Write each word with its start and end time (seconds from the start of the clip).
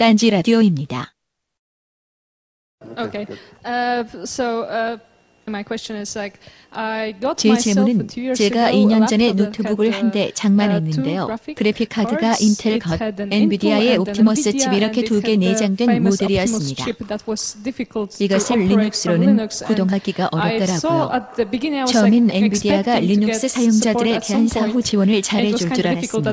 딴지 0.00 0.30
라디오입니다. 0.30 1.12
Okay. 2.96 3.26
Uh, 3.62 4.02
so 4.24 4.62
uh, 4.62 4.96
my 5.48 5.62
question 5.62 5.96
is 6.00 6.16
like 6.16 6.38
I 6.72 7.12
got 7.20 7.36
제 7.38 7.56
질문은 7.56 8.06
제가 8.34 8.70
ago 8.70 8.88
2년 8.88 9.02
a 9.02 9.06
전에 9.08 9.32
노트북을 9.32 9.90
한대 9.90 10.20
uh, 10.20 10.34
장만했는데요. 10.34 11.26
uh, 11.28 11.54
그래픽 11.54 11.88
카드가. 11.88 12.36
인텔 12.40 12.78
것, 12.78 12.98
엔비디아의 13.00 13.96
옵티머스 13.98 14.52
칩 14.56 14.72
이렇게 14.72 15.02
두 15.02 15.20
개 15.20 15.36
내장된 15.36 16.02
모델이었습니다. 16.02 16.86
이것을 18.20 18.58
리눅스로는 18.58 19.48
구동하기가 19.48 20.28
어렵더라고요. 20.30 21.10
처음엔 21.86 22.30
엔비디아가 22.30 23.00
리눅스 23.00 23.48
사용자들에 23.48 24.20
대한 24.20 24.46
사후. 24.48 24.80
지원을 24.82 25.22
잘해줄 25.22 25.72
줄 25.72 25.86
알았습니다. 25.86 26.32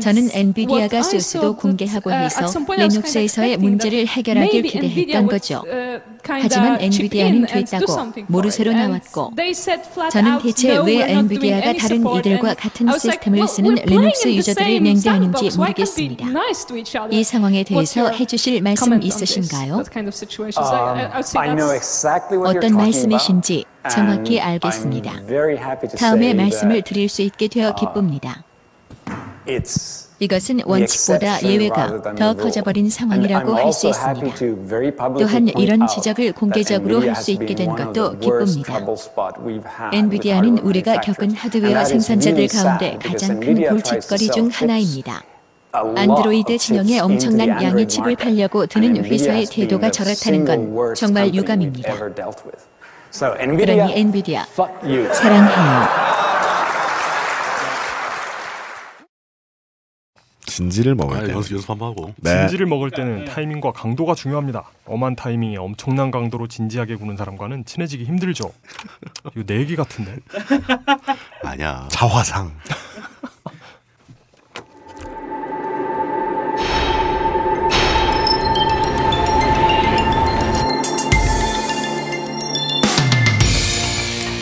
저는 0.00 0.30
엔비디아가 0.32 1.02
소스도 1.02 1.56
공개하고 1.56 2.10
uh, 2.10 2.24
해서 2.24 2.46
리눅스에서의 2.76 3.58
문제를 3.58 4.06
해결하길 4.06 4.62
기대했던 4.62 5.26
거죠. 5.26 5.62
uh, 5.66 6.00
하지만 6.26 6.80
엔비디아는 6.80 7.46
됐다고 7.46 8.03
모르쇠로 8.28 8.72
나왔고 8.72 9.32
they 9.36 9.50
said 9.50 9.82
flat 9.88 10.12
저는 10.12 10.32
out, 10.32 10.42
대체 10.42 10.74
"No, 10.74 10.84
왜 10.84 11.10
엔비디아가 11.12 11.72
다른 11.74 11.96
support." 11.96 12.28
이들과 12.28 12.54
같은 12.54 12.88
I 12.88 12.94
was 12.94 13.06
like, 13.06 13.20
시스템을 13.22 13.38
"Well, 13.38 13.48
쓰는 13.48 13.74
리눅스 13.86 14.28
in 14.28 14.32
the 14.32 14.38
유저들을 14.38 14.82
냉대하는지 14.82 15.56
모르겠습니다. 15.56 16.28
nice 16.28 16.66
to 16.66 16.76
each 16.76 16.96
other?" 16.96 17.14
이 17.14 17.24
상황에 17.24 17.64
대해서 17.64 18.10
해주실 18.10 18.62
말씀? 18.62 19.02
있으신가요? 19.02 19.74
Um, 19.74 19.84
어떤 22.46 22.60
talking 22.60 22.74
about. 22.74 22.76
말씀이신지 22.76 23.64
정확히 23.90 24.40
and 24.40 24.64
알겠습니다. 24.64 25.12
I'm 25.12 25.26
very 25.26 25.56
happy 25.56 25.88
to 25.88 25.98
다음에 25.98 26.26
say 26.26 26.34
말씀을 26.34 26.72
that 26.82 26.88
드릴 26.94 27.08
수 27.08 27.22
있게 27.22 27.48
되어 27.48 27.74
기쁩니다. 27.74 28.44
이것은 30.20 30.60
원칙보다 30.64 31.42
예외가 31.42 32.14
더. 32.14 32.34
커져버린 32.34 32.88
상황이라고 32.88 33.54
할 33.56 33.72
수 33.72 33.88
있습니다. 33.88 34.36
또한 35.18 35.48
이런 35.58 35.86
지적을 35.86 36.32
공개적으로 36.32 37.00
할 37.02 37.16
수 37.16 37.30
있게 37.32 37.54
된 37.54 37.74
것도 37.74 38.18
기쁩니다. 38.18 38.80
엔비디아는 39.92 40.58
우리가 40.58 41.00
겪은. 41.00 41.32
하드웨어 41.34 41.84
생산자들 41.84 42.46
가운데 42.48 42.98
가장 43.02 43.40
큰 43.40 43.68
골칫거리 43.68 44.28
중 44.30 44.48
하나입니다. 44.52 45.22
안드로이드 45.72 46.52
into 46.52 47.00
엄청난 47.00 47.48
양의 47.62 47.88
칩을. 47.88 48.14
팔려고 48.16 48.66
드는 48.66 49.04
회사의 49.04 49.46
태도가 49.46 49.90
저렇다는 49.90 50.44
건 50.44 50.94
정말 50.94 51.34
유감입니다. 51.34 51.94
그러니 53.56 53.92
엔비디아. 53.98 54.46
사랑해요. 55.12 56.23
진지를 60.54 60.94
먹을 60.94 61.16
아, 61.16 61.26
때. 61.26 61.32
연습 61.32 61.54
연습 61.54 61.68
한번 61.70 61.90
하고. 61.90 62.14
네. 62.18 62.30
진지를 62.30 62.66
먹을 62.66 62.92
때는 62.92 63.24
타이밍과 63.24 63.72
강도가 63.72 64.14
중요합니다. 64.14 64.62
엄한 64.86 65.16
타이밍에 65.16 65.56
엄청난 65.56 66.12
강도로 66.12 66.46
진지하게 66.46 66.94
구는 66.94 67.16
사람과는 67.16 67.64
친해지기 67.64 68.04
힘들죠. 68.04 68.52
이거 69.34 69.42
내 69.44 69.58
얘기 69.58 69.74
같은데. 69.74 70.16
아니야. 71.42 71.88
자화상. 71.90 72.52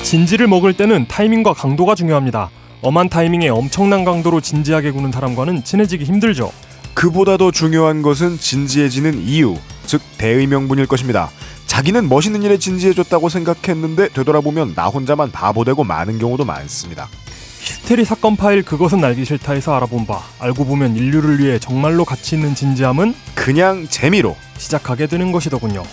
진지를 0.03 0.47
먹을 0.47 0.75
때는 0.75 1.07
타이밍과 1.09 1.55
강도가 1.55 1.95
중요합니다. 1.95 2.51
엄한 2.83 3.09
타이밍에 3.09 3.49
엄청난 3.49 4.05
강도로 4.05 4.41
진지하게 4.41 4.91
구는 4.91 5.13
사람과는 5.13 5.63
친해지기 5.63 6.05
힘들죠. 6.05 6.53
그보다 6.95 7.37
더 7.37 7.53
중요한 7.53 8.03
것은 8.03 8.39
진지해지는 8.39 9.23
이유, 9.23 9.57
즉 9.87 10.03
대의 10.19 10.49
명분일 10.49 10.87
것입니다. 10.87 11.31
자기는 11.67 12.09
멋있는 12.09 12.43
일에 12.43 12.59
진지해졌다고 12.59 13.29
생각했는데 13.29 14.09
되돌아보면 14.09 14.75
나 14.75 14.89
혼자만 14.89 15.31
바보되고 15.31 15.85
많은 15.85 16.19
경우도 16.19 16.45
많습니다. 16.45 17.09
히스테리 17.61 18.05
사건 18.05 18.35
파일 18.37 18.65
그것은 18.65 19.03
알기 19.05 19.25
싫다에서 19.25 19.75
알아본 19.77 20.07
바 20.07 20.21
알고 20.41 20.65
보면 20.65 20.97
인류를 20.97 21.39
위해 21.39 21.61
정말로 21.61 22.05
가치 22.05 22.35
있는 22.35 22.57
진지함은 22.57 23.15
그냥 23.37 23.87
재미로 23.89 24.37
시작하게 24.59 25.07
되는 25.07 25.31
것이더군요. 25.31 25.85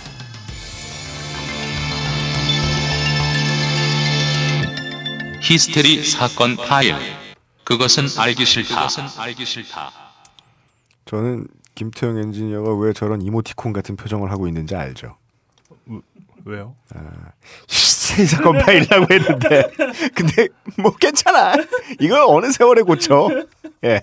히스테리 5.42 6.04
사건 6.04 6.56
파일. 6.56 6.96
그것은 7.64 8.08
알기 8.18 8.46
싫다. 8.46 8.88
알기 9.18 9.46
싫다. 9.46 9.92
저는 11.06 11.48
김태형 11.76 12.18
엔지니어가 12.18 12.76
왜 12.76 12.94
저런 12.94 13.22
이모티콘 13.22 13.74
같은 13.74 13.96
표정을 13.96 14.32
하고 14.32 14.48
있는지 14.48 14.76
알죠. 14.76 15.16
왜요? 16.46 16.76
히스테리 17.68 18.28
사건 18.28 18.58
파일이라고 18.60 19.14
했는데 19.14 19.72
근데 20.16 20.48
뭐 20.78 20.96
괜찮아. 20.96 21.56
이거 22.00 22.26
어느 22.28 22.52
세월에 22.52 22.82
고쳐. 22.82 23.30
예. 23.84 24.02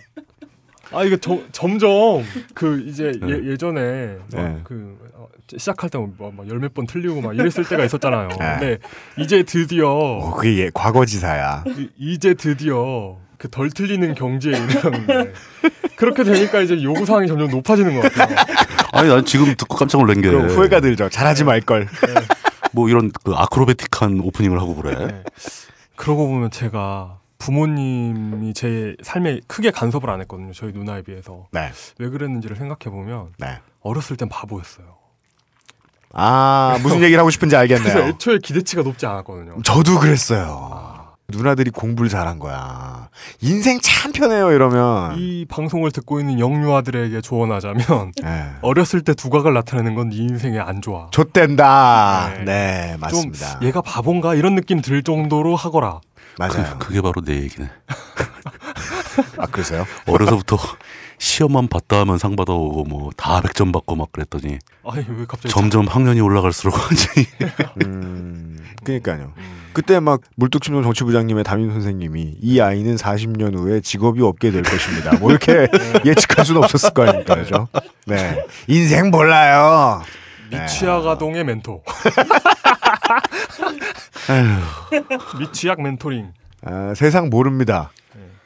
아 0.92 1.04
이거 1.04 1.16
저, 1.16 1.38
점점 1.52 2.22
그 2.54 2.80
이제 2.86 3.12
네. 3.20 3.28
예, 3.28 3.50
예전에 3.52 3.80
네. 4.32 4.42
막그 4.42 4.96
어, 5.14 5.28
시작할 5.56 5.90
때열몇 5.90 6.74
번 6.74 6.86
틀리고 6.86 7.20
막 7.20 7.34
이랬을 7.34 7.64
때가 7.68 7.84
있었잖아요. 7.84 8.28
네. 8.28 8.36
근데 8.36 8.78
이제 9.18 9.42
드디어 9.42 9.88
어, 9.90 10.34
그게 10.34 10.56
예, 10.58 10.70
과거지사야. 10.72 11.64
이- 11.76 11.90
이제 11.98 12.34
드디어 12.34 13.16
그 13.38 13.48
덜 13.50 13.68
틀리는 13.70 14.14
경지에 14.14 14.52
이르렀는데 14.56 15.32
그렇게 15.96 16.24
되니까 16.24 16.60
이제 16.62 16.82
요구 16.82 17.04
사항이 17.04 17.26
점점 17.28 17.50
높아지는 17.50 17.94
것 18.00 18.10
같아요. 18.12 18.36
아니 18.92 19.08
난 19.10 19.24
지금 19.26 19.54
듣고 19.56 19.76
깜짝 19.76 19.98
놀란 19.98 20.20
게. 20.22 20.28
후회가 20.28 20.80
들죠. 20.80 21.08
잘하지 21.10 21.44
말 21.44 21.60
걸. 21.60 21.86
뭐 22.72 22.88
이런 22.88 23.10
그 23.24 23.32
아크로베틱한 23.34 24.20
오프닝을 24.20 24.58
하고 24.60 24.74
그래. 24.74 24.94
네. 25.06 25.22
그러고 25.96 26.28
보면 26.28 26.50
제가 26.50 27.18
부모님이 27.38 28.54
제 28.54 28.96
삶에 29.02 29.40
크게 29.46 29.70
간섭을 29.70 30.10
안 30.10 30.20
했거든요. 30.22 30.52
저희 30.52 30.72
누나에 30.72 31.02
비해서 31.02 31.46
네. 31.52 31.70
왜 31.98 32.08
그랬는지를 32.08 32.56
생각해 32.56 32.94
보면 32.94 33.32
네. 33.38 33.58
어렸을 33.82 34.16
땐 34.16 34.28
바보였어요. 34.28 34.86
아 36.12 36.78
무슨 36.82 37.02
얘기를 37.02 37.18
하고 37.18 37.30
싶은지 37.30 37.56
그래서 37.56 37.74
알겠네요. 37.76 38.08
애초에 38.08 38.38
기대치가 38.42 38.82
높지 38.82 39.06
않았거든요. 39.06 39.62
저도 39.62 39.98
그랬어요. 39.98 40.94
누나들이 41.28 41.70
공부를 41.72 42.08
잘한 42.08 42.38
거야. 42.38 43.08
인생 43.42 43.80
참 43.82 44.12
편해요 44.12 44.52
이러면. 44.52 45.18
이 45.18 45.44
방송을 45.46 45.90
듣고 45.90 46.20
있는 46.20 46.38
영유아들에게 46.38 47.20
조언하자면 47.20 48.12
예. 48.24 48.44
어렸을 48.62 49.02
때 49.02 49.12
두각을 49.12 49.52
나타내는 49.52 49.96
건 49.96 50.08
네 50.08 50.16
인생에 50.18 50.58
안 50.60 50.80
좋아. 50.80 51.08
좆된다. 51.10 52.30
네. 52.38 52.44
네, 52.44 52.96
맞습니다. 53.00 53.58
좀 53.58 53.62
얘가 53.66 53.80
바본가 53.82 54.36
이런 54.36 54.54
느낌 54.54 54.80
들 54.80 55.02
정도로 55.02 55.56
하거라. 55.56 56.00
맞아요. 56.38 56.76
그, 56.78 56.88
그게 56.88 57.00
바로 57.00 57.22
내 57.22 57.34
얘기네. 57.42 57.68
아 59.38 59.46
그러세요? 59.46 59.86
어려서부터 60.06 60.58
시험만 61.18 61.68
봤다 61.68 62.00
하면 62.00 62.18
상 62.18 62.36
받아오고 62.36 62.84
뭐 62.84 63.10
다 63.16 63.40
100점 63.40 63.72
받고 63.72 63.96
막 63.96 64.12
그랬더니 64.12 64.58
아니 64.86 65.04
왜 65.08 65.24
갑자기 65.26 65.48
점점 65.48 65.86
학년이 65.86 66.20
올라갈수록 66.20 66.74
완전히 66.78 67.26
음, 67.86 68.58
그러니까요. 68.84 69.32
그때 69.72 70.00
막 70.00 70.20
물뚝심송 70.36 70.82
정치부장님의 70.82 71.44
담임 71.44 71.70
선생님이 71.70 72.36
이 72.40 72.60
아이는 72.60 72.96
40년 72.96 73.56
후에 73.58 73.80
직업이 73.80 74.22
없게 74.22 74.50
될 74.50 74.62
것입니다. 74.62 75.16
뭐 75.18 75.30
이렇게 75.30 75.68
예측할 76.04 76.44
수는 76.44 76.62
없었을 76.64 76.90
거 76.94 77.02
아닙니까, 77.06 77.34
그죠? 77.36 77.68
네. 78.06 78.44
인생 78.68 79.10
몰라요. 79.10 80.02
네. 80.50 80.60
미취학 80.62 81.06
아동의 81.06 81.44
멘토. 81.44 81.82
미취학 85.38 85.80
멘토링. 85.80 86.32
아, 86.64 86.94
세상 86.94 87.28
모릅니다. 87.28 87.90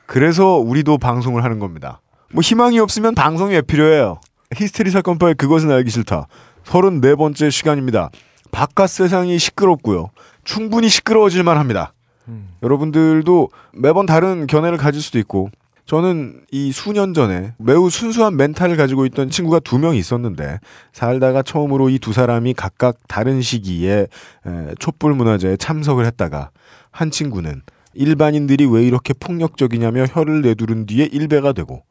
그래서 0.06 0.56
우리도 0.56 0.98
방송을 0.98 1.44
하는 1.44 1.58
겁니다. 1.58 2.00
뭐 2.32 2.42
희망이 2.42 2.78
없으면 2.80 3.14
방송이 3.14 3.54
왜 3.54 3.60
필요해요? 3.62 4.20
히스테리 4.54 4.90
사건 4.90 5.18
파일 5.18 5.34
그것은 5.34 5.70
알기 5.70 5.90
싫다. 5.90 6.26
34번째 6.64 7.50
시간입니다. 7.50 8.10
바깥 8.50 8.90
세상이 8.90 9.38
시끄럽고요. 9.38 10.10
충분히 10.44 10.88
시끄러워질만 10.88 11.56
합니다. 11.56 11.92
음. 12.28 12.48
여러분들도 12.62 13.48
매번 13.74 14.06
다른 14.06 14.46
견해를 14.46 14.78
가질 14.78 15.00
수도 15.00 15.18
있고 15.18 15.50
저는 15.94 16.42
이 16.52 16.70
수년 16.70 17.14
전에 17.14 17.52
매우 17.58 17.90
순수한 17.90 18.36
멘탈을 18.36 18.76
가지고 18.76 19.06
있던 19.06 19.28
친구가 19.28 19.58
두 19.58 19.76
명 19.80 19.96
있었는데 19.96 20.60
살다가 20.92 21.42
처음으로 21.42 21.88
이 21.90 21.98
두 21.98 22.12
사람이 22.12 22.54
각각 22.54 22.96
다른 23.08 23.42
시기에 23.42 24.06
에, 24.46 24.74
촛불 24.78 25.14
문화제에 25.14 25.56
참석을 25.56 26.06
했다가 26.06 26.50
한 26.92 27.10
친구는 27.10 27.62
일반인들이 27.94 28.66
왜 28.66 28.84
이렇게 28.84 29.12
폭력적이냐며 29.14 30.04
혀를 30.04 30.42
내두른 30.42 30.86
뒤에 30.86 31.06
일배가 31.10 31.54
되고 31.54 31.82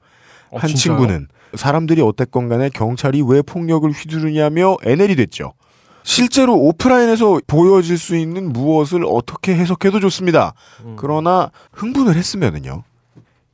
어, 0.52 0.58
한 0.58 0.70
진짜요? 0.70 0.96
친구는 0.98 1.28
사람들이 1.56 2.02
어땠건 2.02 2.48
간에 2.48 2.70
경찰이 2.70 3.22
왜 3.28 3.42
폭력을 3.42 3.90
휘두르냐며 3.92 4.78
애넬이 4.86 5.18
됐죠. 5.18 5.52
실제로 6.04 6.56
오프라인에서 6.56 7.42
보여질 7.48 7.98
수 7.98 8.16
있는 8.16 8.54
무엇을 8.54 9.04
어떻게 9.06 9.54
해석해도 9.58 10.00
좋습니다. 10.00 10.54
음. 10.86 10.96
그러나 10.98 11.52
흥분을 11.74 12.16
했으면은요. 12.16 12.84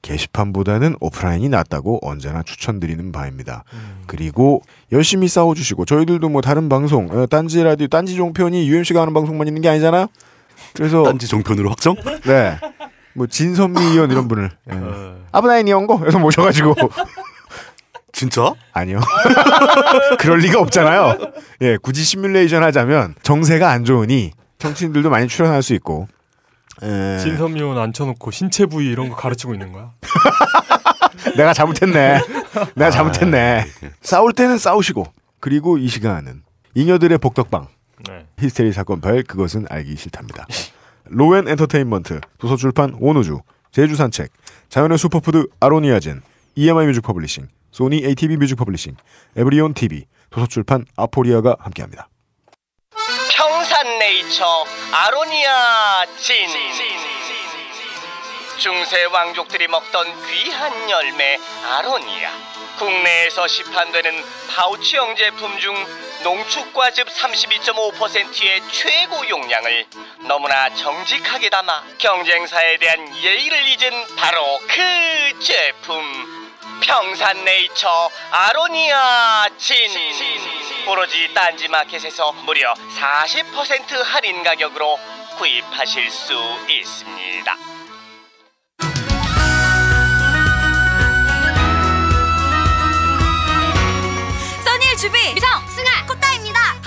게시판보다는 0.06 0.96
오프라인이 1.00 1.50
낫다고 1.50 2.00
언제나 2.08 2.44
추천드리는 2.44 3.12
바입니다. 3.12 3.64
그리고 4.06 4.62
열심히 4.92 5.28
싸워주시고 5.28 5.86
저희들도 5.86 6.30
뭐 6.30 6.42
다른 6.42 6.70
방송 6.70 7.10
어, 7.10 7.26
딴지 7.26 7.64
라디오 7.64 7.88
딴지 7.88 8.16
종편이 8.16 8.68
UMC가 8.70 9.02
하는 9.02 9.14
방송만 9.14 9.48
있는 9.48 9.62
게 9.64 9.70
아니잖아요. 9.70 10.08
그래서 10.74 11.04
딴지 11.04 11.28
종편으로 11.28 11.70
확정? 11.70 11.96
네. 12.26 12.58
뭐 13.14 13.26
진선미 13.26 13.82
의원 13.82 14.12
이런 14.12 14.28
분을 14.28 14.52
예. 14.72 14.76
어. 14.76 15.16
아브나인 15.32 15.68
이온거 15.68 16.00
해서 16.06 16.20
모셔가지고 16.20 16.76
진짜? 18.12 18.54
아니요. 18.74 19.00
그럴 20.20 20.40
리가 20.40 20.60
없잖아요. 20.60 21.18
예, 21.62 21.78
굳이 21.78 22.04
시뮬레이션 22.04 22.62
하자면 22.64 23.16
정세가 23.24 23.70
안 23.70 23.84
좋으니 23.84 24.32
정치인들도 24.60 25.10
많이 25.10 25.28
출연할 25.28 25.64
수 25.64 25.74
있고. 25.74 26.08
에, 26.84 27.20
진선미원 27.20 27.78
앉혀놓고 27.78 28.32
신체 28.32 28.66
부위 28.66 28.88
이런 28.92 29.10
거 29.10 29.16
가르치고 29.16 29.54
있는 29.54 29.72
거야? 29.72 29.94
내가 31.38 31.54
잘못했네. 31.54 32.22
내가 32.76 32.92
잘못했네. 32.92 33.66
싸울 34.02 34.34
때는 34.34 34.58
싸우시고 34.58 35.06
그리고 35.40 35.78
이 35.78 35.88
시간은 35.88 36.44
잉여들의 36.76 37.18
복덕방 37.20 37.68
네. 38.08 38.26
히스테리 38.40 38.74
사건 38.74 39.02
발 39.02 39.24
그것은 39.24 39.66
알기 39.70 39.96
싫답니다. 39.96 40.46
로엔 41.06 41.48
엔터테인먼트 41.48 42.20
도서출판 42.38 42.96
온우주 43.00 43.40
제주산책 43.72 44.32
자연의 44.70 44.98
슈퍼푸드 44.98 45.48
아로니아진 45.60 46.22
EMI 46.56 46.88
뮤직 46.88 47.02
퍼블리싱 47.02 47.48
소니 47.72 48.04
ATV 48.06 48.38
뮤직 48.38 48.56
퍼블리싱 48.56 48.96
에브리온 49.36 49.74
TV 49.74 50.06
도서출판 50.30 50.86
아포리아가 50.96 51.56
함께합니다. 51.60 52.10
평산네이처 53.86 54.66
아로니아 54.92 56.06
진. 56.18 56.50
중세 58.58 59.04
왕족들이 59.06 59.68
먹던 59.68 60.28
귀한 60.28 60.90
열매 60.90 61.38
아로니아. 61.70 62.32
국내에서 62.80 63.48
시판되는 63.48 64.26
파우치형 64.50 65.16
제품 65.16 65.60
중 65.60 65.76
농축과즙 66.24 67.08
32.5%의 67.08 68.62
최고 68.72 69.30
용량을 69.30 69.86
너무나 70.28 70.74
정직하게 70.74 71.50
담아 71.50 71.84
경쟁사에 72.00 72.78
대한 72.78 73.16
예의를 73.16 73.68
잊은 73.68 74.16
바로 74.16 74.60
그 74.68 75.40
제품 75.40 76.45
평산네이처 76.82 78.10
아로니아 78.32 79.50
진. 79.58 79.76
오로지 80.88 81.34
딴지마켓에서 81.34 82.32
무려 82.46 82.74
40% 82.74 84.04
할인 84.04 84.44
가격으로 84.44 85.00
구입하실 85.38 86.12
수 86.12 86.34
있습니다. 86.70 87.58
써니의 94.64 94.98
주비 94.98 95.34
미성 95.34 95.68
승아 95.68 96.06
코타입니다 96.08 96.82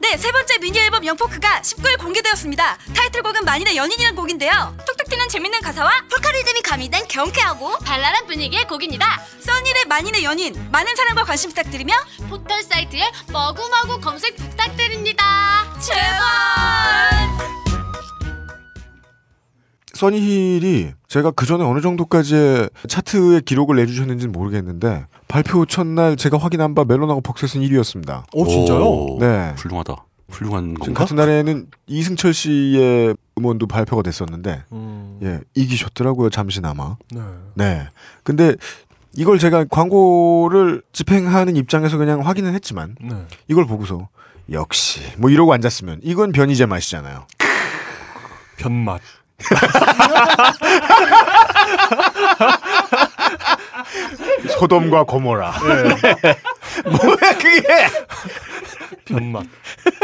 네 0.00 0.16
세 0.16 0.32
번째 0.32 0.58
미니 0.58 0.78
앨범 0.78 1.04
영포크가 1.04 1.60
19일 1.60 1.98
공개되었습니다. 1.98 2.78
타이틀곡은 2.94 3.44
만인의 3.44 3.76
연인이라는 3.76 4.16
곡인데요. 4.16 4.74
톡톡 4.86 5.08
튀는 5.10 5.28
재밌는 5.28 5.60
가사와 5.60 5.90
폴카 6.10 6.32
리듬이 6.32 6.62
가미된 6.62 7.06
경쾌하고 7.08 7.78
발랄한 7.78 8.26
분위기의 8.26 8.66
곡입니다. 8.66 9.22
써니의 9.40 9.84
만인의 9.86 10.24
연인 10.24 10.68
많은 10.72 10.96
사랑과 10.96 11.24
관심 11.24 11.50
부탁드리며 11.50 11.94
포털 12.30 12.62
사이트에 12.62 13.10
머구머구 13.28 14.00
검색 14.00 14.36
부탁드립니다. 14.36 15.66
제발 15.80 17.59
써니힐이 20.00 20.92
제가 21.08 21.30
그 21.32 21.44
전에 21.44 21.62
어느 21.62 21.80
정도까지의 21.82 22.70
차트의 22.88 23.42
기록을 23.42 23.76
내주셨는지는 23.76 24.32
모르겠는데 24.32 25.04
발표 25.28 25.66
첫날 25.66 26.16
제가 26.16 26.38
확인한 26.38 26.74
바 26.74 26.84
멜론하고 26.84 27.20
벅셋은 27.20 27.62
1위였습니다. 27.66 28.22
어 28.34 28.46
진짜요? 28.46 28.82
오, 28.82 29.18
네. 29.20 29.52
훌륭하다. 29.58 29.96
훌륭한 30.30 30.74
지금 30.80 30.94
건가? 30.94 31.00
같은 31.00 31.16
날에는 31.16 31.66
이승철 31.86 32.32
씨의 32.32 33.14
음원도 33.36 33.66
발표가 33.66 34.02
됐었는데 34.02 34.62
음, 34.72 35.18
예 35.22 35.40
이기셨더라고요 35.54 36.30
잠시나마. 36.30 36.96
네. 37.12 37.20
네. 37.54 37.88
근데 38.22 38.54
이걸 39.16 39.38
제가 39.38 39.64
광고를 39.64 40.82
집행하는 40.92 41.56
입장에서 41.56 41.98
그냥 41.98 42.20
확인은 42.26 42.54
했지만 42.54 42.96
네. 43.02 43.26
이걸 43.48 43.66
보고서 43.66 44.08
역시 44.50 45.00
뭐 45.18 45.28
이러고 45.28 45.52
앉았으면 45.52 46.00
이건 46.02 46.32
변이제 46.32 46.64
맛이잖아요. 46.64 47.26
변맛. 48.56 49.00
소돔과 54.58 55.04
고모라. 55.04 55.52
뭐야 56.84 57.38
그게? 57.38 57.86
변맛. 59.06 59.44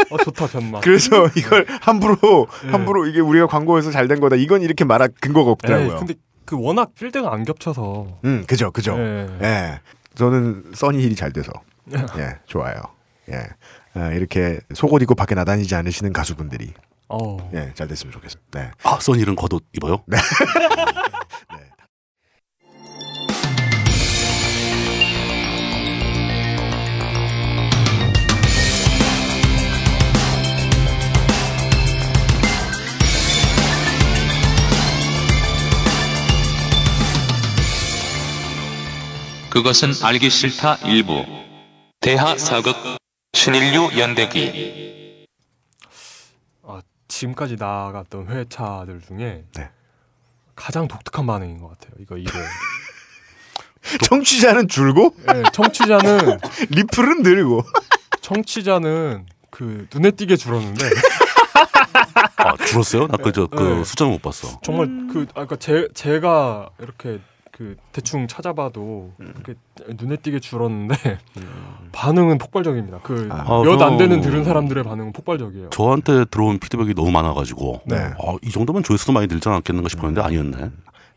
어 0.09 0.17
좋다 0.17 0.47
변맛. 0.47 0.81
그래서 0.83 1.27
이걸 1.35 1.65
함부로 1.81 2.47
네. 2.63 2.71
함부로 2.71 3.05
이게 3.05 3.19
우리가 3.19 3.47
광고에서 3.47 3.91
잘 3.91 4.07
된 4.07 4.19
거다. 4.19 4.35
이건 4.37 4.61
이렇게 4.61 4.85
말할 4.85 5.09
근거가 5.19 5.49
에이, 5.49 5.53
없더라고요. 5.53 5.97
근데 5.97 6.13
그 6.45 6.55
워낙 6.59 6.93
필드가 6.95 7.33
안 7.33 7.43
겹쳐서. 7.43 8.07
음, 8.23 8.45
그죠, 8.47 8.71
그죠. 8.71 8.95
예. 8.97 9.27
예. 9.41 9.79
저는 10.15 10.71
써니힐이 10.73 11.15
잘 11.15 11.33
돼서 11.33 11.51
예, 12.17 12.37
좋아요. 12.45 12.75
예. 13.31 13.43
아, 13.93 14.09
이렇게 14.11 14.59
속옷 14.73 15.01
입고 15.01 15.15
밖에 15.15 15.35
나다니지 15.35 15.75
않으시는 15.75 16.13
가수분들이 16.13 16.73
어. 17.09 17.37
예, 17.53 17.73
잘 17.73 17.87
됐으면 17.87 18.11
좋겠습니다. 18.11 18.59
네. 18.59 18.71
아, 18.83 18.99
써니는 18.99 19.35
겉옷 19.35 19.63
입어요? 19.73 20.03
그것은 39.57 39.91
알기 40.03 40.29
싫다 40.29 40.75
일부 40.85 41.25
대하 41.99 42.37
사극 42.37 42.75
신인류 43.33 43.97
연대기 43.97 44.47
아, 44.49 45.06
지금까지 47.07 47.55
나갔던 47.57 48.27
회차들 48.27 49.01
중에 49.01 49.45
네. 49.55 49.69
가장 50.55 50.87
독특한 50.87 51.25
반응인 51.27 51.59
것 51.59 51.69
같아요. 51.69 51.93
이거 51.99 52.17
이거. 52.17 52.31
청취자는 54.03 54.67
줄고 54.67 55.15
예, 55.33 55.43
청취자는 55.53 56.39
리플은 56.71 57.23
늘고. 57.23 57.63
청취자는 58.21 59.25
그 59.49 59.87
눈에 59.93 60.11
띄게 60.11 60.35
줄었는데 60.35 60.85
아, 62.37 62.57
줄었어요? 62.65 63.07
나 63.07 63.17
그저 63.17 63.47
그 63.47 63.61
네. 63.63 63.83
숫자는 63.83 64.11
못 64.13 64.21
봤어. 64.21 64.59
정말 64.61 64.87
그 65.11 65.25
아까 65.35 65.55
제 65.55 65.87
제가 65.93 66.69
이렇게 66.79 67.19
그 67.57 67.75
대충 67.91 68.27
찾아봐도 68.27 69.13
음. 69.19 69.33
눈에 69.99 70.15
띄게 70.17 70.39
줄었는데 70.39 70.95
반응은 71.91 72.37
폭발적입니다. 72.37 72.99
그 73.01 73.27
아. 73.31 73.61
몇안 73.63 73.93
아, 73.93 73.97
되는 73.97 74.21
저- 74.21 74.29
들은 74.29 74.43
사람들의 74.43 74.83
반응은 74.83 75.11
폭발적이에요. 75.13 75.69
저한테 75.71 76.25
들어온 76.25 76.59
피드백이 76.59 76.93
너무 76.93 77.09
많아가지고 77.11 77.81
네. 77.85 77.95
아, 77.97 78.35
이 78.43 78.49
정도면 78.51 78.83
조회수도 78.83 79.11
많이 79.11 79.25
늘지 79.27 79.49
않겠는가 79.49 79.89
싶었는데 79.89 80.21
아니었네. 80.21 80.69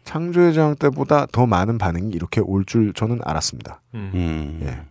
창조의 0.05 0.55
저항 0.55 0.77
때보다 0.77 1.27
더 1.31 1.45
많은 1.47 1.77
반응이 1.77 2.11
이렇게 2.15 2.41
올 2.41 2.65
줄 2.65 2.95
저는 2.95 3.21
알았습니다. 3.23 3.83
음. 3.95 4.11
음. 4.15 4.61
예. 4.63 4.90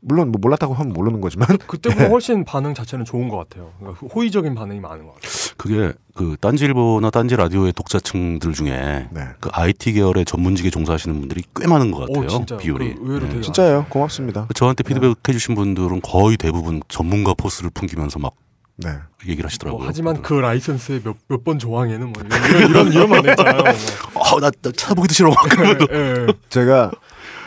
물론 0.00 0.30
뭐 0.30 0.38
몰랐다고 0.40 0.74
하면 0.74 0.92
모르는 0.92 1.20
거지만 1.20 1.48
그때보다 1.66 2.04
네. 2.04 2.10
훨씬 2.10 2.44
반응 2.44 2.74
자체는 2.74 3.04
좋은 3.04 3.28
것 3.28 3.36
같아요. 3.36 3.72
그러니까 3.78 4.06
호의적인 4.06 4.54
반응이 4.54 4.80
많은 4.80 5.06
것 5.06 5.14
같아요. 5.14 5.30
그게 5.56 5.92
그 6.14 6.36
딴지일보나 6.40 7.10
딴지 7.10 7.36
라디오의 7.36 7.72
독자층들 7.72 8.52
중에 8.52 9.08
네. 9.10 9.28
그 9.40 9.50
IT 9.52 9.92
계열의 9.92 10.24
전문직에 10.24 10.70
종사하시는 10.70 11.18
분들이 11.18 11.42
꽤 11.56 11.66
많은 11.66 11.90
것 11.90 12.06
같아요. 12.06 12.24
오, 12.24 12.28
진짜요? 12.28 12.58
비율이. 12.58 12.94
그 12.94 13.00
의외로 13.02 13.26
예. 13.26 13.30
되게 13.30 13.40
진짜예요. 13.42 13.86
고맙습니다. 13.88 14.46
저한테 14.54 14.84
피드백 14.84 15.16
해주신 15.28 15.54
분들은 15.56 16.00
거의 16.02 16.36
대부분 16.36 16.80
전문가 16.88 17.34
포스를 17.34 17.70
풍기면서 17.70 18.20
막 18.20 18.34
네. 18.76 18.90
얘기를 19.26 19.46
하시더라고요. 19.46 19.78
뭐 19.78 19.88
하지만 19.88 20.22
그 20.22 20.34
라이선스의 20.34 21.02
몇몇 21.02 21.42
번 21.42 21.58
조항에는 21.58 22.12
뭐 22.12 22.22
이런 22.24 22.70
이런 22.70 22.92
이런 22.92 23.08
반응 23.08 23.30
있잖아요. 23.30 23.62
어, 24.14 24.40
나, 24.40 24.50
나 24.62 24.70
찾아보기도 24.70 25.12
싫어. 25.12 25.30
막 25.30 25.42
그러면서. 25.48 25.86
뭐. 25.86 25.96
예, 25.96 26.26
예. 26.28 26.32
제가 26.48 26.92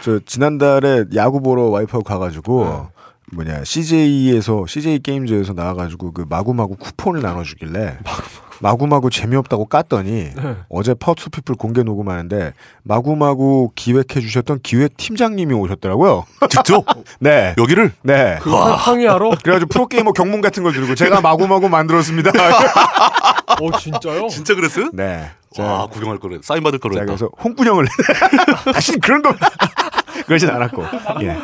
저 0.01 0.19
지난달에 0.25 1.05
야구 1.15 1.41
보러 1.41 1.63
와이프하고 1.69 2.03
가가지고 2.03 2.87
뭐냐 3.33 3.63
CJ에서 3.63 4.65
CJ 4.67 4.99
게임즈에서 4.99 5.53
나와가지고 5.53 6.11
그 6.13 6.25
마구마구 6.29 6.75
쿠폰을 6.75 7.21
나눠주길래 7.21 7.97
마구마구 8.59 9.09
재미없다고 9.09 9.67
깠더니 9.69 10.35
네. 10.35 10.55
어제 10.69 10.93
파워투피플 10.93 11.55
공개 11.55 11.81
녹음하는데 11.81 12.53
마구마구 12.83 13.71
기획해 13.75 14.19
주셨던 14.21 14.59
기획 14.61 14.97
팀장님이 14.97 15.53
오셨더라고요. 15.55 16.25
직접 16.49 16.85
네, 17.19 17.55
여기를 17.57 17.91
네. 18.03 18.37
그 18.41 18.51
항- 18.51 18.73
항의하러? 18.73 19.31
그래가지고 19.43 19.69
프로 19.69 19.87
게이머 19.87 20.11
경문 20.13 20.41
같은 20.41 20.61
걸 20.61 20.73
들고 20.73 20.93
제가 20.93 21.21
마구마구 21.21 21.69
만들었습니다. 21.69 22.31
어 23.61 23.77
진짜요? 23.79 24.27
진짜 24.27 24.53
그랬어요? 24.53 24.89
네. 24.93 25.29
와 25.59 25.87
구경할 25.87 26.17
거래. 26.19 26.37
사인 26.41 26.63
받을 26.63 26.79
거래. 26.79 26.95
자, 26.95 27.05
그래서 27.05 27.29
홍군형을 27.43 27.85
다시 28.73 28.97
그런 28.99 29.21
거 29.21 29.33
그러진 30.25 30.49
않았고 30.49 30.85
예. 31.23 31.35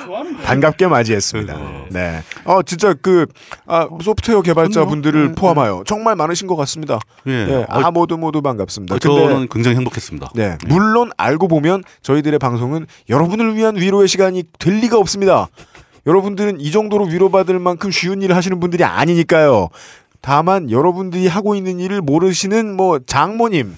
반갑게 0.45 0.87
맞이했습니다. 0.87 1.57
네. 1.89 2.23
어 2.45 2.61
진짜 2.63 2.93
그 2.93 3.25
아, 3.65 3.87
소프트웨어 4.01 4.41
개발자분들을 4.41 5.33
포함하여 5.33 5.83
정말 5.85 6.15
많으신 6.15 6.47
것 6.47 6.55
같습니다. 6.55 6.99
예. 7.27 7.31
예. 7.31 7.65
아 7.67 7.91
모두 7.91 8.17
모두 8.17 8.41
반갑습니다. 8.41 8.95
어, 8.95 8.99
근데 9.01 9.15
저는 9.15 9.47
굉장히 9.49 9.75
행복했습니다. 9.77 10.29
네. 10.35 10.57
물론 10.67 11.11
알고 11.17 11.47
보면 11.49 11.83
저희들의 12.01 12.39
방송은 12.39 12.85
여러분을 13.09 13.55
위한 13.55 13.75
위로의 13.75 14.07
시간이 14.07 14.43
될 14.59 14.75
리가 14.75 14.97
없습니다. 14.99 15.47
여러분들은 16.05 16.61
이 16.61 16.71
정도로 16.71 17.05
위로받을 17.05 17.59
만큼 17.59 17.91
쉬운 17.91 18.21
일을 18.21 18.35
하시는 18.35 18.57
분들이 18.61 18.85
아니니까요. 18.85 19.67
다만 20.21 20.71
여러분들이 20.71 21.27
하고 21.27 21.55
있는 21.55 21.79
일을 21.79 22.01
모르시는 22.01 22.73
뭐 22.75 22.99
장모님, 22.99 23.75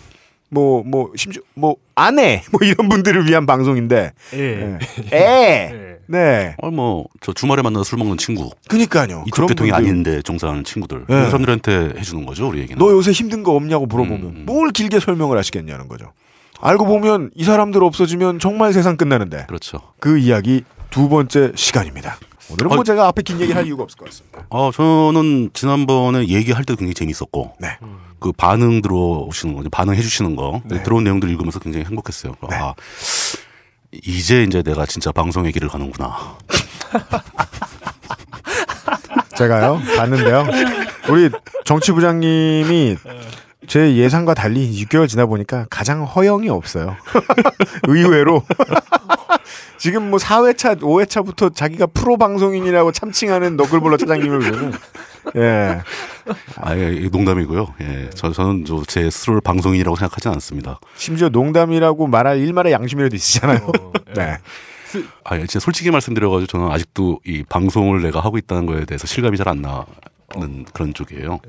뭐 0.50 0.84
뭐 0.84 1.12
심지어 1.16 1.42
뭐 1.56 1.76
아내 1.96 2.42
뭐 2.52 2.62
이런 2.64 2.90
분들을 2.90 3.28
위한 3.28 3.46
방송인데. 3.46 4.12
예. 4.34 4.40
예. 4.40 4.78
애. 5.16 5.90
네. 6.08 6.56
어, 6.58 6.72
뭐 6.72 7.06
저 7.22 7.34
주말에 7.34 7.62
만나서 7.62 7.84
술 7.84 8.00
먹는 8.00 8.18
친구. 8.18 8.50
그니까요. 8.68 9.24
이쪽 9.28 9.36
그런 9.36 9.48
계통이 9.50 9.72
분들. 9.72 9.90
아닌데 9.90 10.22
종사하는 10.22 10.64
친구들. 10.64 11.02
예. 11.02 11.06
그런 11.06 11.26
사람들한테 11.30 12.00
해주는 12.00 12.26
거죠, 12.26 12.48
우리 12.48 12.60
얘기는. 12.60 12.78
너 12.80 12.92
요새 12.92 13.12
힘든 13.12 13.44
거 13.44 13.52
없냐고 13.54 13.86
물어보면 13.86 14.22
음, 14.22 14.34
음. 14.38 14.44
뭘 14.46 14.72
길게 14.72 15.00
설명을 15.00 15.38
하시겠냐는 15.38 15.88
거죠. 15.88 16.12
알고 16.62 16.86
보면 16.86 17.32
이 17.36 17.44
사람들 17.44 17.84
없어지면 17.84 18.40
정말 18.40 18.74
세상 18.74 18.98
끝나는데. 18.98 19.46
그렇죠. 19.48 19.80
그 20.00 20.18
이야기 20.18 20.64
두 20.90 21.08
번째 21.10 21.52
시간입니다. 21.56 22.18
오늘은 22.52 22.70
뭐 22.70 22.80
어, 22.80 22.84
제가 22.84 23.08
앞에 23.08 23.22
긴 23.22 23.40
얘기를 23.40 23.56
할 23.56 23.68
이유가 23.68 23.84
없을 23.84 23.98
것 23.98 24.06
같습니다. 24.06 24.46
아, 24.50 24.72
저는 24.74 25.52
지난번에 25.54 26.28
얘기할 26.28 26.64
때도 26.64 26.78
굉장히 26.78 26.94
재밌었고. 26.96 27.54
네. 27.60 27.78
그 28.20 28.32
반응 28.32 28.82
들어오시는 28.82 29.56
거, 29.56 29.70
반응해 29.70 30.02
주시는 30.02 30.36
거, 30.36 30.62
네. 30.66 30.84
들어온 30.84 31.04
내용들 31.04 31.30
읽으면서 31.30 31.60
굉장히 31.60 31.86
행복했어요. 31.86 32.34
아, 32.42 32.74
이제 33.92 34.44
이제 34.44 34.62
내가 34.62 34.86
진짜 34.86 35.12
방송의 35.12 35.52
길을 35.52 35.70
가는구나. 35.70 36.38
제가요 39.36 39.80
봤는데요. 39.96 40.46
우리 41.10 41.30
정치부장님이 41.64 42.98
제 43.70 43.96
예상과 43.96 44.34
달리 44.34 44.84
6개월 44.84 45.08
지나 45.08 45.28
보니까 45.28 45.68
가장 45.70 46.04
허영이 46.04 46.50
없어요. 46.50 46.98
의외로 47.88 48.44
지금 49.78 50.10
뭐 50.10 50.18
4회차, 50.18 50.80
5회차부터 50.80 51.56
자기가 51.56 51.86
프로 51.86 52.18
방송인이라고 52.18 52.92
참칭하는 52.92 53.58
너클볼러 53.58 53.98
차장님을 53.98 54.40
보면 54.40 54.74
예. 55.36 55.82
아, 56.58 56.76
예, 56.76 57.08
농담이고요. 57.12 57.76
예, 57.82 58.10
저, 58.16 58.32
저는 58.32 58.66
저제 58.66 59.12
스스로를 59.12 59.42
방송인이라고 59.42 59.96
생각하지 59.96 60.30
않습니다. 60.30 60.80
심지어 60.96 61.30
농담이라고 61.30 62.08
말할 62.08 62.40
일말의 62.40 62.74
양심이라도 62.74 63.16
있으시잖아요. 63.16 63.72
네. 64.16 64.40
아, 65.24 65.36
예, 65.36 65.42
진짜 65.42 65.60
솔직히 65.60 65.92
말씀드려가지고 65.92 66.48
저는 66.48 66.72
아직도 66.72 67.20
이 67.24 67.44
방송을 67.48 68.02
내가 68.02 68.20
하고 68.20 68.40
있다는 68.40 68.66
거에 68.66 68.86
대해서 68.86 69.06
실감이 69.06 69.38
잘 69.38 69.48
안 69.48 69.62
나는 69.62 70.66
그런 70.74 70.94
쪽이에요. 70.96 71.40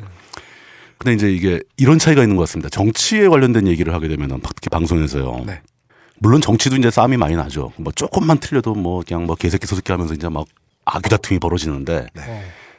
근데 1.01 1.15
이제 1.15 1.33
이게 1.33 1.63
이런 1.79 1.99
차이가 1.99 2.23
있는 2.23 2.37
것 2.37 2.43
같습니다. 2.43 2.69
정치에 2.69 3.27
관련된 3.27 3.67
얘기를 3.67 3.95
하게 3.95 4.07
되면은 4.07 4.41
특히 4.43 4.69
방송에서요. 4.69 5.45
네. 5.47 5.63
물론 6.19 6.43
정치도 6.43 6.77
이제 6.77 6.91
싸움이 6.91 7.17
많이 7.17 7.35
나죠. 7.37 7.73
뭐 7.77 7.91
조금만 7.91 8.37
틀려도 8.39 8.75
뭐 8.75 9.03
그냥 9.07 9.25
뭐 9.25 9.35
개새끼 9.35 9.67
소새끼 9.67 9.93
하면서 9.93 10.13
이제 10.13 10.29
막 10.29 10.47
아귀다툼이 10.85 11.41
벌어지는데 11.41 12.09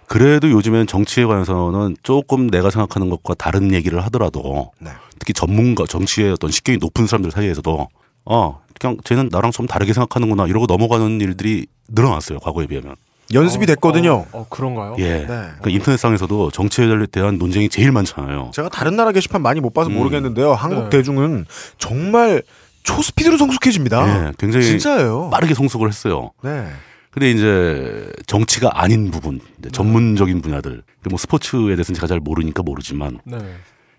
그래도 0.05 0.51
요즘엔 0.51 0.85
정치에 0.85 1.25
관해서는 1.25 1.97
조금 2.03 2.51
내가 2.51 2.69
생각하는 2.69 3.09
것과 3.09 3.33
다른 3.33 3.73
얘기를 3.73 4.03
하더라도 4.05 4.71
네. 4.79 4.91
특히 5.17 5.33
전문가 5.33 5.85
정치의 5.87 6.33
어떤 6.33 6.51
식견이 6.51 6.77
높은 6.77 7.07
사람들 7.07 7.31
사이에서도 7.31 7.87
어 8.25 8.61
그냥 8.79 8.97
쟤는 9.03 9.29
나랑 9.31 9.51
좀 9.51 9.65
다르게 9.65 9.93
생각하는구나 9.93 10.45
이러고 10.45 10.67
넘어가는 10.67 11.19
일들이 11.21 11.65
늘어났어요 11.87 12.37
과거에 12.37 12.67
비하면 12.67 12.95
연습이 13.33 13.65
됐거든요. 13.65 14.13
어, 14.13 14.27
어, 14.31 14.45
그런가요? 14.49 14.95
예 14.99 15.19
네. 15.19 15.25
그러니까 15.27 15.69
인터넷상에서도 15.69 16.51
정치에 16.51 16.87
대한 17.11 17.37
논쟁이 17.37 17.69
제일 17.69 17.91
많잖아요 17.91 18.51
제가 18.53 18.69
다른 18.69 18.95
나라 18.95 19.11
게시판 19.11 19.41
많이 19.41 19.59
못 19.59 19.73
봐서 19.73 19.89
음. 19.89 19.95
모르겠는데요. 19.95 20.53
한국 20.53 20.83
네. 20.85 20.89
대중은 20.89 21.45
정말 21.77 22.43
초스피드로 22.83 23.37
성숙해집니다. 23.37 24.27
예 24.27 24.33
굉장히 24.37 24.65
진짜예요. 24.65 25.29
빠르게 25.31 25.53
성숙을 25.53 25.87
했어요 25.87 26.31
네. 26.43 26.67
근데 27.11 27.29
이제 27.29 28.11
정치가 28.25 28.69
아닌 28.73 29.11
부분 29.11 29.39
이제 29.59 29.69
전문적인 29.69 30.41
분야들 30.41 30.83
뭐 31.09 31.17
스포츠에 31.17 31.75
대해서는 31.75 31.95
제가 31.95 32.07
잘 32.07 32.19
모르니까 32.19 32.63
모르지만 32.63 33.19
네. 33.25 33.37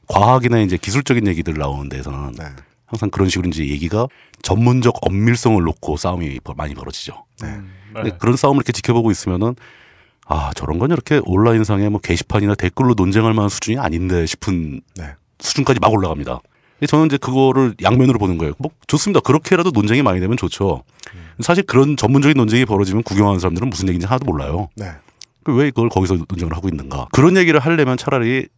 과학이나 0.09 0.59
이제 0.61 0.77
기술적인 0.77 1.27
얘기들 1.27 1.55
나오는 1.55 1.89
데서는 1.89 2.33
네. 2.33 2.45
항상 2.87 3.11
그런 3.11 3.29
식으로 3.29 3.49
이제 3.49 3.67
얘기가 3.67 4.07
전문적 4.43 4.95
엄밀성을 5.03 5.63
놓고 5.63 5.97
싸움이 5.97 6.41
벌- 6.43 6.55
많이 6.57 6.75
벌어지죠. 6.75 7.25
네. 7.43 7.59
근데 7.93 8.17
그런 8.19 8.37
싸움을 8.37 8.59
이렇게 8.59 8.73
지켜보고 8.73 9.11
있으면은 9.11 9.55
아 10.27 10.51
저런 10.55 10.79
건 10.79 10.91
이렇게 10.91 11.21
온라인상에 11.25 11.89
뭐 11.89 12.01
게시판이나 12.01 12.55
댓글로 12.55 12.95
논쟁할 12.95 13.35
만한 13.35 13.49
수준이 13.49 13.79
아닌데 13.79 14.27
싶은 14.27 14.81
네. 14.97 15.15
수준까지 15.41 15.81
막 15.81 15.93
올라갑니다. 15.93 16.41
저는 16.87 17.07
이제 17.07 17.17
그거를 17.17 17.75
양면으로 17.83 18.19
보는 18.19 18.39
거예요. 18.39 18.55
뭐 18.59 18.71
좋습니다. 18.87 19.21
그렇게라도 19.21 19.71
논쟁이 19.71 20.03
많이 20.03 20.21
되면 20.21 20.37
좋죠. 20.37 20.83
사실 21.41 21.65
그런 21.65 21.97
전문적인 21.97 22.37
논쟁이 22.37 22.65
벌어지면 22.65 23.03
구경하는 23.05 23.39
사람들은 23.39 23.71
무슨 23.71 23.89
얘기인지 23.89 24.07
하나도 24.07 24.25
몰라요. 24.25 24.69
네. 24.77 24.91
그왜 25.45 25.71
그걸 25.71 25.89
거기서 25.89 26.19
논쟁을 26.29 26.55
하고 26.57 26.69
있는가? 26.69 27.09
그런 27.13 27.37
얘기를 27.37 27.59
하려면 27.61 27.97
차라리 27.97 28.49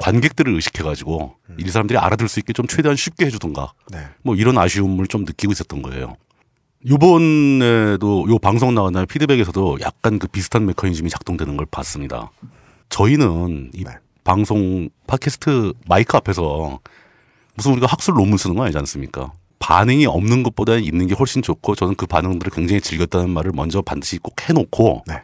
관객들을 0.00 0.54
의식해가지고 0.54 1.34
이 1.58 1.68
사람들이 1.68 1.98
알아들 1.98 2.28
수 2.28 2.40
있게 2.40 2.52
좀 2.52 2.66
최대한 2.66 2.96
쉽게 2.96 3.26
해주던가. 3.26 3.72
네. 3.90 3.98
뭐 4.22 4.34
이런 4.34 4.58
아쉬움을 4.58 5.06
좀 5.06 5.24
느끼고 5.24 5.52
있었던 5.52 5.82
거예요. 5.82 6.16
요번에도 6.88 8.26
요 8.28 8.38
방송 8.38 8.74
나간 8.74 8.92
다음에 8.92 9.06
피드백에서도 9.06 9.78
약간 9.80 10.18
그 10.18 10.26
비슷한 10.26 10.66
메커니즘이 10.66 11.10
작동되는 11.10 11.56
걸 11.56 11.66
봤습니다. 11.70 12.30
저희는 12.88 13.70
이 13.74 13.84
네. 13.84 13.92
방송 14.24 14.88
팟캐스트 15.06 15.72
마이크 15.88 16.16
앞에서 16.16 16.80
무슨 17.54 17.72
우리가 17.72 17.86
학술 17.86 18.14
논문 18.14 18.38
쓰는 18.38 18.56
거 18.56 18.64
아니지 18.64 18.78
않습니까? 18.78 19.32
반응이 19.58 20.06
없는 20.06 20.42
것보다 20.42 20.76
있는 20.76 21.06
게 21.06 21.14
훨씬 21.14 21.40
좋고 21.40 21.76
저는 21.76 21.94
그 21.94 22.06
반응들을 22.06 22.50
굉장히 22.52 22.80
즐겼다는 22.80 23.30
말을 23.30 23.52
먼저 23.54 23.80
반드시 23.80 24.18
꼭 24.18 24.34
해놓고 24.48 25.04
네. 25.06 25.22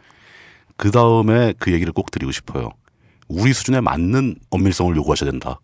그 0.77 0.91
다음에 0.91 1.53
그 1.59 1.73
얘기를 1.73 1.91
꼭 1.91 2.09
드리고 2.09 2.31
싶어요. 2.31 2.69
우리 3.27 3.51
수준에 3.51 3.81
맞는 3.81 4.37
엄밀성을 4.49 4.95
요구하셔야 4.95 5.29
된다. 5.29 5.59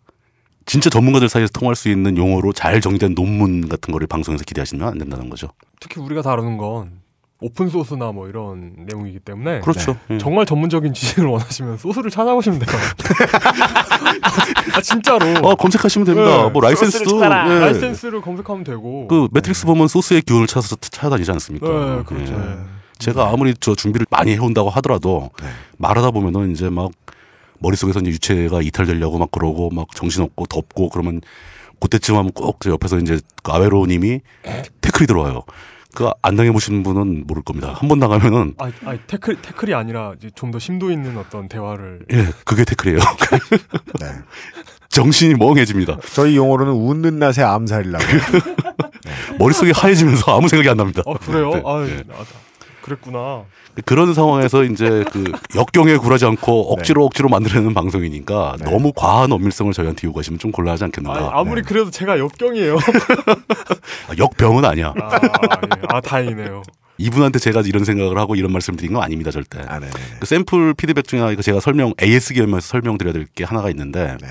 진짜 0.66 0.90
전문가들 0.90 1.28
사이에서 1.28 1.50
통할 1.52 1.76
수 1.76 1.88
있는 1.88 2.18
용어로 2.18 2.52
잘 2.52 2.80
정리된 2.80 3.14
논문 3.14 3.68
같은 3.68 3.92
거를 3.92 4.06
방송에서 4.08 4.44
기대하시면 4.44 4.86
안 4.86 4.98
된다는 4.98 5.30
거죠. 5.30 5.48
특히 5.80 6.00
우리가 6.00 6.22
다루는 6.22 6.58
건 6.58 6.90
오픈 7.40 7.68
소스나 7.68 8.12
뭐 8.12 8.28
이런 8.28 8.72
내용이기 8.90 9.20
때문에 9.20 9.60
그렇죠. 9.60 9.96
예. 10.10 10.18
정말 10.18 10.44
전문적인 10.44 10.92
지식을 10.92 11.26
원하시면 11.26 11.78
소스를 11.78 12.10
찾아보시면 12.10 12.58
돼요. 12.58 12.76
아 14.74 14.80
진짜로. 14.80 15.26
어, 15.46 15.54
검색하시면 15.54 16.06
됩니다. 16.06 16.44
네. 16.44 16.50
뭐 16.50 16.60
라이센스도 16.62 17.22
예. 17.24 17.28
라이센스를 17.28 18.20
검색하면 18.20 18.64
되고. 18.64 19.06
그 19.06 19.28
매트릭스 19.32 19.66
보면 19.66 19.86
소스의 19.86 20.22
기원을 20.22 20.46
찾아서 20.48 20.76
찾아다니지 20.76 21.30
않습니까? 21.30 21.66
네, 21.68 22.02
그렇죠. 22.04 22.32
예. 22.32 22.38
네. 22.38 22.56
제가 22.98 23.30
아무리 23.30 23.54
저 23.60 23.74
준비를 23.74 24.06
많이 24.10 24.32
해온다고 24.32 24.70
하더라도 24.70 25.30
네. 25.40 25.48
말하다 25.76 26.10
보면은 26.12 26.52
이제 26.52 26.70
막 26.70 26.90
머릿속에서 27.60 28.00
이제 28.00 28.10
유체가 28.10 28.62
이탈되려고 28.62 29.18
막 29.18 29.30
그러고 29.30 29.70
막 29.70 29.88
정신없고 29.94 30.46
덥고 30.46 30.90
그러면 30.90 31.20
그때쯤 31.80 32.16
하면 32.16 32.32
꼭저 32.32 32.70
옆에서 32.70 32.98
이제 32.98 33.18
그 33.42 33.52
아웨로 33.52 33.86
님이 33.86 34.20
태클이 34.80 35.06
들어와요. 35.06 35.42
그안 35.94 36.36
당해보신 36.36 36.82
분은 36.82 37.24
모를 37.26 37.42
겁니다. 37.42 37.74
한번 37.74 37.98
당하면은 38.00 38.54
아, 38.58 38.70
아 38.84 38.96
태클 39.06 39.40
태클이 39.40 39.72
아니라 39.74 40.12
좀 40.34 40.50
더 40.50 40.58
심도 40.58 40.90
있는 40.90 41.16
어떤 41.16 41.48
대화를. 41.48 42.00
예, 42.12 42.26
그게 42.44 42.64
태클이에요. 42.64 42.98
네. 44.00 44.06
정신이 44.90 45.34
멍해집니다. 45.34 45.98
저희 46.12 46.36
용어로는 46.36 46.72
웃는 46.72 47.18
낯에 47.18 47.42
암살이라고. 47.42 48.04
머릿속이 49.38 49.72
하얘지면서 49.72 50.36
아무 50.36 50.48
생각이 50.48 50.68
안 50.68 50.76
납니다. 50.76 51.02
아 51.06 51.14
그래요? 51.14 51.50
네, 51.50 51.62
아, 51.64 51.86
예. 51.86 52.02
아, 52.12 52.24
그랬구나. 52.82 53.44
그런 53.84 54.14
상황에서 54.14 54.64
이제 54.64 55.04
그 55.12 55.30
역경에 55.54 55.96
굴하지 55.96 56.24
않고 56.24 56.72
억지로 56.72 57.04
억지로 57.04 57.28
만들어내는 57.28 57.74
방송이니까 57.74 58.56
네. 58.60 58.70
너무 58.70 58.92
과한 58.94 59.30
엄밀성을 59.32 59.72
저희한테 59.72 60.06
요구하시면 60.06 60.38
좀 60.38 60.50
곤란하지 60.52 60.84
않겠는가. 60.84 61.18
아, 61.18 61.40
아무리 61.40 61.62
그래도 61.62 61.90
제가 61.90 62.18
역경이에요. 62.18 62.76
아, 62.76 64.14
역병은 64.18 64.64
아니야. 64.64 64.94
아, 65.00 65.20
예. 65.22 65.28
아 65.88 66.00
다행이네요. 66.00 66.62
이분한테 66.98 67.38
제가 67.38 67.60
이런 67.66 67.84
생각을 67.84 68.16
하고 68.18 68.36
이런 68.36 68.50
말씀을 68.52 68.78
드린 68.78 68.94
건 68.94 69.02
아닙니다, 69.02 69.30
절대. 69.30 69.60
아, 69.68 69.78
네. 69.78 69.86
그 70.18 70.24
샘플 70.26 70.72
피드백 70.74 71.06
중에 71.06 71.20
하나 71.20 71.34
제가 71.36 71.60
설명 71.60 71.92
AS 72.02 72.32
기업에서 72.32 72.60
설명드려야 72.60 73.12
될 73.12 73.26
게 73.34 73.44
하나가 73.44 73.68
있는데 73.70 74.16
네. 74.20 74.28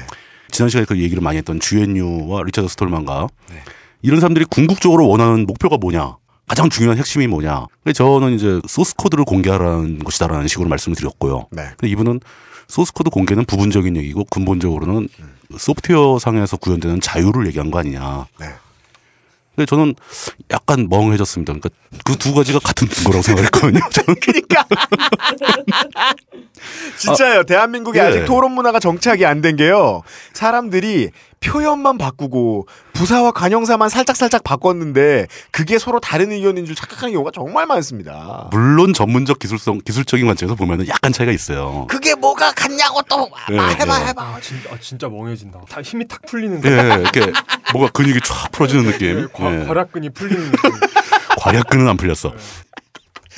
지난 0.49 0.69
시간에 0.69 0.85
그 0.85 0.97
얘기를 0.99 1.21
많이 1.21 1.37
했던 1.37 1.59
주엔유와 1.59 2.41
리처드 2.43 2.67
스톨만과 2.69 3.27
네. 3.51 3.57
이런 4.01 4.19
사람들이 4.19 4.45
궁극적으로 4.45 5.07
원하는 5.07 5.45
목표가 5.45 5.77
뭐냐 5.77 6.17
가장 6.47 6.69
중요한 6.69 6.97
핵심이 6.97 7.27
뭐냐 7.27 7.65
저는 7.93 8.33
이제 8.33 8.61
소스 8.67 8.95
코드를 8.95 9.25
공개하라는 9.25 9.99
것이다라는 9.99 10.47
식으로 10.47 10.69
말씀을 10.69 10.95
드렸고요 10.95 11.47
네. 11.51 11.63
근데 11.77 11.89
이분은 11.89 12.19
소스 12.67 12.93
코드 12.93 13.09
공개는 13.09 13.45
부분적인 13.45 13.95
얘기고 13.97 14.25
근본적으로는 14.25 15.07
소프트웨어 15.57 16.19
상에서 16.19 16.57
구현되는 16.57 17.01
자유를 17.01 17.47
얘기한 17.47 17.71
거 17.71 17.79
아니냐. 17.79 18.25
네. 18.39 18.47
근데 19.55 19.65
저는 19.67 19.95
약간 20.51 20.89
멍해졌습니다. 20.89 21.53
그러니까 21.53 21.69
그 22.03 22.15
두 22.17 22.33
가지가 22.33 22.59
같은 22.59 22.87
거라고 23.05 23.21
생각했거든요. 23.21 23.79
저는 23.91 24.19
그러니까 24.19 24.65
진짜요. 26.97 27.43
대한민국에 27.43 27.99
예. 27.99 28.03
아직 28.03 28.25
토론 28.25 28.51
문화가 28.53 28.79
정착이 28.79 29.25
안 29.25 29.41
된 29.41 29.55
게요. 29.57 30.01
사람들이 30.33 31.11
표현만 31.41 31.97
바꾸고 31.99 32.67
부사와 32.93 33.31
관형사만 33.31 33.89
살짝 33.89 34.15
살짝 34.15 34.43
바꿨는데 34.43 35.27
그게 35.51 35.77
서로 35.77 35.99
다른 35.99 36.31
의견인 36.31 36.65
줄 36.65 36.73
착각하는 36.73 37.13
경우가 37.13 37.29
정말 37.35 37.67
많습니다. 37.67 38.47
물론 38.51 38.93
전문적 38.93 39.37
기술성 39.37 39.81
기술적인 39.85 40.25
관점에서 40.25 40.55
보면은 40.55 40.87
약간 40.87 41.11
차이가 41.11 41.31
있어요. 41.31 41.85
그게 41.89 42.15
뭐가 42.15 42.51
같냐고 42.53 43.01
또 43.09 43.29
예, 43.51 43.59
아, 43.59 43.67
해봐 43.67 44.01
예. 44.01 44.05
해봐. 44.07 44.21
아 44.23 44.39
진짜, 44.41 44.69
아, 44.73 44.77
진짜 44.79 45.07
멍해진다. 45.09 45.59
다 45.69 45.81
힘이 45.81 46.07
탁 46.07 46.21
풀리는 46.25 46.61
거. 46.61 46.69
예, 46.69 47.01
이렇게 47.01 47.31
뭔가 47.73 47.91
근육이 47.91 48.21
쫙 48.23 48.51
풀어지는 48.51 48.85
느낌. 48.85 49.27
과, 49.33 49.53
예. 49.61 49.65
괄약근이 49.65 50.09
풀리는 50.11 50.51
느낌. 50.51 50.71
괄약근은 51.41 51.87
안 51.87 51.97
풀렸어. 51.97 52.33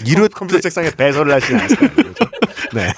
이럴 0.06 0.28
컴퓨터 0.30 0.58
때 0.58 0.62
책상에 0.62 0.92
배설을 0.92 1.34
하시는. 1.34 1.68
그렇죠? 1.96 2.26
네. 2.74 2.92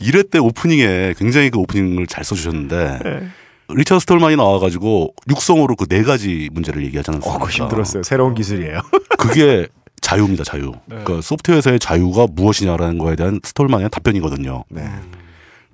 이럴 0.00 0.22
때 0.24 0.38
오프닝에 0.38 1.14
굉장히 1.18 1.50
그 1.50 1.58
오프닝을 1.58 2.06
잘 2.06 2.24
써주셨는데 2.24 2.98
네. 3.02 3.28
리처드 3.68 4.00
스톨만이 4.00 4.36
나와가지고 4.36 5.14
육성으로 5.28 5.74
그 5.76 5.86
네 5.88 6.02
가지 6.02 6.48
문제를 6.52 6.84
얘기하지 6.84 7.10
않았습니까? 7.10 7.36
어, 7.36 7.38
그거 7.46 7.50
힘들었어요. 7.50 8.02
새로운 8.02 8.34
기술이에요. 8.34 8.80
그게 9.18 9.66
자유입니다, 10.00 10.44
자유. 10.44 10.72
네. 10.86 10.96
그러니까 11.02 11.20
소프트웨어에서의 11.20 11.78
자유가 11.80 12.26
무엇이냐라는 12.30 12.98
거에 12.98 13.16
대한 13.16 13.40
스톨만의 13.42 13.88
답변이거든요. 13.90 14.64
네. 14.68 14.88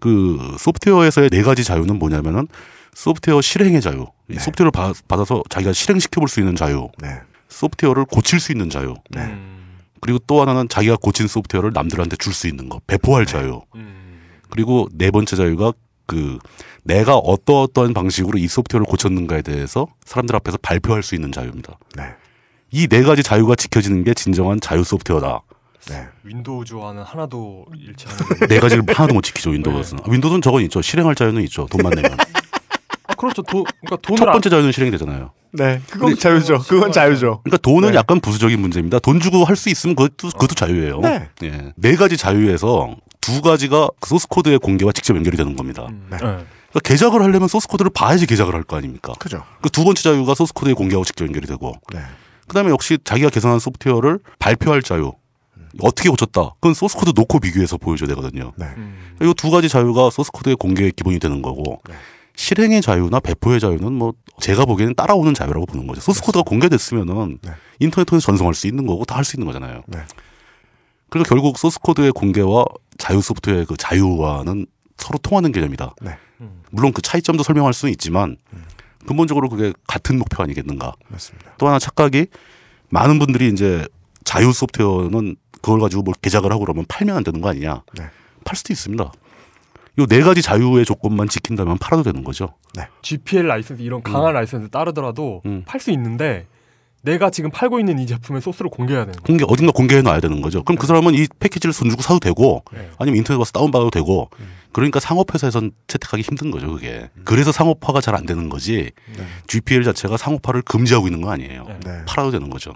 그 0.01 0.39
소프트웨어에서의 0.59 1.31
네 1.31 1.43
가지 1.43 1.65
자유는 1.65 1.99
뭐냐면은 1.99 2.49
소프트웨어 2.95 3.41
실행의 3.41 3.81
자유, 3.81 4.07
이 4.31 4.39
소프트웨어를 4.39 4.71
받, 4.73 4.97
받아서 5.09 5.43
자기가 5.49 5.73
실행시켜 5.73 6.21
볼 6.21 6.29
수 6.29 6.41
있는 6.41 6.57
자유, 6.57 6.89
네. 6.99 7.21
소프트웨어를 7.49 8.05
고칠 8.07 8.41
수 8.41 8.53
있는 8.53 8.69
자유, 8.71 8.95
네. 9.11 9.21
음, 9.23 9.52
그리고 10.03 10.19
또 10.27 10.43
하나는 10.43 10.69
자기가 10.69 10.97
고친 11.01 11.29
소프트웨어를 11.29 11.71
남들한테 11.73 12.17
줄 12.17 12.35
수 12.35 12.49
있는 12.49 12.69
거, 12.69 12.81
배포할 12.87 13.25
자유. 13.25 13.63
음, 13.77 14.21
그리고 14.51 14.89
네 14.93 15.11
번째 15.11 15.37
자유가 15.37 15.73
그 16.07 16.39
내가 16.83 17.17
어떠 17.17 17.63
어떠한 17.63 17.95
방식으로 17.95 18.37
이 18.37 18.49
소프트웨어를 18.49 18.85
고쳤는가에 18.87 19.43
대해서 19.43 19.87
사람들 20.05 20.35
앞에서 20.37 20.59
발표할 20.61 21.03
수 21.05 21.15
있는 21.15 21.31
자유입니다. 21.31 21.79
네. 21.97 22.05
이네 22.73 23.03
가지 23.05 23.23
자유가 23.23 23.55
지켜지는 23.55 24.03
게 24.03 24.13
진정한 24.13 24.61
자유 24.61 24.83
소프트웨어다. 24.83 25.41
네. 25.89 26.07
윈도우즈와는 26.25 27.03
하나도 27.03 27.67
일치하는. 27.77 28.49
네 28.49 28.59
가지를 28.59 28.85
하나도 28.89 29.15
못 29.15 29.23
지키죠 29.23 29.51
윈도우즈는. 29.51 30.03
윈도우는 30.09 30.43
저건 30.43 30.63
있죠. 30.63 30.83
실행할 30.83 31.15
자유는 31.15 31.43
있죠. 31.45 31.67
돈만 31.71 31.93
내면. 31.95 32.17
아, 33.31 33.33
그렇죠. 33.33 33.43
돈, 33.43 33.65
그러니까 33.65 33.97
돈을 34.03 34.19
첫 34.19 34.27
안- 34.29 34.33
번째 34.33 34.51
자유는 34.51 34.73
실행이 34.73 34.91
되잖아요. 34.93 35.31
네. 35.53 35.81
그건 35.91 36.17
자유죠. 36.17 36.59
그건 36.67 36.93
자유죠. 36.93 37.41
그러니까 37.45 37.59
돈은 37.59 37.91
네. 37.91 37.97
약간 37.97 38.21
부수적인 38.21 38.59
문제입니다. 38.61 38.99
돈 39.01 39.21
주고 39.21 39.45
할 39.45 39.55
수 39.57 39.69
있으면 39.69 39.95
그것도, 39.97 40.31
그것도 40.31 40.55
자유예요. 40.55 41.01
네. 41.01 41.29
예. 41.43 41.73
네 41.77 41.95
가지 41.97 42.17
자유에서 42.17 42.97
두 43.21 43.43
가지가 43.43 43.89
그 44.01 44.09
소스 44.09 44.27
코드의 44.29 44.59
공개와 44.59 44.93
직접 44.93 45.15
연결이 45.15 45.37
되는 45.37 45.55
겁니다. 45.55 45.87
음, 45.91 46.07
네. 46.11 46.17
네. 46.17 46.23
그러니까 46.23 46.81
개작을 46.85 47.21
하려면 47.23 47.49
소스 47.49 47.69
코드를 47.69 47.91
봐야지 47.95 48.27
개작을 48.27 48.55
할 48.55 48.63
거 48.65 48.77
아닙니까? 48.77 49.13
그죠. 49.19 49.43
그 49.61 49.69
두 49.69 49.85
번째 49.85 50.03
자유가 50.03 50.35
소스 50.35 50.53
코드의 50.55 50.75
공개하고 50.75 51.05
직접 51.05 51.27
연결이 51.27 51.47
되고 51.47 51.75
네. 51.93 52.01
그다음에 52.49 52.71
역시 52.71 52.99
자기가 53.05 53.29
개선한 53.31 53.59
소프트웨어를 53.59 54.19
발표할 54.39 54.83
자유. 54.83 55.13
어떻게 55.81 56.09
고쳤다. 56.11 56.51
그건 56.61 56.75
소스 56.75 56.97
코드 56.97 57.13
놓고 57.15 57.41
비교해서 57.41 57.77
보여줘야 57.79 58.09
되거든요. 58.09 58.53
네. 58.57 58.67
음, 58.77 58.95
이두 59.23 59.51
가지 59.51 59.69
자유가 59.71 60.11
소스 60.11 60.31
코드의 60.31 60.57
공개의 60.57 60.93
기본이 60.93 61.19
되는 61.19 61.41
거고 61.43 61.81
네. 61.89 61.95
실행의 62.37 62.81
자유나 62.83 63.21
배포의 63.21 63.61
자유는 63.61 63.93
뭐 63.93 64.15
제가 64.41 64.65
보기에는 64.65 64.95
따라오는 64.95 65.35
자유라고 65.35 65.67
보는 65.67 65.87
거죠. 65.87 66.01
소스 66.01 66.23
코드가 66.23 66.43
공개됐으면은 66.43 67.39
네. 67.43 67.51
인터넷 67.79 68.05
통해서 68.05 68.27
전송할 68.27 68.55
수 68.55 68.67
있는 68.67 68.87
거고 68.87 69.05
다 69.05 69.17
할 69.17 69.25
수 69.25 69.37
있는 69.37 69.47
거잖아요. 69.47 69.83
네. 69.87 70.01
그래서 71.11 71.29
결국 71.29 71.59
소스 71.59 71.79
코드의 71.79 72.13
공개와 72.13 72.65
자유 72.99 73.21
소프트웨어의 73.21 73.67
그 73.67 73.77
자유와는 73.77 74.67
서로 74.97 75.19
통하는 75.19 75.53
개념이다. 75.53 75.95
네. 76.01 76.17
음. 76.41 76.63
물론 76.71 76.93
그 76.93 77.03
차이점도 77.03 77.43
설명할 77.43 77.73
수는 77.75 77.93
있지만 77.93 78.37
근본적으로 79.07 79.49
그게 79.49 79.73
같은 79.87 80.19
목표 80.19 80.43
아니겠는가. 80.43 80.95
맞습니다. 81.09 81.53
또 81.59 81.67
하나 81.69 81.79
착각이 81.79 82.27
많은 82.89 83.19
분들이 83.19 83.49
이제 83.49 83.87
자유 84.25 84.53
소프트웨어는 84.53 85.37
그걸 85.61 85.81
가지고 85.81 86.03
뭘 86.03 86.15
개작을 86.23 86.51
하고 86.51 86.61
그러면 86.61 86.85
팔면 86.89 87.17
안 87.17 87.25
되는 87.25 87.41
거 87.41 87.51
아니냐. 87.51 87.83
네. 87.99 88.05
팔 88.45 88.57
수도 88.57 88.73
있습니다. 88.73 89.13
요 89.99 90.07
네 90.07 90.21
가지 90.23 90.41
자유의 90.43 90.85
조건만 90.87 91.29
지킨다면 91.29 91.77
팔아도 91.79 92.03
되는 92.03 92.25
거죠. 92.25 92.55
GPL 93.03 93.47
라이센스 93.47 93.83
이런 93.83 94.03
강한 94.03 94.33
라이센스 94.33 94.69
따르더라도 94.71 95.43
음. 95.45 95.65
팔수 95.67 95.91
있는데 95.93 96.47
내가 97.03 97.31
지금 97.31 97.51
팔고 97.51 97.79
있는 97.81 97.99
이 97.99 98.07
제품의 98.07 98.41
소스를 98.41 98.71
공개해야 98.71 99.05
되는 99.05 99.13
거예요. 99.21 99.27
공개 99.27 99.45
어딘가 99.47 99.73
공개해 99.73 100.03
놔야 100.03 100.21
되는 100.21 100.41
거죠. 100.41 100.63
그럼 100.63 100.79
그 100.79 100.87
사람은 100.87 101.15
이 101.15 101.27
패키지를 101.41 101.73
돈 101.75 101.91
주고 101.91 102.01
사도 102.01 102.21
되고 102.21 102.63
네. 102.73 102.89
아니면 102.99 103.19
인터넷 103.19 103.39
가서 103.39 103.51
다운 103.53 103.71
받아도 103.71 103.91
되고 103.91 104.31
그러니까 104.71 105.01
상업회사에선 105.01 105.73
채택하기 105.89 106.23
힘든 106.23 106.51
거죠, 106.51 106.71
그게. 106.73 107.11
그래서 107.25 107.53
상업화가 107.53 108.01
잘 108.01 108.15
안 108.15 108.25
되는 108.25 108.49
거지. 108.49 108.93
네. 109.17 109.25
GPL 109.49 109.83
자체가 109.85 110.17
상업화를 110.17 110.63
금지하고 110.63 111.09
있는 111.09 111.21
거 111.21 111.31
아니에요. 111.31 111.65
네. 111.67 111.79
네. 111.85 112.05
팔아도 112.07 112.31
되는 112.31 112.49
거죠. 112.49 112.73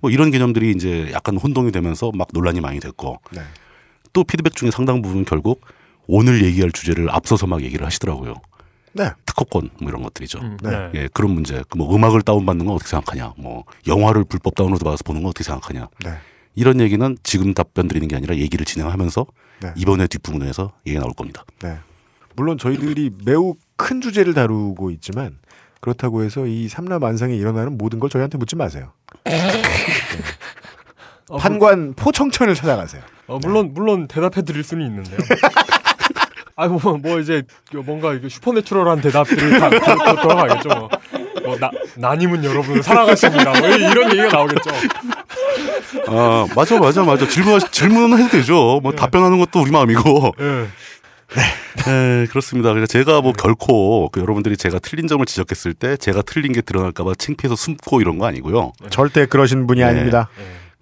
뭐 0.00 0.10
이런 0.10 0.30
개념들이 0.32 0.72
이제 0.72 1.10
약간 1.12 1.36
혼동이 1.36 1.70
되면서 1.70 2.10
막 2.14 2.28
논란이 2.32 2.60
많이 2.60 2.80
됐고 2.80 3.20
네. 3.32 3.42
또 4.12 4.24
피드백 4.24 4.56
중에 4.56 4.70
상당 4.72 5.02
부분 5.02 5.24
결국 5.24 5.60
오늘 6.06 6.44
얘기할 6.44 6.72
주제를 6.72 7.10
앞서서 7.10 7.46
막 7.46 7.62
얘기를 7.62 7.84
하시더라고요. 7.84 8.34
네. 8.92 9.10
특허권 9.26 9.70
뭐 9.80 9.90
이런 9.90 10.02
것들이죠. 10.02 10.38
음, 10.38 10.56
네. 10.62 10.70
네. 10.70 10.90
예, 10.94 11.08
그런 11.12 11.32
문제. 11.32 11.62
그뭐 11.68 11.94
음악을 11.94 12.22
다운받는 12.22 12.64
건 12.64 12.74
어떻게 12.74 12.90
생각하냐. 12.90 13.34
뭐 13.36 13.64
영화를 13.86 14.24
불법 14.24 14.54
다운로드 14.54 14.84
받아서 14.84 15.02
보는 15.04 15.22
건 15.22 15.30
어떻게 15.30 15.44
생각하냐. 15.44 15.88
네. 16.04 16.14
이런 16.54 16.80
얘기는 16.80 17.16
지금 17.22 17.52
답변 17.52 17.88
드리는 17.88 18.08
게 18.08 18.16
아니라 18.16 18.36
얘기를 18.36 18.64
진행하면서 18.64 19.26
네. 19.60 19.72
이번에 19.76 20.06
뒷부분에서 20.06 20.72
얘기가 20.86 21.00
나올 21.00 21.12
겁니다. 21.12 21.44
네. 21.60 21.76
물론 22.34 22.56
저희들이 22.58 23.10
매우 23.24 23.54
큰 23.76 24.00
주제를 24.00 24.32
다루고 24.34 24.90
있지만 24.92 25.38
그렇다고 25.80 26.22
해서 26.22 26.46
이 26.46 26.68
삼라 26.68 26.98
만상에 26.98 27.34
일어나는 27.34 27.76
모든 27.76 28.00
걸 28.00 28.08
저희한테 28.10 28.38
묻지 28.38 28.56
마세요. 28.56 28.92
어, 31.28 31.38
판관 31.38 31.94
포청천을 31.94 32.54
찾아가세요. 32.54 33.02
어, 33.26 33.38
물론 33.38 33.72
물론 33.74 34.06
대답해 34.08 34.42
드릴 34.42 34.62
수는 34.62 34.86
있는데요. 34.86 35.18
아뭐 36.56 36.98
뭐 37.02 37.20
이제 37.20 37.42
그 37.70 37.76
뭔가 37.76 38.14
이게 38.14 38.28
슈퍼내추럴한 38.28 39.02
대답들이 39.02 39.60
다 39.60 39.68
돌아가겠죠. 40.22 40.68
뭐. 40.70 40.88
뭐 41.44 41.56
나, 41.58 41.70
나님은 41.96 42.42
여러분을 42.42 42.82
사랑하십니다. 42.82 43.60
뭐 43.60 43.68
이런 43.68 44.10
얘기가 44.10 44.28
나오겠죠. 44.28 44.70
아 46.08 46.46
맞아 46.56 46.78
맞아 46.78 47.04
맞아 47.04 47.28
질문 47.28 47.60
질문은 47.60 48.18
해도 48.18 48.30
되죠. 48.30 48.80
뭐 48.82 48.92
답변하는 48.92 49.38
것도 49.38 49.60
우리 49.60 49.70
마음이고. 49.70 50.34
예. 50.40 50.66
네 51.84 52.26
그렇습니다. 52.30 52.72
그래서 52.72 52.86
제가 52.86 53.20
뭐 53.20 53.32
결코 53.32 54.08
그 54.08 54.20
여러분들이 54.20 54.56
제가 54.56 54.78
틀린 54.78 55.06
점을 55.08 55.24
지적했을 55.24 55.74
때 55.74 55.96
제가 55.98 56.22
틀린 56.22 56.52
게 56.52 56.62
드러날까봐 56.62 57.14
창피해서 57.18 57.54
숨고 57.54 58.00
이런 58.00 58.16
거 58.18 58.26
아니고요. 58.26 58.72
절대 58.88 59.26
그러신 59.26 59.66
분이 59.66 59.80
네. 59.80 59.86
아닙니다. 59.86 60.30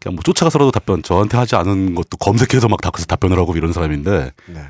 그냥 0.00 0.14
뭐 0.14 0.22
쫓아가서라도 0.22 0.70
답변 0.70 1.02
저한테 1.02 1.36
하지 1.36 1.56
않은 1.56 1.96
것도 1.96 2.16
검색해서 2.18 2.68
막 2.68 2.80
답해서 2.80 3.06
답변을 3.06 3.38
하고 3.38 3.56
이런 3.56 3.72
사람인데 3.72 4.30
네. 4.46 4.60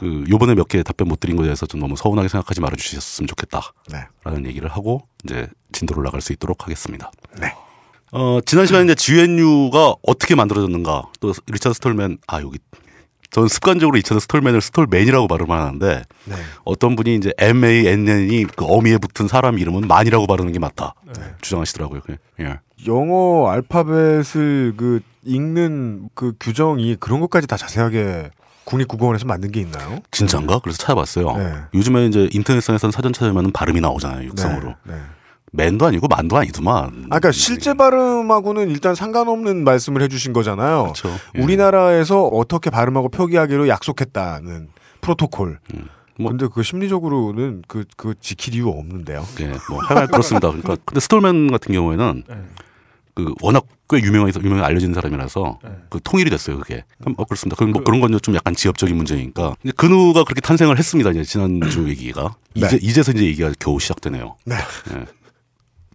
그 0.00 0.24
요번에 0.30 0.54
몇 0.54 0.66
개 0.66 0.82
답변 0.82 1.08
못 1.08 1.20
드린 1.20 1.36
거에 1.36 1.44
대해서 1.44 1.66
좀 1.66 1.78
너무 1.78 1.94
서운하게 1.94 2.28
생각하지 2.28 2.62
말아 2.62 2.74
주셨으면 2.76 3.26
좋겠다. 3.28 3.60
네. 3.92 3.98
라는 4.24 4.46
얘기를 4.46 4.66
하고 4.70 5.02
이제 5.24 5.46
진도를 5.72 6.02
나갈 6.02 6.22
수 6.22 6.32
있도록 6.32 6.64
하겠습니다. 6.64 7.10
네. 7.38 7.52
어, 8.12 8.40
지난 8.46 8.64
시간에 8.66 8.84
이제 8.84 8.94
GNU가 8.94 9.96
어떻게 10.02 10.34
만들어졌는가 10.34 11.02
또 11.20 11.34
리차드 11.48 11.74
스톨맨 11.74 12.16
아 12.28 12.40
여기 12.40 12.58
저는 13.30 13.48
습관적으로 13.48 13.94
리차드 13.96 14.20
스톨맨을 14.20 14.62
스톨맨이라고 14.62 15.28
발음을 15.28 15.54
하는데 15.54 16.02
네. 16.24 16.34
어떤 16.64 16.96
분이 16.96 17.16
이제 17.16 17.32
M 17.36 17.62
A 17.62 17.86
N 17.86 18.08
N이 18.08 18.44
그 18.44 18.64
어미에 18.64 18.96
붙은 18.96 19.28
사람 19.28 19.58
이름은 19.58 19.86
만이라고 19.86 20.26
발음하는 20.26 20.52
게 20.52 20.58
맞다 20.58 20.94
주장하시더라고요. 21.42 22.00
그, 22.06 22.16
예. 22.40 22.58
영어 22.86 23.50
알파벳을 23.50 24.74
그 24.78 25.00
읽는 25.24 26.08
그 26.14 26.32
규정이 26.40 26.96
그런 26.98 27.20
것까지 27.20 27.46
다 27.46 27.58
자세하게 27.58 28.30
국립국어원에서 28.64 29.26
만든 29.26 29.50
게 29.50 29.60
있나요? 29.60 30.00
진짜인가? 30.10 30.58
그래서 30.60 30.78
찾아봤어요. 30.78 31.36
네. 31.36 31.52
요즘에 31.74 32.06
이제 32.06 32.28
인터넷상에서는 32.32 32.92
사전 32.92 33.12
찾으면 33.12 33.52
발음이 33.52 33.80
나오잖아요. 33.80 34.24
육성으로. 34.28 34.74
네. 34.84 34.94
네. 34.94 35.00
맨도 35.52 35.86
아니고 35.86 36.06
만도 36.06 36.36
아니더만. 36.36 36.74
아, 37.10 37.18
그러니까 37.18 37.32
실제 37.32 37.74
발음하고는 37.74 38.70
일단 38.70 38.94
상관없는 38.94 39.64
말씀을 39.64 40.00
해주신 40.02 40.32
거잖아요. 40.32 40.82
그렇죠. 40.84 41.10
예. 41.36 41.40
우리나라에서 41.42 42.24
어떻게 42.26 42.70
발음하고 42.70 43.08
표기하기로 43.08 43.66
약속했다는 43.66 44.68
프로토콜. 45.00 45.58
뭐- 46.20 46.30
근데 46.30 46.46
그 46.52 46.62
심리적으로는 46.62 47.62
그, 47.66 47.84
그 47.96 48.14
지킬 48.20 48.54
이유 48.54 48.68
없는데요. 48.68 49.24
예, 49.40 49.52
뭐 49.70 49.80
하여간 49.82 50.06
그렇습니다. 50.08 50.48
그러니까 50.48 50.76
근데 50.84 51.00
스톨맨 51.00 51.50
같은 51.50 51.74
경우에는 51.74 52.22
네. 52.28 52.34
그 53.24 53.34
워낙 53.42 53.64
꽤 53.88 53.98
유명해서 53.98 54.40
유명해 54.42 54.62
알려진 54.62 54.94
사람이라서 54.94 55.58
네. 55.64 55.70
그 55.88 56.00
통일이 56.02 56.30
됐어요 56.30 56.58
그게. 56.58 56.84
어, 57.16 57.24
그렇습니다. 57.24 57.56
그럼 57.56 57.72
뭐 57.72 57.82
그런 57.82 58.00
건 58.00 58.10
좀 58.22 58.34
약간 58.34 58.54
지엽적인 58.54 58.96
문제니까 58.96 59.54
이제 59.62 59.72
근우가 59.76 60.24
그렇게 60.24 60.40
탄생을 60.40 60.78
했습니다. 60.78 61.10
이제 61.10 61.24
지난주 61.24 61.86
얘기가 61.90 62.34
네. 62.54 62.66
이제 62.66 62.78
이제서 62.82 63.12
이제 63.12 63.24
얘기가 63.24 63.52
겨우 63.58 63.78
시작되네요. 63.80 64.36
네. 64.46 64.56
예. 64.94 65.06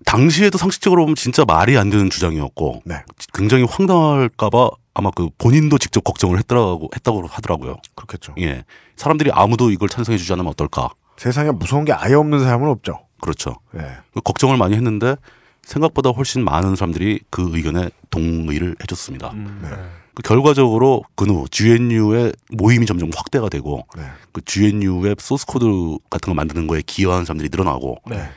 당시에도 0.06 0.58
상식적으로 0.58 1.04
보면 1.04 1.16
진짜 1.16 1.44
말이 1.46 1.78
안 1.78 1.90
되는 1.90 2.10
주장이었고 2.10 2.84
네. 2.86 2.96
굉장히 3.34 3.64
황당할까봐 3.64 4.70
아마 4.94 5.12
그 5.12 5.30
본인도 5.38 5.78
직접 5.78 6.04
걱정을 6.04 6.38
했더라고 6.40 6.90
했다고 6.96 7.28
하더라고요. 7.28 7.76
그렇겠죠. 7.96 8.36
예, 8.40 8.64
사람들이 8.96 9.32
아무도 9.34 9.72
이걸 9.72 9.90
찬성해주지 9.90 10.32
않으면 10.34 10.52
어떨까? 10.52 10.90
세상에 11.18 11.52
무서운 11.52 11.86
게 11.86 11.92
아예 11.94 12.14
없는 12.14 12.40
사람은 12.40 12.68
없죠. 12.70 13.00
그렇죠. 13.20 13.56
예. 13.76 13.98
그 14.14 14.22
걱정을 14.22 14.58
많이 14.58 14.76
했는데 14.76 15.16
생각보다 15.65 16.12
훨씬 16.12 16.43
많은 16.43 16.75
사람들이 16.75 17.19
그 17.30 17.49
의견에 17.54 17.89
동의를 18.10 18.75
해줬습니다. 18.82 19.32
음, 19.32 19.60
네. 19.62 19.69
네. 19.69 19.75
그 20.13 20.21
결과적으로 20.21 21.04
GNU 21.15 21.45
GNU의 21.51 22.32
모임이 22.51 22.86
점점 22.86 23.10
확대가 23.13 23.49
되고 23.49 23.86
네. 23.97 24.04
그 24.32 24.41
GNU의 24.45 25.15
소스 25.19 25.45
코드 25.45 25.65
같은 26.10 26.32
거 26.32 26.34
만드는 26.34 26.67
거에 26.67 26.82
기여하는 26.86 27.25
사람들이 27.25 27.49
늘어나고 27.51 27.97
네. 28.10 28.30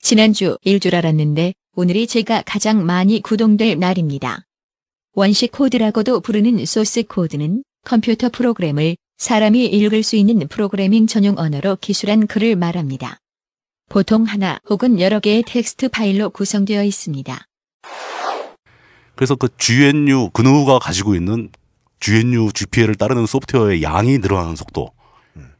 지난주 0.00 0.58
일 0.62 0.78
줄 0.78 0.94
알았는데 0.94 1.54
오늘이 1.74 2.06
제가 2.06 2.42
가장 2.44 2.84
많이 2.84 3.20
구동될 3.22 3.78
날입니다. 3.78 4.44
원시 5.14 5.46
코드라고도 5.46 6.20
부르는 6.20 6.64
소스 6.66 7.02
코드는 7.04 7.62
컴퓨터 7.84 8.28
프로그램을 8.28 8.96
사람이 9.18 9.64
읽을 9.64 10.02
수 10.02 10.16
있는 10.16 10.46
프로그래밍 10.48 11.06
전용 11.06 11.38
언어로 11.38 11.76
기술한 11.80 12.26
글을 12.26 12.56
말합니다. 12.56 13.18
보통 13.88 14.24
하나 14.24 14.58
혹은 14.68 15.00
여러 15.00 15.20
개의 15.20 15.42
텍스트 15.46 15.88
파일로 15.88 16.30
구성되어 16.30 16.82
있습니다. 16.82 17.46
그래서 19.14 19.34
그 19.34 19.48
GNU 19.56 20.30
근후가 20.30 20.78
가지고 20.78 21.14
있는 21.14 21.50
GNU 22.00 22.52
GPL을 22.52 22.96
따르는 22.96 23.26
소프트웨어의 23.26 23.82
양이 23.82 24.18
늘어나는 24.18 24.56
속도 24.56 24.90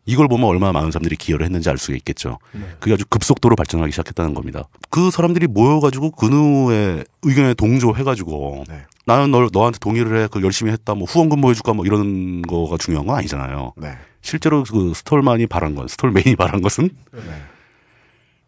이걸 0.07 0.29
보면 0.29 0.47
얼마나 0.47 0.73
많은 0.73 0.93
사람들이 0.93 1.17
기여를 1.17 1.45
했는지 1.45 1.69
알 1.69 1.79
수가 1.79 1.97
있겠죠. 1.97 2.39
네. 2.53 2.61
그게 2.79 2.95
아주 2.95 3.05
급속도로 3.07 3.57
발전하기 3.57 3.91
시작했다는 3.91 4.35
겁니다. 4.35 4.69
그 4.89 5.11
사람들이 5.11 5.49
모여가지고 5.49 6.13
근후의 6.13 7.05
의견에 7.23 7.55
동조해가지고 7.55 8.65
네. 8.69 8.85
나는 9.05 9.33
널 9.33 9.49
너한테 9.53 9.79
동의를 9.81 10.23
해, 10.23 10.29
그 10.31 10.43
열심히 10.43 10.71
했다, 10.71 10.95
뭐 10.95 11.07
후원금 11.07 11.41
보여줄까, 11.41 11.75
뭐 11.75 11.85
이런 11.85 12.43
거가 12.43 12.77
중요한 12.77 13.07
건 13.07 13.17
아니잖아요. 13.17 13.73
네. 13.77 13.95
실제로 14.21 14.63
그 14.63 14.93
스톨만이 14.95 15.49
바란 15.49 15.75
건, 15.75 15.89
스톨맨이 15.89 16.37
바란 16.37 16.61
것은 16.63 16.89
네. 17.13 17.21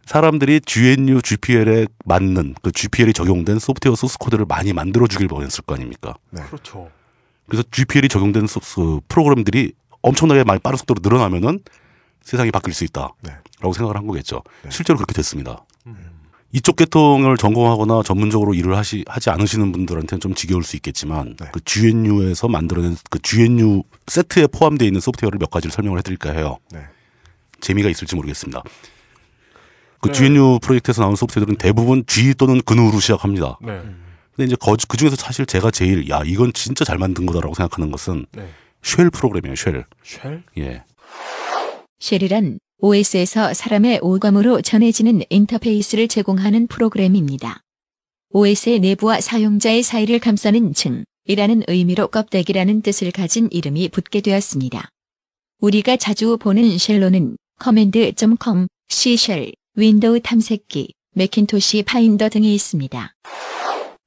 사람들이 0.08 0.62
GNU 0.64 1.20
GPL에 1.20 1.86
맞는 2.06 2.54
그 2.62 2.72
GPL이 2.72 3.12
적용된 3.12 3.58
소프트웨어 3.58 3.94
소스 3.94 4.16
코드를 4.16 4.46
많이 4.46 4.72
만들어 4.72 5.06
주길 5.06 5.28
원했을 5.30 5.62
거 5.64 5.74
아닙니까? 5.74 6.14
그렇죠. 6.46 6.90
그래서 7.46 7.62
GPL이 7.70 8.08
적용된 8.08 8.46
소스 8.46 8.80
프로그램들이 9.08 9.72
엄청나게 10.00 10.44
많이 10.44 10.60
빠른 10.60 10.78
속도로 10.78 11.00
늘어나면은 11.02 11.60
세상이 12.22 12.50
바뀔 12.50 12.72
수 12.72 12.84
있다라고 12.84 13.16
네. 13.22 13.32
생각을 13.60 13.96
한 13.96 14.06
거겠죠. 14.06 14.42
네. 14.62 14.70
실제로 14.72 14.96
그렇게 14.96 15.12
됐습니다. 15.12 15.66
음. 15.86 15.94
이쪽 16.52 16.76
계통을 16.76 17.36
전공하거나 17.36 18.02
전문적으로 18.02 18.54
일을 18.54 18.78
하시, 18.78 19.04
하지 19.06 19.28
않으시는 19.28 19.72
분들한테는 19.72 20.20
좀 20.20 20.34
지겨울 20.34 20.64
수 20.64 20.76
있겠지만 20.76 21.36
네. 21.38 21.48
그 21.52 21.60
GNU에서 21.62 22.48
만들어낸 22.48 22.96
그 23.10 23.18
GNU 23.18 23.82
세트에 24.06 24.46
포함되어 24.46 24.86
있는 24.86 25.02
소프트웨어를 25.02 25.38
몇 25.38 25.50
가지를 25.50 25.70
설명을 25.70 25.98
해드릴까 25.98 26.32
해요. 26.32 26.56
네. 26.72 26.80
재미가 27.60 27.90
있을지 27.90 28.16
모르겠습니다. 28.16 28.62
그 30.00 30.08
네. 30.08 30.14
GNU 30.14 30.58
프로젝트에서 30.60 31.02
나온 31.02 31.16
소프트웨어들은 31.16 31.56
대부분 31.58 32.04
G 32.06 32.34
또는 32.34 32.60
GNU로 32.62 33.00
시작합니다. 33.00 33.58
네. 33.62 33.80
근데 34.34 34.46
이제 34.46 34.56
그 34.88 34.96
중에서 34.96 35.16
사실 35.16 35.46
제가 35.46 35.70
제일 35.70 36.08
야 36.08 36.22
이건 36.24 36.52
진짜 36.52 36.84
잘 36.84 36.98
만든 36.98 37.26
거다라고 37.26 37.54
생각하는 37.54 37.90
것은 37.90 38.26
네. 38.32 38.48
쉘 38.82 39.10
프로그램이에요. 39.10 39.56
쉘. 39.56 39.84
쉘? 40.04 40.42
예. 40.58 40.84
쉘이란 41.98 42.60
OS에서 42.78 43.52
사람의 43.54 43.98
오감으로 44.02 44.62
전해지는 44.62 45.22
인터페이스를 45.28 46.06
제공하는 46.06 46.68
프로그램입니다. 46.68 47.60
OS의 48.30 48.78
내부와 48.78 49.20
사용자의 49.20 49.82
사이를 49.82 50.20
감싸는 50.20 50.74
층이라는 50.74 51.64
의미로 51.66 52.06
껍데기라는 52.06 52.82
뜻을 52.82 53.10
가진 53.10 53.48
이름이 53.50 53.88
붙게 53.88 54.20
되었습니다. 54.20 54.88
우리가 55.60 55.96
자주 55.96 56.36
보는 56.38 56.78
쉘로는 56.78 57.36
command.com, 57.60 58.68
C 58.88 59.16
쉘, 59.16 59.52
윈도우 59.82 60.18
탐색기, 60.20 60.92
매킨토시 61.14 61.84
파인더 61.84 62.30
등이 62.30 62.52
있습니다. 62.52 63.14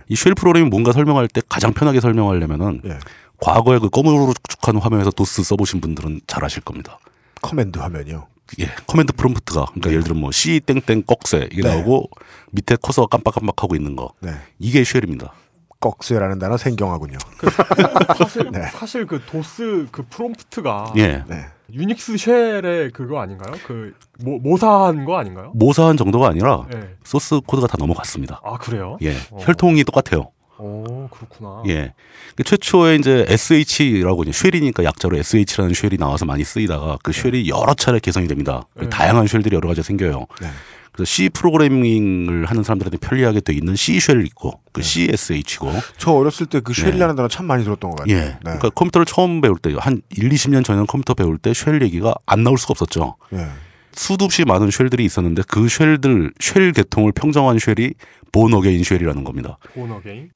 이 0.10 0.16
쉘 0.16 0.36
프로그램이 0.36 0.70
뭔가 0.70 0.92
설명할 0.92 1.30
때 1.30 1.42
가장 1.48 1.72
편하게 1.74 2.02
설명하려면은 2.02 2.82
예. 2.84 3.00
과거에 3.40 3.80
그 3.80 3.90
검으로 3.90 4.34
축축한 4.34 4.76
화면에서 4.82 5.12
도스 5.12 5.42
써보신 5.44 5.80
분들은 5.80 6.22
잘 6.28 6.44
아실 6.44 6.62
겁니다. 6.62 7.00
command 7.42 7.80
화면이요. 7.80 8.28
예, 8.60 8.66
command 8.86 9.14
prompt가 9.14 9.68
그러니까 9.68 9.90
예를 9.92 10.04
들면 10.04 10.20
뭐 10.20 10.32
C 10.34 10.60
땡땡 10.60 11.04
꺽쇠 11.08 11.48
이게 11.54 11.62
네. 11.62 11.70
나오고 11.74 12.10
밑에 12.52 12.76
커서가 12.76 13.08
깜빡깜빡하고 13.08 13.74
있는 13.78 13.96
거 13.96 14.12
네. 14.20 14.34
이게 14.60 14.84
쉘입니다. 14.84 15.32
꺽쇠라는 15.80 16.38
단어 16.38 16.58
생경하군요. 16.58 17.18
사실 18.20 18.52
네. 18.52 18.64
사실 18.74 19.08
그 19.08 19.22
도스 19.26 19.88
그 19.94 20.04
프롬프트가 20.10 20.94
예, 20.98 21.24
네. 21.30 21.46
유닉스 21.74 22.18
쉘의 22.18 22.92
그거 22.92 23.20
아닌가요? 23.20 23.56
그 23.66 23.94
모, 24.20 24.40
모사한 24.40 25.06
거 25.06 25.18
아닌가요? 25.18 25.52
모사한 25.56 25.98
정도가 25.98 26.28
아니라 26.28 26.66
네. 26.72 26.96
소스 27.04 27.40
코드가 27.40 27.68
다 27.68 27.76
넘어갔습니다. 27.80 28.42
아 28.44 28.58
그래요? 28.58 28.98
예, 29.02 29.14
어. 29.32 29.38
혈통이 29.40 29.84
똑같아요. 29.84 30.32
오 30.58 31.08
그렇구나. 31.10 31.64
예. 31.70 31.94
그 32.36 32.44
최초에 32.44 32.96
이제 32.96 33.26
SH라고 33.28 34.24
이제 34.24 34.32
쉘이니까 34.32 34.84
약자로 34.84 35.18
SH라는 35.18 35.74
쉘이 35.74 35.98
나와서 35.98 36.26
많이 36.26 36.44
쓰이다가 36.44 37.00
그 37.04 37.12
쉘이 37.12 37.50
여러 37.50 37.74
차례 37.74 38.00
개선이 38.00 38.28
됩니다. 38.28 38.68
네. 38.76 38.88
다양한 38.90 39.26
쉘들이 39.26 39.56
여러 39.56 39.68
가지 39.68 39.82
생겨요. 39.82 40.28
네. 40.40 40.48
그래서 40.92 41.10
C 41.10 41.30
프로그래밍을 41.30 42.46
하는 42.46 42.64
사람들한테 42.64 42.98
편리하게 42.98 43.42
돼 43.42 43.54
있는 43.54 43.76
C 43.76 44.00
쉘 44.00 44.26
있고 44.26 44.60
그 44.72 44.82
CSH고 44.82 45.72
저 45.98 46.12
어렸을 46.12 46.46
때 46.48 46.60
그 46.60 46.74
쉘이라는 46.74 47.16
단어 47.16 47.28
참 47.28 47.46
많이 47.46 47.64
들었던 47.64 47.92
것 47.92 47.98
같아요. 47.98 48.16
예. 48.16 48.22
네. 48.22 48.36
그러니까 48.42 48.70
컴퓨터를 48.72 49.06
처음 49.06 49.42
배울 49.42 49.58
때 49.58 49.74
한 49.78 50.02
1, 50.10 50.30
20년 50.30 50.64
전에는 50.66 50.86
컴퓨터 50.88 51.14
배울 51.14 51.38
때 51.38 51.54
쉘 51.54 51.82
얘기가 51.82 52.14
안 52.26 52.44
나올 52.44 52.58
수가 52.58 52.72
없었죠. 52.72 53.16
예. 53.34 53.48
수도 53.94 54.26
없이 54.26 54.44
많은 54.46 54.72
쉘들이 54.72 55.04
있었는데 55.06 55.44
그 55.48 55.68
쉘들 55.68 56.32
쉘 56.40 56.72
계통을 56.72 57.12
평정한 57.14 57.58
쉘이 57.60 57.94
Bourne 58.32 58.54
Again 58.54 58.84
Shell이라는 58.84 59.24
겁니다. 59.24 59.58
Bourne 59.74 60.00
Again. 60.02 60.30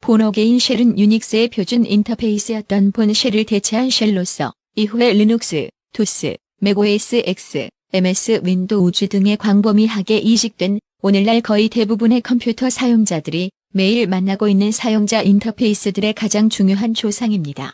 Bourne 0.00 0.32
Again 0.32 0.58
Shell은 0.58 0.98
유닉스의 0.98 1.48
표준 1.48 1.84
인터페이스였던 1.84 2.92
Bourne 2.92 3.12
Shell을 3.12 3.44
대체한 3.44 3.90
쉘로서 3.90 4.52
이후에 4.76 5.12
리눅스, 5.14 5.68
도스, 5.92 6.36
맥OS 6.60 7.22
X, 7.26 7.68
MS 7.92 8.40
윈도우즈 8.44 9.08
등에 9.08 9.36
광범위하게 9.36 10.18
이식된 10.18 10.80
오늘날 11.02 11.40
거의 11.40 11.68
대부분의 11.68 12.20
컴퓨터 12.20 12.68
사용자들이 12.68 13.50
매일 13.72 14.06
만나고 14.08 14.48
있는 14.48 14.72
사용자 14.72 15.22
인터페이스들의 15.22 16.12
가장 16.14 16.48
중요한 16.48 16.94
조상입니다. 16.94 17.72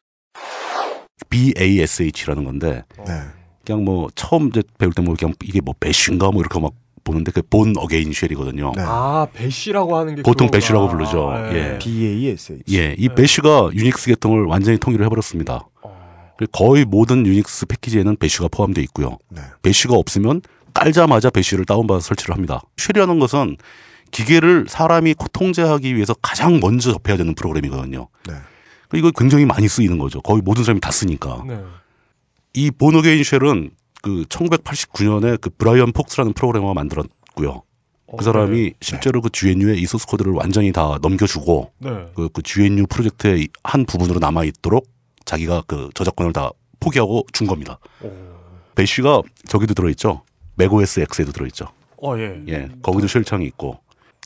BASH라는 1.31 2.44
건데 2.44 2.83
네. 3.07 3.12
그냥 3.64 3.85
뭐 3.85 4.09
처음 4.14 4.48
이제 4.48 4.62
배울 4.79 4.92
때 4.92 5.04
뭐 5.04 5.14
그냥 5.18 5.35
이게 5.44 5.61
뭐 5.61 5.75
bash인가 5.81 6.31
뭐 6.31 6.40
이렇게 6.42 6.59
막 6.61 6.72
보는데 7.05 7.33
그 7.33 7.42
Bourne 7.42 7.75
Again 7.77 8.12
Shell이거든요. 8.12 8.73
네. 8.77 8.83
아 8.85 9.27
bash라고 9.33 9.97
하는 9.96 10.16
게 10.16 10.22
보통. 10.22 10.51
bash라고 10.51 10.88
부르죠. 10.88 11.31
아, 11.31 11.55
예. 11.55 11.79
BASH. 11.79 12.59
예, 12.70 12.94
이 12.98 13.09
네. 13.09 13.14
bash가 13.14 13.71
유닉스 13.72 14.09
계통을 14.09 14.44
완전히 14.44 14.79
통일을 14.79 15.05
해버렸습니다. 15.07 15.68
어. 15.83 16.02
그리고 16.42 16.50
거의 16.52 16.85
모든 16.85 17.26
유닉스 17.26 17.66
패키지에는 17.66 18.16
bash가 18.16 18.49
포함되어 18.48 18.83
있고요. 18.85 19.18
네. 19.28 19.42
bash가 19.62 19.95
없으면 19.94 20.42
깔자마자 20.74 21.31
bash를 21.31 21.64
다운받아 21.64 22.00
설치를 22.00 22.35
합니다. 22.35 22.61
쉘이라는 22.76 23.18
것은 23.18 23.57
기계를 24.11 24.66
사람이 24.68 25.14
통제하기 25.33 25.94
위해서 25.94 26.14
가장 26.14 26.59
먼저 26.61 26.92
접해야 26.92 27.16
되는 27.16 27.35
프로그램이거든요. 27.35 28.09
네. 28.26 28.35
이거 28.94 29.11
굉장히 29.12 29.46
많이 29.46 29.68
쓰이는 29.68 29.98
거죠. 29.98 30.20
거의 30.20 30.42
모든 30.42 30.64
사람이 30.64 30.81
다 30.81 30.90
쓰니까. 30.90 31.44
네. 31.46 31.61
이 32.55 32.70
보너게인 32.70 33.22
쉘은 33.22 33.70
그 34.02 34.24
1989년에 34.28 35.40
그 35.40 35.50
브라이언 35.50 35.92
폭스라는 35.92 36.33
프로그래머가 36.33 36.74
만들었고요. 36.74 37.62
어, 38.07 38.16
그 38.16 38.24
사람이 38.24 38.74
실제로 38.81 39.22
그 39.22 39.31
GNU에 39.31 39.76
이 39.76 39.87
소스 39.87 40.07
코드를 40.07 40.33
완전히 40.33 40.72
다 40.72 40.98
넘겨주고 41.00 41.72
네. 41.78 41.90
네. 41.90 42.07
그, 42.14 42.28
그 42.28 42.42
GNU 42.42 42.87
프로젝트의 42.88 43.48
한 43.62 43.87
부분으로 43.87 44.18
남아 44.18 44.44
있도록 44.44 44.91
자기가 45.25 45.65
그 45.67 45.91
저작권을 45.95 46.33
다 46.33 46.51
포기하고 46.81 47.27
준 47.33 47.47
겁니다. 47.47 47.79
오. 48.03 48.11
배쉬가 48.75 49.23
저기도 49.49 49.75
들어있죠. 49.75 50.23
맥OS 50.57 51.01
X에도 51.01 51.33
들어있죠. 51.33 51.67
어 52.03 52.17
예. 52.19 52.43
예, 52.49 52.69
거기도 52.83 53.07
쉘창이 53.07 53.45
있고. 53.47 53.79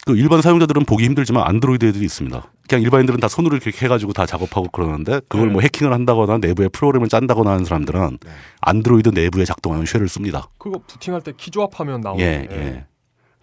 그 0.07 0.17
일반 0.17 0.41
사용자들은 0.41 0.85
보기 0.85 1.05
힘들지만 1.05 1.43
안드로이드에도 1.49 1.99
있습니다. 2.03 2.51
그냥 2.69 2.83
일반인들은 2.83 3.19
다 3.19 3.27
손으로 3.27 3.57
이렇게 3.57 3.73
해가지고 3.85 4.13
다 4.13 4.25
작업하고 4.25 4.69
그러는데 4.69 5.21
그걸 5.29 5.49
네. 5.49 5.53
뭐 5.55 5.63
해킹을 5.63 5.93
한다거나 5.93 6.39
내부에 6.39 6.69
프로그램을 6.69 7.09
짠다거나 7.09 7.51
하는 7.51 7.65
사람들은 7.65 8.19
네. 8.25 8.31
안드로이드 8.61 9.09
내부에 9.11 9.45
작동하는 9.45 9.85
쉘을 9.85 10.09
씁니다. 10.09 10.49
그거 10.59 10.81
부팅할 10.87 11.23
때 11.23 11.33
키 11.37 11.51
조합하면 11.51 12.03
나오는. 12.03 12.25
예, 12.25 12.47
예. 12.53 12.87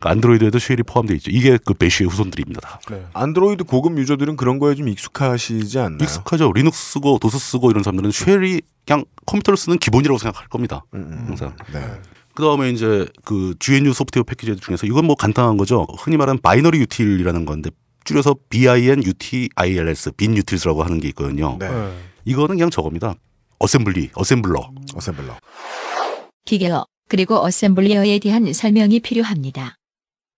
그 0.04 0.10
안드로이드에도 0.10 0.60
쉘이 0.60 0.84
포함되어 0.86 1.16
있죠. 1.16 1.32
이게 1.32 1.58
그 1.64 1.74
bash의 1.74 2.10
후손들입니다. 2.10 2.60
다. 2.60 2.82
네. 2.92 3.06
안드로이드 3.14 3.64
고급 3.64 3.98
유저들은 3.98 4.36
그런 4.36 4.60
거에 4.60 4.76
좀 4.76 4.90
익숙하시지 4.90 5.80
않나요? 5.80 6.00
익숙하죠. 6.02 6.52
리눅스 6.52 6.92
쓰고 6.92 7.20
도스 7.20 7.40
쓰고 7.40 7.72
이런 7.72 7.84
사람들은 7.84 8.12
쉘이 8.12 8.60
그냥 8.86 9.06
컴퓨터를 9.26 9.56
쓰는 9.56 9.78
기본이라고 9.78 10.18
생각할 10.18 10.50
겁니다. 10.50 10.84
음, 10.94 11.24
항상. 11.28 11.56
네. 11.72 11.80
그 12.36 12.44
다음에 12.44 12.70
이제 12.72 13.06
그 13.24 13.56
GNU 13.60 13.94
소프트웨어 13.94 14.24
패키지 14.24 14.54
중에서 14.58 14.86
이건 14.88 15.06
뭐 15.06 15.16
간단한 15.16 15.56
거죠. 15.56 15.88
흔히 15.98 16.18
말하는 16.18 16.42
binary 16.42 16.80
util이라는 16.80 17.46
건데 17.46 17.70
줄여서 18.04 18.36
BIN-UTILS, 18.50 20.12
bin 20.18 20.36
utils라고 20.36 20.84
하는 20.84 21.00
게 21.00 21.08
있거든요. 21.10 21.56
네. 21.58 21.70
네. 21.70 21.98
이거는 22.26 22.58
그냥 22.58 22.70
저겁니다. 22.70 23.16
어셈블리, 23.60 24.10
어셈블러. 24.16 24.70
어셈블러. 24.96 25.38
기계어 26.44 26.86
그리고 27.08 27.42
어셈블리어에 27.42 28.20
대한 28.20 28.52
설명이 28.52 29.00
필요합니다. 29.00 29.78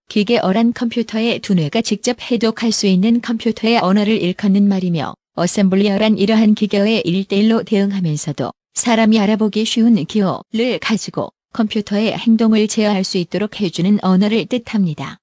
기계어란 0.08 0.74
컴퓨터의 0.74 1.40
두뇌가 1.40 1.82
직접 1.82 2.18
해독할 2.22 2.72
수 2.72 2.88
있는 2.88 3.22
컴퓨터의 3.22 3.80
언어를 3.80 4.22
일컫는 4.22 4.68
말이며 4.68 5.14
어셈블리어란 5.36 6.18
이러한 6.18 6.54
기계어에 6.54 7.02
일대일로 7.04 7.64
대응하면서도 7.64 8.52
사람이 8.76 9.20
알아보기 9.20 9.66
쉬운 9.66 9.96
기호를 10.06 10.80
가지고 10.80 11.30
컴퓨터의 11.54 12.14
행동을 12.14 12.68
제어할 12.68 13.04
수 13.04 13.18
있도록 13.18 13.60
해주는 13.60 14.00
언어를 14.02 14.46
뜻합니다. 14.46 15.18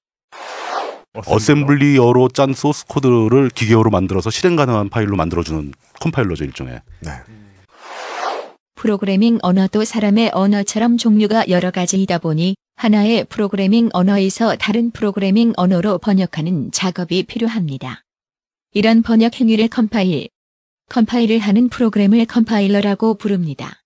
어셈블리어로 1.13 2.29
짠 2.29 2.53
소스 2.53 2.85
코드를 2.87 3.49
기계어로 3.49 3.91
만들어서 3.91 4.31
실행 4.31 4.55
가능한 4.55 4.89
파일로 4.89 5.15
만들어주는 5.15 5.71
컴파일러죠 5.99 6.43
일종의. 6.43 6.81
네. 7.01 7.11
프로그래밍 8.75 9.39
언어도 9.43 9.85
사람의 9.85 10.31
언어처럼 10.33 10.97
종류가 10.97 11.45
여러 11.49 11.71
가지이다 11.71 12.17
보니 12.17 12.55
하나의 12.83 13.25
프로그래밍 13.25 13.89
언어에서 13.93 14.55
다른 14.55 14.91
프로그래밍 14.91 15.53
언어로 15.55 15.99
번역하는 15.99 16.71
작업이 16.71 17.23
필요합니다. 17.23 18.03
이런 18.73 19.03
번역 19.03 19.39
행위를 19.39 19.67
컴파일, 19.67 20.29
컴파일을 20.89 21.39
하는 21.39 21.69
프로그램을 21.69 22.25
컴파일러라고 22.25 23.15
부릅니다. 23.15 23.83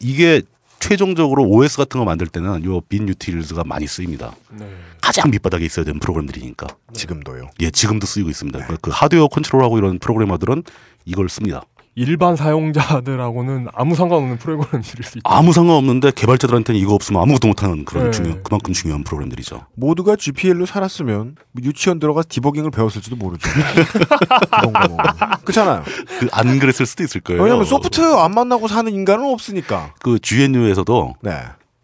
이게 0.00 0.42
최종적으로 0.80 1.44
OS 1.44 1.76
같은 1.76 1.98
거 1.98 2.04
만들 2.04 2.26
때는 2.28 2.64
요빈 2.64 3.08
유틸즈가 3.08 3.64
많이 3.64 3.86
쓰입니다. 3.86 4.34
네. 4.50 4.68
가장 5.00 5.30
밑바닥에 5.30 5.64
있어야 5.64 5.84
되는 5.84 5.98
프로그램들이니까. 6.00 6.66
지금도요. 6.92 7.50
예, 7.60 7.70
지금도 7.70 8.06
쓰이고 8.06 8.28
있습니다. 8.30 8.66
그- 8.66 8.76
그 8.80 8.90
하드웨어 8.92 9.28
컨트롤하고 9.28 9.78
이런 9.78 9.98
프로그래머들은 9.98 10.62
이걸 11.04 11.28
씁니다. 11.28 11.62
일반 11.98 12.36
사용자들하고는 12.36 13.66
아무 13.74 13.96
상관없는 13.96 14.38
프로그램들일 14.38 14.82
수 15.04 15.18
있다. 15.18 15.22
아무 15.24 15.52
상관없는데 15.52 16.12
개발자들한테는 16.12 16.80
이거 16.80 16.94
없으면 16.94 17.20
아무것도 17.22 17.48
못하는 17.48 17.84
그런 17.84 18.04
네. 18.04 18.10
중요, 18.12 18.40
그만큼 18.44 18.72
중요한 18.72 19.02
프로그램들이죠. 19.02 19.66
모두가 19.74 20.14
GPL로 20.14 20.64
살았으면 20.64 21.34
유치원 21.64 21.98
들어가서 21.98 22.28
디버깅을 22.30 22.70
배웠을지도 22.70 23.16
모르죠. 23.16 23.48
그런 23.50 24.72
거. 24.72 24.96
그렇잖아요. 25.42 25.82
그 26.20 26.28
안 26.32 26.58
그랬을 26.60 26.86
수도 26.86 27.02
있을 27.02 27.20
거예요. 27.22 27.42
왜냐하면 27.42 27.64
소프트웨어 27.66 28.18
안 28.20 28.30
만나고 28.32 28.68
사는 28.68 28.92
인간은 28.92 29.24
없으니까. 29.24 29.94
그 30.00 30.18
GNU에서도 30.20 31.14
네. 31.22 31.32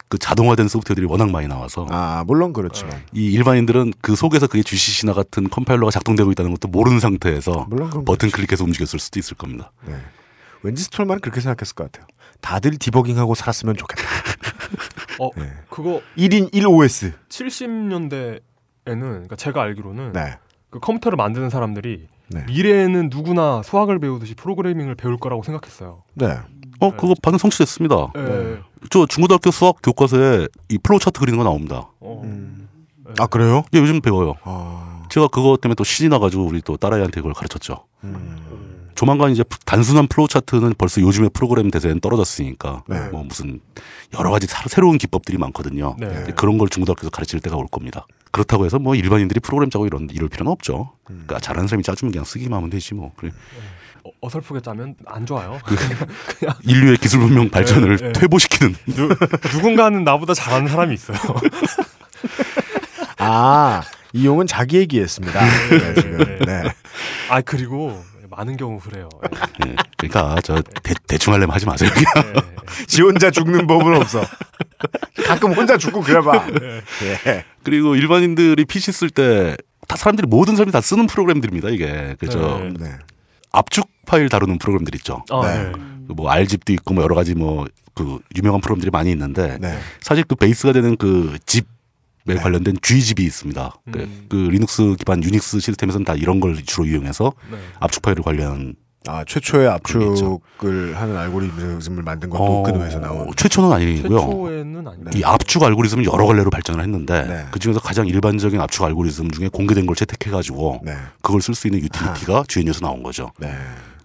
그 0.09 0.19
자동화된 0.19 0.69
소프트웨어들이 0.69 1.07
워낙 1.07 1.31
많이 1.31 1.49
나와서 1.49 1.87
아 1.90 2.25
물론 2.27 2.53
그렇지만 2.53 3.03
이 3.12 3.33
일반인들은 3.33 3.95
그 4.01 4.14
속에서 4.14 4.47
그게 4.47 4.62
GCC나 4.62 5.12
같은 5.12 5.49
컴파일러가 5.49 5.90
작동되고 5.90 6.31
있다는 6.33 6.53
것도 6.53 6.69
모르는 6.69 7.01
상태에서 7.01 7.69
버튼 8.07 8.31
클릭해서 8.31 8.64
움직였을 8.64 8.99
수도 8.99 9.19
있을 9.19 9.37
겁니다. 9.37 9.73
네. 9.87 9.97
왠지 10.62 10.83
스톨만은 10.85 11.21
그렇게 11.21 11.40
생각했을 11.40 11.75
것 11.75 11.90
같아요. 11.90 12.07
다들 12.40 12.77
디버깅하고 12.77 13.35
살았으면 13.35 13.77
좋겠다. 13.77 14.03
어, 15.21 15.31
네. 15.37 15.53
그거 15.69 16.01
1인 16.17 16.53
1OS. 16.53 17.12
70년대에는 17.29 18.40
그러니까 18.85 19.37
제가 19.37 19.62
알기로는 19.62 20.12
네. 20.12 20.38
그 20.71 20.81
컴퓨터를 20.81 21.17
만드는 21.17 21.51
사람들이 21.51 22.09
네. 22.29 22.45
미래에는 22.47 23.11
누구나 23.11 23.62
수학을 23.62 23.99
배우듯이 23.99 24.35
프로그래밍을 24.35 24.95
배울 24.95 25.19
거라고 25.19 25.43
생각했어요. 25.43 26.03
네. 26.14 26.38
어, 26.81 26.91
그거 26.97 27.15
반은 27.23 27.38
성취됐습니다. 27.39 28.13
네. 28.15 28.59
저 28.91 29.07
중고등학교 29.07 29.51
수학 29.51 29.77
교과서에 29.83 30.49
이 30.69 30.79
flow 30.79 31.01
chart 31.01 31.20
그리는 31.21 31.39
거 31.39 31.45
나옵니다. 31.45 31.89
어. 32.01 32.21
음. 32.25 32.69
아 33.19 33.27
그래요? 33.27 33.63
예, 33.75 33.79
요즘 33.79 34.01
배워요. 34.01 34.35
아. 34.45 35.03
제가 35.11 35.29
그거 35.29 35.57
때문에 35.61 35.75
또 35.77 35.85
신이 35.85 36.09
나가지고 36.09 36.45
우리 36.45 36.61
또 36.63 36.77
딸아이한테 36.77 37.21
그걸 37.21 37.33
가르쳤죠. 37.35 37.85
음. 38.05 38.41
조만간 38.95 39.33
이제 39.33 39.43
단순한 39.67 40.07
flow 40.07 40.29
chart는 40.29 40.75
벌써 40.79 41.01
요즘의 41.01 41.31
프로그램 41.35 41.71
대세는 41.71 42.01
떨어졌으니까 42.01 42.85
네. 42.89 43.09
뭐 43.09 43.25
무슨 43.25 43.61
여러 44.17 44.31
가지 44.31 44.47
사- 44.47 44.69
새로운 44.69 44.99
기법들이 44.99 45.37
많거든요. 45.39 45.97
네. 45.99 46.27
그런 46.37 46.59
걸 46.59 46.69
중고등학교에서 46.69 47.11
가르칠 47.11 47.41
때가 47.41 47.57
올 47.57 47.67
겁니다. 47.67 48.07
그렇다고 48.31 48.65
해서 48.67 48.79
뭐 48.79 48.95
일반인들이 48.95 49.41
프로그램 49.41 49.69
짜고 49.71 49.87
이런 49.87 50.09
이럴 50.13 50.29
필요는 50.29 50.51
없죠. 50.53 50.93
음. 51.11 51.25
그러니까 51.27 51.41
잘하는 51.41 51.67
사람이 51.69 51.83
짜주면 51.83 52.13
그냥 52.13 52.25
쓰기만 52.25 52.57
하면 52.57 52.71
되지 52.71 52.95
뭐. 52.95 53.13
그래. 53.17 53.31
어, 53.31 53.61
어설프게 54.21 54.61
짜면 54.61 54.95
안 55.07 55.27
좋아요. 55.27 55.61
인류의 56.64 56.99
기술 56.99 57.21
문명 57.21 57.49
발전을 57.51 57.97
네, 57.97 58.07
네. 58.07 58.12
퇴보시키는 58.12 58.75
누, 58.87 59.09
누군가는 59.55 60.05
나보다 60.05 60.35
잘하는 60.35 60.69
사람이 60.69 60.95
있어요. 60.95 61.19
아 63.19 63.83
이 64.17 64.25
용은 64.27 64.47
자기 64.47 64.77
얘기했습니다. 64.79 65.40
네, 65.71 65.95
지금. 65.95 66.19
네. 66.47 66.62
아 67.29 67.40
그리고 67.40 68.01
많은 68.31 68.57
경우 68.57 68.79
그래요. 68.79 69.09
예. 69.67 69.75
그러니까 69.97 70.40
저 70.45 70.62
대, 71.09 71.19
충 71.19 71.35
하려면 71.35 71.53
하지 71.53 71.67
마세요. 71.67 71.90
그냥. 71.93 72.35
지 72.87 73.03
혼자 73.03 73.33
죽는 73.33 73.67
법은 73.67 73.93
없어. 73.97 74.25
가끔 75.27 75.53
혼자 75.53 75.77
죽고 75.77 76.01
그래봐. 76.03 76.47
예. 77.27 77.45
그리고 77.64 77.97
일반인들이 77.97 78.64
PC 78.64 78.93
쓸 78.93 79.11
때 79.11 79.57
다 79.87 79.97
사람들이 79.97 80.27
모든 80.27 80.57
사람이 80.57 80.73
다 80.73 80.81
쓰는 80.81 81.07
프로그램들입니다. 81.07 81.69
이게 81.69 82.17
그죠. 82.19 82.59
네. 82.61 82.73
네. 82.79 82.90
압축 83.53 83.87
파일 84.05 84.29
다루는 84.29 84.59
프로그램들 84.59 84.95
있죠. 84.97 85.25
아, 85.31 85.40
네. 85.47 85.64
네. 85.64 85.73
그뭐 86.14 86.31
알집도 86.31 86.73
있고 86.75 86.95
뭐 86.95 87.03
여러 87.05 87.14
가지 87.14 87.35
뭐 87.35 87.67
그 87.97 88.19
유명한 88.37 88.61
프로그램들이 88.61 88.90
많이 88.90 89.12
있는데 89.12 89.57
네. 89.61 89.79
사실 90.01 90.25
그 90.25 90.35
베이스가 90.35 90.73
되는 90.73 90.97
그 90.97 91.38
zip에 91.47 91.64
네. 92.25 92.35
관련된 92.35 92.77
gzip이 92.83 93.23
있습니다. 93.23 93.73
그- 93.93 93.99
음. 94.01 94.27
그 94.29 94.35
리눅스 94.35 94.97
기반 94.99 95.23
유닉스 95.23 95.61
시스템에서는 95.61 96.05
다 96.05 96.14
이런 96.14 96.40
걸 96.40 96.57
주로 96.64 96.87
이용해서 96.87 97.33
네. 97.53 97.57
압축 97.79 98.03
파일을 98.03 98.25
관리하는 98.25 98.75
아 99.07 99.23
최초의. 99.25 99.69
압축을 99.69 100.97
하는 101.01 101.17
알고리즘을 101.17 102.03
만든 102.03 102.31
것도 102.31 102.43
어, 102.43 102.62
GNU에서 102.64 102.99
나온. 102.99 103.31
최초는 103.37 103.71
아니고요. 103.71 104.19
최초에는 104.19 104.88
아니고 104.88 105.11
이 105.17 105.23
압축 105.23 105.62
알고리즘은 105.62 106.05
여러 106.07 106.27
갈래로 106.27 106.51
발전을 106.51 106.83
했는데 106.83 107.23
네. 107.29 107.47
그 107.53 107.61
중에서 107.61 107.79
가장 107.79 108.09
일반적인 108.09 108.61
압축 108.61 108.83
알고리즘 108.87 109.31
중에 109.31 109.49
공개된 109.51 109.87
걸 109.87 109.95
채택해가지고 109.95 110.81
네. 110.85 110.97
그걸 111.23 111.40
쓸 111.43 111.55
수 111.55 111.69
있는 111.69 111.81
유틸리티가 111.83 112.43
GNU에서 112.49 112.81
나온 112.81 113.05
거죠. 113.05 113.31
네. 113.38 113.53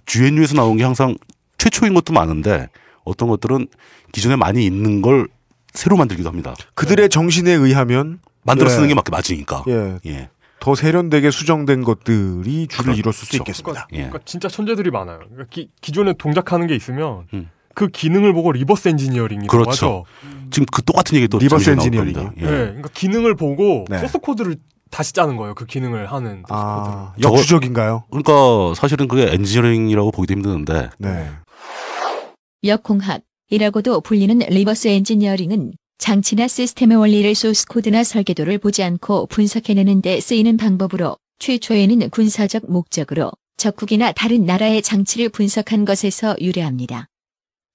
GNU에서 0.10 0.56
나온 0.56 0.76
게 0.76 0.84
항상 0.84 1.16
최초인 1.58 1.94
것도 1.94 2.14
많은데 2.14 2.68
어떤 3.04 3.30
것들은 3.30 3.68
기존에 4.12 4.36
많이 4.36 4.66
있는 4.66 5.02
걸 5.02 5.28
새로 5.74 5.96
만들기도 5.98 6.28
합니다. 6.28 6.56
그들의 6.74 7.10
정신에 7.10 7.52
의하면 7.52 8.20
만들어 8.44 8.70
네. 8.70 8.76
쓰는 8.76 8.88
게 8.88 8.96
맞, 8.96 9.06
맞으니까. 9.10 9.64
예, 9.68 10.00
예. 10.08 10.30
더 10.60 10.76
세련되게 10.76 11.32
수정된 11.32 11.84
것들이 11.84 12.68
줄을 12.68 12.84
그렇죠. 12.84 13.00
이뤘을 13.00 13.14
수 13.14 13.36
있겠습니다. 13.38 13.88
예. 13.94 13.98
그러니까 13.98 14.20
진짜 14.26 14.48
천재들이 14.50 14.90
많아요. 14.92 15.20
그러니까 15.20 15.46
기, 15.50 15.70
기존에 15.80 16.14
동작하는 16.14 16.68
게 16.68 16.76
있으면 16.76 17.28
음. 17.34 17.50
그 17.76 17.88
기능을 17.88 18.34
보고 18.34 18.52
reverse 18.52 18.90
engineering이라고 18.90 19.48
그렇죠. 19.48 19.70
하죠. 19.72 20.06
지금 20.50 20.66
그 20.72 20.84
똑같은 20.84 21.16
얘기 21.16 21.28
또 21.28 21.38
reverse 21.38 21.70
engineering이요? 21.70 22.14
겁니다. 22.14 22.34
네. 22.36 22.44
예. 22.44 22.58
그러니까 22.66 22.90
기능을 22.94 23.36
보고 23.36 23.86
네. 23.90 24.00
소스 24.00 24.18
코드를 24.18 24.58
다시 24.90 25.14
짜는 25.14 25.38
거예요. 25.38 25.54
그 25.56 25.66
기능을 25.66 26.12
하는 26.12 26.44
아, 26.50 27.14
저거- 27.22 27.36
역추적인가요? 27.38 28.06
그러니까 28.10 28.74
사실은 28.76 29.08
그게 29.08 29.32
엔지니어링이라고 29.32 30.12
보기도 30.12 30.34
힘드는데 30.34 30.90
네. 30.98 31.30
역공학이라고도 32.64 34.02
불리는 34.02 34.40
reverse 34.40 34.88
engineering은 34.88 35.74
장치나 35.98 36.48
시스템의 36.48 36.98
원리를 36.98 37.36
소스 37.36 37.66
코드나 37.68 38.04
설계도를 38.04 38.58
보지 38.58 38.84
않고 38.84 39.28
분석해내는 39.28 40.02
데 40.02 40.20
쓰이는 40.20 40.58
방법으로 40.58 41.18
최초에는 41.40 42.10
군사적 42.10 42.70
목적으로 42.72 43.32
적국이나 43.58 44.12
다른 44.14 44.46
나라의 44.46 44.82
장치를 44.82 45.30
분석한 45.30 45.84
것에서 45.86 46.36
유래합니다. 46.40 47.08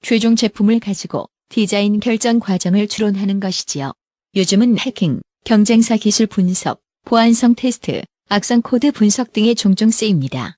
최종 0.03 0.37
제품을 0.37 0.81
가지고 0.81 1.27
디자인 1.51 2.01
결정 2.01 2.41
과정을 2.41 2.89
추론하는 2.89 3.41
것이지요. 3.41 3.93
요즘은 4.37 4.79
해킹, 4.79 5.21
경쟁사 5.45 5.97
기술 5.97 6.27
분석, 6.27 6.81
보안성 7.05 7.55
테스트, 7.55 8.03
악성 8.29 8.63
코드 8.63 8.91
분석 8.91 9.33
등에 9.33 9.55
종종 9.55 9.91
쓰입니다. 9.91 10.57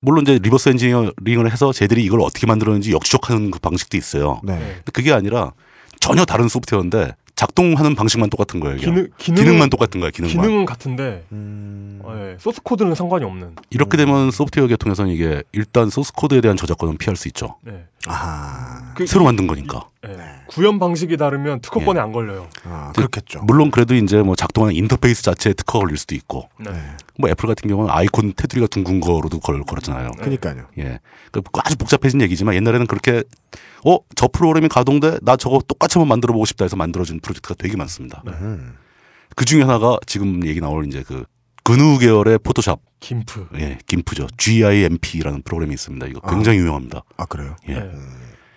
물론 0.00 0.22
이제 0.22 0.38
reverse 0.38 0.68
engineering을 0.68 1.50
해서 1.50 1.72
쟤들이 1.72 2.04
이걸 2.04 2.20
어떻게 2.20 2.46
만들었는지 2.46 2.92
역추적하는 2.92 3.50
그 3.50 3.58
방식도 3.58 3.96
있어요. 3.96 4.40
네. 4.44 4.58
근데 4.58 4.92
그게 4.92 5.12
아니라 5.12 5.52
전혀 5.98 6.24
다른 6.24 6.48
소프트웨어인데 6.48 7.14
작동하는 7.34 7.96
방식만 7.96 8.30
똑같은 8.30 8.60
거예요. 8.60 8.76
기능 8.76 9.08
기능은, 9.18 9.44
기능만 9.44 9.70
똑같은 9.70 10.00
거야. 10.00 10.10
기능만. 10.10 10.46
기능은 10.46 10.64
같은데 10.66 11.24
음... 11.32 12.00
어, 12.04 12.14
예. 12.16 12.36
소스 12.38 12.60
코드는 12.62 12.94
상관이 12.94 13.24
없는. 13.24 13.56
이렇게 13.70 13.96
되면 13.96 14.30
소프트웨어 14.30 14.68
계통에서는 14.68 15.10
이게 15.10 15.42
일단 15.52 15.90
소스 15.90 16.12
코드에 16.12 16.40
대한 16.40 16.56
저작권은 16.56 16.98
피할 16.98 17.16
수 17.16 17.26
있죠. 17.28 17.56
네. 17.62 17.86
아, 18.06 18.92
그 18.94 19.06
새로 19.06 19.24
만든 19.24 19.48
거니까. 19.48 19.88
예. 20.08 20.16
구현 20.48 20.78
방식이 20.78 21.16
다르면 21.16 21.60
특허권에 21.60 21.98
예. 21.98 22.02
안 22.02 22.12
걸려요. 22.12 22.48
아, 22.64 22.92
그렇겠죠. 22.94 23.42
물론 23.44 23.70
그래도 23.70 23.94
이제 23.94 24.22
뭐 24.22 24.36
작동하는 24.36 24.74
인터페이스 24.76 25.22
자체에 25.22 25.52
특허가 25.54 25.84
걸릴 25.84 25.96
수도 25.96 26.14
있고. 26.14 26.48
네. 26.58 26.70
뭐 27.18 27.30
애플 27.30 27.46
같은 27.46 27.68
경우는 27.68 27.90
아이콘 27.90 28.32
테두리가 28.34 28.66
둥근 28.68 29.00
거로도 29.00 29.40
걸, 29.40 29.62
걸었잖아요. 29.62 30.12
그러니까요. 30.18 30.66
예. 30.78 30.98
그 31.30 31.40
아주 31.62 31.76
복잡해진 31.76 32.20
얘기지만 32.22 32.54
옛날에는 32.54 32.86
그렇게 32.86 33.22
어, 33.84 33.98
저 34.16 34.28
프로그램이 34.28 34.68
가동돼? 34.68 35.18
나 35.22 35.36
저거 35.36 35.60
똑같이 35.66 35.98
한번 35.98 36.08
만들어 36.08 36.32
보고 36.32 36.44
싶다 36.44 36.64
해서 36.64 36.76
만들어진 36.76 37.20
프로젝트가 37.20 37.54
되게 37.56 37.76
많습니다. 37.76 38.22
음. 38.26 38.76
그 39.36 39.44
중에 39.44 39.62
하나가 39.62 39.98
지금 40.06 40.46
얘기 40.46 40.60
나올 40.60 40.86
이제 40.86 41.02
그 41.06 41.24
근우 41.64 41.98
계열의 41.98 42.38
포토샵. 42.40 42.78
김프. 43.00 43.48
예, 43.56 43.78
김프죠. 43.86 44.28
GIMP라는 44.36 45.42
프로그램이 45.42 45.74
있습니다. 45.74 46.06
이거 46.06 46.20
굉장히 46.20 46.58
유명합니다. 46.58 47.02
아 47.16 47.24
그래요? 47.24 47.56
예. 47.68 47.74
네. 47.74 47.90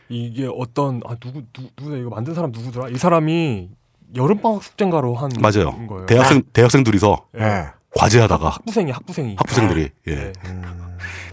이게 0.09 0.49
어떤 0.53 1.01
아 1.05 1.15
누구 1.15 1.41
누, 1.53 1.69
누구야 1.79 1.99
이거 1.99 2.09
만든 2.09 2.33
사람 2.33 2.51
누구더라? 2.51 2.89
이 2.89 2.97
사람이 2.97 3.69
여름 4.15 4.41
방학 4.41 4.63
숙제인가로 4.63 5.15
한 5.15 5.29
맞아요. 5.39 5.71
거예요. 5.87 6.05
대학생 6.05 6.41
대학생 6.53 6.83
둘이서 6.83 7.25
예. 7.39 7.43
예. 7.43 7.65
과제하다가 7.95 8.49
학부생이 8.49 8.91
학부생이 8.91 9.35
학부생들이 9.37 9.89
예. 10.07 10.15
네. 10.15 10.33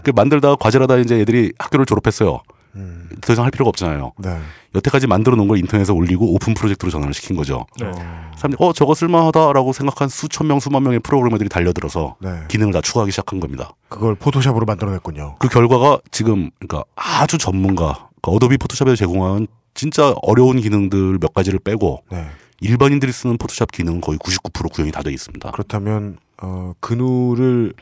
그 0.03 0.11
만들다가 0.15 0.55
과제를 0.55 0.83
하다 0.83 0.97
이제 0.97 1.19
애들이 1.19 1.53
학교를 1.57 1.85
졸업했어요. 1.85 2.39
음. 2.75 3.07
더 3.21 3.31
이상 3.31 3.45
할 3.45 3.51
필요가 3.51 3.69
없잖아요. 3.69 4.11
네. 4.17 4.37
여태까지 4.75 5.07
만들어 5.07 5.37
놓은 5.37 5.47
걸 5.47 5.57
인터넷에 5.57 5.93
올리고 5.93 6.33
오픈 6.33 6.53
프로젝트로 6.53 6.91
전환을 6.91 7.13
시킨 7.13 7.37
거죠. 7.37 7.65
네. 7.79 7.89
사람들이 8.35 8.57
어 8.59 8.73
저거 8.73 8.93
쓸만하다라고 8.93 9.71
생각한 9.71 10.09
수천 10.09 10.47
명 10.47 10.59
수만 10.59 10.83
명의 10.83 10.99
프로그래머들이 10.99 11.47
달려들어서 11.47 12.17
네. 12.19 12.43
기능을 12.49 12.73
다 12.73 12.81
추가하기 12.81 13.11
시작한 13.11 13.39
겁니다. 13.39 13.71
그걸 13.87 14.15
포토샵으로 14.15 14.65
만들어냈군요. 14.65 15.37
그 15.39 15.47
결과가 15.47 15.99
지금 16.11 16.51
그러니까 16.59 16.83
아주 16.95 17.37
전문가 17.37 18.04
그 18.25 18.31
어도비 18.31 18.57
포토샵에서 18.57 18.95
제공하는 18.95 19.45
진짜 19.75 20.13
어려운 20.23 20.59
기능들 20.59 21.19
몇 21.19 21.33
가지를 21.33 21.59
빼고 21.59 22.03
네. 22.11 22.25
일반인들이 22.59 23.11
쓰는 23.11 23.37
포토샵 23.37 23.71
기능은 23.71 24.01
거의 24.01 24.17
99% 24.17 24.71
구현이 24.73 24.91
다 24.91 25.03
돼 25.03 25.11
있습니다. 25.11 25.51
그렇다면 25.51 26.17
어, 26.41 26.73
GNU를 26.79 27.73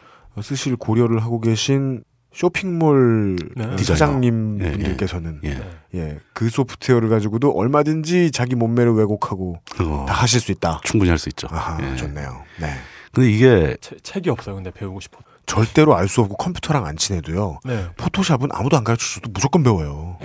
쓰실 0.42 0.76
고려를 0.76 1.20
하고 1.24 1.40
계신 1.40 2.04
쇼핑몰 2.34 3.38
네. 3.56 3.78
사장님 3.78 4.58
예, 4.62 4.66
예. 4.66 4.72
분들께서는 4.72 5.40
예. 5.46 5.62
예, 5.94 6.18
그 6.34 6.50
소프트웨어를 6.50 7.08
가지고도 7.08 7.52
얼마든지 7.52 8.32
자기 8.32 8.56
몸매를 8.56 8.94
왜곡하고 8.94 9.60
그거 9.72 10.06
다 10.08 10.14
하실 10.16 10.42
수 10.42 10.52
있다. 10.52 10.82
충분히 10.84 11.10
할 11.10 11.20
수 11.20 11.30
있죠. 11.30 11.48
아하, 11.52 11.78
예. 11.90 11.96
좋네요. 11.96 12.42
네. 12.60 12.74
근데 13.12 13.32
이게 13.32 13.78
체- 13.80 13.96
책이 14.02 14.32
없어요. 14.32 14.56
근데 14.56 14.72
배우고 14.72 15.00
싶어. 15.00 15.20
절대로 15.46 15.96
알 15.96 16.08
수 16.08 16.22
없고 16.22 16.36
컴퓨터랑 16.38 16.86
안 16.86 16.96
친해도요. 16.98 17.60
네. 17.66 17.88
포토샵은 17.98 18.50
아무도 18.52 18.78
안 18.78 18.84
가르쳐 18.84 19.06
줘도 19.16 19.30
무조건 19.34 19.64
배워요. 19.64 20.18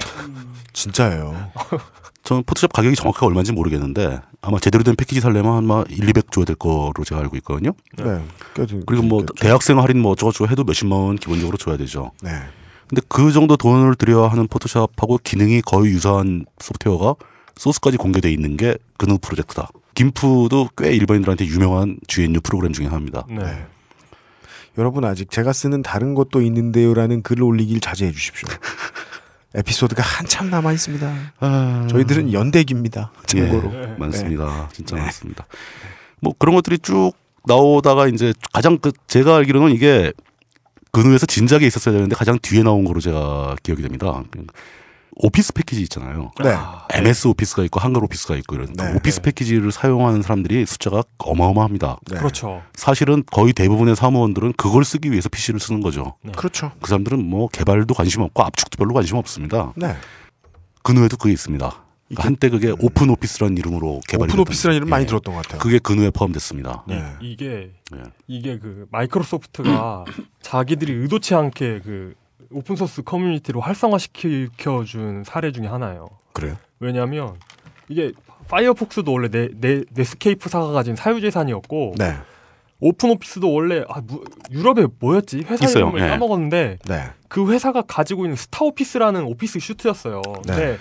진짜예요. 0.72 1.50
저는 2.24 2.42
포토샵 2.44 2.72
가격이 2.72 2.94
정확하게 2.96 3.26
얼마인지 3.26 3.52
모르겠는데 3.52 4.20
아마 4.42 4.58
제대로 4.58 4.84
된 4.84 4.94
패키지 4.96 5.20
살려면 5.20 5.56
한마 5.56 5.84
1, 5.88 6.08
200 6.08 6.30
줘야 6.30 6.44
될 6.44 6.56
거로 6.56 6.92
제가 7.04 7.20
알고 7.22 7.36
있거든요. 7.38 7.72
네. 7.96 8.22
그래도 8.54 8.80
그리고 8.86 9.02
뭐 9.02 9.18
그렇겠죠. 9.20 9.42
대학생 9.42 9.80
할인 9.80 10.00
뭐 10.00 10.12
어쩌고저쩌고 10.12 10.50
해도 10.50 10.64
몇십만 10.64 10.98
원 10.98 11.16
기본적으로 11.16 11.56
줘야 11.56 11.76
되죠. 11.76 12.12
네. 12.22 12.30
근데 12.86 13.02
그 13.08 13.32
정도 13.32 13.56
돈을 13.56 13.94
들여야 13.96 14.30
하는 14.30 14.46
포토샵하고 14.46 15.18
기능이 15.24 15.62
거의 15.62 15.92
유사한 15.92 16.44
소프트웨어가 16.58 17.14
소스까지 17.56 17.96
공개돼 17.96 18.30
있는 18.30 18.56
게 18.56 18.76
근우 18.98 19.18
프로젝트다. 19.18 19.68
김프도 19.94 20.68
꽤 20.76 20.92
일반인들한테 20.94 21.46
유명한 21.46 21.98
GNU 22.06 22.40
프로그램 22.40 22.72
중에 22.72 22.86
하나입니다. 22.86 23.24
네. 23.28 23.66
네. 24.78 24.82
여러분 24.82 25.04
아직 25.04 25.30
제가 25.30 25.52
쓰는 25.52 25.82
다른 25.82 26.14
것도 26.14 26.40
있는데요라는 26.40 27.22
글을 27.22 27.42
올리길 27.42 27.80
자제해 27.80 28.12
주십시오. 28.12 28.48
에피소드가 29.54 30.02
한참 30.02 30.50
남아 30.50 30.72
있습니다. 30.72 31.32
저희들은 31.90 32.32
연대기입니다. 32.32 33.10
참고로. 33.26 33.72
예, 33.74 33.86
많습니다. 33.98 34.68
진짜 34.72 34.96
네. 34.96 35.02
많습니다. 35.02 35.46
뭐 36.20 36.32
그런 36.38 36.54
것들이 36.54 36.78
쭉 36.78 37.12
나오다가 37.44 38.08
이제 38.08 38.32
가장 38.52 38.78
그 38.78 38.92
제가 39.06 39.36
알기로는 39.36 39.74
이게 39.74 40.12
근우에서 40.92 41.26
진작에 41.26 41.66
있었어야 41.66 41.94
되는데 41.94 42.14
가장 42.14 42.38
뒤에 42.40 42.62
나온 42.62 42.84
거로 42.84 43.00
제가 43.00 43.56
기억이 43.62 43.82
됩니다. 43.82 44.22
오피스 45.18 45.52
패키지 45.52 45.82
있잖아요. 45.82 46.30
네. 46.42 46.54
MS 46.92 47.28
오피스가 47.28 47.64
있고 47.64 47.80
한글 47.80 48.04
오피스가 48.04 48.36
있고 48.36 48.54
이런 48.54 48.72
네. 48.72 48.94
오피스 48.94 49.20
패키지를 49.22 49.72
사용하는 49.72 50.22
사람들이 50.22 50.64
숫자가 50.64 51.02
어마어마합니다. 51.18 51.98
네. 52.10 52.18
그렇죠. 52.18 52.62
사실은 52.74 53.24
거의 53.30 53.52
대부분의 53.52 53.96
사무원들은 53.96 54.54
그걸 54.54 54.84
쓰기 54.84 55.10
위해서 55.10 55.28
PC를 55.28 55.58
쓰는 55.60 55.80
거죠. 55.80 56.14
그렇죠. 56.36 56.72
그 56.80 56.88
사람들은 56.88 57.24
뭐 57.24 57.48
개발도 57.48 57.94
관심 57.94 58.22
없고 58.22 58.42
압축도 58.44 58.76
별로 58.76 58.94
관심 58.94 59.16
없습니다. 59.16 59.72
네. 59.76 59.96
GNU에도 60.82 61.16
그게 61.16 61.32
있습니다. 61.32 61.84
그러니까 62.08 62.24
한때 62.24 62.48
그게 62.48 62.72
오픈 62.78 63.10
오피스라는 63.10 63.58
이름으로 63.58 64.00
개발이 64.08 64.30
오픈 64.30 64.40
오피스라는 64.40 64.76
이름 64.76 64.88
많이 64.88 65.02
예. 65.02 65.06
들었던 65.06 65.34
것 65.34 65.42
같아요. 65.42 65.60
그게 65.60 65.78
GNU에 65.78 66.10
포함됐습니다. 66.10 66.84
네. 66.88 67.04
이게 67.20 67.72
예. 67.94 68.02
이게 68.26 68.58
그 68.58 68.86
마이크로소프트가 68.90 70.04
자기들이 70.40 70.92
의도치 70.92 71.34
않게 71.34 71.80
그 71.84 72.14
오픈 72.50 72.76
소스 72.76 73.02
커뮤니티로 73.02 73.60
활성화시켜 73.60 74.84
준 74.84 75.22
사례 75.24 75.52
중에 75.52 75.66
하나예요. 75.66 76.08
그래요? 76.32 76.56
왜냐하면 76.80 77.36
이게 77.88 78.12
파이어폭스도 78.48 79.12
원래 79.12 79.28
네, 79.28 79.48
네, 79.54 79.82
넷스케이프사가 79.92 80.68
가진 80.72 80.96
사유재산이었고 80.96 81.94
네. 81.98 82.14
오픈 82.80 83.10
오피스도 83.10 83.52
원래 83.52 83.84
아, 83.88 84.00
무- 84.00 84.22
유럽에 84.50 84.86
뭐였지 85.00 85.44
회사 85.48 85.64
있어요. 85.64 85.88
이름을 85.88 86.00
예. 86.02 86.08
까먹었는데 86.08 86.78
네. 86.86 87.04
그 87.28 87.50
회사가 87.52 87.82
가지고 87.82 88.24
있는 88.24 88.36
스타 88.36 88.64
오피스라는 88.64 89.24
office 89.24 89.58
suite였어요. 89.58 90.22
근데 90.46 90.78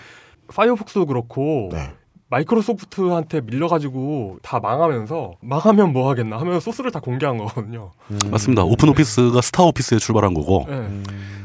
파이어폭스도 0.47 1.05
그렇고 1.07 1.69
네. 1.73 1.91
마이크로소프트한테 2.29 3.41
밀려가지고 3.41 4.39
다 4.41 4.59
망하면서 4.59 5.33
망하면 5.41 5.93
뭐 5.93 6.09
하겠나 6.09 6.37
하면서 6.37 6.59
소스를 6.59 6.91
다 6.91 6.99
공개한 6.99 7.37
거거든요. 7.37 7.91
음. 8.11 8.19
맞습니다. 8.31 8.63
오픈 8.63 8.89
오피스가 8.89 9.41
스타 9.41 9.63
오피스에 9.63 9.97
출발한 9.99 10.33
거고 10.33 10.65
네. 10.67 10.87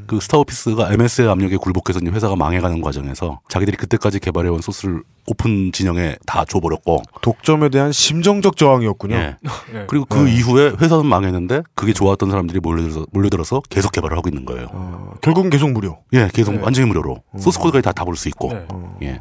그 0.06 0.18
스타 0.20 0.38
오피스가 0.38 0.92
MS의 0.92 1.28
압력에 1.28 1.56
굴복해서 1.56 2.00
이제 2.00 2.10
회사가 2.10 2.34
망해가는 2.36 2.80
과정에서 2.82 3.40
자기들이 3.48 3.76
그때까지 3.76 4.18
개발해온 4.18 4.60
소스를 4.60 5.02
오픈 5.28 5.70
진영에 5.72 6.16
다 6.26 6.44
줘버렸고 6.44 6.98
독점에 7.22 7.68
대한 7.68 7.92
심정적 7.92 8.56
저항이었군요. 8.56 9.14
예. 9.14 9.36
네. 9.72 9.84
그리고 9.86 10.04
그 10.06 10.28
이후에 10.28 10.72
회사는 10.80 11.06
망했는데 11.06 11.62
그게 11.76 11.92
좋았던 11.92 12.30
사람들이 12.30 12.58
몰려들어서, 12.60 13.06
몰려들어서 13.12 13.62
계속 13.70 13.92
개발을 13.92 14.16
하고 14.16 14.28
있는 14.28 14.44
거예요. 14.44 14.66
어, 14.72 15.14
결국은 15.22 15.48
계속 15.50 15.70
무료. 15.70 15.98
예, 16.12 16.28
계속 16.34 16.54
네. 16.54 16.60
완전히 16.62 16.88
무료로 16.88 17.22
소스 17.38 17.58
코드까지 17.60 17.82
다 17.84 17.92
다 17.92 18.04
볼 18.04 18.16
수 18.16 18.28
있고 18.28 18.52
네. 18.52 18.66
예 19.02 19.20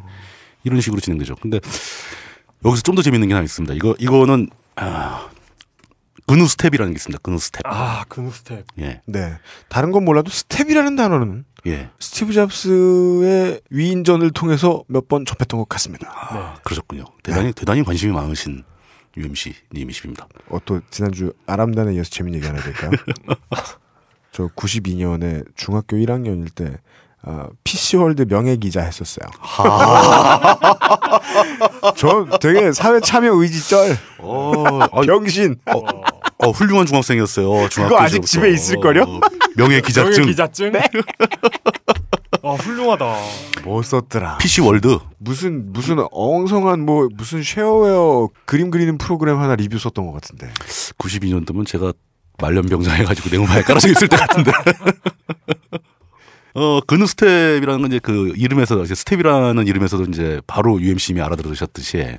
이런 0.64 0.80
식으로 0.80 1.00
진행되죠. 1.00 1.36
근데 1.36 1.60
여기서 2.64 2.82
좀 2.82 2.94
더 2.94 3.02
재밌는 3.02 3.28
게 3.28 3.34
하나 3.34 3.44
있습니다. 3.44 3.74
이거 3.74 3.94
이거는 3.98 4.48
아, 4.76 5.28
GNUstep이라는 6.26 6.92
게 6.92 6.96
있습니다. 6.96 7.18
GNUstep. 7.22 7.62
아 7.64 8.04
GNUstep. 8.08 8.64
예, 8.78 9.00
네. 9.06 9.36
다른 9.68 9.90
건 9.92 10.04
몰라도 10.04 10.30
스텝이라는 10.30 10.94
단어는 10.96 11.44
예, 11.66 11.90
스티브 12.00 12.32
잡스의 12.32 13.60
위인전을 13.70 14.30
통해서 14.32 14.84
몇 14.88 15.08
번 15.08 15.24
접했던 15.24 15.58
것 15.58 15.68
같습니다. 15.68 16.08
네. 16.32 16.60
그러셨군요. 16.64 17.04
대단히 17.22 17.52
대단히 17.52 17.82
관심이 17.82 18.12
많으신 18.12 18.62
UMC 19.16 19.54
님이십니다. 19.74 20.26
어, 20.48 20.58
또 20.64 20.80
지난주 20.90 21.32
아람단에 21.46 21.94
이어서 21.94 22.08
재밌는 22.10 22.38
얘기 22.38 22.46
하나 22.46 22.62
될까요? 22.62 22.90
저 24.32 24.46
92년에 24.48 25.44
중학교 25.56 25.96
1학년일 25.98 26.54
때 26.54 26.78
아, 27.24 27.46
PC월드 27.62 28.26
명예 28.28 28.56
기자 28.56 28.80
했었어요. 28.82 29.28
저 31.96 32.26
되게 32.40 32.72
사회 32.72 33.00
참여 33.00 33.32
의지 33.34 33.68
쩔. 33.68 33.96
어, 34.18 34.88
병신. 35.02 35.56
어, 35.66 36.50
훌륭한 36.50 36.86
중학생이었어요. 36.86 37.68
중학교 37.68 37.94
그거 37.94 38.02
아직. 38.02 38.22
집에 38.26 38.50
있을걸요? 38.50 39.02
어, 39.02 39.20
명예 39.56 39.80
기자증. 39.80 40.10
명예 40.10 40.26
기자증. 40.26 40.72
아 42.44 42.54
훌륭하다. 42.54 43.16
뭐 43.62 43.80
썼더라. 43.82 44.38
PC 44.38 44.62
월드. 44.62 44.98
무슨 45.18 45.72
무슨 45.72 46.04
엉성한 46.10 46.84
뭐 46.84 47.08
무슨 47.14 47.44
쉐어웨어 47.44 48.30
그림 48.46 48.70
그리는 48.72 48.98
프로그램 48.98 49.38
하나 49.38 49.54
리뷰 49.54 49.78
썼던 49.78 50.06
것 50.06 50.12
같은데. 50.14 50.50
92년도면 50.98 51.68
제가 51.68 51.92
말년병장 52.40 52.90
해가지고 52.94 53.28
내무반에 53.30 53.62
깔아져 53.62 53.88
있을 53.90 54.08
때 54.08 54.16
같은데. 54.16 54.50
어, 56.54 56.80
GNUstep이라는 56.86 57.80
건 57.80 57.86
이제 57.90 57.98
그 58.02 58.32
이름에서, 58.36 58.82
이제 58.82 58.94
스텝이라는 58.94 59.66
이름에서도 59.66 60.04
이제 60.04 60.40
바로 60.46 60.80
UMC님이 60.80 61.22
알아들으셨듯이 61.22 62.18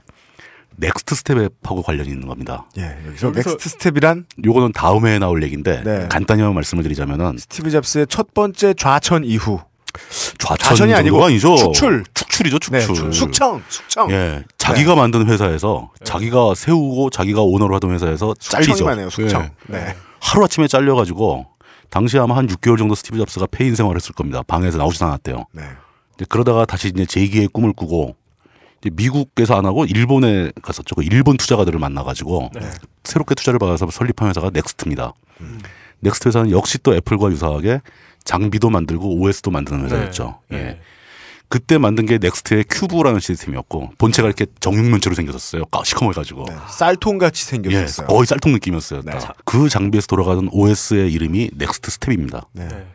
넥스트 0.76 1.14
스텝하고 1.16 1.84
관련이 1.84 2.10
있는 2.10 2.28
겁니다. 2.28 2.66
예, 2.80 2.98
여기서, 3.08 3.30
넥스트 3.30 3.70
스텝이란 3.70 4.26
요거는 4.44 4.72
다음에 4.74 5.20
나올 5.20 5.44
얘기인데 5.44 5.84
네. 5.84 6.08
간단히 6.10 6.42
한번 6.42 6.56
말씀을 6.56 6.82
드리자면은 6.84 7.38
스티브 7.38 7.70
잡스의 7.70 8.08
첫 8.10 8.34
번째 8.34 8.74
좌천 8.74 9.24
이후 9.24 9.60
좌천 10.40 10.58
좌천 10.58 10.90
이 10.90 10.94
아니고 10.96 11.24
아니죠. 11.24 11.56
축출. 11.56 12.04
축출이죠, 12.16 12.58
축출. 12.58 12.80
네, 12.80 12.86
축- 12.88 13.14
숙청, 13.14 13.62
숙청. 13.70 14.10
예, 14.10 14.44
자기가 14.58 14.96
만든 14.96 15.28
회사에서 15.30 15.92
자기가 16.04 16.56
세우고 16.56 17.12
자기가 17.12 17.42
오너로 17.44 17.76
하던 17.76 17.92
회사에서 17.92 18.34
잘리죠. 18.40 18.72
숙청이네요, 18.72 19.10
숙청. 19.12 19.44
예. 19.44 19.74
네. 19.74 19.96
하루 20.20 20.44
아침에 20.44 20.68
잘려가지고 20.68 21.46
당시 21.94 22.18
아마 22.18 22.36
한 22.36 22.48
6개월 22.48 22.80
정도 22.80 22.96
스티브 22.96 23.20
잡스가 23.20 23.46
폐인 23.52 23.76
생활을 23.76 23.98
했을 23.98 24.16
겁니다. 24.16 24.42
방에서 24.42 24.80
나오지도 24.80 25.06
않았대요. 25.06 25.46
네. 25.52 25.62
그러다가 26.28 26.66
다시 26.66 26.88
이제 26.88 27.04
제2기의 27.04 27.54
꿈을 27.54 27.72
꾸고 27.72 28.16
미국에서 28.94 29.56
안 29.56 29.68
하고 29.68 29.86
일본에 29.86 30.52
갔었죠. 30.64 30.96
그 30.96 31.04
일본 31.04 31.38
투자가들을 31.38 31.80
만나가지고 31.80 32.50
네. 32.56 32.62
새롭게 33.04 33.36
투자를 33.36 33.60
받아서 33.60 33.88
설립한 33.92 34.28
회사가 34.28 34.50
넥스트입니다. 34.52 35.14
넥스트 36.00 36.30
회사는 36.30 36.50
역시 36.50 36.80
또 36.82 36.96
애플과 36.96 37.30
유사하게 37.30 37.82
장비도 38.24 38.72
만들고 38.72 39.20
OS도 39.20 39.52
만드는 39.52 39.86
회사였죠. 39.86 40.40
네. 40.50 40.58
예. 40.58 40.80
그때 41.54 41.78
만든 41.78 42.08
게 42.08 42.18
넥스트의 42.18 42.64
큐브라는 42.68 43.20
시스템이었고 43.20 43.92
본체가 44.00 44.28
이렇게 44.28 44.48
정육면체로 44.60 45.14
생겼었어요. 45.14 45.66
까- 45.66 45.84
시커메가지고. 45.86 46.46
네. 46.50 46.56
쌀통 46.68 47.20
같이 47.20 47.44
예, 47.46 47.50
생겼어요. 47.52 48.08
거의 48.08 48.26
쌀통 48.26 48.54
느낌이었어요. 48.54 49.04
네. 49.06 49.20
자, 49.20 49.36
그 49.46 49.70
장비에서 49.70 50.08
돌아가던 50.08 50.50
OS의 50.52 51.14
이름이 51.14 51.52
넥스트 51.54 51.92
스텝입니다. 51.92 52.48
네. 52.54 52.68
네. 52.68 52.88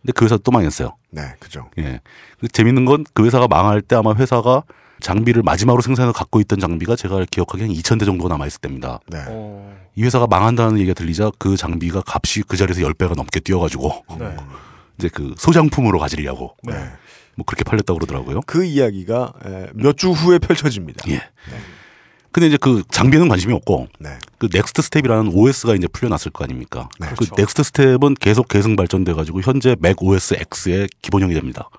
근데 0.00 0.12
그 0.14 0.24
회사 0.24 0.38
또 0.38 0.50
망했어요. 0.50 0.96
네, 1.10 1.34
그죠. 1.40 1.68
예. 1.76 2.00
그 2.40 2.48
재밌는 2.48 2.86
건 2.86 3.04
그 3.12 3.26
회사가 3.26 3.48
망할 3.48 3.82
때 3.82 3.96
아마 3.96 4.14
회사가 4.14 4.62
장비를 5.00 5.42
마지막으로 5.42 5.82
생산해서 5.82 6.14
갖고 6.14 6.40
있던 6.40 6.58
장비가 6.58 6.96
제가 6.96 7.22
기억하기엔 7.30 7.68
2,000대 7.70 8.06
정도가 8.06 8.30
남아있을 8.30 8.60
때입니다. 8.62 9.00
네. 9.08 9.18
어. 9.28 9.76
이 9.94 10.02
회사가 10.04 10.26
망한다는 10.26 10.78
얘기가 10.78 10.94
들리자 10.94 11.32
그 11.38 11.58
장비가 11.58 12.02
값이 12.06 12.44
그 12.48 12.56
자리에서 12.56 12.80
10배가 12.80 13.14
넘게 13.14 13.40
뛰어가지고 13.40 14.04
네. 14.18 14.34
이제 14.98 15.10
그 15.12 15.34
소장품으로 15.36 15.98
가지려고 15.98 16.56
네. 16.62 16.72
뭐 17.36 17.44
그렇게 17.44 17.64
팔렸다고 17.64 17.98
그러더라고요. 17.98 18.40
그 18.46 18.64
이야기가 18.64 19.32
몇 19.74 19.96
주 19.96 20.10
후에 20.10 20.38
펼쳐집니다. 20.38 21.04
예. 21.10 21.22
근데 22.32 22.48
이제 22.48 22.58
그 22.60 22.82
장비에는 22.90 23.28
관심이 23.30 23.54
없고 23.54 23.88
네. 23.98 24.10
그 24.36 24.48
NeXTSTEP이라는 24.52 25.32
OS가 25.34 25.74
이제 25.74 25.86
풀려났을 25.88 26.32
거 26.32 26.44
아닙니까? 26.44 26.88
네. 27.00 27.08
그 27.10 27.14
그렇죠. 27.16 27.34
NeXTSTEP은 27.36 28.14
계속 28.20 28.48
계승 28.48 28.76
발전돼 28.76 29.14
가지고 29.14 29.40
현재 29.40 29.74
Mac 29.80 30.02
OS 30.02 30.34
X의 30.52 30.88
기본형이 31.00 31.32
됩니다. 31.32 31.70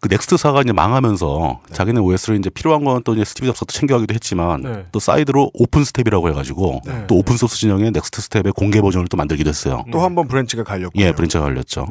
그 0.00 0.08
NeXT사가 0.08 0.60
이제 0.60 0.72
망하면서 0.72 1.62
자기네 1.72 2.00
OS를 2.00 2.38
이제 2.38 2.50
필요한 2.50 2.84
건 2.84 3.02
또 3.02 3.14
이제 3.14 3.24
스티브 3.24 3.46
잡스도 3.48 3.66
챙겨가기도 3.72 4.14
했지만 4.14 4.60
네. 4.62 4.86
또 4.92 5.00
사이드로 5.00 5.50
OpenStep이라고 5.54 6.28
해가지고 6.30 6.82
네. 6.84 7.04
또 7.08 7.16
open 7.16 7.36
source 7.36 7.56
진영의 7.58 7.90
NeXTSTEP의 7.92 8.52
공개 8.54 8.80
버전을 8.80 9.08
또 9.08 9.16
만들기도 9.16 9.48
했어요. 9.48 9.84
또 9.90 9.98
한 10.00 10.14
번 10.14 10.28
branch가 10.28 10.62
갈렸고요. 10.62 11.02
예, 11.04 11.12
branch가 11.12 11.42
갈렸죠. 11.42 11.88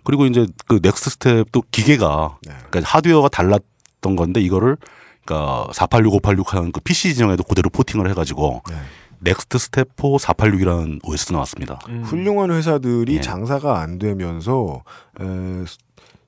네. 0.00 0.02
그리고 0.04 0.26
이제 0.26 0.46
그 0.66 0.80
NeXTSTEP도 0.82 1.62
기계가 1.70 2.38
네. 2.42 2.54
그러니까 2.70 2.96
하드웨어가 2.96 3.28
달랐던 3.28 4.16
건데 4.16 4.40
이거를 4.40 4.76
그러니까 5.24 5.68
486, 5.72 6.14
586 6.14 6.54
하는 6.54 6.72
그 6.72 6.80
PC 6.80 7.14
진영에도 7.14 7.44
그대로 7.44 7.70
porting을 7.70 8.08
해가지고 8.10 8.62
네. 8.68 8.76
NeXTSTEP 9.20 9.88
for 9.96 10.32
486이라는 10.32 11.00
OS도 11.04 11.34
나왔습니다. 11.34 11.78
음. 11.88 12.02
훌륭한 12.02 12.50
회사들이 12.50 13.16
예. 13.16 13.20
장사가 13.20 13.80
안 13.80 13.98
되면서 13.98 14.82
에, 15.20 15.24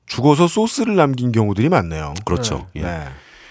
죽어서 0.06 0.46
소스를 0.46 0.96
남긴 0.96 1.32
경우들이 1.32 1.70
많네요. 1.70 2.14
그렇죠. 2.24 2.68
예. 2.76 2.82
네. 2.82 3.04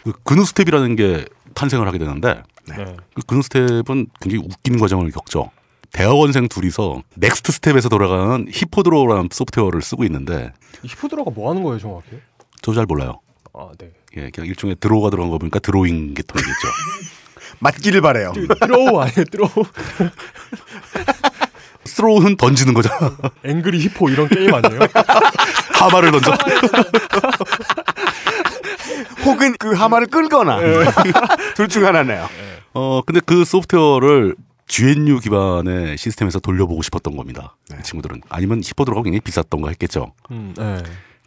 그 0.03 0.13
GNUstep이라는 0.23 0.95
게 0.95 1.25
탄생을 1.55 1.87
하게 1.87 1.97
되는데 1.97 2.43
네. 2.67 2.95
그 3.15 3.21
GNUstep은 3.25 4.07
굉장히 4.19 4.45
웃긴 4.45 4.79
과정을 4.79 5.11
겪죠. 5.11 5.49
대학원생 5.93 6.47
둘이서 6.47 7.01
NeXTSTEP에서 7.15 7.89
돌아가는 7.89 8.45
HippoDraw라는 8.49 9.29
소프트웨어를 9.31 9.81
쓰고 9.81 10.03
있는데 10.05 10.51
이 10.83 10.87
HippoDraw가 10.87 11.31
뭐 11.31 11.49
하는 11.51 11.63
거예요, 11.63 11.79
정확히? 11.79 12.17
저 12.61 12.73
잘 12.73 12.85
몰라요. 12.85 13.19
아, 13.53 13.69
네. 13.77 13.91
예, 14.17 14.29
그냥 14.29 14.47
일종의 14.47 14.77
draw가 14.79 15.09
들어간 15.09 15.29
거 15.31 15.37
보니까 15.37 15.59
드로잉 15.59 16.13
계통이겠죠. 16.13 16.67
맞기를 17.59 18.01
바래요. 18.01 18.31
draw 18.61 18.99
아니에요, 18.99 19.25
draw. 19.29 19.49
throw는 21.83 22.37
던지는 22.37 22.73
거잖아. 22.73 23.17
Angry 23.43 23.79
Hippo 23.79 24.09
이런 24.09 24.29
게임 24.29 24.53
아니에요? 24.53 24.79
하마를 25.73 26.11
던져. 26.11 26.31
혹은 29.25 29.55
그 29.59 29.73
하마를 29.73 30.07
끌거나 30.07 30.59
둘 31.55 31.67
중 31.67 31.85
하나네요. 31.85 32.27
어, 32.73 33.01
근데 33.05 33.19
그 33.25 33.43
소프트웨어를 33.45 34.35
GNU 34.75 35.19
기반의 35.19 35.97
시스템에서 35.97 36.39
돌려보고 36.39 36.81
싶었던 36.81 37.17
겁니다. 37.17 37.57
네. 37.69 37.75
이 37.79 37.83
친구들은. 37.83 38.21
아니면 38.29 38.61
HippoDraw가 38.63 39.03
굉장히 39.03 39.19
비쌌던가 39.19 39.67
했겠죠. 39.69 40.13
음, 40.31 40.53
네. 40.57 40.77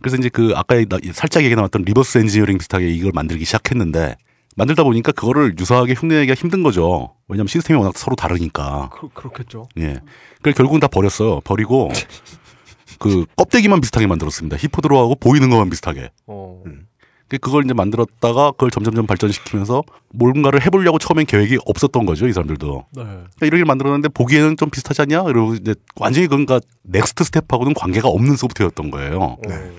그래서 0.01 0.17
이제 0.17 0.31
그 0.31 0.53
아까 0.57 0.77
나- 0.87 0.99
살짝 1.13 1.45
얘기 1.45 1.55
나왔던 1.55 1.83
reverse 1.83 2.17
engineering 2.19 2.57
비슷하게 2.57 2.89
이걸 2.89 3.13
만들기 3.15 3.45
시작했는데 3.45 4.17
만들다 4.57 4.83
보니까 4.85 5.13
그거를 5.13 5.57
유사하게 5.59 5.93
흉내내기가 5.93 6.35
힘든 6.35 6.63
거죠. 6.63 7.15
왜냐하면 7.29 7.49
시스템이 7.49 7.79
워낙 7.79 7.99
서로 7.99 8.17
다르니까. 8.17 8.89
그, 8.95 9.09
그렇겠죠. 9.11 9.69
예. 9.79 9.99
그래서 10.41 10.57
결국은 10.57 10.81
다 10.81 10.87
버렸어요. 10.89 11.41
버리고 11.43 11.91
그 12.99 13.27
껍데기만 13.37 13.83
비슷하게 13.83 14.07
만들었습니다. 14.07 14.57
HippoDraw하고 14.57 15.17
보이는 15.17 15.51
것만 15.51 15.69
비슷하게. 15.69 16.11
어. 16.27 16.63
그 16.65 16.85
그걸 17.29 17.65
이제 17.65 17.75
만들었다가 17.75 18.53
그걸 18.53 18.71
점점점 18.71 19.07
발전시키면서 19.07 19.83
뭔가를 20.11 20.65
해보려고 20.65 20.99
처음엔 20.99 21.27
계획이 21.27 21.59
없었던 21.67 22.07
거죠. 22.07 22.29
이 22.29 22.33
사람들도. 22.33 22.87
네. 22.93 23.03
그러니까 23.03 23.47
이렇게 23.47 23.65
만들었는데 23.65 24.09
보기에는 24.11 24.57
좀 24.57 24.71
비슷하지 24.71 25.03
않냐? 25.03 25.23
그리고 25.25 25.55
이제 25.55 25.75
완전히 25.97 26.27
그러니까 26.29 26.61
NeXTSTEP하고는 26.83 27.75
관계가 27.75 28.09
없는 28.09 28.37
소프트웨어였던 28.37 28.91
거예요. 28.91 29.39
네. 29.49 29.71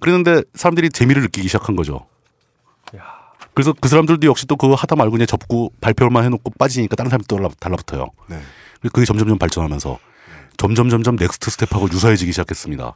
그랬는데 0.00 0.42
사람들이 0.54 0.90
재미를 0.90 1.22
느끼기 1.22 1.48
시작한 1.48 1.76
거죠. 1.76 2.06
야. 2.96 3.02
그래서 3.54 3.74
그 3.78 3.88
사람들도 3.88 4.26
역시 4.26 4.46
또 4.46 4.56
그거 4.56 4.74
하다 4.74 4.96
말고 4.96 5.12
그냥 5.12 5.26
접고 5.26 5.72
발표만 5.80 6.24
해놓고 6.24 6.52
빠지니까 6.58 6.96
다른 6.96 7.10
사람이 7.10 7.24
또 7.28 7.36
달라- 7.36 7.50
달라붙어요. 7.60 8.06
네. 8.28 8.38
그게 8.80 9.04
점점점 9.04 9.38
발전하면서 9.38 9.98
점점 10.56 10.88
점점 10.90 11.16
NeXTSTEP하고 11.16 11.88
유사해지기 11.92 12.32
시작했습니다. 12.32 12.94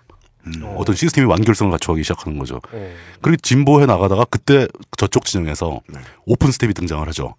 어떤 0.77 0.95
시스템이 0.95 1.27
완결성을 1.27 1.71
갖춰가기 1.73 2.03
시작하는 2.03 2.39
거죠. 2.39 2.61
어. 2.73 2.91
그리고 3.21 3.37
진보해 3.43 3.87
나가다가 3.87 4.25
그때 4.31 4.69
저쪽 4.97 5.25
진영에서 5.25 5.81
OpenStep이 6.27 6.73
등장을 6.75 7.07
하죠. 7.09 7.35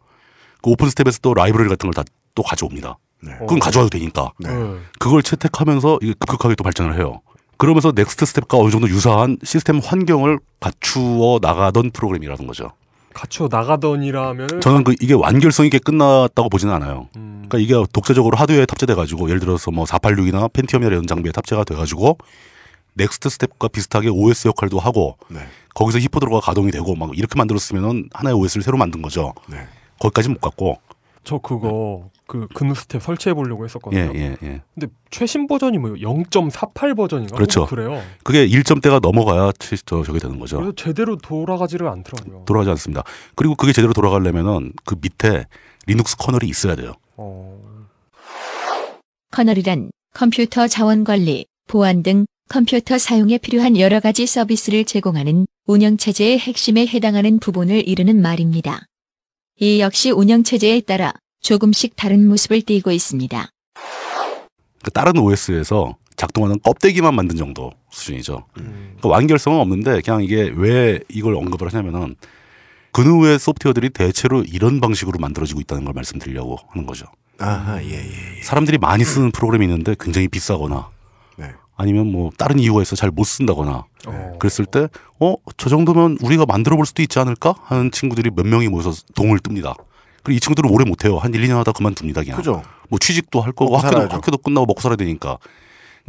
그 0.61 0.71
OpenStep에서 0.71 1.19
또 1.21 1.33
라이브러리 1.33 1.69
같은 1.69 1.89
걸 1.89 1.93
다 1.93 2.03
또 2.35 2.43
가져옵니다. 2.43 2.99
네. 3.23 3.31
그건 3.39 3.57
가져와도 3.57 3.89
되니까. 3.89 4.31
네. 4.37 4.53
네. 4.53 4.75
그걸 4.99 5.23
채택하면서 5.23 5.97
이게 6.03 6.13
급격하게 6.19 6.53
또 6.53 6.63
발전을 6.63 6.95
해요. 6.95 7.21
그러면서 7.57 7.91
NeXTSTEP과 7.95 8.59
어느 8.59 8.69
정도 8.69 8.87
유사한 8.87 9.39
시스템 9.43 9.79
환경을 9.79 10.37
갖추어 10.59 11.39
나가던 11.41 11.89
프로그램이라는 11.89 12.45
거죠. 12.45 12.73
갖춰 13.15 13.47
나가더니라면은 13.49 14.61
저는 14.61 14.83
그 14.83 14.93
이게 15.01 15.15
완결성 15.15 15.65
있게 15.65 15.79
끝났다고 15.79 16.49
보지는 16.49 16.71
않아요. 16.75 17.07
음, 17.15 17.45
그러니까 17.49 17.57
이게 17.57 17.73
독자적으로 17.91 18.37
하드웨어에 18.37 18.67
탑재돼 18.67 18.93
가지고 18.93 19.27
예를 19.29 19.39
들어서 19.39 19.71
뭐 19.71 19.85
486이나 19.85 20.53
Pentium이나 20.53 20.91
이런 20.91 21.07
장비에 21.07 21.31
탑재가 21.31 21.63
돼 21.63 21.73
가지고 21.73 22.19
NeXTSTEP과 22.97 23.67
비슷하게 23.69 24.09
OS 24.09 24.47
역할도 24.49 24.79
하고 24.79 25.17
네. 25.29 25.39
거기서 25.75 25.99
HippoDraw가 25.99 26.39
가동이 26.41 26.71
되고 26.71 26.95
막 26.95 27.15
이렇게 27.17 27.37
만들었으면은 27.37 28.09
하나의 28.13 28.35
OS를 28.35 28.63
새로 28.63 28.77
만든 28.77 29.01
거죠. 29.01 29.33
네. 29.47 29.57
거기까지 29.99 30.29
못 30.29 30.41
갔고. 30.41 30.79
저 31.23 31.37
그거 31.39 32.09
그 32.25 32.47
GNUstep 32.53 33.01
설치해 33.03 33.33
보려고 33.33 33.65
했었거든요. 33.65 34.11
예, 34.15 34.19
예, 34.19 34.37
예. 34.43 34.61
근데 34.73 34.87
최신 35.11 35.45
버전이 35.45 35.77
뭐 35.77 35.91
0.48 35.91 36.95
버전인가? 36.95 37.35
그렇죠. 37.35 37.61
뭐 37.61 37.69
그래요. 37.69 38.01
그게 38.23 38.47
1점대가 38.47 39.01
넘어가야 39.01 39.51
치- 39.59 39.75
저 39.85 40.03
저게 40.03 40.19
되는 40.19 40.39
거죠. 40.39 40.57
그래서 40.57 40.73
제대로 40.75 41.17
돌아가지를 41.17 41.87
않더라고요. 41.87 42.43
돌아가지 42.45 42.69
않습니다. 42.71 43.03
그리고 43.35 43.55
그게 43.55 43.73
제대로 43.73 43.93
돌아가려면은 43.93 44.71
그 44.85 44.95
밑에 45.01 45.45
Linux 45.85 46.15
kernel이 46.17 46.47
있어야 46.47 46.75
돼요. 46.75 46.93
어. 47.17 47.59
kernel이란 49.31 49.91
컴퓨터 50.13 50.67
자원 50.67 51.03
관리, 51.03 51.45
보안 51.67 52.03
등 52.03 52.25
컴퓨터 52.49 52.97
사용에 52.97 53.37
필요한 53.37 53.77
여러 53.77 53.99
가지 53.99 54.25
서비스를 54.25 54.85
제공하는 54.85 55.47
운영체제의 55.65 56.39
핵심에 56.39 56.87
해당하는 56.87 57.39
부분을 57.39 57.87
이르는 57.87 58.21
말입니다. 58.21 58.85
이 59.59 59.79
역시 59.79 60.11
운영체제에 60.11 60.81
따라 60.81 61.13
조금씩 61.41 61.95
다른 61.95 62.27
모습을 62.27 62.61
띠고 62.61 62.91
있습니다. 62.91 63.49
그 64.83 64.91
다른 64.91 65.17
OS에서 65.17 65.97
작동하는 66.15 66.59
껍데기만 66.61 67.13
만든 67.13 67.35
정도 67.35 67.71
수준이죠. 67.91 68.45
음. 68.59 68.95
그러니까 68.97 69.09
완결성은 69.09 69.59
없는데 69.59 70.01
그냥 70.01 70.23
이게 70.23 70.51
왜 70.55 70.99
이걸 71.09 71.35
언급을 71.35 71.67
하냐면은 71.71 72.15
그누의 72.91 73.37
소프트웨어들이 73.37 73.89
대체로 73.89 74.43
이런 74.43 74.79
방식으로 74.81 75.19
만들어지고 75.19 75.61
있다는 75.61 75.85
걸 75.85 75.93
말씀드리려고 75.93 76.57
하는 76.69 76.87
거죠. 76.87 77.05
아하, 77.39 77.83
예, 77.83 77.89
예. 77.89 78.37
예. 78.37 78.41
사람들이 78.41 78.79
많이 78.79 79.03
쓰는 79.03 79.31
프로그램이 79.31 79.65
있는데 79.65 79.95
굉장히 79.99 80.27
비싸거나 80.27 80.89
네. 80.89 80.96
아니면 81.77 82.11
뭐 82.11 82.31
다른 82.37 82.59
이유가 82.59 82.81
있어 82.81 82.95
잘 82.95 83.11
못 83.11 83.23
쓴다거나 83.23 83.85
어. 84.07 84.33
그랬을 84.39 84.65
때 84.65 84.87
어 85.19 85.35
저 85.57 85.69
정도면 85.69 86.17
우리가 86.21 86.45
만들어 86.45 86.75
볼 86.75 86.85
수도 86.85 87.01
있지 87.01 87.19
않을까 87.19 87.55
하는 87.63 87.91
친구들이 87.91 88.31
몇 88.35 88.45
명이 88.45 88.67
모여서 88.67 88.91
동을 89.15 89.39
뜹니다. 89.39 89.75
그리고 90.23 90.37
이 90.37 90.39
친구들은 90.39 90.69
오래 90.69 90.83
못 90.85 91.05
해요. 91.05 91.17
한 91.17 91.33
1, 91.33 91.41
2년 91.47 91.55
하다 91.57 91.71
그만둡니다. 91.71 92.21
그냥. 92.23 92.37
그죠? 92.37 92.61
뭐 92.89 92.99
취직도 92.99 93.41
할 93.41 93.51
거고 93.53 93.77
학교도, 93.77 93.91
살아야죠. 93.93 94.15
학교도 94.17 94.37
끝나고 94.39 94.65
먹고 94.65 94.81
살아야 94.81 94.95
되니까 94.97 95.37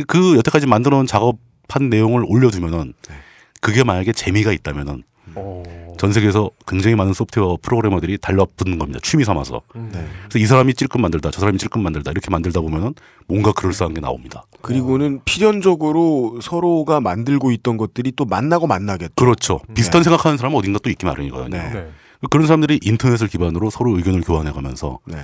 그 0.07 0.37
여태까지 0.37 0.67
만들어 0.67 0.97
놓은 0.97 1.07
작업한 1.07 1.89
내용을 1.91 2.25
올려 2.27 2.51
두면은 2.51 2.95
네. 3.09 3.15
그게 3.61 3.85
만약에 3.85 4.13
재미가 4.13 4.53
있다면은 4.53 5.03
어. 5.35 5.63
전 5.99 6.13
세계에서 6.13 6.51
굉장히 6.67 6.97
많은 6.97 7.13
소프트웨어 7.13 7.59
프로그래머들이 7.61 8.19
달라붙는 8.19 8.79
겁니다. 8.79 9.01
취미 9.03 9.25
삼아서. 9.25 9.63
음. 9.77 9.91
네. 9.93 10.07
그래서 10.29 10.39
이 10.39 10.47
사람이 10.47 10.75
찔끔 10.75 11.03
만들다, 11.03 11.31
저 11.31 11.41
사람이 11.41 11.59
찔끔 11.59 11.83
만들다 11.83 12.11
이렇게 12.11 12.31
만들다 12.31 12.61
보면은 12.61 12.95
뭔가 13.27 13.53
그럴싸한 13.53 13.95
게 13.95 14.01
나옵니다. 14.01 14.45
그리고는 14.63 15.21
필연적으로 15.25 16.41
서로가 16.41 17.01
만들고 17.01 17.51
있던 17.53 17.77
것들이 17.77 18.13
또 18.17 18.25
만나고 18.25 18.67
만나겠죠. 18.67 19.15
그렇죠. 19.17 19.61
비슷한 19.75 20.03
생각하는 20.03 20.39
사람은 20.39 20.57
어딘가 20.59 20.79
또 20.79 20.91
있기 20.91 21.05
마련이거든요. 21.07 21.57
네. 21.57 21.71
네. 21.71 21.89
그런 22.31 22.47
사람들이 22.47 22.81
인터넷을 22.83 23.29
기반으로 23.29 23.71
서로 23.71 23.97
의견을 23.97 24.23
교환해가면서 24.23 24.99
네. 25.07 25.19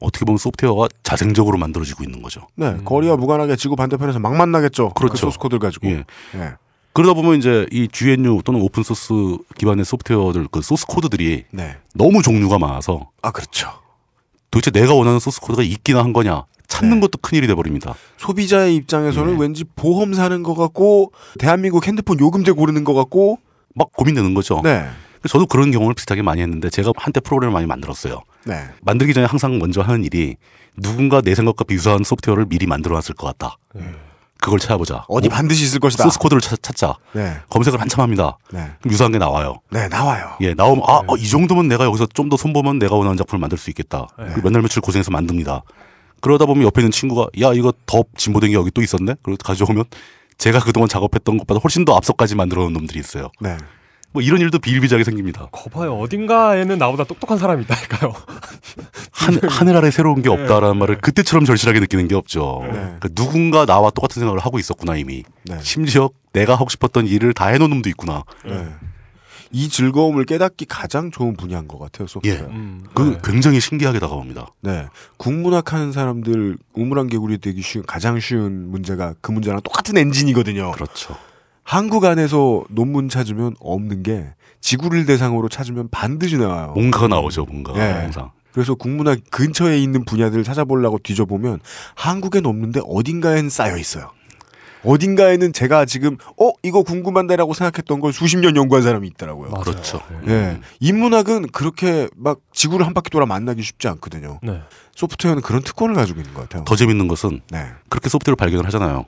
어떻게 0.00 0.24
보면 0.24 0.38
소프트웨어가 0.38 0.88
자생적으로 1.02 1.56
만들어지고 1.58 2.04
있는 2.04 2.20
거죠. 2.20 2.46
네. 2.54 2.76
거리와 2.84 3.16
무관하게 3.16 3.56
지구 3.56 3.76
반대편에서 3.76 4.18
막 4.18 4.34
만나겠죠. 4.34 4.90
그 4.90 4.94
그렇죠. 4.94 5.26
source 5.26 5.38
code를 5.38 5.58
가지고. 5.58 5.88
예. 5.88 6.04
예. 6.34 6.54
그러다 6.96 7.12
보면 7.12 7.36
이제 7.36 7.66
이 7.70 7.88
GNU 7.92 8.40
또는 8.42 8.62
open 8.62 8.82
source 8.82 9.12
기반의 9.58 9.84
소프트웨어들 9.84 10.48
그 10.50 10.62
source 10.62 10.86
code들이 10.86 11.44
네. 11.50 11.76
너무 11.94 12.22
종류가 12.22 12.58
많아서 12.58 13.10
아, 13.20 13.30
그렇죠. 13.30 13.68
도대체 14.50 14.70
내가 14.70 14.94
원하는 14.94 15.18
source 15.18 15.38
code가 15.42 15.62
있기나 15.62 16.02
한 16.02 16.14
거냐 16.14 16.46
찾는 16.68 16.94
네. 16.94 17.00
것도 17.00 17.18
큰 17.20 17.36
일이 17.36 17.46
돼 17.46 17.54
버립니다. 17.54 17.94
소비자의 18.16 18.76
입장에서는 18.76 19.34
네. 19.34 19.42
왠지 19.42 19.64
보험 19.76 20.14
사는 20.14 20.42
것 20.42 20.54
같고 20.54 21.12
대한민국 21.38 21.86
핸드폰 21.86 22.18
요금제 22.18 22.52
고르는 22.52 22.84
것 22.84 22.94
같고 22.94 23.40
막 23.74 23.92
고민되는 23.92 24.32
거죠. 24.32 24.62
네. 24.64 24.86
저도 25.28 25.44
그런 25.44 25.72
경험을 25.72 25.92
비슷하게 25.92 26.22
많이 26.22 26.40
했는데 26.40 26.70
제가 26.70 26.92
한때 26.96 27.20
프로그램을 27.20 27.52
많이 27.52 27.66
만들었어요. 27.66 28.22
네. 28.46 28.54
만들기 28.80 29.12
전에 29.12 29.26
항상 29.26 29.58
먼저 29.58 29.82
하는 29.82 30.02
일이 30.02 30.36
누군가 30.78 31.20
내 31.20 31.34
생각과 31.34 31.64
비슷한 31.64 32.04
소프트웨어를 32.04 32.46
미리 32.46 32.66
만들어 32.66 32.94
놨을 32.94 33.14
것 33.18 33.26
같다. 33.26 33.58
그걸 34.46 34.60
찾아보자. 34.60 35.04
어디 35.08 35.26
오- 35.26 35.30
반드시 35.30 35.64
있을 35.64 35.80
것이다. 35.80 36.04
소스 36.04 36.20
코드를 36.20 36.40
찾, 36.40 36.62
찾자. 36.62 36.94
네. 37.14 37.36
검색을 37.50 37.80
한참 37.80 38.00
합니다. 38.00 38.38
네. 38.52 38.70
그럼 38.80 38.92
유사한 38.92 39.10
게 39.10 39.18
나와요. 39.18 39.56
네, 39.70 39.88
나와요. 39.88 40.36
예, 40.40 40.54
나오면 40.54 40.84
아, 40.86 41.00
어, 41.08 41.16
이 41.16 41.26
정도면 41.28 41.66
내가 41.66 41.84
여기서 41.84 42.06
좀 42.14 42.28
더 42.28 42.36
손보면 42.36 42.78
내가 42.78 42.94
원하는 42.94 43.16
작품을 43.16 43.40
만들 43.40 43.58
수 43.58 43.70
있겠다. 43.70 44.06
네. 44.16 44.26
그리고 44.28 44.42
몇날 44.42 44.62
며칠 44.62 44.80
고생해서 44.80 45.10
만듭니다. 45.10 45.62
그러다 46.20 46.46
보면 46.46 46.62
옆에 46.64 46.80
있는 46.80 46.92
친구가 46.92 47.26
야 47.42 47.52
이거 47.54 47.72
더 47.86 48.04
진보된 48.16 48.50
게 48.50 48.54
여기 48.56 48.70
또 48.70 48.82
있었네. 48.82 49.16
그래서 49.22 49.38
가져오면 49.44 49.84
제가 50.38 50.60
그동안 50.60 50.88
작업했던 50.88 51.38
것보다 51.38 51.58
훨씬 51.62 51.84
더 51.84 51.96
앞서까지 51.96 52.36
만들어 52.36 52.62
놓은 52.62 52.72
놈들이 52.72 53.00
있어요. 53.00 53.30
네. 53.40 53.56
뭐 54.12 54.22
이런 54.22 54.40
일도 54.40 54.58
비일비재하게 54.58 55.04
생깁니다. 55.04 55.48
거봐요. 55.52 55.98
어딘가에는 55.98 56.78
나보다 56.78 57.04
똑똑한 57.04 57.38
사람이 57.38 57.64
있다니까요. 57.64 58.14
한, 59.12 59.40
하늘 59.48 59.76
아래 59.76 59.90
새로운 59.90 60.22
게 60.22 60.28
없다라는 60.30 60.76
말을 60.78 60.98
그때처럼 61.00 61.44
절실하게 61.44 61.80
느끼는 61.80 62.08
게 62.08 62.14
없죠. 62.14 62.60
네. 62.64 62.70
그러니까 62.72 63.08
누군가 63.14 63.66
나와 63.66 63.90
똑같은 63.90 64.20
생각을 64.20 64.40
하고 64.40 64.58
있었구나 64.58 64.96
이미. 64.96 65.24
네. 65.44 65.58
심지어 65.60 66.10
내가 66.32 66.54
하고 66.54 66.68
싶었던 66.68 67.06
일을 67.06 67.34
다 67.34 67.48
해놓은 67.48 67.70
놈도 67.70 67.88
있구나. 67.90 68.24
네. 68.44 68.66
이 69.52 69.68
즐거움을 69.68 70.24
깨닫기 70.24 70.64
가장 70.66 71.10
좋은 71.10 71.36
분야인 71.36 71.68
것 71.68 71.78
같아요, 71.78 72.08
소프트웨어. 72.08 72.38
예. 72.38 72.42
음. 72.42 72.84
그 72.94 73.18
굉장히 73.22 73.60
신기하게 73.60 74.00
다가옵니다. 74.00 74.48
네. 74.60 74.86
국문학 75.16 75.72
하는 75.72 75.92
사람들 75.92 76.58
우물안 76.74 77.08
개구리 77.08 77.38
되기 77.38 77.62
쉬운 77.62 77.84
가장 77.86 78.18
쉬운 78.18 78.70
문제가 78.70 79.14
그 79.20 79.30
문제랑 79.30 79.60
똑같은 79.62 79.96
엔진이거든요. 79.96 80.72
그렇죠. 80.72 81.16
한국 81.66 82.04
안에서 82.04 82.62
논문 82.70 83.08
찾으면 83.08 83.56
없는 83.58 84.04
게 84.04 84.24
지구를 84.60 85.04
대상으로 85.04 85.48
찾으면 85.48 85.88
반드시 85.90 86.38
나와요. 86.38 86.72
뭔가가 86.74 87.08
나오죠, 87.08 87.44
뭔가 87.44 87.74
예. 87.76 88.02
항상. 88.02 88.30
그래서 88.52 88.76
국문학 88.76 89.18
근처에 89.32 89.76
있는 89.76 90.04
분야들을 90.04 90.44
찾아보려고 90.44 90.98
뒤져보면 91.02 91.58
한국엔 91.96 92.46
없는데 92.46 92.80
어딘가엔 92.86 93.50
쌓여 93.50 93.76
있어요. 93.76 94.12
어딘가에는 94.84 95.52
제가 95.52 95.86
지금 95.86 96.16
어 96.40 96.52
이거 96.62 96.84
궁금한데라고 96.84 97.52
생각했던 97.52 97.98
걸 97.98 98.12
수십 98.12 98.38
년 98.38 98.54
연구한 98.54 98.84
사람이 98.84 99.08
있더라고요. 99.08 99.50
맞아요. 99.50 99.64
그렇죠. 99.64 100.00
네. 100.24 100.32
예. 100.32 100.60
인문학은 100.78 101.48
그렇게 101.48 102.08
막 102.14 102.38
지구를 102.52 102.86
한 102.86 102.94
바퀴 102.94 103.10
돌아 103.10 103.26
만나기 103.26 103.62
쉽지 103.62 103.88
않거든요. 103.88 104.38
네. 104.44 104.62
소프트웨어는 104.94 105.42
그런 105.42 105.62
특권을 105.62 105.96
가지고 105.96 106.20
있는 106.20 106.32
것 106.32 106.42
같아요. 106.42 106.62
더 106.64 106.76
재밌는 106.76 107.08
것은 107.08 107.40
네. 107.50 107.66
그렇게 107.88 108.08
소프트웨어를 108.08 108.36
발견을 108.36 108.64
하잖아요. 108.66 109.06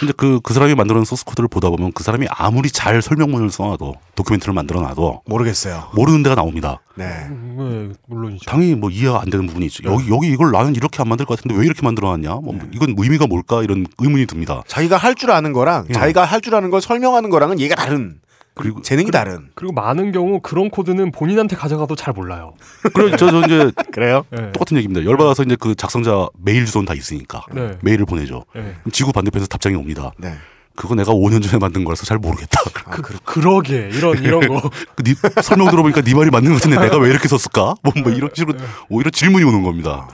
근데 0.00 0.12
그, 0.16 0.40
그 0.42 0.54
사람이 0.54 0.74
만들어낸 0.74 1.04
소스 1.04 1.24
코드를 1.24 1.48
보다 1.48 1.70
보면 1.70 1.92
그 1.92 2.04
사람이 2.04 2.26
아무리 2.30 2.70
잘 2.70 3.02
설명문을 3.02 3.50
써놔도 3.50 3.94
도큐멘트를 4.14 4.54
만들어 4.54 4.80
놔도 4.80 5.22
모르겠어요. 5.26 5.88
모르는 5.94 6.22
데가 6.22 6.36
나옵니다. 6.36 6.80
네. 6.94 7.04
음, 7.30 7.88
네, 7.92 7.98
물론이죠. 8.06 8.44
당연히 8.48 8.74
뭐 8.74 8.90
이해가 8.90 9.20
안 9.22 9.30
되는 9.30 9.46
부분이 9.46 9.66
있죠. 9.66 9.82
여기, 9.90 10.08
여기 10.10 10.28
이걸 10.28 10.52
나는 10.52 10.74
이렇게 10.76 11.02
안 11.02 11.08
만들 11.08 11.26
것 11.26 11.36
같은데 11.36 11.56
왜 11.58 11.64
이렇게 11.64 11.82
만들어 11.82 12.08
놨냐? 12.10 12.34
뭐 12.42 12.56
이건 12.72 12.94
의미가 12.96 13.26
뭘까? 13.26 13.62
이런 13.62 13.86
의문이 13.98 14.26
듭니다. 14.26 14.62
자기가 14.66 14.96
할 14.96 15.14
줄 15.14 15.30
아는 15.32 15.52
거랑 15.52 15.86
예. 15.88 15.92
자기가 15.94 16.24
할 16.24 16.40
줄 16.40 16.54
아는 16.54 16.70
걸 16.70 16.80
설명하는 16.80 17.30
거랑은 17.30 17.58
얘가 17.58 17.74
다른. 17.74 18.20
그리고 18.58 18.82
재능이 18.82 19.10
다른. 19.10 19.48
그리고 19.54 19.72
많은 19.72 20.12
경우 20.12 20.40
그런 20.40 20.68
코드는 20.70 21.12
본인한테 21.12 21.56
가져가도 21.56 21.96
잘 21.96 22.12
몰라요. 22.12 22.54
그래 22.92 23.16
저, 23.16 23.30
저 23.30 23.40
이제 23.44 23.70
그래요? 23.92 24.24
네. 24.30 24.52
똑같은 24.52 24.76
얘기입니다. 24.76 25.04
열받아서 25.04 25.44
이제 25.44 25.56
그 25.58 25.74
작성자 25.74 26.28
메일 26.42 26.66
주소는 26.66 26.84
다 26.84 26.94
있으니까 26.94 27.44
네. 27.52 27.78
메일을 27.82 28.04
보내죠. 28.04 28.44
네. 28.54 28.74
지구 28.92 29.12
반대편에서 29.12 29.46
답장이 29.46 29.76
옵니다. 29.76 30.12
네. 30.18 30.34
그거 30.74 30.94
내가 30.94 31.12
5년 31.12 31.42
전에 31.42 31.58
만든 31.58 31.82
거라서 31.82 32.04
잘 32.04 32.18
모르겠다. 32.18 32.60
그, 32.90 33.18
그러게 33.24 33.90
이런 33.92 34.22
이런 34.22 34.46
거. 34.46 34.70
그 34.94 35.02
네, 35.02 35.14
설명 35.42 35.70
들어보니까 35.70 36.02
네 36.02 36.14
말이 36.14 36.30
맞는 36.30 36.52
것 36.52 36.62
같은데 36.62 36.78
내가 36.78 36.98
왜 36.98 37.10
이렇게 37.10 37.26
썼을까? 37.26 37.74
뭐, 37.82 37.92
뭐 38.04 38.12
이런 38.12 38.30
식으로 38.32 38.56
오히려 38.88 39.10
질문이 39.10 39.44
오는 39.44 39.62
겁니다. 39.64 40.08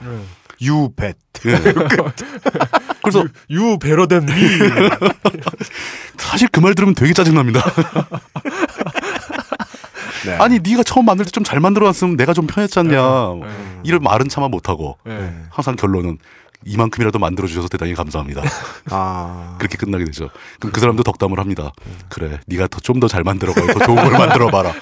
네. 0.59 0.65
유벳. 0.67 1.17
예. 1.45 1.59
그래서 3.03 3.25
유 3.49 3.77
베러덴 3.79 4.25
미. 4.25 4.31
사실 6.17 6.47
그 6.49 6.59
말 6.61 6.73
들으면 6.75 6.95
되게 6.95 7.13
짜증납니다. 7.13 7.61
네. 10.25 10.33
아니 10.37 10.59
네가 10.59 10.83
처음 10.83 11.05
만들 11.05 11.25
때 11.25 11.31
좀 11.31 11.43
잘 11.43 11.59
만들어 11.59 11.85
놨으면 11.87 12.17
내가 12.17 12.33
좀 12.33 12.47
편했지 12.47 12.79
않냐. 12.79 12.91
네. 13.41 13.81
이런 13.83 14.01
말은 14.01 14.27
차마 14.29 14.47
못하고 14.47 14.97
네. 15.05 15.33
항상 15.49 15.75
결론은 15.75 16.17
이만큼이라도 16.67 17.19
만들어 17.19 17.47
주셔서 17.47 17.67
대단히 17.67 17.93
감사합니다. 17.93 18.41
아. 18.89 19.55
그렇게 19.59 19.77
끝나게 19.77 20.05
되죠. 20.05 20.29
그럼 20.59 20.71
그 20.73 20.79
사람도 20.79 21.03
덕담을 21.03 21.37
합니다. 21.39 21.71
그래, 22.09 22.39
네가 22.47 22.67
좀더 22.81 23.07
잘 23.07 23.23
만들어 23.23 23.53
봐, 23.53 23.61
더 23.71 23.85
좋은 23.85 23.95
걸 23.97 24.09
만들어 24.17 24.47
봐라. 24.47 24.73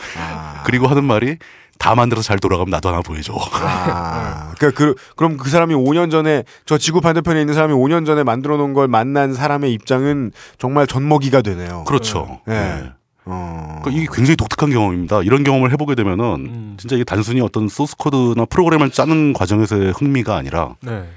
그리고 0.65 0.87
하는 0.87 1.03
말이 1.03 1.37
다 1.79 1.95
만들어서 1.95 2.25
잘 2.25 2.39
돌아가면 2.39 2.69
나도 2.71 2.89
하나 2.89 3.01
보여줘. 3.01 3.33
아. 3.53 4.53
그, 4.59 4.71
그, 4.71 4.95
그럼 5.15 5.37
그 5.37 5.49
사람이 5.49 5.73
5년 5.75 6.11
전에, 6.11 6.43
저 6.65 6.77
지구 6.77 7.01
반대편에 7.01 7.39
있는 7.41 7.53
사람이 7.53 7.73
5년 7.73 8.05
전에 8.05 8.23
만들어 8.23 8.57
놓은 8.57 8.73
걸 8.73 8.87
만난 8.87 9.33
사람의 9.33 9.73
입장은 9.73 10.31
정말 10.57 10.87
젖먹이가 10.87 11.41
되네요. 11.41 11.83
그렇죠. 11.85 12.39
네. 12.47 12.53
네. 12.53 12.91
어. 13.25 13.79
그러니까 13.81 14.01
이게 14.01 14.13
굉장히 14.13 14.35
독특한 14.35 14.69
경험입니다. 14.69 15.21
이런 15.23 15.43
경험을 15.43 15.71
해보게 15.71 15.95
되면은 15.95 16.25
음. 16.25 16.77
진짜 16.77 16.95
이게 16.95 17.03
단순히 17.03 17.41
어떤 17.41 17.67
소스 17.67 17.95
코드나 17.97 18.45
프로그램을 18.45 18.91
짜는 18.91 19.33
과정에서의 19.33 19.93
흥미가 19.93 20.35
아니라 20.35 20.75
네. 20.81 21.07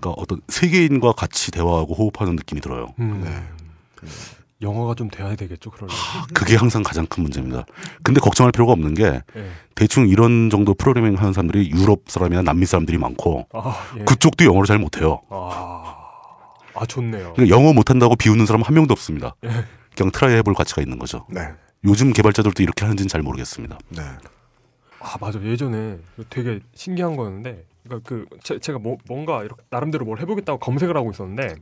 그러니까 0.00 0.20
어떤 0.20 0.40
세계인과 0.48 1.12
같이 1.12 1.50
대화하고 1.50 1.94
호흡하는 1.94 2.36
느낌이 2.36 2.60
들어요. 2.60 2.88
음. 2.98 3.24
영어가 4.62 4.94
좀 4.94 5.10
돼야 5.10 5.34
되겠죠. 5.34 5.70
그러려면. 5.70 5.96
그게 6.32 6.56
항상 6.56 6.82
가장 6.82 7.06
큰 7.06 7.22
문제입니다. 7.22 7.64
근데 8.02 8.20
걱정할 8.20 8.52
필요가 8.52 8.72
없는 8.72 8.94
게 8.94 9.04
예. 9.36 9.50
대충 9.74 10.08
이런 10.08 10.50
정도 10.50 10.74
프로그래밍 10.74 11.18
하는 11.18 11.32
사람들이 11.32 11.70
유럽 11.70 12.02
사람이나 12.06 12.42
남미 12.42 12.66
사람들이 12.66 12.98
많고 12.98 13.46
아, 13.52 13.92
예. 13.98 14.04
그쪽도 14.04 14.44
영어를 14.44 14.66
잘 14.66 14.78
못해요. 14.78 15.20
아, 15.28 15.94
아 16.74 16.86
좋네요. 16.86 17.32
그러니까 17.34 17.48
영어 17.48 17.72
못한다고 17.72 18.16
비웃는 18.16 18.46
사람 18.46 18.62
한 18.62 18.74
명도 18.74 18.92
없습니다. 18.92 19.34
예. 19.44 19.48
그냥 19.96 20.10
try 20.10 20.36
해볼 20.36 20.54
가치가 20.54 20.80
있는 20.80 20.98
거죠. 20.98 21.26
네. 21.28 21.40
요즘 21.84 22.12
개발자들도 22.12 22.62
이렇게 22.62 22.84
하는지는 22.84 23.08
잘 23.08 23.22
모르겠습니다. 23.22 23.78
네. 23.90 24.02
아 25.00 25.16
맞아 25.20 25.40
예전에 25.42 25.98
되게 26.30 26.60
신기한 26.74 27.16
거였는데 27.16 27.64
그러니까 27.82 28.08
그 28.08 28.26
제, 28.42 28.58
제가 28.58 28.78
뭐, 28.78 28.96
뭔가 29.08 29.42
이렇게 29.42 29.62
나름대로 29.68 30.04
뭘 30.04 30.20
해보겠다고 30.20 30.58
검색을 30.60 30.96
하고 30.96 31.10
있었는데 31.10 31.56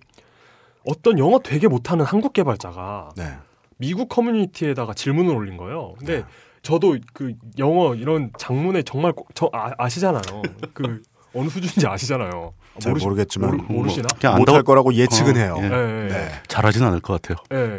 어떤 0.84 1.18
영어 1.18 1.38
되게 1.38 1.68
못하는 1.68 2.04
한국 2.04 2.32
개발자가 2.32 3.10
네. 3.16 3.34
미국 3.76 4.08
커뮤니티에다가 4.08 4.94
질문을 4.94 5.34
올린 5.34 5.56
거예요. 5.56 5.94
근데 5.98 6.24
저도 6.62 6.96
그 7.12 7.34
영어 7.58 7.94
이런 7.94 8.30
장문에 8.38 8.82
정말 8.82 9.12
꼭- 9.12 9.28
저 9.34 9.48
아, 9.52 9.70
아시잖아요. 9.78 10.22
그 10.74 11.02
어느 11.34 11.48
수준인지 11.48 11.86
아시잖아요. 11.86 12.52
잘 12.78 12.92
모르시- 12.92 13.04
모르겠지만 13.04 13.56
모르, 13.56 13.62
모르시나? 13.72 14.06
그냥 14.20 14.36
못할 14.38 14.56
안다고 14.56 14.64
거라고 14.66 14.94
예측은 14.94 15.36
어, 15.36 15.38
해요. 15.38 15.56
예. 15.58 15.64
예, 15.64 16.04
예, 16.04 16.08
네. 16.08 16.30
잘하진 16.48 16.82
않을 16.84 17.00
것 17.00 17.20
같아요. 17.22 17.44
예. 17.52 17.78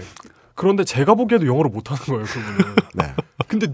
그런데 0.56 0.84
제가 0.84 1.16
보기에도 1.16 1.46
영어를 1.48 1.72
못하는 1.72 2.02
거예요, 2.04 2.24
그분은. 2.24 2.76
네. 2.96 3.04
근데 3.48 3.68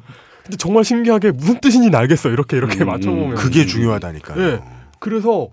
근데 0.43 0.57
정말 0.57 0.84
신기하게 0.86 1.32
무슨 1.32 1.59
뜻인지는 1.59 1.93
알겠어. 1.97 2.30
이렇게 2.30 2.55
이렇게 2.57 2.84
음, 2.84 2.88
맞춰보면. 2.88 3.36
그게 3.36 3.65
중요하다니까요. 3.65 4.41
예. 4.41 4.59
그래서 4.99 5.49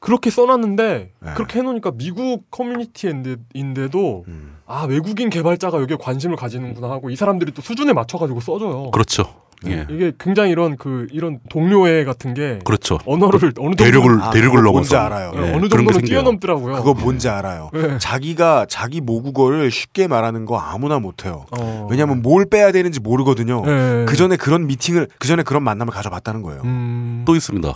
그렇게 0.00 0.30
써놨는데 0.30 1.12
네. 1.18 1.30
그렇게 1.34 1.58
해놓으니까 1.58 1.92
미국 1.96 2.50
커뮤니티인데도 2.50 4.24
음. 4.28 4.56
아 4.66 4.84
외국인 4.84 5.30
개발자가 5.30 5.80
여기에 5.80 5.96
관심을 6.00 6.36
가지는구나 6.36 6.90
하고 6.90 7.10
이 7.10 7.16
사람들이 7.16 7.52
또 7.52 7.62
수준에 7.62 7.92
맞춰가지고 7.92 8.40
써줘요. 8.40 8.90
그렇죠. 8.90 9.24
예. 9.66 9.86
이게 9.90 10.12
굉장히 10.20 10.52
이런 10.52 10.76
그 10.76 11.08
이런 11.10 11.40
동료애 11.48 12.04
같은 12.04 12.32
게 12.32 12.60
그렇죠. 12.64 12.98
언어를 13.06 13.52
어느 13.58 13.74
정도 13.74 13.84
대륙을 13.84 14.22
아, 14.22 14.30
대륙을 14.30 14.62
넘어서 14.62 14.70
뭔지 14.72 14.96
알아요. 14.96 15.32
예, 15.34 15.38
예, 15.38 15.52
어느 15.52 15.68
정도는. 15.68 16.02
뛰어넘더라고요. 16.02 16.76
그거 16.76 16.94
뭔지 16.94 17.28
알아요. 17.28 17.70
네. 17.72 17.98
자기가 17.98 18.66
자기 18.68 19.00
모국어를 19.00 19.72
쉽게 19.72 20.06
말하는 20.06 20.44
거 20.44 20.58
아무나 20.58 21.00
못해요. 21.00 21.46
어. 21.58 21.88
왜냐하면 21.90 22.22
뭘 22.22 22.46
빼야 22.46 22.70
되는지 22.70 23.00
모르거든요. 23.00 23.64
예. 23.66 24.04
그 24.06 24.14
전에 24.14 24.36
그런 24.36 24.68
미팅을 24.68 25.08
그 25.18 25.26
전에 25.26 25.42
그런 25.42 25.64
만남을 25.64 25.92
가져봤다는 25.92 26.42
거예요. 26.42 26.62
음. 26.64 27.24
또 27.26 27.34
있습니다. 27.34 27.72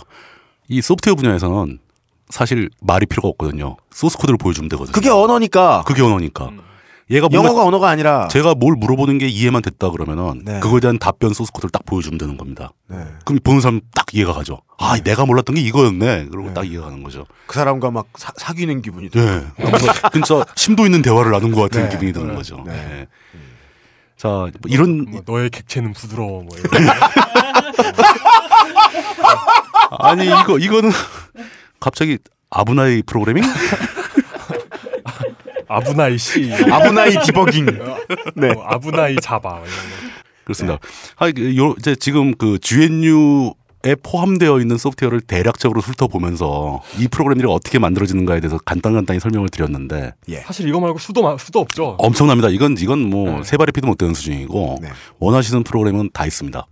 이 0.69 0.81
소프트웨어 0.81 1.15
분야에서는 1.15 1.79
사실 2.29 2.69
말이 2.81 3.05
필요가 3.05 3.27
없거든요. 3.29 3.77
소스 3.91 4.17
코드를 4.17 4.37
보여주면 4.37 4.69
되거든요. 4.69 4.93
그게 4.93 5.09
언어니까. 5.09 5.83
그게 5.85 6.01
언어니까. 6.01 6.51
얘가 7.11 7.27
뭔가 7.29 7.49
영어가 7.49 7.67
언어가 7.67 7.89
아니라. 7.89 8.27
제가 8.29 8.55
뭘 8.55 8.75
물어보는 8.75 9.17
게 9.17 9.27
이해만 9.27 9.61
됐다 9.61 9.89
그러면은 9.91 10.41
네. 10.45 10.59
그거에 10.61 10.79
대한 10.79 10.97
답변 10.97 11.33
소스 11.33 11.51
코드를 11.51 11.69
딱 11.69 11.85
보여주면 11.85 12.17
되는 12.17 12.37
겁니다. 12.37 12.71
네. 12.87 12.97
그럼 13.25 13.39
보는 13.43 13.61
사람 13.61 13.81
딱 13.93 14.05
이해가 14.13 14.33
가죠. 14.33 14.61
아, 14.77 14.97
내가 15.03 15.25
몰랐던 15.25 15.55
게 15.55 15.61
이거였네. 15.61 16.27
그러고 16.31 16.47
네. 16.47 16.53
딱 16.53 16.65
이해가 16.65 16.85
가는 16.85 17.03
거죠. 17.03 17.25
그 17.45 17.55
사람과 17.55 17.91
막 17.91 18.07
사, 18.15 18.31
사귀는 18.37 18.81
기분이 18.81 19.09
들어요. 19.09 19.41
네. 19.57 19.69
뭔가 19.69 20.09
진짜 20.11 20.45
심도 20.55 20.85
있는 20.85 21.01
대화를 21.01 21.31
나눈 21.31 21.51
것 21.51 21.61
같은 21.63 21.83
네. 21.83 21.89
기분이 21.89 22.13
드는 22.13 22.29
네. 22.29 22.35
거죠. 22.35 22.63
네. 22.65 22.71
네. 22.71 23.07
자, 24.17 24.29
뭐 24.29 24.51
이런 24.67 25.05
뭐 25.05 25.21
너의 25.25 25.49
객체는 25.49 25.91
부드러워 25.93 26.43
뭐 26.43 26.57
이런. 26.57 26.87
아니 29.99 30.25
이거 30.25 30.57
이거는 30.57 30.89
갑자기 31.83 32.17
아브나이 32.49 33.01
프로그래밍? 33.01 33.43
아브나이 35.67 36.17
씨, 36.17 36.49
아브나이 36.71 37.11
디버깅. 37.25 37.65
네. 38.35 38.53
뭐 38.53 38.63
아브나이 38.63 39.15
자바 39.21 39.49
이런 39.49 39.63
거. 39.65 40.13
그렇습니다. 40.45 40.77
아, 41.17 41.31
그 41.31 41.57
요, 41.57 41.73
이제 41.79 41.95
지금 41.95 42.33
그 42.35 42.59
GNU에 42.59 43.95
포함되어 44.03 44.59
있는 44.59 44.77
소프트웨어를 44.77 45.21
대략적으로 45.21 45.81
훑어보면서 45.81 46.81
이 46.99 47.07
프로그램들이 47.07 47.47
어떻게 47.51 47.79
만들어지는가에 47.79 48.39
대해서 48.39 48.57
간단간단히 48.63 49.19
설명을 49.19 49.49
드렸는데 49.49 50.13
사실 50.45 50.67
이거 50.69 50.79
말고 50.79 50.99
수도 50.99 51.21
마- 51.23 51.37
수도 51.37 51.59
없죠. 51.59 51.95
엄청납니다. 51.97 52.49
이건 52.49 52.75
이건 52.79 53.09
뭐 53.09 53.39
네. 53.39 53.43
새 53.43 53.57
발의 53.57 53.71
피도 53.73 53.87
못 53.87 53.97
되는 53.97 54.13
수준이고 54.13 54.77
네. 54.81 54.89
원하시는 55.19 55.63
프로그램은 55.63 56.11
다 56.13 56.25
있습니다. 56.25 56.65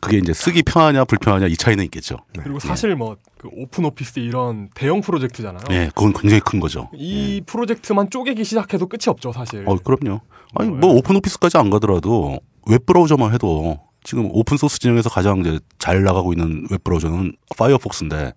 그게 0.00 0.18
이제 0.18 0.32
쓰기 0.32 0.62
편하냐 0.62 1.04
불편하냐 1.04 1.46
이 1.46 1.56
차이는 1.56 1.84
있겠죠. 1.84 2.16
그리고 2.42 2.58
사실 2.58 2.94
뭐 2.94 3.16
그 3.46 3.50
OpenOffice 3.52 4.18
이런 4.20 4.68
대형 4.74 5.00
프로젝트잖아요. 5.00 5.64
예, 5.70 5.90
그건 5.94 6.12
굉장히 6.12 6.40
큰 6.40 6.58
거죠. 6.60 6.90
이 6.94 7.42
프로젝트만 7.46 8.10
쪼개기 8.10 8.44
시작해도 8.44 8.88
끝이 8.88 9.02
없죠, 9.08 9.32
사실. 9.32 9.64
어, 9.66 9.76
그럼요. 9.76 10.20
아니 10.54 10.70
뭐, 10.70 10.78
뭐 10.78 10.90
예. 10.94 10.98
OpenOffice까지 10.98 11.58
안 11.58 11.70
가더라도 11.70 12.40
web 12.66 12.86
browser만 12.86 13.32
해도 13.34 13.78
지금 14.02 14.28
open 14.32 14.56
source 14.56 14.78
진영에서 14.78 15.10
가장 15.10 15.40
이제 15.40 15.58
잘 15.78 16.02
나가고 16.02 16.32
있는 16.32 16.66
web 16.70 16.82
browser는 16.82 17.36
Firefox인데 17.56 18.32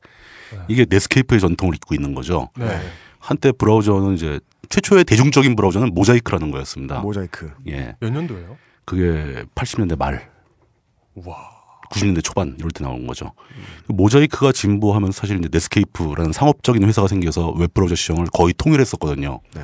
이게 0.68 0.86
Netscape의 0.90 1.40
전통을 1.40 1.76
잇고 1.76 1.96
있는 1.96 2.14
거죠. 2.14 2.50
네. 2.58 2.80
한때 3.20 3.52
브라우저는 3.52 4.16
이제 4.16 4.40
최초의 4.70 5.04
대중적인 5.06 5.56
브라우저는 5.56 5.94
Mosaic이라는 5.94 6.52
거였습니다. 6.52 7.00
모자이크. 7.00 7.52
예. 7.68 7.96
몇 8.00 8.12
년도예요? 8.12 8.58
그게 8.86 9.44
80년대 9.56 9.98
말, 9.98 10.30
와. 11.16 11.60
90년대 11.92 12.24
초반 12.24 12.56
이럴 12.60 12.70
때 12.72 12.84
나온 12.84 13.08
거죠. 13.08 13.32
그 13.88 13.94
Mosaic이 13.94 14.52
진보하면 14.52 15.12
사실 15.12 15.40
이제 15.40 15.50
Netscape라는 15.52 16.34
상업적인 16.34 16.84
회사가 16.84 17.08
생겨서 17.08 17.50
웹 17.52 17.74
브라우저 17.74 17.96
시장을 17.96 18.28
거의 18.32 18.54
통일했었거든요. 18.56 19.42
네. 19.56 19.62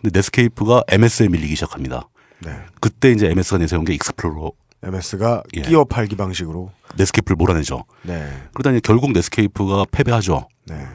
근데 0.00 0.18
Netscape가 0.18 0.84
MS에 0.88 1.28
밀리기 1.28 1.54
시작합니다. 1.54 2.08
네. 2.40 2.50
그때 2.80 3.10
이제 3.10 3.28
MS가 3.30 3.58
내세운 3.58 3.84
게 3.84 3.94
Explorer 3.94 4.52
MS가 4.82 5.42
예. 5.56 5.62
끼어 5.62 5.84
팔기 5.84 6.16
방식으로. 6.16 6.72
Netscape를 6.96 7.36
몰아내죠. 7.36 7.84
네. 8.02 8.28
그러다 8.52 8.72
이제 8.72 8.80
결국 8.82 9.12
Netscape가 9.12 9.86
패배하죠. 9.90 10.48
네. 10.66 10.86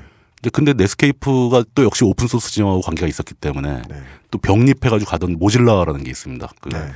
근데 0.54 0.74
Netscape가 0.74 1.64
또 1.74 1.84
역시 1.84 2.04
open 2.04 2.28
source 2.28 2.52
진영하고 2.52 2.82
관계가 2.82 3.08
있었기 3.08 3.34
때문에 3.34 3.82
네. 3.90 4.04
또 4.30 4.38
병립해가지고 4.38 5.10
가던 5.10 5.38
Mozilla라는 5.40 6.04
게 6.04 6.12
있습니다. 6.12 6.50
그 6.62 6.70
네. 6.70 6.92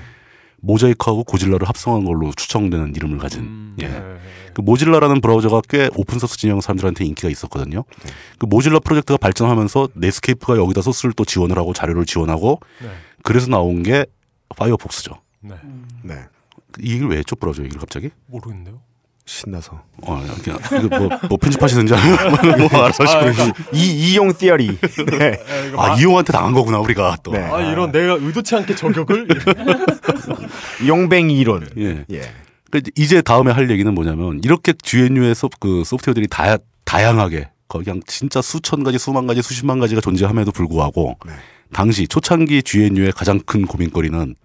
Mosaic하고 0.62 1.24
고질라를 1.24 1.68
합성한 1.68 2.06
걸로 2.06 2.32
추정되는 2.36 2.96
이름을 2.96 3.18
가진 3.18 3.42
음, 3.42 3.78
예. 3.82 3.88
네. 3.88 4.02
그 4.54 4.62
Mozilla라는 4.62 5.22
브라우저가 5.22 5.62
꽤 5.70 5.90
open 5.96 6.20
source 6.20 6.38
진영 6.38 6.62
사람들한테 6.62 7.06
인기가 7.06 7.30
있었거든요. 7.30 7.84
네. 8.04 8.12
그 8.38 8.46
Mozilla 8.46 8.80
프로젝트가 8.80 9.18
발전하면서 9.18 9.90
Netscape가 9.96 10.58
여기다 10.58 10.82
소스를 10.82 11.14
또 11.14 11.26
지원을 11.26 11.58
하고 11.58 11.74
자료를 11.74 12.06
지원하고 12.06 12.60
네. 12.82 12.90
그래서 13.24 13.48
나온 13.48 13.84
게 13.84 14.06
파이어폭스죠. 14.56 15.14
네. 15.42 15.56
네. 16.04 16.16
이걸 16.80 17.10
왜 17.10 17.18
했죠 17.18 17.36
브라우저 17.36 17.64
얘기를 17.64 17.80
갑자기? 17.80 18.10
모르겠는데요. 18.28 18.82
신나서. 19.26 19.82
어, 20.04 20.24
그냥 20.44 20.60
이거 20.86 21.00
뭐, 21.00 21.10
뭐 21.30 21.38
편집하시는지 21.38 21.94
뭐 21.94 22.84
알아서 22.84 23.04
하시고 23.04 23.54
이 23.74 24.12
이용 24.12 24.34
티어리. 24.34 24.78
네. 25.18 25.40
아 25.78 25.96
이용한테 26.00 26.34
당한 26.34 26.54
거구나 26.54 26.80
우리가 26.80 27.18
또. 27.24 27.32
네. 27.32 27.40
아 27.40 27.62
이런 27.62 27.92
내가 27.92 28.14
의도치 28.14 28.56
않게 28.56 28.76
저격을 28.76 29.28
용뱅이 30.88 31.38
이론. 31.40 31.70
예. 31.78 32.06
예. 32.12 32.22
그 32.72 32.82
이제 32.96 33.22
다음에 33.22 33.52
할 33.52 33.70
얘기는 33.70 33.94
뭐냐면 33.94 34.40
이렇게 34.44 34.74
GNU의 34.74 35.36
소, 35.36 35.50
그 35.60 35.84
소프트웨어들이 35.86 36.28
다 36.28 36.58
다양하게 36.86 37.50
그냥 37.68 38.02
진짜 38.06 38.42
수천 38.42 38.84
가지, 38.84 38.98
수만 38.98 39.28
가지, 39.28 39.42
수십만 39.42 39.80
가지가 39.80 40.02
존재함에도 40.02 40.52
불구하고 40.52 41.18
네. 41.26 41.34
당시 41.74 42.08
초창기 42.08 42.64
GNU의 42.64 43.12
가장 43.12 43.40
큰 43.40 43.66
고민거리는 43.66 44.36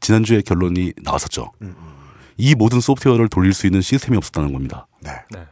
지난주에 0.00 0.40
결론이 0.40 0.94
나왔었죠. 1.02 1.52
음, 1.60 1.74
이 2.40 2.54
모든 2.54 2.80
소프트웨어를 2.80 3.28
돌릴 3.28 3.52
수 3.52 3.66
있는 3.66 3.82
시스템이 3.82 4.16
없었다는 4.16 4.52
겁니다. 4.52 4.86
네. 5.00 5.10
네. 5.30 5.44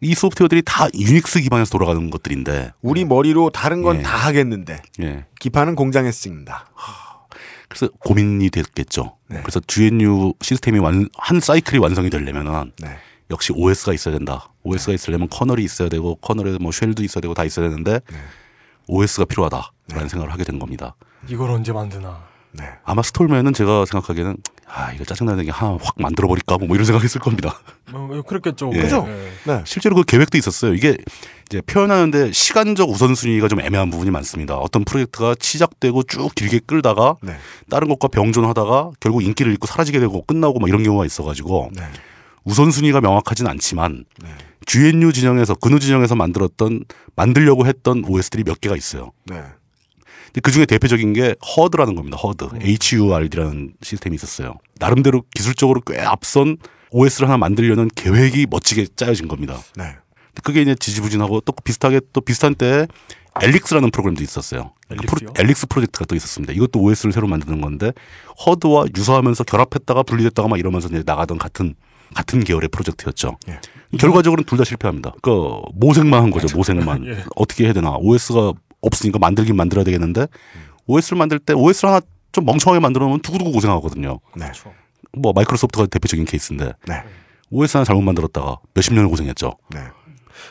이 0.00 0.14
소프트웨어들이 0.14 0.62
다 0.64 0.88
유닉스 0.94 1.40
기반에서 1.40 1.70
돌아가는 1.70 2.08
것들인데, 2.08 2.72
우리 2.80 3.04
머리로 3.04 3.50
다른 3.50 3.82
건 3.82 3.98
예. 3.98 4.02
다 4.02 4.16
하겠는데 4.16 4.80
예. 5.02 5.26
기판은 5.40 5.74
공장에서 5.74 6.18
찍는다. 6.20 6.70
그래서 7.68 7.88
고민이 7.98 8.48
됐겠죠. 8.50 9.16
네. 9.28 9.40
그래서 9.42 9.60
GNU 9.66 10.32
시스템이 10.40 10.78
완, 10.78 11.08
한 11.18 11.40
사이클이 11.40 11.78
완성이 11.78 12.08
되려면은 12.08 12.72
네. 12.78 12.96
역시 13.30 13.52
OS가 13.54 13.92
있어야 13.92 14.14
된다. 14.14 14.50
OS가 14.62 14.94
있으려면 14.94 15.28
커널이 15.28 15.62
있어야 15.62 15.90
되고 15.90 16.16
커널에 16.16 16.56
뭐 16.58 16.72
쉘도 16.72 17.02
있어야 17.02 17.20
되고 17.20 17.34
다 17.34 17.44
있어야 17.44 17.68
되는데 17.68 18.00
네. 18.10 18.18
OS가 18.86 19.26
필요하다라는 19.26 20.08
생각을 20.08 20.32
하게 20.32 20.44
된 20.44 20.58
겁니다. 20.58 20.96
이걸 21.28 21.50
언제 21.50 21.72
만드나. 21.72 22.27
네. 22.52 22.64
아마 22.84 23.02
스톨맨은 23.02 23.52
제가 23.52 23.84
생각하기에는 23.84 24.36
아 24.66 24.92
이거 24.92 25.04
짜증나는 25.04 25.44
게 25.44 25.50
하나 25.50 25.78
확 25.80 25.94
만들어 25.96 26.28
버릴까 26.28 26.58
뭐 26.58 26.68
이런 26.74 26.84
생각했을 26.84 27.20
겁니다. 27.20 27.58
뭐, 27.90 28.22
그랬겠죠. 28.22 28.70
예. 28.74 28.82
그죠? 28.82 29.06
네. 29.46 29.62
실제로 29.64 29.96
그 29.96 30.02
계획도 30.02 30.36
있었어요. 30.36 30.74
이게 30.74 30.96
이제 31.46 31.62
표현하는데 31.62 32.32
시간적 32.32 32.90
우선순위가 32.90 33.48
좀 33.48 33.60
애매한 33.60 33.90
부분이 33.90 34.10
많습니다. 34.10 34.56
어떤 34.56 34.84
프로젝트가 34.84 35.34
시작되고 35.40 36.02
쭉 36.04 36.34
길게 36.34 36.60
끌다가 36.66 37.16
네. 37.22 37.36
다른 37.70 37.88
것과 37.88 38.08
병존하다가 38.08 38.90
결국 39.00 39.22
인기를 39.22 39.52
잃고 39.52 39.66
사라지게 39.66 40.00
되고 40.00 40.22
끝나고 40.22 40.58
막 40.58 40.68
이런 40.68 40.82
경우가 40.82 41.06
있어가지고 41.06 41.70
네. 41.74 41.82
우선순위가 42.44 43.00
명확하진 43.00 43.46
않지만 43.46 44.04
네. 44.22 44.28
GNU 44.66 45.12
진영에서 45.12 45.54
근우 45.54 45.80
진영에서 45.80 46.14
만들었던 46.14 46.84
만들려고 47.16 47.66
했던 47.66 48.04
OS들이 48.06 48.44
몇 48.44 48.60
개가 48.60 48.76
있어요. 48.76 49.12
네. 49.24 49.42
근데 50.28 50.40
그 50.42 50.50
중에 50.52 50.66
대표적인 50.66 51.12
게 51.12 51.34
허드라는 51.56 51.94
겁니다. 51.94 52.16
허드, 52.16 52.48
HURD라는 52.62 53.72
시스템이 53.82 54.14
있었어요. 54.16 54.54
나름대로 54.78 55.22
기술적으로 55.34 55.80
꽤 55.86 55.98
앞선 56.00 56.56
OS를 56.90 57.28
하나 57.28 57.36
만들려는 57.38 57.88
계획이 57.94 58.46
멋지게 58.50 58.86
짜여진 58.96 59.28
겁니다. 59.28 59.54
네. 59.76 59.84
근데 59.84 60.40
그게 60.42 60.62
이제 60.62 60.74
지지부진하고 60.74 61.40
또 61.42 61.52
비슷하게 61.52 62.00
또 62.12 62.20
비슷한 62.20 62.54
때에 62.54 62.86
엘릭스라는 63.40 63.90
프로그램도 63.90 64.22
있었어요. 64.22 64.72
그 64.88 64.94
엘릭스요? 64.94 65.28
프로- 65.30 65.32
엘릭스 65.38 65.66
프로젝트가 65.68 66.04
또 66.06 66.16
있었습니다. 66.16 66.52
이것도 66.52 66.80
OS를 66.80 67.12
새로 67.12 67.26
만드는 67.28 67.60
건데 67.60 67.92
허드와 68.46 68.86
유사하면서 68.96 69.44
결합했다가 69.44 70.02
분리됐다가 70.02 70.48
막 70.48 70.58
이러면서 70.58 70.88
이제 70.88 71.02
나가던 71.04 71.38
같은 71.38 71.74
같은 72.14 72.42
계열의 72.42 72.70
프로젝트였죠. 72.70 73.36
예. 73.48 73.60
결과적으로는 73.98 74.44
둘 74.46 74.56
다 74.56 74.64
실패합니다. 74.64 75.12
그 75.22 75.60
모색만 75.74 76.22
한 76.22 76.30
거죠. 76.30 76.54
모색만 76.56 77.04
예. 77.12 77.24
어떻게 77.36 77.64
해야 77.66 77.74
되나 77.74 77.96
OS가 77.98 78.54
없으니까 78.80 79.18
만들긴 79.18 79.56
만들어야 79.56 79.84
되겠는데 79.84 80.26
OS를 80.86 81.18
만들 81.18 81.38
때 81.38 81.52
OS를 81.52 81.90
하나 81.90 82.00
좀 82.32 82.44
멍청하게 82.44 82.80
만들어 82.80 83.06
놓으면 83.06 83.20
두고두고 83.20 83.52
고생하거든요. 83.52 84.20
네. 84.36 84.52
뭐 85.12 85.32
마이크로소프트가 85.32 85.86
대표적인 85.86 86.26
케이스인데 86.26 86.72
네. 86.86 87.02
OS 87.50 87.78
하나 87.78 87.84
잘못 87.84 88.02
만들었다가 88.02 88.58
몇십 88.74 88.94
년을 88.94 89.08
고생했죠. 89.08 89.54
네. 89.70 89.80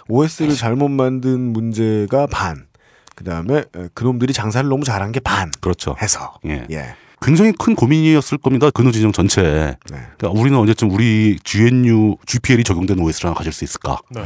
OS를 0.09 0.55
잘못 0.55 0.89
만든 0.89 1.53
문제가 1.53 2.27
반. 2.27 2.67
그 3.15 3.23
다음에 3.23 3.63
그놈들이 3.93 4.33
장사를 4.33 4.67
너무 4.69 4.83
잘한 4.83 5.11
게 5.11 5.19
반. 5.19 5.51
그렇죠. 5.59 5.95
해서. 6.01 6.39
예. 6.45 6.65
예. 6.71 6.95
굉장히 7.19 7.51
큰 7.51 7.73
고민이었을 7.75 8.37
겁니다. 8.37 8.69
근우 8.69 8.91
진영 8.91 9.11
전체에. 9.11 9.43
네. 9.45 9.77
그러니까 10.17 10.29
우리는 10.29 10.57
언제쯤 10.57 10.91
우리 10.91 11.39
GNU, 11.43 12.17
GPL이 12.25 12.63
적용된 12.63 12.99
OS를 12.99 13.29
하나 13.29 13.35
가질 13.35 13.51
수 13.53 13.63
있을까? 13.63 13.97
네. 14.11 14.21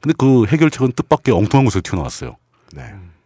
근데 0.00 0.14
그 0.16 0.46
해결책은 0.46 0.92
뜻밖의 0.92 1.34
엉뚱한 1.34 1.64
곳에서 1.64 1.80
튀어나왔어요. 1.82 2.36
네. 2.72 2.82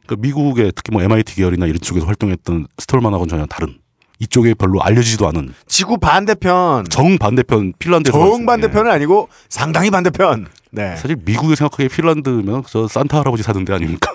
그러니까 0.07 0.27
미국의 0.27 0.73
특히 0.75 0.93
뭐 0.93 1.03
MIT 1.03 1.35
계열이나 1.35 1.67
이런 1.67 1.79
쪽에서 1.81 2.07
활동했던 2.07 2.67
스톨만하고는 2.79 3.29
전혀 3.29 3.47
다른 3.47 3.79
이쪽에 4.19 4.55
별로 4.55 4.83
알려지지도 4.83 5.27
않은 5.29 5.55
지구 5.67 5.99
반대편. 5.99 6.85
정 6.91 7.17
반대편 7.19 7.73
핀란드에서 7.79 8.19
정. 8.19 8.47
반대편은 8.47 8.91
아니고 8.91 9.29
상당히 9.49 9.91
반대편. 9.91 10.47
네. 10.73 10.93
예. 10.93 10.97
사실 10.97 11.17
미국에 11.25 11.55
생각하기에 11.57 11.89
핀란드면 11.89 12.65
저 12.67 12.87
산타 12.87 13.19
할아버지 13.19 13.43
사는 13.43 13.65
데 13.65 13.73
아닙니까? 13.73 14.15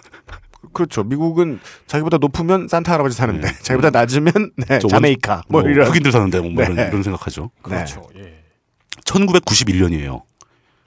그렇죠. 0.74 1.04
미국은 1.04 1.60
자기보다 1.88 2.18
높으면 2.18 2.68
산타 2.68 2.92
할아버지 2.94 3.16
사는데 3.16 3.52
자기보다 3.62 3.90
낮으면 3.90 4.52
네, 4.58 4.80
자메이카 4.80 5.44
뭐, 5.48 5.62
뭐 5.62 5.70
이런. 5.70 5.88
흑인들 5.88 6.12
사는데 6.12 6.40
뭐 6.42 6.64
이런, 6.64 6.76
네. 6.76 6.88
이런 6.88 7.02
생각하죠. 7.02 7.50
그렇죠. 7.62 8.08
예. 8.18 8.44
1991년이에요. 9.06 10.22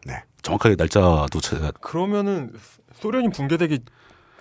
네. 0.04 0.22
정확하게 0.42 0.76
날짜도 0.78 1.40
제가 1.40 1.72
그러면은 1.80 2.52
소련이 3.00 3.30
붕괴되기 3.30 3.80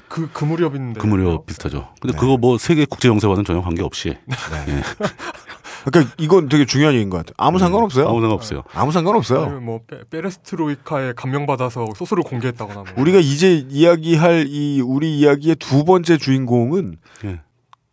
그, 0.08 0.30
그 0.32 0.46
무렵인데. 0.46 1.00
그 1.00 1.08
무렵 1.08 1.46
비슷하죠. 1.46 1.90
근데 2.02 2.14
네. 2.14 2.20
그거 2.20 2.38
뭐 2.38 2.58
세계 2.58 2.86
국제 2.86 3.08
정세와는 3.08 3.44
전혀 3.46 3.62
관계없이 3.62 4.10
예. 4.10 4.18
그러니까 5.86 6.14
이건 6.18 6.50
되게 6.50 6.66
중요한 6.66 6.94
얘기인 6.96 7.10
것 7.10 7.18
같아요. 7.18 7.34
아무 7.38 7.60
상관없어요. 7.60 8.06
음, 8.06 8.10
아무 8.10 8.22
상관없어요. 8.22 8.64
아무 8.74 8.92
상관없어요. 8.92 9.62
뭐 9.62 9.80
페, 9.88 10.02
페레스트로이카에 10.10 11.14
감명받아서 11.16 11.88
소스를 11.96 12.24
공개했다거나 12.24 12.76
뭐. 12.76 12.86
우리가 12.98 13.20
이제 13.20 13.66
이야기할 13.70 14.48
이 14.50 14.82
우리 14.82 15.18
이야기의 15.20 15.56
두 15.56 15.86
번째 15.86 16.18
주인공은 16.18 16.98
예. 17.26 17.42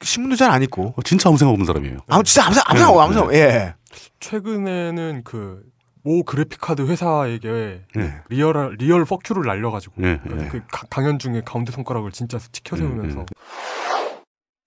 신문도 0.02 0.36
잘 0.36 0.50
안 0.50 0.62
읽고 0.62 0.94
어, 0.96 1.02
진짜 1.02 1.28
아무 1.28 1.38
생각 1.38 1.52
없는 1.52 1.66
사람이에요. 1.66 1.98
아무 2.08 2.24
진짜 2.24 2.46
아무 2.46 2.54
생각 2.54 2.70
아무 2.70 2.78
생각 2.78 2.92
네, 2.94 3.00
아무 3.02 3.12
생각 3.14 3.34
예. 3.34 3.74
최근에는 4.20 5.22
그 5.24 5.62
모 6.04 6.22
그래픽 6.22 6.60
카드 6.60 6.82
회사에게 6.82 7.80
예. 7.96 8.14
real 8.28 8.76
real 8.78 9.04
fuck 9.06 9.19
you를 9.19 9.42
날려가지고 9.46 9.94
예, 10.04 10.20
그, 10.22 10.38
예. 10.38 10.48
그 10.48 10.60
가- 10.70 10.86
강연 10.90 11.18
중에 11.18 11.40
가운데 11.44 11.72
손가락을 11.72 12.12
진짜 12.12 12.38
치켜 12.52 12.76
세우면서 12.76 13.20
음, 13.20 13.26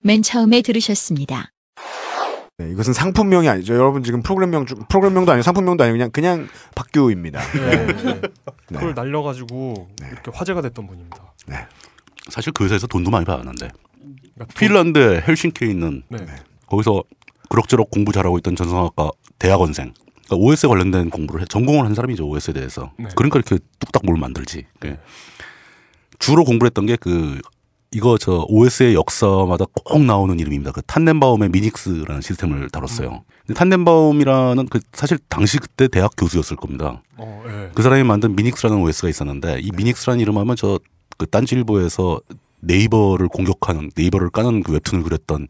맨 0.04 0.24
처음에 0.24 0.64
들으셨습니다. 0.64 1.52
네, 2.58 2.72
이것은 2.72 2.94
상품명이 2.94 3.48
아니죠. 3.48 3.76
여러분 3.76 4.02
지금 4.04 4.24
프로그램명 4.24 4.66
중 4.66 4.80
프로그램명도 4.90 5.32
아니고 5.32 5.44
상품명도 5.44 5.84
아니고 5.84 5.94
그냥 5.96 6.10
그냥 6.12 6.48
박규입니다. 6.74 7.40
예, 7.60 7.72
예. 7.72 8.14
네. 8.14 8.22
그걸 8.70 8.96
날려가지고 8.96 9.90
이렇게 10.12 10.32
화제가 10.34 10.64
됐던 10.64 10.88
분입니다. 10.88 11.34
사실 12.30 12.52
그 12.52 12.64
회사에서 12.66 12.88
돈도 12.88 13.12
많이 13.12 13.26
받았는데 13.26 13.70
그러니까 14.34 14.60
핀란드 14.60 15.22
헬싱키에 15.28 15.68
있는 15.70 16.02
네. 16.10 16.26
거기서 16.66 17.04
그럭저럭 17.50 17.92
공부 17.92 18.12
잘하고 18.12 18.40
있던 18.40 18.56
전성학과 18.56 19.12
대학원생 19.38 19.94
그러니까 20.28 20.46
OS에 20.46 20.68
관련된 20.68 21.10
공부를 21.10 21.42
해, 21.42 21.46
전공을 21.46 21.86
한 21.86 21.96
사람이죠 21.96 22.28
OS에 22.28 22.54
대해서 22.54 22.92
네. 22.98 23.08
그러니까 23.16 23.40
이렇게 23.40 23.58
뚝딱 23.80 24.04
뭘 24.06 24.18
만들지 24.18 24.66
예. 24.86 25.00
주로 26.20 26.44
공부를 26.44 26.68
했던 26.68 26.86
게 26.86 26.98
그 27.00 27.40
이거 27.94 28.18
저 28.18 28.46
OS의 28.50 28.96
역사마다 28.96 29.64
꼭 29.86 30.04
나오는 30.04 30.38
이름입니다. 30.38 30.74
그 30.74 30.82
탄넨바움의 30.82 31.50
미닉스라는 31.50 32.20
시스템을 32.22 32.70
다뤘어요. 32.70 33.24
근데 33.46 33.58
탄넨바움이라는 33.58 34.68
그 34.68 34.82
사실 34.92 35.18
당시 35.30 35.58
그때 35.58 35.88
대학 35.88 36.12
교수였을 36.18 36.58
겁니다. 36.58 37.02
어, 37.16 37.44
예. 37.48 37.72
그 37.74 37.82
사람이 37.82 38.04
만든 38.04 38.36
미닉스라는 38.36 38.82
OS가 38.82 39.08
있었는데 39.08 39.62
이 39.62 39.72
미닉스라는 39.72 40.20
이름하면 40.20 40.58
저 40.58 40.80
그 41.18 41.26
딴지일보에서 41.28 42.22
네이버를 42.62 43.28
공격하는 43.28 43.92
네이버를 43.96 44.30
까는 44.30 44.64
그 44.64 44.74
웹툰을 44.74 45.04
그렸던 45.04 45.48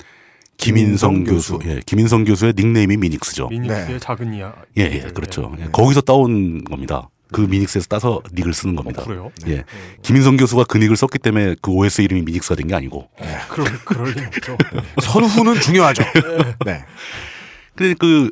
김인성 0.57 1.23
교수, 1.23 1.57
교수. 1.59 1.69
예, 1.69 1.79
김인성 1.85 2.23
교수의 2.25 2.53
닉네임이 2.57 2.97
Minix죠. 2.97 3.47
Minix의 3.49 3.87
네. 3.87 3.99
작은 3.99 4.33
이야. 4.33 4.53
예, 4.77 4.83
예, 4.83 4.99
그렇죠. 5.13 5.53
예, 5.59 5.65
거기서 5.71 6.01
따온 6.01 6.63
겁니다. 6.63 7.09
그 7.31 7.41
Minix에서 7.41 7.87
따서 7.87 8.21
닉을 8.33 8.53
쓰는 8.53 8.75
겁니다. 8.75 9.01
어, 9.01 9.05
그래요? 9.05 9.31
예, 9.47 9.63
김인성 10.01 10.37
교수가 10.37 10.63
그 10.65 10.77
닉을 10.77 10.95
썼기 10.95 11.19
때문에 11.19 11.55
그 11.61 11.71
OS 11.71 12.01
이름이 12.01 12.21
Minix가 12.23 12.55
된 12.55 12.67
게 12.67 12.75
아니고. 12.75 13.07
그럴 13.49 13.67
그럴 13.85 14.11
리 14.13 14.25
없죠. 14.25 14.57
선후는 15.01 15.59
중요하죠. 15.61 16.03
네. 16.65 16.83
근데 17.75 17.93
그 17.99 18.31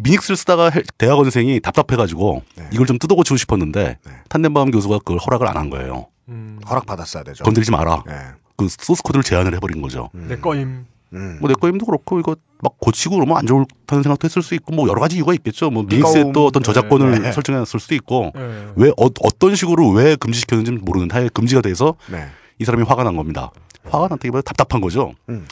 Minix를 0.00 0.36
쓰다가 0.36 0.70
헬- 0.70 0.84
대학원생이 0.98 1.60
답답해가지고 1.60 2.42
이걸 2.72 2.86
좀 2.86 2.98
뜯어고치고 2.98 3.36
싶었는데 3.36 3.98
탄덴바움 4.28 4.70
교수가 4.70 4.98
그걸 5.00 5.18
허락을 5.18 5.46
안 5.48 5.56
한 5.56 5.70
거예요. 5.70 6.06
음, 6.28 6.58
허락 6.68 6.86
받았어야 6.86 7.22
되죠. 7.24 7.44
건들지 7.44 7.70
마라. 7.70 8.02
네. 8.06 8.14
그 8.56 8.68
소스 8.68 9.02
코드를 9.02 9.22
제한을 9.22 9.54
해버린 9.54 9.80
거죠. 9.82 10.08
내 10.12 10.36
거임. 10.36 10.84
음. 11.12 11.38
뭐 11.40 11.48
내꺼임도 11.48 11.86
그렇고 11.86 12.20
이거 12.20 12.36
막 12.62 12.74
고치고 12.78 13.16
그러면 13.16 13.36
안 13.36 13.46
좋다는 13.46 14.02
생각도 14.02 14.26
했을 14.26 14.42
수 14.42 14.54
있고 14.54 14.74
뭐 14.74 14.88
여러 14.88 15.00
가지 15.00 15.16
이유가 15.16 15.32
있겠죠. 15.34 15.70
뭐 15.70 15.82
Minix에 15.82 16.32
또 16.32 16.46
어떤 16.46 16.62
저작권을 16.62 17.22
네. 17.22 17.32
설정해놨을 17.32 17.80
수도 17.80 17.94
있고 17.94 18.32
예. 18.36 18.66
왜 18.76 18.90
어, 18.96 19.08
떤 19.38 19.54
식으로 19.54 19.90
왜 19.90 20.14
금지시켰는지 20.16 20.70
는 20.72 20.80
모르는데 20.84 21.16
하여튼 21.16 21.28
금지가 21.32 21.62
돼서 21.62 21.94
네. 22.10 22.26
이 22.58 22.64
사람이 22.64 22.84
화가 22.84 23.02
난 23.04 23.16
겁니다. 23.16 23.50
화가 23.84 24.08
났다기보다 24.08 24.42
답답한 24.42 24.80
거죠. 24.80 25.12
음. 25.30 25.46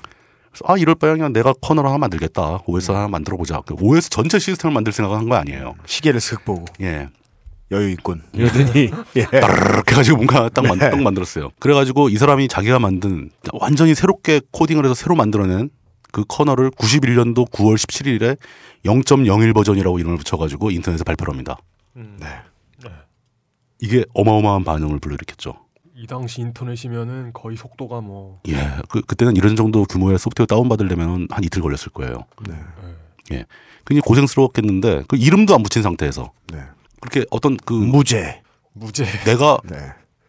그래서 0.51 0.65
아 0.67 0.77
이럴 0.77 0.95
바에 0.95 1.13
그냥 1.13 1.33
내가 1.33 1.53
kernel 1.61 1.87
하나 1.87 1.99
만들겠다. 1.99 2.61
OS 2.67 2.91
하나 2.93 3.09
만들어 3.09 3.37
보자. 3.37 3.61
그 3.67 3.75
OS 3.81 4.11
전체 4.11 4.39
시스템을 4.39 4.75
만들 4.75 4.93
생각을 4.93 5.19
한 5.19 5.29
거 5.29 5.35
아니에요. 5.37 5.75
시계를 5.87 6.21
슥 6.21 6.45
보고 6.45 6.65
예. 6.81 7.09
여유 7.71 7.91
있군. 7.91 8.23
이러더니 8.33 8.91
예. 9.17 9.25
따르르 9.25 9.83
해가지고 9.89 10.17
뭔가 10.17 10.49
딱, 10.49 10.67
만, 10.67 10.79
네. 10.79 10.91
딱 10.91 11.01
만들었어요. 11.01 11.51
그래가지고 11.59 12.09
이 12.09 12.17
사람이 12.17 12.49
자기가 12.49 12.79
만든 12.79 13.31
완전히 13.53 13.95
새롭게 13.95 14.41
코딩을 14.51 14.85
해서 14.85 14.95
새로 14.95 15.15
만들어낸 15.15 15.71
그 16.11 16.25
커널을 16.27 16.71
91년도 16.71 17.51
9월 17.51 17.77
17일에 17.77 18.39
0.01 18.85 19.55
버전이라고 19.55 19.99
이름을 19.99 20.17
붙여가지고 20.19 20.71
인터넷에 20.71 21.05
발표를 21.05 21.33
합니다. 21.33 21.59
음. 21.97 22.17
네. 22.21 22.27
이게 23.81 24.05
어마어마한 24.15 24.65
반응을 24.65 24.99
불러일으켰죠. 24.99 25.55
이 25.95 26.07
당시 26.07 26.41
인터넷이면은 26.41 27.33
거의 27.33 27.57
속도가 27.57 28.01
뭐 28.01 28.41
예, 28.49 28.55
그, 28.89 29.01
그때는 29.03 29.37
이런 29.37 29.57
정도 29.57 29.85
규모의 29.85 30.19
소프트웨어 30.19 30.47
다운받으려면 30.47 31.29
한 31.31 31.45
이틀 31.45 31.63
걸렸을 31.63 31.91
거예요. 31.93 32.25
네. 32.47 32.55
예. 33.33 33.45
굉장히 33.85 34.03
고생스러웠겠는데 34.03 35.05
그 35.09 35.17
이름도 35.17 35.55
안 35.55 35.63
붙인 35.63 35.83
상태에서 35.83 36.33
네. 36.53 36.63
그렇게 37.01 37.25
어떤 37.31 37.57
그 37.57 37.73
무죄. 37.73 38.43
무죄. 38.73 39.05
내가 39.25 39.59
네. 39.65 39.77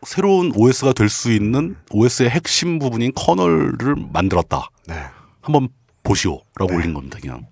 새로운 0.04 0.52
OS가 0.56 0.94
될 0.94 1.10
수 1.10 1.32
있는 1.32 1.76
OS의 1.92 2.30
핵심 2.30 2.80
부분인 2.80 3.12
커널을 3.14 3.96
만들었다. 4.14 4.70
네. 4.88 4.96
한번 5.42 5.70
보시오라고 6.04 6.74
올린 6.74 6.94
겁니다. 6.94 7.18
그냥 7.22 7.46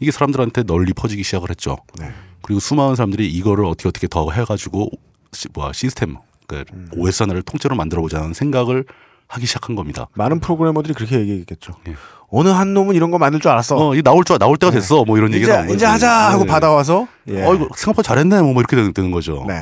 이게 0.00 0.10
사람들한테 0.10 0.64
널리 0.64 0.92
퍼지기 0.92 1.22
시작을 1.22 1.50
했죠. 1.50 1.76
네. 1.98 2.12
그리고 2.42 2.60
수많은 2.60 2.94
사람들이 2.94 3.26
이거를 3.28 3.64
어떻게 3.64 3.88
어떻게 3.88 4.06
더 4.06 4.30
해가지고 4.30 4.90
시, 5.32 5.48
뭐야 5.52 5.72
시스템 5.72 6.16
그 6.46 6.64
음. 6.72 6.88
OS 6.96 7.22
하나를 7.24 7.42
통째로 7.42 7.74
만들어 7.76 8.00
보자는 8.02 8.32
생각을 8.32 8.84
하기 9.28 9.46
시작한 9.46 9.76
겁니다. 9.76 10.08
많은 10.14 10.40
프로그래머들이 10.40 10.94
그렇게 10.94 11.20
얘기했겠죠. 11.20 11.74
예. 11.88 11.94
어느 12.30 12.48
한 12.48 12.74
놈은 12.74 12.94
이런 12.94 13.10
거 13.10 13.18
만들 13.18 13.40
줄 13.40 13.50
알았어. 13.50 13.76
어, 13.76 13.94
이 13.94 14.02
나올 14.02 14.24
줄 14.24 14.38
나올 14.38 14.56
때가 14.56 14.72
됐어. 14.72 15.04
뭐 15.04 15.16
이런 15.18 15.32
얘기가 15.32 15.62
나온. 15.62 15.70
이제 15.70 15.86
하자 15.86 16.10
하고 16.10 16.42
예. 16.42 16.46
받아와서 16.46 17.06
예. 17.28 17.42
어, 17.42 17.54
이거 17.54 17.68
생각보다 17.76 18.02
잘했네. 18.02 18.42
뭐 18.42 18.52
이렇게 18.60 18.76
되는, 18.76 18.92
되는 18.92 19.10
거죠. 19.10 19.44
네. 19.46 19.54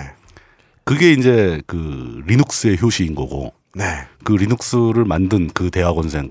그게 0.84 1.12
이제 1.12 1.60
그 1.66 2.22
Linux의 2.26 2.78
효시인 2.80 3.14
거고 3.14 3.52
네. 3.74 3.84
그 4.24 4.32
Linux를 4.32 5.04
만든 5.04 5.48
그 5.52 5.70
대학원생 5.70 6.30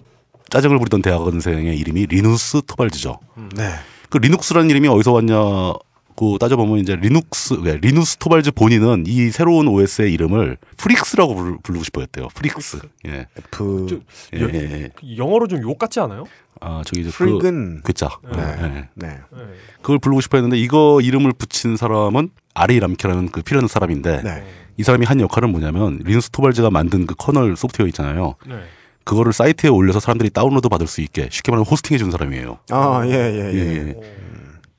짜증을 0.50 0.78
부리던 0.78 1.02
대학원생의 1.02 1.78
이름이 1.78 2.06
리누스 2.08 2.62
토발즈죠. 2.68 3.20
네. 3.56 3.74
그 4.10 4.18
Linux라는 4.18 4.70
이름이 4.70 4.88
어디서 4.88 5.12
왔냐 5.12 5.36
고 6.16 6.38
따져보면 6.38 6.80
이제 6.80 6.96
리눅스, 6.96 7.56
네, 7.64 7.78
리누스 7.78 8.18
토발즈 8.18 8.52
본인은 8.52 9.04
이 9.06 9.30
새로운 9.32 9.68
OS의 9.68 10.14
이름을 10.14 10.58
Freax라고 10.78 11.36
부르, 11.36 11.58
부르고 11.62 11.84
싶어 11.84 12.02
했대요. 12.02 12.30
Freax. 12.34 12.80
예. 13.08 13.28
F 13.38 13.86
저, 13.90 13.96
예, 14.38 14.42
예, 14.54 14.60
예. 14.84 14.90
그 14.96 15.18
영어로 15.18 15.48
좀 15.48 15.62
욕 15.62 15.78
같지 15.78 16.00
않아요? 16.00 16.24
아, 16.62 16.84
저기 16.86 17.02
이제 17.02 17.10
그 17.12 17.18
freak은 17.18 17.82
괴짜. 17.84 18.08
네. 18.34 18.40
예. 18.40 18.88
네. 18.94 19.08
네. 19.32 19.40
그걸 19.82 20.00
부르고 20.00 20.22
싶어 20.22 20.38
했는데 20.38 20.58
이거 20.58 21.02
이름을 21.02 21.34
붙인 21.38 21.76
사람은 21.76 22.30
아리 22.54 22.80
람키라는 22.80 23.30
그 23.32 23.42
피라는 23.42 23.68
사람인데 23.68 24.22
네. 24.24 24.44
이 24.78 24.84
사람이 24.84 25.06
한 25.06 25.20
역할은 25.20 25.50
뭐냐면 25.52 26.00
리누스 26.04 26.30
토발즈가 26.30 26.70
만든 26.70 27.06
그 27.08 27.16
kernel 27.16 27.58
소프트웨어 27.58 27.88
있잖아요. 27.88 28.36
네. 28.48 28.56
그거를 29.04 29.34
사이트에 29.34 29.70
올려서 29.70 30.00
사람들이 30.00 30.30
다운로드 30.30 30.68
받을 30.70 30.88
수 30.88 31.02
있게 31.02 31.28
쉽게 31.32 31.52
말하면 31.52 31.66
hosting해 31.70 31.98
준 31.98 32.10
사람이에요. 32.12 32.60
아, 32.72 33.04
예, 33.06 33.12
예, 33.12 33.54
예. 33.54 33.54
예, 33.54 33.88
예. 33.90 33.96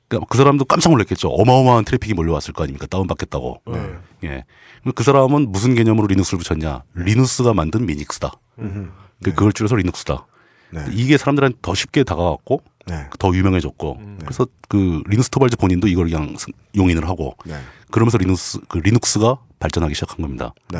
그러니까 0.07 0.27
그 0.29 0.37
사람도 0.37 0.65
깜짝 0.65 0.89
놀랐겠죠. 0.91 1.29
어마어마한 1.29 1.85
트래픽이 1.85 2.13
몰려왔을 2.13 2.53
거 2.53 2.63
아닙니까? 2.63 2.87
다운받겠다고. 2.87 3.61
네. 3.67 3.93
예. 4.25 4.43
그 4.95 5.03
사람은 5.03 5.51
무슨 5.51 5.75
개념으로 5.75 6.07
Linux를 6.07 6.39
붙였냐? 6.39 6.83
리누스가 6.93 7.53
만든 7.53 7.85
Minix다. 7.85 8.31
음흠. 8.59 8.89
그- 9.23 9.33
그걸 9.33 9.51
줄여서 9.51 9.75
Linux다. 9.75 10.25
네. 10.71 10.85
이게 10.91 11.17
사람들한테 11.17 11.57
더 11.61 11.73
쉽게 11.73 12.03
다가왔고 12.03 12.61
네. 12.87 13.05
더 13.19 13.33
유명해졌고 13.33 13.97
음. 13.99 14.17
그래서 14.21 14.47
그 14.69 15.01
리누스 15.07 15.29
토발즈 15.29 15.57
본인도 15.57 15.87
이걸 15.87 16.09
그냥 16.09 16.35
승- 16.37 16.53
용인을 16.75 17.07
하고 17.07 17.35
네. 17.45 17.55
그러면서 17.91 18.17
리눅스 18.17 18.59
그 18.67 18.77
Linux가 18.79 19.37
발전하기 19.59 19.93
시작한 19.93 20.17
겁니다. 20.21 20.53
네. 20.69 20.79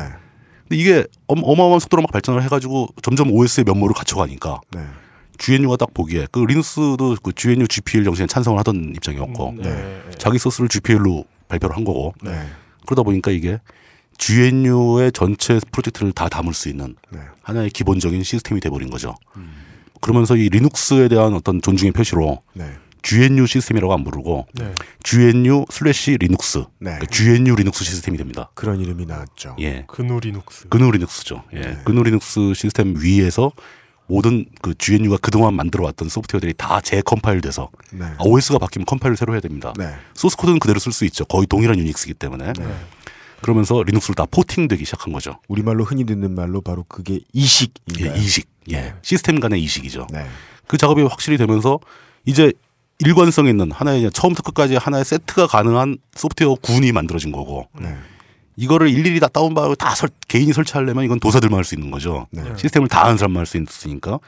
근데 0.68 0.76
이게 0.82 1.06
어마- 1.28 1.42
어마어마한 1.44 1.80
속도로 1.80 2.02
막 2.04 2.12
발전을 2.12 2.44
해가지고 2.44 2.90
점점 3.02 3.32
OS의 3.32 3.64
면모를 3.66 3.94
갖춰가니까 3.96 4.60
네. 4.72 4.86
GNU가 5.38 5.78
딱 5.78 5.94
보기에 5.94 6.28
그 6.32 6.40
Linux도 6.40 7.16
그 7.22 7.32
GNU 7.34 7.68
GPL 7.68 8.04
정신에 8.04 8.28
찬성을 8.28 8.58
하던 8.60 8.94
입장이었고 8.96 9.56
네. 9.58 9.70
네. 9.70 10.02
자기 10.18 10.38
소스를 10.38 10.70
GPL로 10.70 11.26
발표를 11.48 11.76
한 11.76 11.84
거고 11.84 12.14
네. 12.22 12.48
그러다 12.86 13.04
보니까 13.04 13.32
이게 13.32 13.60
GNU의 14.18 15.12
전체 15.12 15.60
프로젝트를 15.72 16.12
다 16.12 16.28
담을 16.28 16.54
수 16.54 16.70
있는 16.70 16.96
네. 17.12 17.20
하나의 17.42 17.70
기본적인 17.70 18.24
시스템이 18.24 18.60
돼버린 18.62 18.90
거죠. 18.90 19.16
그러면서 20.02 20.36
이 20.36 20.50
Linux에 20.50 21.08
대한 21.08 21.34
어떤 21.34 21.62
존중의 21.62 21.92
표시로 21.92 22.42
네. 22.54 22.72
GNU 23.04 23.46
시스템이라고 23.46 23.94
안 23.94 24.04
부르고 24.04 24.48
네. 24.56 24.74
GNU 25.04 25.66
slash 25.70 26.18
Linux 26.18 26.60
네. 26.80 26.98
그러니까 26.98 27.06
GNU 27.08 27.56
Linux 27.56 27.86
시스템이 27.86 28.18
됩니다. 28.18 28.50
그런 28.54 28.82
이름이 28.82 29.06
나왔죠. 29.06 29.56
예. 29.60 29.86
GNU 29.88 30.20
Linux. 30.20 30.68
GNU 30.68 30.92
Linux죠. 30.92 31.44
예. 31.54 31.62
네. 31.62 31.78
GNU 31.86 32.04
Linux 32.04 32.54
시스템 32.54 32.96
위에서 32.98 33.52
모든 34.08 34.46
그 34.62 34.74
GNU가 34.78 35.18
그동안 35.18 35.54
만들어 35.54 35.84
왔던 35.86 36.10
소프트웨어들이 36.10 36.54
다 36.58 36.82
재컴파일돼서 36.82 37.70
네. 37.92 38.06
OS가 38.26 38.58
바뀌면 38.58 38.86
컴파일을 38.86 39.18
새로 39.18 39.34
해야 39.34 39.42
됩니다. 39.42 39.74
네. 39.78 39.94
소스 40.14 40.38
코드는 40.38 40.60
그대로 40.60 40.80
쓸 40.80 40.92
수 40.92 41.06
있죠. 41.06 41.26
거의 41.26 41.46
동일한 41.46 41.78
Unix이기 41.78 42.14
때문에. 42.16 42.54
그러면서 43.42 43.84
리눅스를 43.84 44.16
다 44.16 44.26
포팅되기 44.30 44.84
시작한 44.84 45.14
거죠. 45.14 45.40
우리말로 45.48 45.84
흔히 45.84 46.06
듣는 46.06 46.34
말로 46.34 46.62
바로 46.62 46.84
그게 46.88 47.20
이식인가요? 47.34 48.16
예, 48.16 48.18
이식. 48.18 48.50
예. 48.72 48.96
시스템 49.04 49.40
간의 49.40 49.62
이식이죠. 49.62 50.08
네. 50.12 50.26
그 50.66 50.78
작업이 50.78 51.04
확실히 51.04 51.38
되면서 51.38 51.80
이제 52.26 52.52
일관성 53.00 53.48
있는 53.48 53.72
하나의 53.72 54.10
처음부터 54.12 54.42
끝까지 54.42 54.76
하나의 54.76 55.06
세트가 55.06 55.48
가능한 55.48 55.98
소프트웨어 56.16 56.56
군이 56.56 56.92
만들어진 56.92 57.32
거고 57.32 57.68
네. 57.80 57.96
이거를 58.58 58.90
일일이 58.90 59.20
다 59.20 59.28
다운받고 59.28 59.76
다 59.76 59.94
설- 59.96 60.10
개인이 60.28 60.52
설치하려면 60.52 61.06
이건 61.06 61.20
도사들만 61.20 61.58
할 61.58 61.64
수 61.64 61.76
있는 61.76 61.92
거죠. 61.92 62.28
네. 62.32 62.42
시스템을 62.58 62.88
다 62.90 63.06
아는 63.06 63.18
사람만 63.18 63.40
할 63.42 63.46
수 63.46 63.58
있으니까 63.58 64.20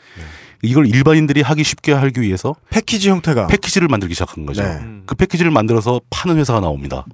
이걸 0.61 0.85
일반인들이 0.87 1.41
하기 1.41 1.63
쉽게 1.63 1.91
하기 1.93 2.21
위해서 2.21 2.55
패키지 2.69 3.09
형태가 3.09 3.47
패키지를 3.47 3.87
만들기 3.87 4.13
시작한 4.13 4.45
거죠. 4.45 4.61
네. 4.63 4.79
그 5.05 5.15
패키지를 5.15 5.51
만들어서 5.51 5.99
파는 6.09 6.37
회사가 6.37 6.59
나옵니다. 6.59 7.05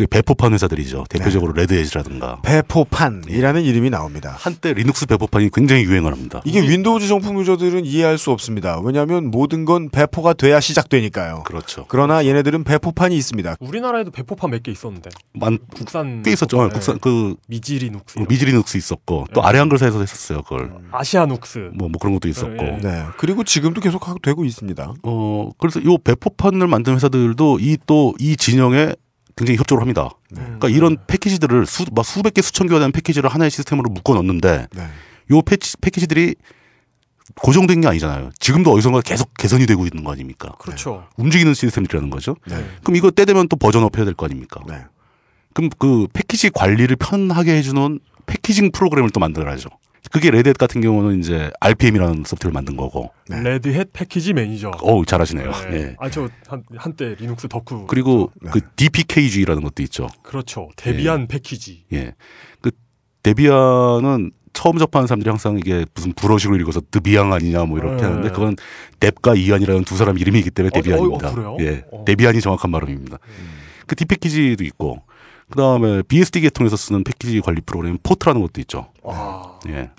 네. 0.00 0.04
그 0.04 0.06
배포판 0.06 0.52
회사들이죠. 0.54 1.04
대표적으로 1.10 1.52
Red 1.52 1.70
Hat이라든가 1.70 2.40
배포판이라는 2.42 3.62
이름이 3.62 3.90
나옵니다. 3.90 4.34
한때 4.38 4.72
리눅스 4.72 5.06
배포판이 5.06 5.50
굉장히 5.52 5.84
유행을 5.84 6.12
합니다. 6.12 6.40
이게 6.44 6.60
Windows 6.62 7.06
정품 7.06 7.38
유저들은 7.40 7.84
이해할 7.84 8.16
수 8.18 8.30
없습니다. 8.30 8.80
왜냐하면 8.80 9.30
모든 9.30 9.64
건 9.64 9.90
배포가 9.90 10.32
돼야 10.32 10.60
시작되니까요. 10.60 11.42
그렇죠. 11.44 11.84
그러나 11.88 12.24
얘네들은 12.24 12.64
배포판이 12.64 13.14
있습니다. 13.16 13.56
우리나라에도 13.60 14.10
배포판 14.10 14.50
몇 14.50 14.60
개 14.62 14.70
있었는데 14.70 15.08
만, 15.32 15.58
국산 15.74 16.22
꽤 16.22 16.32
있었죠. 16.32 16.58
어, 16.60 16.66
네. 16.68 16.72
국산 16.72 16.98
그 16.98 17.34
미지 17.48 17.78
리눅스, 17.78 18.18
어, 18.18 18.24
미지 18.28 18.44
리눅스 18.44 18.76
있었고 18.76 19.26
또 19.32 19.40
네. 19.40 19.46
아래 19.46 19.58
한글사에서 19.58 19.98
했었어요. 20.00 20.42
그걸 20.42 20.70
Asianux. 20.92 21.70
뭐, 21.74 21.88
뭐 21.88 21.98
그런 21.98 22.12
것도 22.14 22.28
있었고. 22.28 22.62
네. 22.62 22.78
네. 22.82 23.04
그리고 23.18 23.42
지금도 23.44 23.80
계속 23.80 24.06
하고 24.08 24.18
되고 24.18 24.44
있습니다. 24.44 24.94
어 25.02 25.50
그래서 25.58 25.82
요 25.84 25.96
배포판을 25.98 26.66
만든 26.66 26.94
회사들도 26.94 27.58
이 27.60 27.76
또이 27.86 28.36
진영에 28.36 28.94
굉장히 29.40 29.56
협조를 29.56 29.80
합니다. 29.80 30.10
그러니까 30.28 30.68
이런 30.68 30.98
패키지들을 31.06 31.64
수, 31.64 31.86
막 31.94 32.04
수백 32.04 32.34
개 32.34 32.42
수천 32.42 32.66
개가 32.66 32.78
되는 32.78 32.92
패키지를 32.92 33.30
하나의 33.30 33.50
시스템으로 33.50 33.88
묶어 33.88 34.14
넣는데 34.14 34.66
네. 34.76 34.86
요 35.30 35.40
패치, 35.40 35.78
패키지들이 35.78 36.34
고정된 37.40 37.80
게 37.80 37.88
아니잖아요. 37.88 38.32
지금도 38.38 38.70
어디선가 38.70 39.00
계속 39.00 39.32
개선이 39.38 39.64
되고 39.64 39.86
있는 39.86 40.04
거 40.04 40.12
아닙니까? 40.12 40.52
그렇죠. 40.58 41.06
움직이는 41.16 41.54
시스템이라는 41.54 42.10
거죠. 42.10 42.36
네. 42.46 42.62
그럼 42.82 42.96
이거 42.96 43.10
때 43.10 43.24
되면 43.24 43.48
또 43.48 43.56
version 43.56 43.87
up 43.87 43.96
해야 43.96 44.04
될 44.04 44.12
거 44.14 44.26
아닙니까? 44.26 44.60
네. 44.68 44.84
그럼 45.54 45.70
그 45.78 46.06
패키지 46.12 46.50
관리를 46.50 46.96
편하게 46.96 47.56
해주는 47.56 47.98
packaging 48.26 48.72
프로그램을 48.72 49.08
또 49.10 49.20
만들어야죠. 49.20 49.70
그게 50.10 50.30
Red 50.30 50.44
Hat 50.44 50.58
같은 50.58 50.80
경우는 50.80 51.20
이제 51.20 51.50
RPM이라는 51.60 52.24
소프트웨어를 52.26 52.52
만든 52.52 52.76
거고. 52.76 53.12
네. 53.28 53.42
Red 53.42 53.66
Hat 53.66 53.90
Package 53.92 54.32
Manager. 54.32 54.72
어우 54.82 55.06
잘하시네요. 55.06 55.52
네. 55.70 55.76
예. 55.76 55.96
아저 55.98 56.28
한때 56.76 57.14
리눅스 57.18 57.48
덕후. 57.48 57.86
그리고 57.86 58.32
네. 58.42 58.50
그 58.52 58.60
DPKG라는 58.74 59.62
것도 59.62 59.82
있죠. 59.84 60.08
그렇죠. 60.22 60.68
Debian 60.76 61.28
package. 61.28 61.84
예. 61.92 62.14
그 62.60 62.72
Debian은 63.22 64.32
처음 64.52 64.78
접하는 64.78 65.06
사람들이 65.06 65.30
항상 65.30 65.58
이게 65.58 65.86
무슨 65.94 66.12
불어식으로 66.12 66.58
읽어서 66.60 66.80
드비앙 66.90 67.32
아니냐 67.32 67.64
뭐 67.64 67.78
이렇게 67.78 68.02
네. 68.02 68.02
하는데 68.02 68.28
그건 68.30 68.56
Deb과 68.98 69.36
Ian이라는 69.36 69.84
두 69.84 69.96
사람 69.96 70.18
이름이기 70.18 70.50
때문에 70.50 70.70
어, 70.74 70.82
Debian입니다. 70.82 71.28
어, 71.28 71.34
그래요? 71.34 71.56
예. 71.60 71.84
어. 71.92 72.04
Debian이 72.04 72.40
정확한 72.40 72.72
발음입니다. 72.72 73.18
그 73.86 73.94
D 73.94 74.01
package도 74.01 74.64
있고 74.64 75.02
그 75.50 75.56
다음에 75.56 76.02
BSD 76.02 76.40
계통에서 76.40 76.76
쓰는 76.76 77.04
패키지 77.04 77.40
관리 77.40 77.60
프로그램 77.60 77.98
port라는 78.02 78.40
것도 78.40 78.60
있죠. 78.62 78.92
아 79.04 79.58
예. 79.68 79.90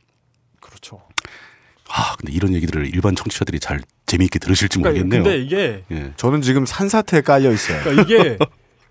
아, 1.93 2.15
근데 2.17 2.31
이런 2.33 2.53
얘기들을 2.53 2.87
일반 2.93 3.15
청취자들이 3.15 3.59
잘 3.59 3.81
재미있게 4.05 4.39
들으실지 4.39 4.79
그러니까 4.79 5.03
모르겠네요. 5.03 5.23
근데 5.23 5.43
이게 5.43 5.83
예. 5.91 6.11
저는 6.15 6.41
지금 6.41 6.65
산사태에 6.65 7.21
깔려 7.21 7.51
있어요. 7.51 7.79
그러니까 7.83 8.03
이게 8.03 8.17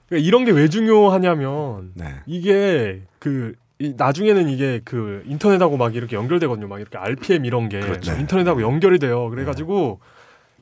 그러니까 0.08 0.26
이런 0.26 0.44
게 0.44 0.52
왜 0.52 0.68
중요하냐면 0.68 1.92
네. 1.94 2.06
이게 2.26 3.02
그 3.18 3.54
이- 3.78 3.94
나중에는 3.96 4.48
이게 4.48 4.80
그 4.84 5.22
인터넷하고 5.26 5.76
막 5.76 5.94
이렇게 5.94 6.16
연결되거든요. 6.16 6.68
막 6.68 6.80
이렇게 6.80 6.98
RPM 6.98 7.44
이런 7.44 7.68
게 7.68 7.80
그렇죠. 7.80 8.12
인터넷하고 8.12 8.60
연결이 8.62 8.98
돼요. 8.98 9.30
그래가지고 9.30 10.00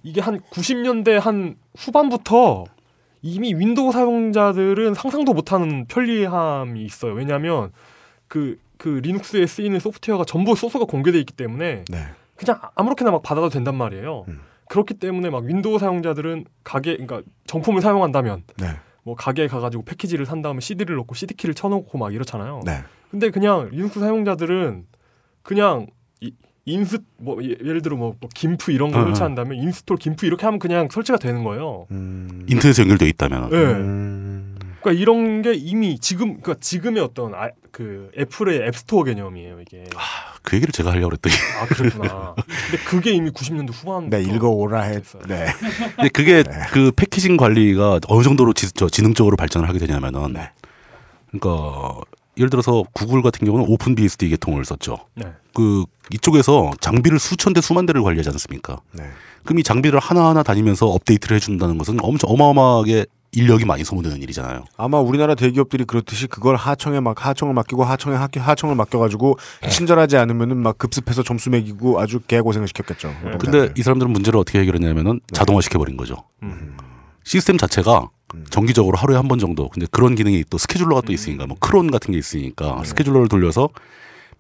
이게 0.05 0.21
한 0.21 0.41
90년대 0.41 1.19
한 1.19 1.57
후반부터 1.77 2.65
이미 3.23 3.53
윈도우 3.55 3.91
사용자들은 3.91 4.95
상상도 4.95 5.33
못하는 5.35 5.87
편리함이 5.87 6.85
있어요. 6.85 7.15
왜냐하면 7.15 7.73
그, 8.29 8.57
그 8.77 9.01
리눅스에 9.03 9.47
쓰이는 9.47 9.81
소프트웨어가 9.81 10.25
전부 10.25 10.55
소스가 10.55 10.85
공개돼 10.85 11.19
있기 11.19 11.33
때문에 11.33 11.85
네. 11.89 12.07
그냥 12.39 12.61
아무렇게나 12.75 13.11
막 13.11 13.23
받아도 13.23 13.49
된단 13.49 13.75
말이에요. 13.75 14.25
음. 14.29 14.41
그렇기 14.69 14.95
때문에 14.95 15.31
막 15.31 15.45
윈도우 15.45 15.79
사용자들은 15.79 16.45
가게, 16.63 16.97
그러니까 16.97 17.23
정품을 17.47 17.81
사용한다면 17.81 18.45
네. 18.59 18.67
뭐 19.03 19.15
가게에 19.17 19.49
가가지고 19.49 19.85
패키지를 19.85 20.25
산 20.27 20.43
다음에 20.43 20.61
CD를 20.61 20.97
넣고 20.97 21.15
CD 21.15 21.35
키를 21.35 21.55
쳐넣고 21.55 21.99
막 21.99 22.15
이렇잖아요. 22.15 22.61
네. 22.65 22.85
근데 23.11 23.31
그냥 23.31 23.71
리눅스 23.73 23.99
사용자들은 24.01 24.85
그냥 25.43 25.87
이, 26.21 26.33
인스 26.67 26.99
뭐 27.17 27.43
예- 27.43 27.57
예를 27.65 27.81
들어 27.81 27.97
뭐, 27.97 28.15
뭐 28.21 28.29
GIMP 28.35 28.71
이런 28.71 28.91
거 28.93 28.99
어, 28.99 29.03
어. 29.03 29.05
설치한다면 29.07 29.57
install 29.57 29.97
GIMP 29.97 30.27
이렇게 30.27 30.45
하면 30.45 30.59
그냥 30.59 30.89
설치가 30.91 31.17
되는 31.17 31.43
거예요. 31.43 31.87
음. 31.91 32.45
인터넷에 32.49 32.83
연결되어 32.83 33.09
있다면 33.09 33.51
예. 33.53 33.57
음. 33.57 34.57
그러니까 34.81 34.93
이런 35.01 35.41
게 35.41 35.55
이미 35.55 35.99
지금 35.99 36.41
그러니까 36.41 36.57
지금의 36.61 37.03
어떤 37.03 37.35
아, 37.35 37.49
그 37.73 38.11
애플의 38.19 38.67
앱스토어 38.69 39.05
개념이에요 39.05 39.61
이게. 39.63 39.85
그 40.49 40.57
얘기를 40.57 40.73
제가 40.73 40.93
하려고 40.93 41.11
그랬더니 41.11 41.35
아 41.61 41.67
그랬구나. 41.67 42.35
근데 42.35 42.85
그게 42.85 43.11
이미 43.11 43.31
90년대 43.31 43.71
후반. 43.71 44.09
네, 44.09 44.23
읽어오라 44.23 44.81
했. 44.81 45.03
네. 45.27 45.47
근데 45.97 46.09
그게 46.09 46.43
그 46.73 46.91
패키징 46.97 47.37
관리가 47.37 48.01
어느 48.09 48.23
정도로 48.23 48.55
지, 48.55 48.73
저 48.73 48.89
지능적으로 48.89 49.37
발전을 49.37 49.69
하게 49.69 49.79
되냐면은 49.79 50.33
네. 50.33 50.51
그러니까 51.31 52.01
예를 52.39 52.49
들어서 52.49 52.83
구글 52.95 53.21
같은 53.21 53.45
경우는 53.45 53.67
오픈 53.69 53.95
BSD 53.95 54.31
계통을 54.31 54.65
썼죠. 54.65 54.97
네. 55.15 55.27
그 55.53 55.85
이쪽에서 56.15 56.71
장비를 56.81 57.19
수천 57.19 57.53
대 57.53 57.61
수만 57.61 57.85
대를 57.85 58.03
관리하지 58.03 58.31
않습니까? 58.31 58.79
네. 58.93 59.05
그럼 59.45 59.59
이 59.59 59.63
장비를 59.63 59.99
하나하나 59.99 60.43
다니면서 60.43 60.87
업데이트를 60.87 61.35
해준다는 61.37 61.77
것은 61.77 61.99
엄청 62.01 62.31
어마어마하게 62.31 63.05
인력이 63.33 63.65
많이 63.67 63.85
소모되는 63.85 64.23
일이잖아요. 64.23 64.65
아마 64.77 64.99
우리나라 65.01 65.35
대기업들이 65.35 65.85
그렇듯이 65.85 66.27
그걸 66.27 66.57
하청에 66.57 67.01
막 67.01 67.27
하청을 67.27 67.53
맡기고 67.55 67.85
하청에 67.85 68.17
하, 68.17 68.29
하청을 68.35 68.75
맡겨가지고 68.75 69.39
친절하지 69.71 70.17
않으면은 70.17 70.57
막 70.57 70.79
급습해서 70.79 71.23
점수 71.23 71.51
매기고 71.51 72.01
아주 72.01 72.21
개고생을 72.21 72.69
시켰겠죠. 72.69 73.15
네. 73.25 73.33
근데 73.39 73.73
이 73.77 73.83
사람들은 73.83 74.13
문제를 74.13 74.39
어떻게 74.41 74.61
해결했냐면은 74.61 75.21
자동화 75.33 75.61
시켜버린 75.61 75.97
거죠. 75.97 76.25
시스템 77.25 77.59
자체가 77.59 78.09
정기적으로 78.51 78.97
하루에 78.97 79.17
한 79.17 79.29
번 79.29 79.39
정도. 79.39 79.69
근데 79.69 79.87
그런 79.91 80.15
기능이 80.15 80.45
또 80.49 80.57
스케줄러가 80.59 81.03
또 81.03 81.13
있으니까 81.13 81.47
뭐 81.47 81.57
크론 81.61 81.91
같은 81.91 82.13
게 82.13 82.19
있으니까 82.19 82.83
스케줄러를 82.85 83.29
돌려서 83.29 83.69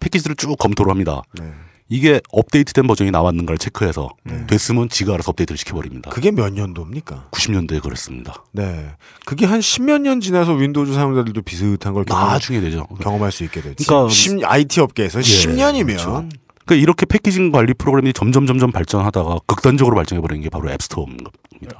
패키지를 0.01 0.37
쭉 0.37 0.57
검토를 0.59 0.91
합니다. 0.91 1.23
네. 1.39 1.51
이게 1.91 2.21
업데이트된 2.31 2.87
버전이 2.87 3.11
나왔는가를 3.11 3.57
체크해서 3.59 4.11
됐으면 4.47 4.89
지가 4.91 5.15
알아서 5.15 5.31
업데이트를 5.31 5.57
시켜버립니다. 5.57 6.11
그게 6.11 6.31
몇 6.31 6.53
년도입니까? 6.53 7.29
90년대에 7.31 7.83
그랬습니다. 7.83 8.45
네. 8.53 8.91
그게 9.25 9.47
한 9.47 9.61
십몇 9.63 10.03
년 10.03 10.21
지나서 10.21 10.53
윈도우즈 10.53 10.93
사용자들도 10.93 11.41
비슷한 11.43 11.95
걸 11.95 12.05
나중에 12.07 12.61
되죠. 12.61 12.87
경험할 13.01 13.33
수 13.33 13.45
있게 13.45 13.63
되지. 13.63 13.87
그러니까- 13.87 14.11
십- 14.13 14.45
IT 14.45 14.81
업계에서 14.83 15.21
예, 15.21 15.23
10년이면 15.23 15.87
그렇죠. 15.87 16.29
그러니까 16.67 16.75
이렇게 16.83 17.07
packaging 17.07 17.51
관리 17.53 17.73
프로그램이 17.73 18.13
점점 18.13 18.47
점점 18.47 18.71
발전하다가 18.71 19.39
극단적으로 19.47 19.97
발전해 19.97 20.21
버리는 20.21 20.43
게 20.43 20.51
바로 20.51 20.71
앱스토어입니다. 20.71 21.31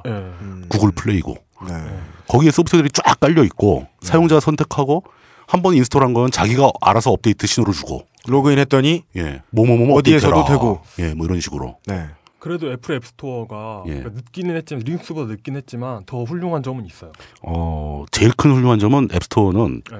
예. 0.07 0.09
음. 0.09 0.65
구글 0.69 0.91
플레이고 0.91 1.37
네. 1.67 1.73
거기에 2.27 2.49
소프트웨어들이 2.49 2.89
쫙 2.93 3.19
깔려 3.19 3.43
있고 3.43 3.85
사용자가 4.01 4.39
선택하고 4.41 5.03
한 5.47 5.61
번 5.63 5.73
install한 5.75 6.13
건 6.13 6.29
자기가 6.31 6.71
알아서 6.81 7.09
업데이트 7.11 7.47
신호를 7.47 7.73
주고 7.73 8.05
로그인했더니 8.27 9.03
예 9.15 9.41
뭐뭐뭐 9.51 9.95
어디에서도 9.97 10.45
되고. 10.45 10.81
예 10.99 11.13
뭐 11.13 11.25
이런 11.25 11.39
식으로 11.39 11.77
네. 11.87 12.07
그래도 12.39 12.71
애플 12.71 12.95
앱스토어가 12.95 13.83
예. 13.87 13.95
그러니까 13.95 14.11
늦기는 14.15 14.55
했지만 14.55 14.83
리눅스보다 14.85 15.27
늦긴 15.29 15.57
했지만 15.57 16.05
더 16.05 16.23
훌륭한 16.23 16.63
점은 16.63 16.85
있어요. 16.85 17.11
어 17.41 18.05
제일 18.11 18.31
큰 18.31 18.51
훌륭한 18.53 18.79
점은 18.79 19.09
앱스토어는 19.13 19.81
예. 19.93 19.97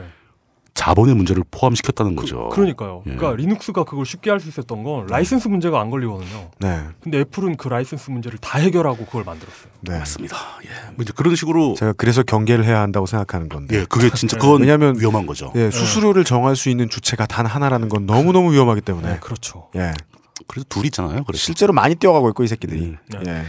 자본의 0.80 1.14
문제를 1.14 1.44
포함시켰다는 1.52 2.16
거죠. 2.16 2.48
그 2.54 2.62
러니까요. 2.62 3.04
예. 3.06 3.16
그러니까 3.16 3.36
리눅스가 3.36 3.84
그걸 3.84 4.06
쉽게 4.06 4.30
할 4.30 4.40
수 4.40 4.48
있었던 4.48 4.82
건 4.86 5.08
라이센스 5.08 5.50
문제가 5.50 5.82
안 5.82 5.90
걸리거든요. 5.90 6.52
네. 6.60 6.80
근데 7.04 7.20
애플은 7.20 7.58
그 7.58 7.68
라이센스 7.68 8.10
문제를 8.12 8.38
다 8.40 8.60
해결하고 8.60 9.06
그걸 9.06 9.26
만들었어요. 9.26 9.70
네. 9.82 10.00
맞습니다. 10.00 10.38
예. 10.64 10.70
뭐 10.96 11.04
이제 11.04 11.12
그런 11.14 11.36
식으로 11.36 11.74
제가 11.78 11.92
그래서 11.98 12.24
경계를 12.24 12.64
해야 12.64 12.80
한다고 12.80 13.06
생각하는 13.08 13.50
건데. 13.50 13.78
예 13.82 13.86
그게 13.90 14.10
진짜 14.12 14.38
그건 14.38 14.62
왜냐하면 14.62 14.98
위험한 14.98 15.26
거죠. 15.26 15.52
예, 15.58 15.70
수수료를 15.70 16.24
정할 16.24 16.56
수 16.56 16.70
있는 16.70 16.88
주체가 16.88 17.26
단 17.26 17.46
하나라는 17.46 17.90
건 17.90 18.06
너무 18.06 18.32
너무 18.32 18.54
위험하기 18.54 18.80
때문에. 18.80 19.10
네, 19.16 19.18
그렇죠. 19.20 19.68
예. 19.76 19.92
그래도 20.48 20.66
둘 20.70 20.86
있잖아요. 20.86 21.26
그래서 21.26 21.44
실제로 21.44 21.74
많이 21.74 21.96
떼어가고 21.96 22.30
있고 22.30 22.46
이 22.46 22.48
새끼들이. 22.48 22.80
음. 22.82 22.98
예. 23.28 23.44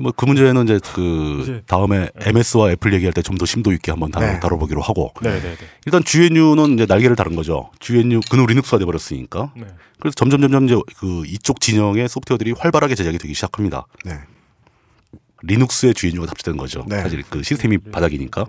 뭐그 0.00 0.24
문제는 0.24 0.64
이제 0.64 0.80
그 0.94 1.40
이제- 1.42 1.62
다음에 1.66 2.08
MS와 2.20 2.70
애플 2.72 2.92
얘기할 2.94 3.12
때 3.12 3.22
좀 3.22 3.36
더 3.36 3.44
심도 3.46 3.72
있게 3.72 3.90
한번 3.92 4.10
다뤄, 4.10 4.26
네. 4.26 4.40
다뤄 4.40 4.58
보기로 4.58 4.80
하고 4.80 5.12
네네네. 5.22 5.56
일단 5.86 6.02
GNU는 6.04 6.74
이제 6.74 6.86
날개를 6.86 7.16
단 7.16 7.34
거죠. 7.36 7.70
GNU 7.80 8.20
커널은 8.30 8.46
리눅스가 8.46 8.78
돼버렸으니까. 8.78 9.52
네. 9.56 9.66
그래서 10.00 10.14
점점 10.14 10.40
점점 10.42 10.64
이제 10.66 10.76
그 10.98 11.24
이쪽 11.26 11.60
진영의 11.60 12.08
소프트웨어들이 12.08 12.52
활발하게 12.52 12.94
제작이 12.94 13.18
되기 13.18 13.34
시작합니다. 13.34 13.86
네. 14.04 14.18
리눅스에 15.42 15.92
GNU가 15.92 16.26
탑재된 16.26 16.56
거죠. 16.56 16.84
네. 16.88 17.00
사실 17.02 17.22
그 17.28 17.42
시스템이 17.42 17.78
바닥이니까 17.78 18.46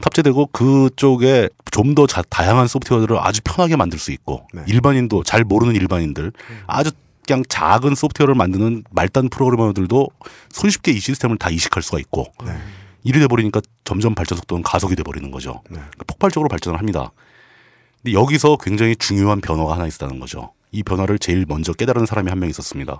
탑재되고 0.00 0.46
그쪽에 0.48 1.48
좀 1.70 1.94
더 1.94 2.06
다양한 2.06 2.66
소프트웨어들을 2.66 3.16
아주 3.20 3.40
편하게 3.44 3.76
만들 3.76 3.98
수 3.98 4.10
있고 4.12 4.46
네. 4.52 4.62
일반인도 4.66 5.22
잘 5.22 5.44
모르는 5.44 5.74
일반인들 5.76 6.32
아주 6.66 6.90
그냥 7.28 7.44
작은 7.46 7.94
소프트웨어를 7.94 8.34
만드는 8.34 8.84
말단 8.90 9.28
프로그래머들도 9.28 10.08
손쉽게 10.48 10.92
이 10.92 10.98
시스템을 10.98 11.36
다 11.36 11.50
이식할 11.50 11.82
수가 11.82 11.98
있고 12.00 12.32
네. 12.42 12.56
이리 13.04 13.20
돼버리니까 13.20 13.60
점점 13.84 14.14
발전 14.14 14.38
속도는 14.38 14.62
가속이 14.62 14.96
돼버리는 14.96 15.30
거죠. 15.30 15.62
네. 15.70 15.78
폭발적으로 16.06 16.48
발전을 16.48 16.78
합니다. 16.78 17.12
근데 18.02 18.14
여기서 18.18 18.56
굉장히 18.56 18.96
중요한 18.96 19.42
변화가 19.42 19.74
하나 19.74 19.86
있었다는 19.86 20.18
거죠. 20.20 20.52
이 20.72 20.82
변화를 20.82 21.18
제일 21.18 21.44
먼저 21.46 21.74
깨달은 21.74 22.06
사람이 22.06 22.30
한 22.30 22.38
명 22.40 22.48
있었습니다. 22.48 22.98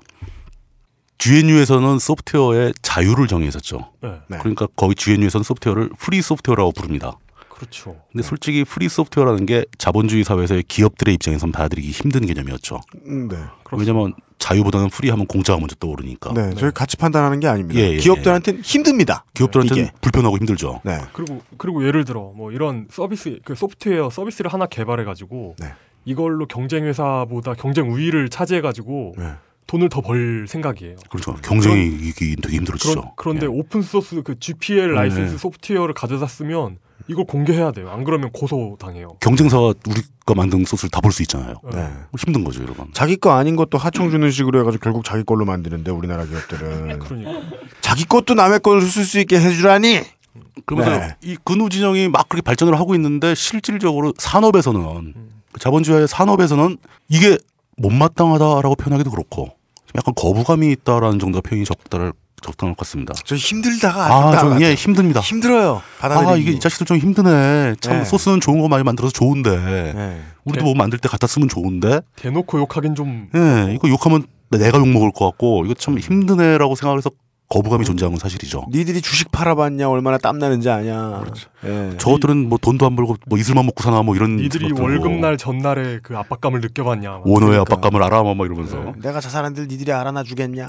GNU에서는 1.16 1.98
소프트웨어의 1.98 2.74
자유를 2.82 3.26
정의했었죠. 3.28 3.92
네. 4.02 4.10
네. 4.28 4.38
그러니까 4.38 4.68
거기 4.76 4.94
GNU에서는 4.94 5.42
소프트웨어를 5.42 5.90
free 5.98 6.20
software라고 6.20 6.72
부릅니다. 6.72 7.18
그렇죠. 7.58 7.96
근데 8.12 8.22
솔직히 8.26 8.64
free 8.64 8.88
software라는 8.88 9.44
게 9.44 9.64
자본주의 9.78 10.22
사회에서의 10.22 10.62
기업들의 10.68 11.12
입장에선 11.14 11.50
받아들이기 11.50 11.90
힘든 11.90 12.24
개념이었죠. 12.24 12.80
음, 13.06 13.28
네. 13.28 13.36
왜냐면 13.72 14.14
자유보다는 14.38 14.90
free하면 14.90 15.26
공짜가 15.26 15.58
먼저 15.58 15.74
떠오르니까. 15.74 16.32
네. 16.34 16.54
저희 16.54 16.70
같이 16.70 16.96
판단하는 16.96 17.40
게 17.40 17.48
아닙니다. 17.48 17.80
예, 17.80 17.94
예, 17.94 17.96
기업들한테는 17.96 18.62
힘듭니다. 18.62 19.24
기업들한테는 19.34 19.82
이게. 19.82 19.92
불편하고 20.00 20.36
힘들죠. 20.38 20.80
네. 20.84 21.00
그리고 21.12 21.42
그리고 21.56 21.84
예를 21.84 22.04
들어 22.04 22.32
뭐 22.36 22.52
이런 22.52 22.86
서비스 22.90 23.40
그 23.44 23.56
소프트웨어 23.56 24.08
서비스를 24.10 24.52
하나 24.52 24.66
개발해 24.66 25.02
가지고 25.04 25.56
네. 25.58 25.72
이걸로 26.04 26.46
경쟁 26.46 26.84
회사보다 26.84 27.54
경쟁 27.54 27.90
우위를 27.90 28.28
차지해 28.28 28.60
가지고 28.60 29.14
네. 29.18 29.32
돈을 29.66 29.88
더 29.88 30.00
벌 30.00 30.46
생각이에요. 30.48 30.96
그렇죠. 31.10 31.34
경쟁이 31.42 31.88
이기 32.08 32.36
되게 32.36 32.56
힘들어지죠. 32.56 32.92
그런, 32.94 33.12
그런데 33.16 33.42
예. 33.42 33.46
open 33.48 33.82
source 33.82 34.22
그 34.22 34.38
GPL 34.38 34.94
라이센스 34.94 35.32
네. 35.32 35.36
소프트웨어를 35.38 35.92
가져다 35.92 36.26
쓰면 36.28 36.78
이걸 37.08 37.24
공개해야 37.24 37.72
돼요. 37.72 37.90
안 37.90 38.04
그러면 38.04 38.30
고소 38.32 38.76
당해요. 38.78 39.08
경쟁사가 39.20 39.72
우리가 39.88 40.34
만든 40.36 40.64
소스를 40.64 40.90
다 40.90 41.00
볼 41.00 41.10
수 41.12 41.22
있잖아요. 41.22 41.54
네. 41.72 41.88
힘든 42.18 42.44
거죠, 42.44 42.62
여러분. 42.62 42.86
자기 42.92 43.16
거 43.16 43.32
아닌 43.32 43.56
것도 43.56 43.78
하청 43.78 44.10
주는 44.10 44.30
식으로 44.30 44.60
해가지고 44.60 44.82
결국 44.82 45.04
자기 45.04 45.24
걸로 45.24 45.44
만드는데 45.46 45.90
우리나라 45.90 46.24
기업들은 46.26 46.98
그러니까 47.00 47.40
자기 47.80 48.04
것도 48.04 48.34
남의 48.34 48.60
걸 48.60 48.80
쓸 48.82 49.04
수 49.04 49.18
있게 49.20 49.40
해주라니. 49.40 50.00
그러면서 50.66 50.98
네. 50.98 51.16
이 51.22 51.36
근우 51.44 51.68
진영이 51.68 52.08
막 52.08 52.28
그렇게 52.28 52.42
발전을 52.42 52.78
하고 52.78 52.94
있는데 52.94 53.34
실질적으로 53.34 54.12
산업에서는 54.18 55.14
그 55.52 55.60
자본주의의 55.60 56.08
산업에서는 56.08 56.76
이게 57.08 57.38
못마땅하다라고 57.76 58.74
표현하기도 58.74 59.10
그렇고 59.10 59.50
약간 59.96 60.12
거부감이 60.14 60.70
있다라는 60.72 61.18
정도가 61.18 61.48
표현이 61.48 61.64
적당할 61.64 62.12
적당할 62.42 62.74
것 62.74 62.86
같습니다. 62.86 63.14
저 63.24 63.34
힘들다가 63.36 64.06
아. 64.06 64.36
저는 64.38 64.60
예 64.62 64.74
힘듭니다. 64.74 65.20
힘들어요. 65.20 65.82
받아들이기. 66.00 66.32
아 66.32 66.36
이게 66.36 66.50
이 66.52 66.60
자식들 66.60 66.86
좀 66.86 66.98
힘드네. 66.98 67.74
참 67.80 67.98
네. 67.98 68.04
소스는 68.04 68.40
좋은 68.40 68.60
거 68.60 68.68
많이 68.68 68.82
만들어서 68.84 69.12
좋은데 69.12 69.50
네. 69.94 70.20
우리도 70.44 70.64
뭐 70.64 70.74
만들 70.74 70.98
때 70.98 71.08
갖다 71.08 71.26
쓰면 71.26 71.48
좋은데 71.48 72.00
대놓고 72.16 72.58
욕하긴 72.60 72.94
좀 72.94 73.28
예 73.34 73.72
이거 73.74 73.88
욕하면 73.88 74.24
내가 74.50 74.78
욕 74.78 74.88
먹을 74.88 75.10
것 75.12 75.26
같고 75.26 75.64
이거 75.66 75.74
참 75.74 75.98
힘드네라고 75.98 76.74
생각해서 76.74 77.10
거부감이 77.50 77.86
존재하는 77.86 78.18
건 78.18 78.20
사실이죠. 78.20 78.66
니들이 78.70 79.00
주식 79.00 79.30
팔아봤냐 79.32 79.88
얼마나 79.88 80.18
땀 80.18 80.38
나는지 80.38 80.68
아냐. 80.68 81.20
그렇죠. 81.20 81.48
예. 81.64 81.96
저것들은 81.96 82.46
뭐 82.50 82.58
돈도 82.58 82.84
안 82.84 82.94
벌고 82.94 83.16
뭐 83.26 83.38
이슬만 83.38 83.64
먹고 83.64 83.82
사나 83.82 84.02
뭐 84.02 84.14
이런 84.14 84.36
니들이 84.36 84.66
생각도 84.66 84.82
월급 84.82 85.06
하고. 85.06 85.16
날 85.20 85.38
전날에 85.38 86.00
그 86.02 86.14
압박감을 86.18 86.60
느껴봤냐. 86.60 87.08
막. 87.10 87.26
원어의 87.26 87.52
그러니까. 87.52 87.60
압박감을 87.62 88.02
알아 88.02 88.22
뭐 88.22 88.44
이러면서 88.44 88.92
내가 89.00 89.20
저 89.20 89.30
사람들 89.30 89.66
니들이 89.68 89.92
알아나 89.92 90.24
주겠냐. 90.24 90.66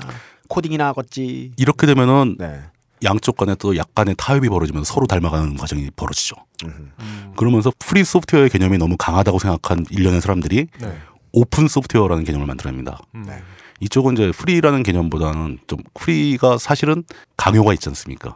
코딩이나 0.49 0.87
하겠지. 0.87 1.53
이렇게 1.55 1.87
되면은 1.87 2.35
네. 2.37 2.59
양쪽 3.03 3.37
간에 3.37 3.55
또 3.55 3.77
약간의 3.77 4.15
타협이 4.17 4.49
벌어지면서 4.49 4.93
서로 4.93 5.07
닮아가는 5.07 5.55
과정이 5.55 5.89
벌어지죠. 5.95 6.35
음. 6.65 6.91
그러면서 7.37 7.71
free 7.79 8.03
software의 8.03 8.49
개념이 8.49 8.77
너무 8.77 8.97
강하다고 8.97 9.39
생각한 9.39 9.85
일련의 9.89 10.19
사람들이 10.19 10.67
네. 10.81 10.97
open 11.31 11.69
software라는 11.69 12.25
개념을 12.25 12.45
만들어냅니다. 12.45 12.99
음. 13.15 13.23
네. 13.25 13.41
이쪽은 13.79 14.15
이제 14.15 14.31
free라는 14.31 14.83
개념보다는 14.83 15.59
좀 15.67 15.79
free가 15.93 16.57
사실은 16.57 17.05
강요가 17.37 17.71
있지 17.73 17.87
않습니까? 17.87 18.35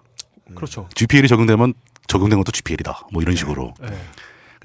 그렇죠. 0.55 0.87
GPL이 0.95 1.27
적용되면 1.27 1.73
적용된 2.07 2.39
것도 2.39 2.53
GPL이다. 2.53 3.07
뭐 3.11 3.21
이런 3.21 3.35
식으로 3.35 3.73
네. 3.81 3.89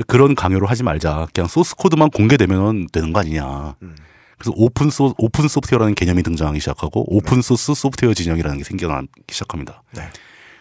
그런 0.07 0.37
강요를 0.37 0.71
하지 0.71 0.85
말자. 0.85 1.27
그냥 1.35 1.49
소스 1.49 1.75
코드만 1.75 2.11
공개되면 2.11 2.89
되는 2.93 3.13
거 3.13 3.21
아니냐. 3.21 3.75
음. 3.83 3.97
그래서 4.39 4.53
오픈 4.57 4.91
소 4.91 5.15
open 5.19 5.49
software라는 5.49 5.95
개념이 5.95 6.23
등장하기 6.23 6.61
시작하고 6.61 7.05
open 7.15 7.43
source 7.43 7.75
software 7.75 8.15
진영이라는 8.15 8.59
게 8.59 8.65
생겨나기 8.65 9.09
시작합니다. 9.31 9.83
네. 9.95 10.03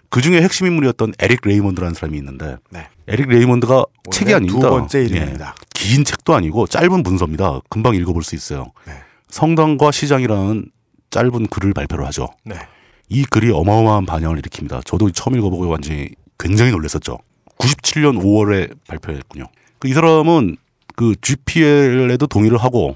그 0.09 0.21
중에 0.21 0.41
핵심 0.41 0.67
인물이었던 0.67 1.13
에릭 1.19 1.41
레이먼드라는 1.43 1.93
사람이 1.93 2.17
있는데 2.17 2.57
네. 2.69 2.87
에릭 3.07 3.27
레이먼드가 3.27 3.85
책이 4.11 4.33
아닙니다. 4.33 4.59
두 4.59 4.69
번째 4.69 5.03
이름입니다. 5.03 5.47
예. 5.49 5.65
긴 5.73 6.03
책도 6.03 6.33
아니고 6.33 6.67
짧은 6.67 7.03
문서입니다. 7.03 7.59
금방 7.69 7.95
읽어볼 7.95 8.23
수 8.23 8.35
있어요. 8.35 8.71
네. 8.85 8.93
성당과 9.29 9.91
시장이라는 9.91 10.71
짧은 11.09 11.47
글을 11.47 11.73
발표를 11.73 12.05
하죠. 12.07 12.29
네. 12.43 12.55
이 13.09 13.23
글이 13.25 13.51
어마어마한 13.51 14.05
반향을 14.05 14.41
일으킵니다. 14.41 14.85
저도 14.85 15.11
처음 15.11 15.37
읽어보고 15.37 15.67
완전히 15.67 16.09
굉장히 16.39 16.71
놀랐었죠. 16.71 17.17
97년 17.57 18.21
5월에 18.21 18.75
발표했군요. 18.87 19.45
그이 19.79 19.93
사람은 19.93 20.57
그 20.95 21.15
GPL에도 21.21 22.27
동의를 22.27 22.57
하고 22.57 22.95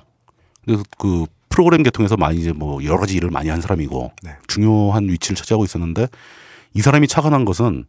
그래서 0.66 0.84
그 0.98 1.26
프로그램 1.50 1.84
계통에서 1.84 2.18
많이 2.18 2.40
이제 2.40 2.52
뭐 2.54 2.84
여러 2.84 2.98
가지 2.98 3.16
일을 3.16 3.30
많이 3.30 3.50
한 3.50 3.62
사람이고 3.62 4.12
네. 4.24 4.36
중요한 4.48 5.10
위치를 5.10 5.36
차지하고 5.36 5.66
있었는데 5.66 6.08
이 6.74 6.82
사람이 6.82 7.08
착안한 7.08 7.46
것은 7.46 7.86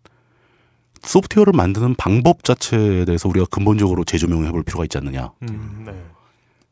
소프트웨어를 1.03 1.53
만드는 1.53 1.95
방법 1.97 2.45
자체에 2.45 3.05
대해서 3.05 3.29
우리가 3.29 3.47
근본적으로 3.51 4.05
재조명해 4.05 4.51
볼 4.51 4.63
필요가 4.63 4.85
있지 4.85 4.99
않느냐. 4.99 5.33
음, 5.43 5.83
네. 5.87 5.93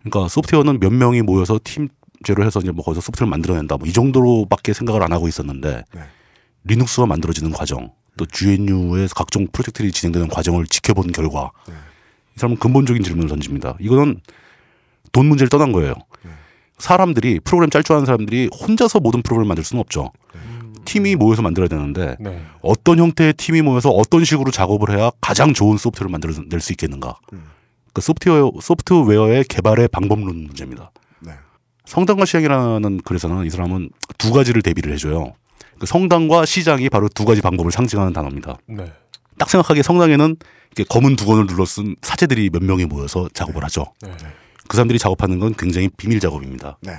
그러니까 0.03 0.28
소프트웨어는 0.28 0.80
몇 0.80 0.92
명이 0.92 1.22
모여서 1.22 1.59
팀제로 1.62 2.44
해서 2.44 2.61
이제 2.61 2.70
뭐 2.70 2.84
거기서 2.84 3.01
소프트웨어를 3.01 3.30
만들어낸다. 3.30 3.76
뭐 3.76 3.86
이 3.88 3.92
정도로밖에 3.92 4.72
생각을 4.72 5.03
안 5.03 5.12
하고 5.12 5.28
있었는데 5.28 5.84
네. 5.92 6.01
리눅스가 6.64 7.07
만들어지는 7.07 7.53
과정, 7.53 7.92
또 8.16 8.26
GNU의 8.26 9.09
각종 9.14 9.46
프로젝트들이 9.51 9.92
진행되는 9.92 10.28
과정을 10.28 10.66
지켜본 10.66 11.12
결과 11.12 11.51
네. 11.66 11.74
이 12.36 12.38
사람은 12.38 12.59
근본적인 12.59 13.03
질문을 13.03 13.28
던집니다. 13.28 13.76
이거는 13.80 14.20
돈 15.12 15.26
문제를 15.26 15.48
떠난 15.48 15.72
거예요. 15.72 15.94
네. 16.22 16.30
사람들이 16.78 17.40
프로그램 17.40 17.70
짤 17.70 17.82
줄 17.82 17.96
아는 17.96 18.06
사람들이 18.06 18.48
혼자서 18.52 19.00
모든 19.00 19.22
프로그램을 19.22 19.48
만들 19.48 19.64
수는 19.64 19.80
없죠. 19.80 20.12
음, 20.34 20.74
팀이 20.84 21.16
모여서 21.16 21.42
만들어야 21.42 21.68
되는데 21.68 22.16
네. 22.18 22.42
어떤 22.62 22.98
형태의 22.98 23.34
팀이 23.34 23.62
모여서 23.62 23.90
어떤 23.90 24.24
식으로 24.24 24.50
작업을 24.50 24.96
해야 24.96 25.11
가장 25.20 25.52
좋은 25.52 25.76
소프트웨어를 25.76 26.11
만들어낼 26.11 26.61
수 26.61 26.72
있겠는가. 26.72 27.18
음. 27.32 27.44
그 27.92 28.00
소프트웨어 28.00 28.52
소프트웨어의 28.61 29.44
개발의 29.44 29.88
방법론 29.88 30.44
문제입니다. 30.46 30.90
네. 31.20 31.32
성당과 31.84 32.24
시장이라는 32.24 33.00
글에서는 33.02 33.44
이 33.46 33.50
사람은 33.50 33.90
두 34.16 34.32
가지를 34.32 34.62
대비를 34.62 34.92
해줘요. 34.92 35.34
그 35.78 35.86
성당과 35.86 36.46
시장이 36.46 36.88
바로 36.88 37.08
두 37.08 37.24
가지 37.24 37.40
방법을 37.40 37.72
상징하는 37.72 38.12
단어입니다. 38.12 38.58
네. 38.66 38.92
딱 39.38 39.50
생각하기에 39.50 39.82
성당에는 39.82 40.36
이렇게 40.76 40.84
검은 40.88 41.16
두건을 41.16 41.46
눌러 41.46 41.64
쓴 41.64 41.96
사제들이 42.02 42.50
몇 42.50 42.62
명이 42.62 42.84
모여서 42.84 43.28
작업을 43.32 43.64
하죠. 43.64 43.86
네. 44.71 44.73
그 44.73 44.77
사람들이 44.77 44.99
작업하는 45.01 45.41
건 45.41 45.55
굉장히 45.59 45.89
비밀 45.89 46.21
작업입니다. 46.21 46.79
네. 46.81 46.93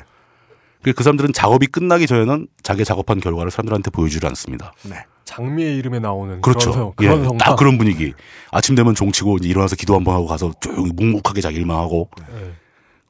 그그 0.83 1.03
사람들은 1.03 1.31
작업이 1.31 1.67
끝나기 1.67 2.05
전에는 2.05 2.47
자기 2.63 2.83
작업한 2.83 3.21
결과를 3.21 3.49
사람들한테 3.49 3.91
보여주지 3.91 4.25
않습니다. 4.27 4.73
네. 4.83 5.05
장미의 5.23 5.77
이름에 5.77 5.99
나오는 5.99 6.41
그렇죠. 6.41 6.71
그런, 6.71 6.83
성, 6.83 6.93
예, 7.01 7.07
그런. 7.07 7.37
딱 7.37 7.55
그런 7.55 7.77
분위기. 7.77 8.13
아침 8.51 8.75
되면 8.75 8.93
종치고 8.93 9.37
이제 9.37 9.47
일어나서 9.47 9.77
기도 9.77 9.95
한번 9.95 10.15
하고 10.15 10.25
가서 10.25 10.51
조용히 10.59 10.91
묵묵하게 10.91 11.39
자기 11.39 11.57
일만 11.57 11.77
하고 11.77 12.09
네. 12.17 12.53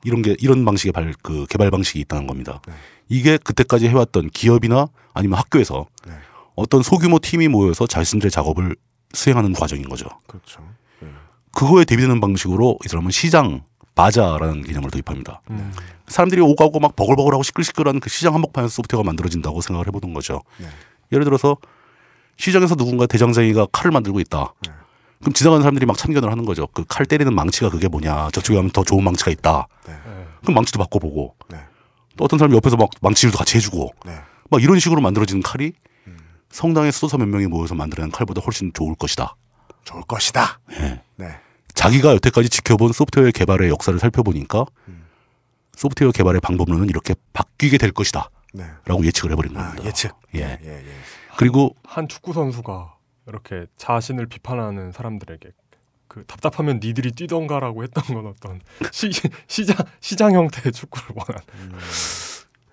이런 0.03 0.21
게 0.21 0.35
이런 0.39 0.63
방식의 0.63 0.91
발, 0.91 1.13
그 1.23 1.47
개발 1.49 1.71
방식이 1.71 1.99
있다는 2.01 2.27
겁니다. 2.27 2.61
네. 2.67 2.73
이게 3.09 3.37
그때까지 3.37 3.87
해왔던 3.87 4.29
기업이나 4.29 4.87
아니면 5.13 5.39
학교에서 5.39 5.87
네. 6.05 6.13
어떤 6.55 6.83
소규모 6.83 7.17
팀이 7.17 7.47
모여서 7.47 7.87
자신들의 7.87 8.29
작업을 8.29 8.75
수행하는 9.13 9.53
과정인 9.53 9.89
거죠. 9.89 10.07
그렇죠. 10.27 10.61
그거에 11.53 11.83
대비되는 11.83 12.21
방식으로 12.21 12.77
이 12.85 12.87
사람은 12.87 13.11
시장 13.11 13.63
바자라는 13.95 14.63
개념을 14.63 14.89
도입합니다. 14.91 15.41
음. 15.49 15.73
사람들이 16.07 16.41
오가고 16.41 16.79
막 16.79 16.95
버글버글하고 16.95 17.43
시끌시끌한 17.43 17.99
그 17.99 18.09
시장 18.09 18.33
한복판에서 18.33 18.73
소프트웨어가 18.73 19.05
만들어진다고 19.05 19.61
생각을 19.61 19.87
해보는 19.87 20.13
거죠. 20.13 20.41
네. 20.59 20.67
예를 21.11 21.23
들어서 21.25 21.57
시장에서 22.37 22.75
누군가 22.75 23.05
대장장이가 23.05 23.67
칼을 23.71 23.91
만들고 23.91 24.19
있다. 24.21 24.53
네. 24.65 24.73
그럼 25.19 25.33
지나가는 25.33 25.61
사람들이 25.61 25.85
막 25.85 25.97
참견을 25.97 26.31
하는 26.31 26.45
거죠. 26.45 26.67
그 26.67 26.83
칼 26.87 27.05
때리는 27.05 27.33
망치가 27.33 27.69
그게 27.69 27.87
뭐냐. 27.87 28.29
저쪽에 28.31 28.55
가면 28.55 28.71
더 28.71 28.83
좋은 28.83 29.03
망치가 29.03 29.29
있다. 29.31 29.67
네. 29.87 29.93
그럼 30.41 30.55
망치도 30.55 30.79
바꿔보고. 30.79 31.35
네. 31.49 31.57
또 32.17 32.25
어떤 32.25 32.39
사람이 32.39 32.55
옆에서 32.55 32.75
막 32.77 32.89
망치질도 33.01 33.37
같이 33.37 33.57
해주고 33.57 33.91
네. 34.05 34.17
막 34.49 34.61
이런 34.63 34.79
식으로 34.79 34.99
만들어지는 35.01 35.43
칼이 35.43 35.73
성당의 36.49 36.91
수도사 36.91 37.17
몇 37.17 37.27
명이 37.27 37.47
모여서 37.47 37.75
만들어낸 37.75 38.11
칼보다 38.11 38.41
훨씬 38.41 38.71
좋을 38.73 38.95
것이다. 38.95 39.35
좋을 39.85 40.01
것이다. 40.03 40.59
예. 40.73 41.01
네. 41.15 41.27
자기가 41.73 42.13
여태까지 42.15 42.49
지켜본 42.49 42.93
소프트웨어 42.93 43.31
개발의 43.31 43.69
역사를 43.69 43.97
살펴보니까 43.97 44.65
소프트웨어 45.75 46.11
개발의 46.11 46.41
방법론은 46.41 46.89
이렇게 46.89 47.15
바뀌게 47.33 47.77
될 47.77 47.91
것이다. 47.91 48.29
네. 48.53 48.65
라고 48.85 49.05
예측을 49.05 49.31
해버린 49.31 49.55
아, 49.57 49.67
겁니다. 49.67 49.85
예측. 49.85 50.13
예. 50.35 50.59
예, 50.63 50.69
예. 50.69 50.83
그리고 51.37 51.75
한 51.83 52.07
축구 52.07 52.33
선수가 52.33 52.95
이렇게 53.27 53.65
자신을 53.77 54.27
비판하는 54.27 54.91
사람들에게 54.91 55.49
그 56.07 56.25
답답하면 56.25 56.79
니들이 56.83 57.13
뛰던가라고 57.13 57.83
했던 57.83 58.03
건 58.03 58.27
어떤 58.27 58.59
시, 58.91 59.09
시장 59.47 59.77
시장 60.01 60.33
형태의 60.33 60.73
축구를 60.73 61.15
원하는 61.15 61.41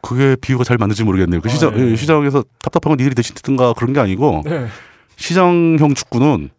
그게 0.00 0.36
비유가 0.36 0.64
잘 0.64 0.76
맞는지 0.78 1.04
모르겠네요. 1.04 1.40
그 1.40 1.48
아, 1.48 1.52
시장, 1.52 1.78
예. 1.78 1.92
예, 1.92 1.96
시장에서 1.96 2.44
답답한 2.60 2.90
건 2.90 2.96
니들이 2.98 3.14
대신 3.14 3.34
듣든가 3.36 3.74
그런 3.74 3.92
게 3.92 4.00
아니고 4.00 4.42
네. 4.44 4.66
시장형 5.16 5.94
축구는 5.94 6.50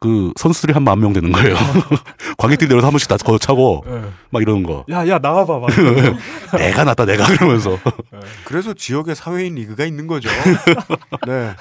그 0.00 0.32
선수들이 0.36 0.72
한 0.72 0.84
만 0.84 1.00
명 1.00 1.12
되는 1.12 1.32
거예요. 1.32 1.56
관객들이 2.38 2.68
내려서 2.68 2.86
한 2.86 2.92
번씩 2.92 3.08
다 3.08 3.16
걷어차고 3.16 3.84
네. 3.86 4.00
막 4.30 4.42
이러는 4.42 4.62
거. 4.62 4.84
야 4.90 5.06
야 5.08 5.18
나와봐 5.18 5.58
막 5.58 5.68
내가 6.56 6.84
낫다 6.84 7.04
내가 7.04 7.26
그러면서. 7.26 7.78
그래서 8.44 8.74
지역에 8.74 9.14
사회인 9.14 9.56
리그가 9.56 9.84
있는 9.84 10.06
거죠. 10.06 10.28
네. 11.26 11.54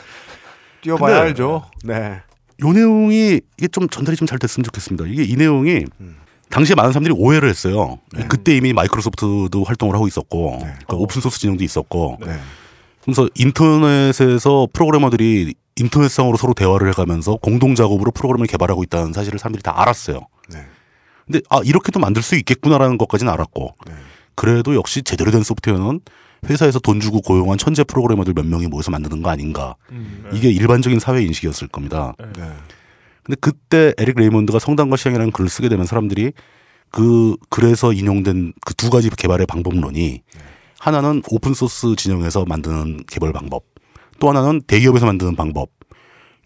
뛰어봐야 0.82 1.16
근데- 1.16 1.28
알죠. 1.30 1.64
네. 1.84 2.22
요 2.64 2.72
내용이 2.72 3.40
이게 3.58 3.68
좀 3.68 3.88
전달이 3.90 4.18
좀 4.18 4.28
잘 4.28 4.40
됐으면 4.40 4.64
좋겠습니다. 4.66 5.06
이게 5.08 5.24
이 5.24 5.36
내용이 5.36 5.86
음. 6.00 6.18
당시에 6.50 6.76
많은 6.76 6.92
사람들이 6.92 7.14
오해를 7.18 7.50
했어요. 7.50 8.00
네. 8.14 8.26
그때 8.28 8.56
이미 8.56 8.72
마이크로소프트도 8.74 9.64
활동을 9.66 9.94
하고 9.96 10.08
있었고 10.08 10.58
그러니까 10.60 10.96
open 10.96 11.22
source 11.22 11.40
진영도 11.40 11.64
있었고 11.64 12.18
네. 12.26 12.38
그래서 13.04 13.28
인터넷에서 13.36 14.68
프로그래머들이 14.74 15.54
인터넷상으로 15.78 16.38
서로 16.38 16.54
대화를 16.54 16.90
해가면서 16.90 17.36
공동 17.38 17.76
작업으로 17.76 18.12
프로그램을 18.12 18.48
개발하고 18.48 18.84
있다는 18.84 19.14
사실을 19.14 19.40
사람들이 19.40 19.64
다 19.64 19.80
알았어요. 19.82 20.22
네. 20.52 20.66
근데 21.26 21.42
아 21.50 21.60
이렇게도 21.64 22.00
만들 22.00 22.22
수 22.22 22.36
있겠구나라는 22.36 22.98
것까지는 22.98 23.32
알았고 23.34 23.76
네. 23.88 23.94
그래도 24.36 24.76
역시 24.76 25.02
제대로 25.04 25.32
된 25.32 25.44
소프트웨어는 25.44 26.00
회사에서 26.50 26.80
돈 26.80 27.00
주고 27.00 27.22
고용한 27.22 27.58
천재 27.58 27.84
프로그래머들 27.84 28.34
몇 28.34 28.46
명이 28.46 28.68
모여서 28.68 28.92
만드는 28.92 29.22
거 29.24 29.30
아닌가 29.30 29.76
음, 29.92 30.24
네. 30.32 30.38
이게 30.38 30.50
일반적인 30.50 31.00
사회 31.00 31.24
인식이었을 31.24 31.68
겁니다. 31.68 32.14
네. 32.20 32.44
근데 33.24 33.38
그때 33.42 33.94
에릭 33.98 34.16
레이몬드가 34.18 34.60
성당과 34.60 34.96
시장이라는 34.96 35.32
글을 35.32 35.50
쓰게 35.50 35.68
되면 35.68 35.86
사람들이 35.86 36.32
그 36.92 37.36
글에서 37.50 37.92
인용된 37.92 38.54
그 38.66 38.74
두 38.76 38.90
가지 38.90 39.10
개발의 39.10 39.48
방법론이 39.48 40.22
하나는 40.80 41.22
open 41.30 41.54
source 41.54 41.96
진영에서 41.98 42.46
만드는 42.46 43.02
개발 43.10 43.34
방법, 43.34 43.64
또 44.20 44.30
하나는 44.30 44.62
대기업에서 44.62 45.06
만드는 45.06 45.36
방법. 45.36 45.70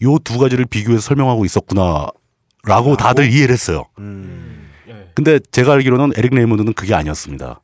요 0.03 0.17
두 0.19 0.37
가지를 0.39 0.65
비교해서 0.65 1.01
설명하고 1.01 1.45
있었구나라고 1.45 2.97
다들 2.97 3.31
이해를 3.31 3.53
했어요. 3.53 3.85
음. 3.99 4.69
예. 4.87 5.09
근데 5.13 5.39
제가 5.51 5.73
알기로는 5.73 6.13
에릭 6.17 6.33
레이몬드는 6.33 6.73
그게 6.73 6.95
아니었습니다. 6.95 7.61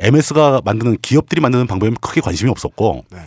MS가 0.00 0.62
만드는 0.64 0.96
기업들이 1.02 1.40
만드는 1.40 1.66
방법에 1.66 1.92
크게 2.00 2.20
관심이 2.20 2.50
없었고 2.50 3.04
네. 3.10 3.18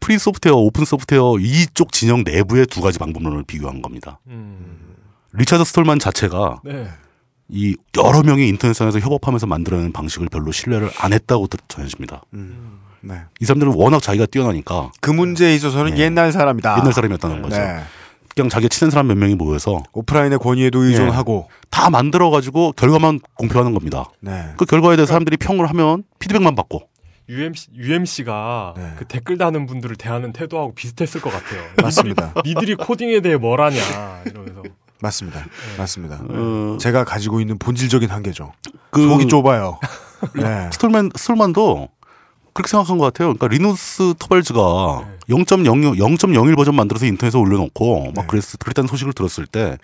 free 0.00 0.18
software, 0.18 0.54
open 0.56 0.84
software 0.84 1.36
이쪽 1.40 1.92
진영 1.92 2.22
내부의 2.24 2.66
두 2.66 2.80
가지 2.80 2.98
방법론을 2.98 3.44
비교한 3.44 3.82
겁니다. 3.82 4.18
음, 4.28 4.94
리차드 5.32 5.64
스톨만 5.64 5.98
자체가 5.98 6.60
네. 6.64 6.88
이 7.48 7.76
여러 7.98 8.22
명이 8.22 8.48
인터넷상에서 8.48 8.98
협업하면서 9.00 9.46
만들어내는 9.46 9.92
방식을 9.92 10.28
별로 10.30 10.52
신뢰를 10.52 10.90
안 10.98 11.12
했다고 11.12 11.48
들- 11.48 11.58
전해집니다. 11.68 12.22
네. 13.02 13.22
이 13.40 13.44
사람들은 13.44 13.74
워낙 13.74 14.02
자기가 14.02 14.26
뛰어나니까 14.26 14.92
그 15.00 15.10
문제에 15.10 15.54
있어서는 15.54 15.94
네. 15.94 16.02
옛날 16.02 16.32
사람이다. 16.32 16.78
옛날 16.78 16.92
사람이었다는 16.92 17.42
거죠. 17.42 17.56
네. 17.56 17.80
그냥 18.34 18.48
자기가 18.48 18.68
친한 18.68 18.90
사람 18.90 19.08
몇 19.08 19.16
명이 19.16 19.34
모여서 19.34 19.82
오프라인의 19.92 20.38
권위에도 20.38 20.82
의존하고. 20.82 21.48
다 21.70 21.88
만들어 21.88 22.30
가지고 22.30 22.72
결과만 22.72 23.20
공표하는 23.34 23.72
겁니다. 23.72 24.06
네. 24.20 24.52
그 24.56 24.64
결과에 24.64 24.96
대해 24.96 25.06
서 25.06 25.10
사람들이 25.12 25.36
평을 25.36 25.68
하면 25.70 26.04
피드백만 26.18 26.54
받고 26.54 26.82
UMC 27.28 27.68
UMC가 27.74 28.74
네. 28.76 28.92
그 28.98 29.04
댓글 29.06 29.38
다는 29.38 29.66
분들을 29.66 29.96
대하는 29.96 30.32
태도하고 30.32 30.74
비슷했을 30.74 31.20
것 31.20 31.30
같아요. 31.30 31.62
맞습니다. 31.80 32.34
니들이, 32.44 32.74
코딩에 32.74 33.20
대해 33.20 33.36
뭘 33.36 33.60
아냐 33.60 34.22
이러면서 34.26 34.62
맞습니다. 35.00 35.46
맞습니다. 35.78 36.20
어, 36.28 36.76
제가 36.78 37.04
가지고 37.04 37.40
있는 37.40 37.56
본질적인 37.58 38.10
한계죠. 38.10 38.52
그 38.90 39.08
속이 39.08 39.28
좁아요. 39.28 39.78
네. 40.36 40.68
스톨만 40.72 41.10
스톨만도 41.14 41.88
그렇게 42.52 42.68
생각한 42.68 42.98
것 42.98 43.04
같아요. 43.04 43.34
그러니까 43.34 43.48
리누스 43.48 44.14
터발즈가 44.18 45.04
0.00 45.28 45.98
0.01 45.98 46.56
버전 46.56 46.74
만들어서 46.74 47.06
인터넷에 47.06 47.38
올려놓고 47.38 48.02
네. 48.06 48.12
막 48.16 48.26
그랬 48.26 48.44
그랬다는 48.58 48.88
소식을 48.88 49.12
들었을 49.12 49.46
때 49.46 49.78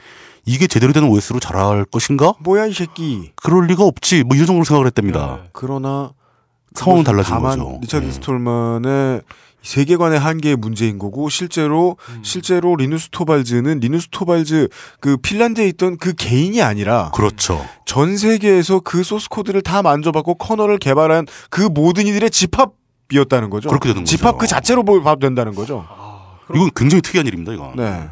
이게 0.44 0.66
제대로 0.66 0.92
된 0.92 1.04
OS로 1.04 1.40
자랄 1.40 1.84
것인가? 1.84 2.34
뭐야 2.40 2.66
이 2.66 2.72
새끼. 2.72 3.32
그럴 3.36 3.66
리가 3.66 3.84
없지. 3.84 4.24
뭐 4.24 4.36
이런 4.36 4.46
정도로 4.46 4.64
생각을 4.64 4.86
했답니다. 4.86 5.40
네. 5.42 5.48
그러나 5.52 6.12
상황은 6.74 7.04
그것은 7.04 7.24
달라진 7.24 7.40
거죠. 7.40 7.78
리차드 7.82 8.04
네. 8.04 8.12
스톨만의 8.12 9.22
세계관의 9.66 10.20
한계의 10.20 10.54
문제인 10.54 10.96
거고 10.96 11.28
실제로 11.28 11.96
음. 12.10 12.20
실제로 12.22 12.76
리누스 12.76 13.08
토발즈는 13.10 13.80
리누스 13.80 14.08
토발즈 14.12 14.68
그 15.00 15.16
핀란드에 15.16 15.66
있던 15.70 15.96
그 15.98 16.14
개인이 16.14 16.62
아니라 16.62 17.10
그렇죠. 17.12 17.66
전 17.84 18.16
세계에서 18.16 18.78
그 18.80 19.02
소스 19.02 19.28
코드를 19.28 19.62
다 19.62 19.82
만져봤고 19.82 20.36
커널을 20.36 20.78
개발한 20.78 21.26
그 21.50 21.62
모든 21.62 22.06
이들의 22.06 22.30
집합이었다는 22.30 23.50
거죠. 23.50 23.68
그렇게 23.68 23.88
되는 23.88 24.04
집합 24.04 24.34
거죠. 24.34 24.38
그 24.38 24.46
자체로 24.46 24.84
봐도 24.84 25.18
된다는 25.18 25.52
거죠. 25.52 25.84
아, 25.88 26.38
이건 26.54 26.70
굉장히 26.76 27.02
특이한 27.02 27.26
일입니다. 27.26 27.52
이거. 27.52 27.72
네. 27.76 28.08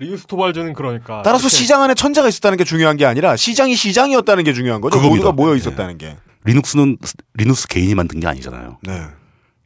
리누스 0.00 0.26
토발즈는 0.26 0.72
그러니까 0.72 1.22
따라서 1.22 1.48
시장 1.48 1.82
안에 1.82 1.94
천재가 1.94 2.26
있었다는 2.26 2.58
게 2.58 2.64
중요한 2.64 2.96
게 2.96 3.06
아니라 3.06 3.36
시장이 3.36 3.76
시장이었다는 3.76 4.42
게 4.42 4.52
중요한 4.52 4.80
거죠. 4.80 4.96
그겁니다. 4.96 5.26
모두가 5.26 5.32
모여 5.32 5.52
네. 5.52 5.58
있었다는 5.58 5.98
게. 5.98 6.16
리눅스는 6.44 6.98
리누스 7.34 7.68
개인이 7.68 7.94
만든 7.94 8.18
게 8.18 8.26
아니잖아요. 8.26 8.78
네. 8.82 9.21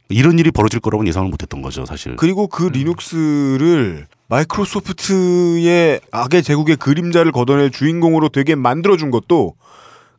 이런 0.09 0.39
일이 0.39 0.51
벌어질 0.51 0.79
거라고는 0.79 1.07
예상을 1.09 1.29
못했던 1.29 1.61
거죠, 1.61 1.85
사실. 1.85 2.15
그리고 2.15 2.47
그 2.47 2.63
리눅스를 2.63 4.07
마이크로소프트의 4.29 5.99
악의 6.11 6.43
제국의 6.43 6.77
그림자를 6.77 7.31
걷어낼 7.31 7.71
주인공으로 7.71 8.29
되게 8.29 8.55
만들어준 8.55 9.11
것도 9.11 9.55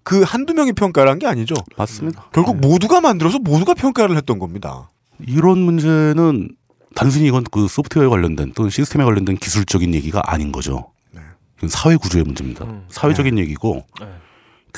그 0.02 0.22
한두 0.22 0.54
명이 0.54 0.72
평가를 0.72 1.10
한 1.10 1.18
게 1.18 1.26
아니죠. 1.26 1.54
맞습니다. 1.76 2.26
결국 2.32 2.56
모두가 2.60 3.00
만들어서 3.00 3.38
모두가 3.38 3.74
평가를 3.74 4.16
했던 4.16 4.38
겁니다. 4.38 4.90
이런 5.26 5.58
문제는 5.58 6.50
단순히 6.94 7.26
이건 7.26 7.44
그 7.50 7.68
소프트웨어에 7.68 8.08
관련된 8.08 8.52
또는 8.54 8.70
시스템에 8.70 9.04
관련된 9.04 9.36
기술적인 9.36 9.94
얘기가 9.94 10.22
아닌 10.24 10.52
거죠. 10.52 10.92
네. 11.12 11.20
사회 11.68 11.96
구조의 11.96 12.24
문제입니다. 12.24 12.64
음. 12.64 12.84
사회적인 12.88 13.38
얘기고 13.38 13.84
네. 14.00 14.06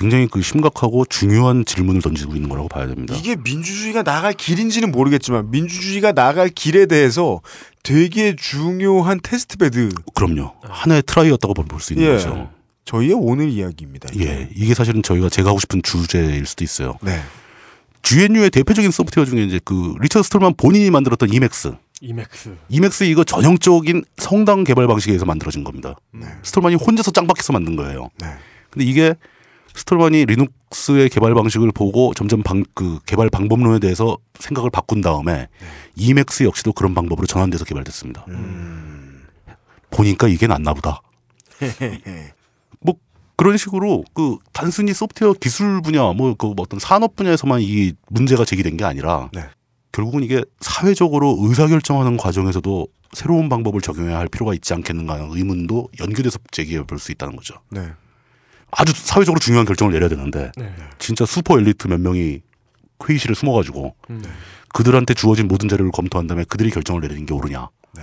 굉장히 0.01 0.27
그 0.29 0.41
심각하고 0.41 1.05
중요한 1.05 1.67
질문을 1.67 2.01
던지고 2.01 2.35
있는 2.35 2.49
거라고 2.49 2.69
봐야 2.69 2.87
됩니다. 2.87 3.15
이게 3.15 3.37
민주주의가 3.37 4.03
나갈 4.03 4.33
길인지는 4.33 4.91
모르겠지만 4.93 5.51
민주주의가 5.51 6.13
나갈 6.13 6.49
길에 6.49 6.87
대해서 6.87 7.43
되게 7.83 8.35
중요한 8.35 9.21
test 9.23 9.59
bed. 9.59 9.91
그럼요. 10.15 10.55
하나의 10.63 11.03
try였다고 11.03 11.53
볼 11.53 11.81
수 11.81 11.93
있는 11.93 12.07
예. 12.09 12.13
거죠. 12.13 12.51
저희의 12.87 13.13
오늘 13.15 13.51
이야기입니다. 13.51 14.09
이게. 14.15 14.27
예, 14.27 14.49
이게 14.57 14.73
사실은 14.73 15.03
저희가 15.03 15.29
제가 15.29 15.51
하고 15.51 15.61
싶은 15.61 15.83
주제일 15.83 16.47
수도 16.47 16.65
있어요. 16.65 16.99
네. 17.03 17.21
GNU의 18.03 18.49
대표적인 18.49 18.91
소프트웨어 18.91 19.27
중에 19.27 19.45
이제 19.45 19.61
그 19.63 19.95
리처드 20.01 20.23
스톨만 20.25 20.55
본인이 20.57 20.91
만들었던 20.91 21.31
Emacs. 21.31 21.73
Emacs 22.01 22.57
Emacs 22.71 23.05
이거 23.05 23.23
전형적인 23.23 24.05
성당 24.17 24.65
개발 24.65 24.87
방식에 24.87 25.13
의해서 25.13 25.27
만들어진 25.27 25.63
겁니다. 25.63 25.95
스톨만이 26.43 26.77
혼자서 26.77 27.11
짱박혀서 27.11 27.53
만든 27.53 27.77
거예요. 27.77 28.09
네. 28.19 28.29
근데 28.71 28.87
이게 28.87 29.15
스톨만이 29.75 30.27
리눅스의 30.27 31.09
개발 31.09 31.35
방식을 31.35 31.73
보고 31.73 32.13
점점 32.15 32.43
방, 32.43 32.65
그 32.75 32.99
개발 33.07 33.31
방법론에 33.31 33.79
대해서 33.79 34.19
생각을 34.39 34.71
바꾼 34.71 35.01
다음에 35.01 35.49
Emacs 35.97 36.45
역시도 36.45 36.73
그런 36.73 36.95
방법으로 36.95 37.27
전환돼서 37.27 37.65
개발됐습니다. 37.65 38.27
보니까 39.91 40.29
이게 40.29 40.47
낫나 40.47 40.75
보다. 40.75 41.01
뭐 42.81 42.95
그런 43.37 43.57
식으로 43.57 44.05
그 44.15 44.37
단순히 44.53 44.93
소프트웨어 44.93 45.33
기술 45.35 45.81
분야 45.83 46.13
뭐 46.13 46.35
그 46.35 46.53
어떤 46.59 46.79
산업 46.81 47.17
분야에서만 47.17 47.61
이 47.63 47.93
문제가 48.09 48.45
제기된 48.45 48.77
게 48.77 48.85
아니라 48.85 49.31
네. 49.33 49.43
결국은 49.93 50.23
이게 50.23 50.45
사회적으로 50.61 51.37
의사결정하는 51.41 52.17
과정에서도 52.17 52.87
새로운 53.13 53.49
방법을 53.49 53.81
적용해야 53.81 54.19
할 54.19 54.29
필요가 54.29 54.55
있지 54.55 54.73
않겠는가 54.73 55.15
하는 55.15 55.29
의문도 55.37 55.89
연결해서 56.01 56.39
제기해 56.53 56.85
볼 56.85 56.99
수 56.99 57.11
있다는 57.13 57.35
거죠. 57.37 57.55
네. 57.71 57.89
아주 58.73 58.93
사회적으로 58.95 59.41
중요한 59.41 59.67
결정을 59.67 59.93
내려야 59.93 60.09
되는데 60.09 60.53
네. 60.57 60.73
진짜 60.99 61.25
슈퍼 61.27 61.59
엘리트 61.59 61.89
몇 61.89 62.01
명이 62.01 62.41
회의실에 63.07 63.35
숨어가지고 63.35 63.95
음. 64.11 64.23
그들한테 64.73 65.15
주어진 65.15 65.49
모든 65.49 65.69
자료를 65.69 65.91
검토한 65.93 66.27
다음에 66.27 66.45
그들이 66.45 66.71
결정을 66.71 67.01
내리는 67.01 67.27
게 67.27 67.35
옳으냐 67.35 67.69
네. 67.97 68.03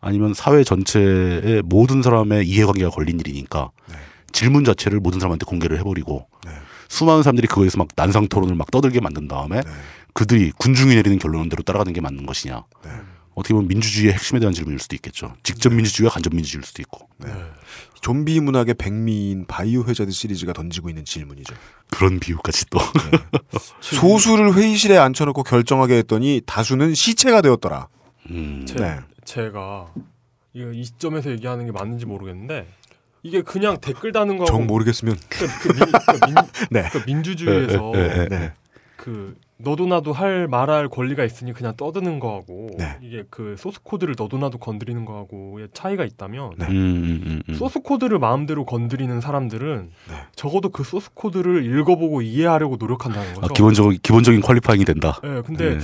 아니면 0.00 0.34
사회 0.34 0.64
전체의 0.64 1.62
모든 1.64 2.02
사람의 2.02 2.46
이해관계가 2.48 2.90
걸린 2.90 3.20
일이니까 3.20 3.70
네. 3.88 3.96
질문 4.32 4.64
자체를 4.64 5.00
모든 5.00 5.20
사람한테 5.20 5.44
공개를 5.46 5.78
해버리고 5.78 6.26
네. 6.44 6.52
수많은 6.88 7.22
사람들이 7.22 7.46
그거에서 7.46 7.78
막 7.78 7.88
난상 7.94 8.28
토론을 8.28 8.54
막 8.54 8.70
떠들게 8.70 9.00
만든 9.00 9.28
다음에 9.28 9.60
네. 9.60 9.70
그들이 10.14 10.52
군중이 10.58 10.94
내리는 10.94 11.18
결론대로 11.18 11.62
따라가는 11.62 11.92
게 11.92 12.00
맞는 12.00 12.26
것이냐. 12.26 12.64
네. 12.84 12.90
어떻게 13.34 13.54
보면 13.54 13.68
민주주의의 13.68 14.14
핵심에 14.14 14.40
대한 14.40 14.52
질문일 14.52 14.80
수도 14.80 14.96
있겠죠. 14.96 15.34
직접 15.44 15.72
민주주의와 15.72 16.12
간접 16.12 16.34
민주주의일 16.34 16.64
수도 16.64 16.82
있고. 16.82 17.08
좀비 18.00 18.40
문학의 18.40 18.74
백미인 18.74 19.46
바이오 19.46 19.84
회자드 19.84 20.10
시리즈가 20.10 20.52
던지고 20.52 20.88
있는 20.88 21.04
질문이죠. 21.04 21.54
그런 21.90 22.20
비유까지 22.20 22.66
또. 22.70 22.78
소수를 23.80 24.54
회의실에 24.54 24.96
앉혀놓고 24.96 25.42
결정하게 25.42 25.98
했더니 25.98 26.42
다수는 26.46 26.94
시체가 26.94 27.40
되었더라. 27.42 27.88
음. 28.30 28.64
제, 28.66 28.74
네. 28.74 28.98
제가 29.24 29.92
이 30.54 30.84
시점에서 30.84 31.30
얘기하는 31.30 31.66
게 31.66 31.72
맞는지 31.72 32.06
모르겠는데 32.06 32.66
이게 33.22 33.42
그냥 33.42 33.78
댓글 33.80 34.12
다는 34.12 34.36
거하고 34.38 34.50
정 34.50 34.66
모르겠으면 34.66 35.16
그, 35.28 35.46
그 35.46 35.68
민, 35.72 35.92
그 35.92 36.26
민, 36.26 36.34
네. 36.70 36.88
그 36.90 37.02
민주주의에서 37.06 37.90
네, 37.92 38.08
네, 38.08 38.28
네. 38.28 38.52
그 38.96 39.36
너도 39.60 39.86
나도 39.86 40.12
할 40.12 40.46
말할 40.46 40.88
권리가 40.88 41.24
있으니 41.24 41.52
그냥 41.52 41.74
떠드는 41.76 42.20
거하고 42.20 42.70
네. 42.78 42.96
이게 43.00 43.24
그 43.28 43.56
소스 43.58 43.82
코드를 43.82 44.14
너도 44.16 44.38
나도 44.38 44.58
건드리는 44.58 45.04
거하고의 45.04 45.68
차이가 45.72 46.04
있다면 46.04 46.52
네. 46.58 46.66
음, 46.66 46.72
음, 46.72 47.22
음, 47.26 47.42
음. 47.48 47.54
소스 47.54 47.80
코드를 47.80 48.20
마음대로 48.20 48.64
건드리는 48.64 49.20
사람들은 49.20 49.90
네. 50.08 50.14
적어도 50.36 50.68
그 50.68 50.84
소스 50.84 51.10
코드를 51.12 51.64
읽어보고 51.64 52.22
이해하려고 52.22 52.76
노력한다는 52.76 53.34
거죠. 53.34 53.46
아, 53.46 53.48
기본적인 53.52 53.98
기본적인 54.00 54.40
qualifying이 54.42 54.84
된다. 54.84 55.20
예, 55.24 55.42
근데 55.44 55.78
네. 55.78 55.80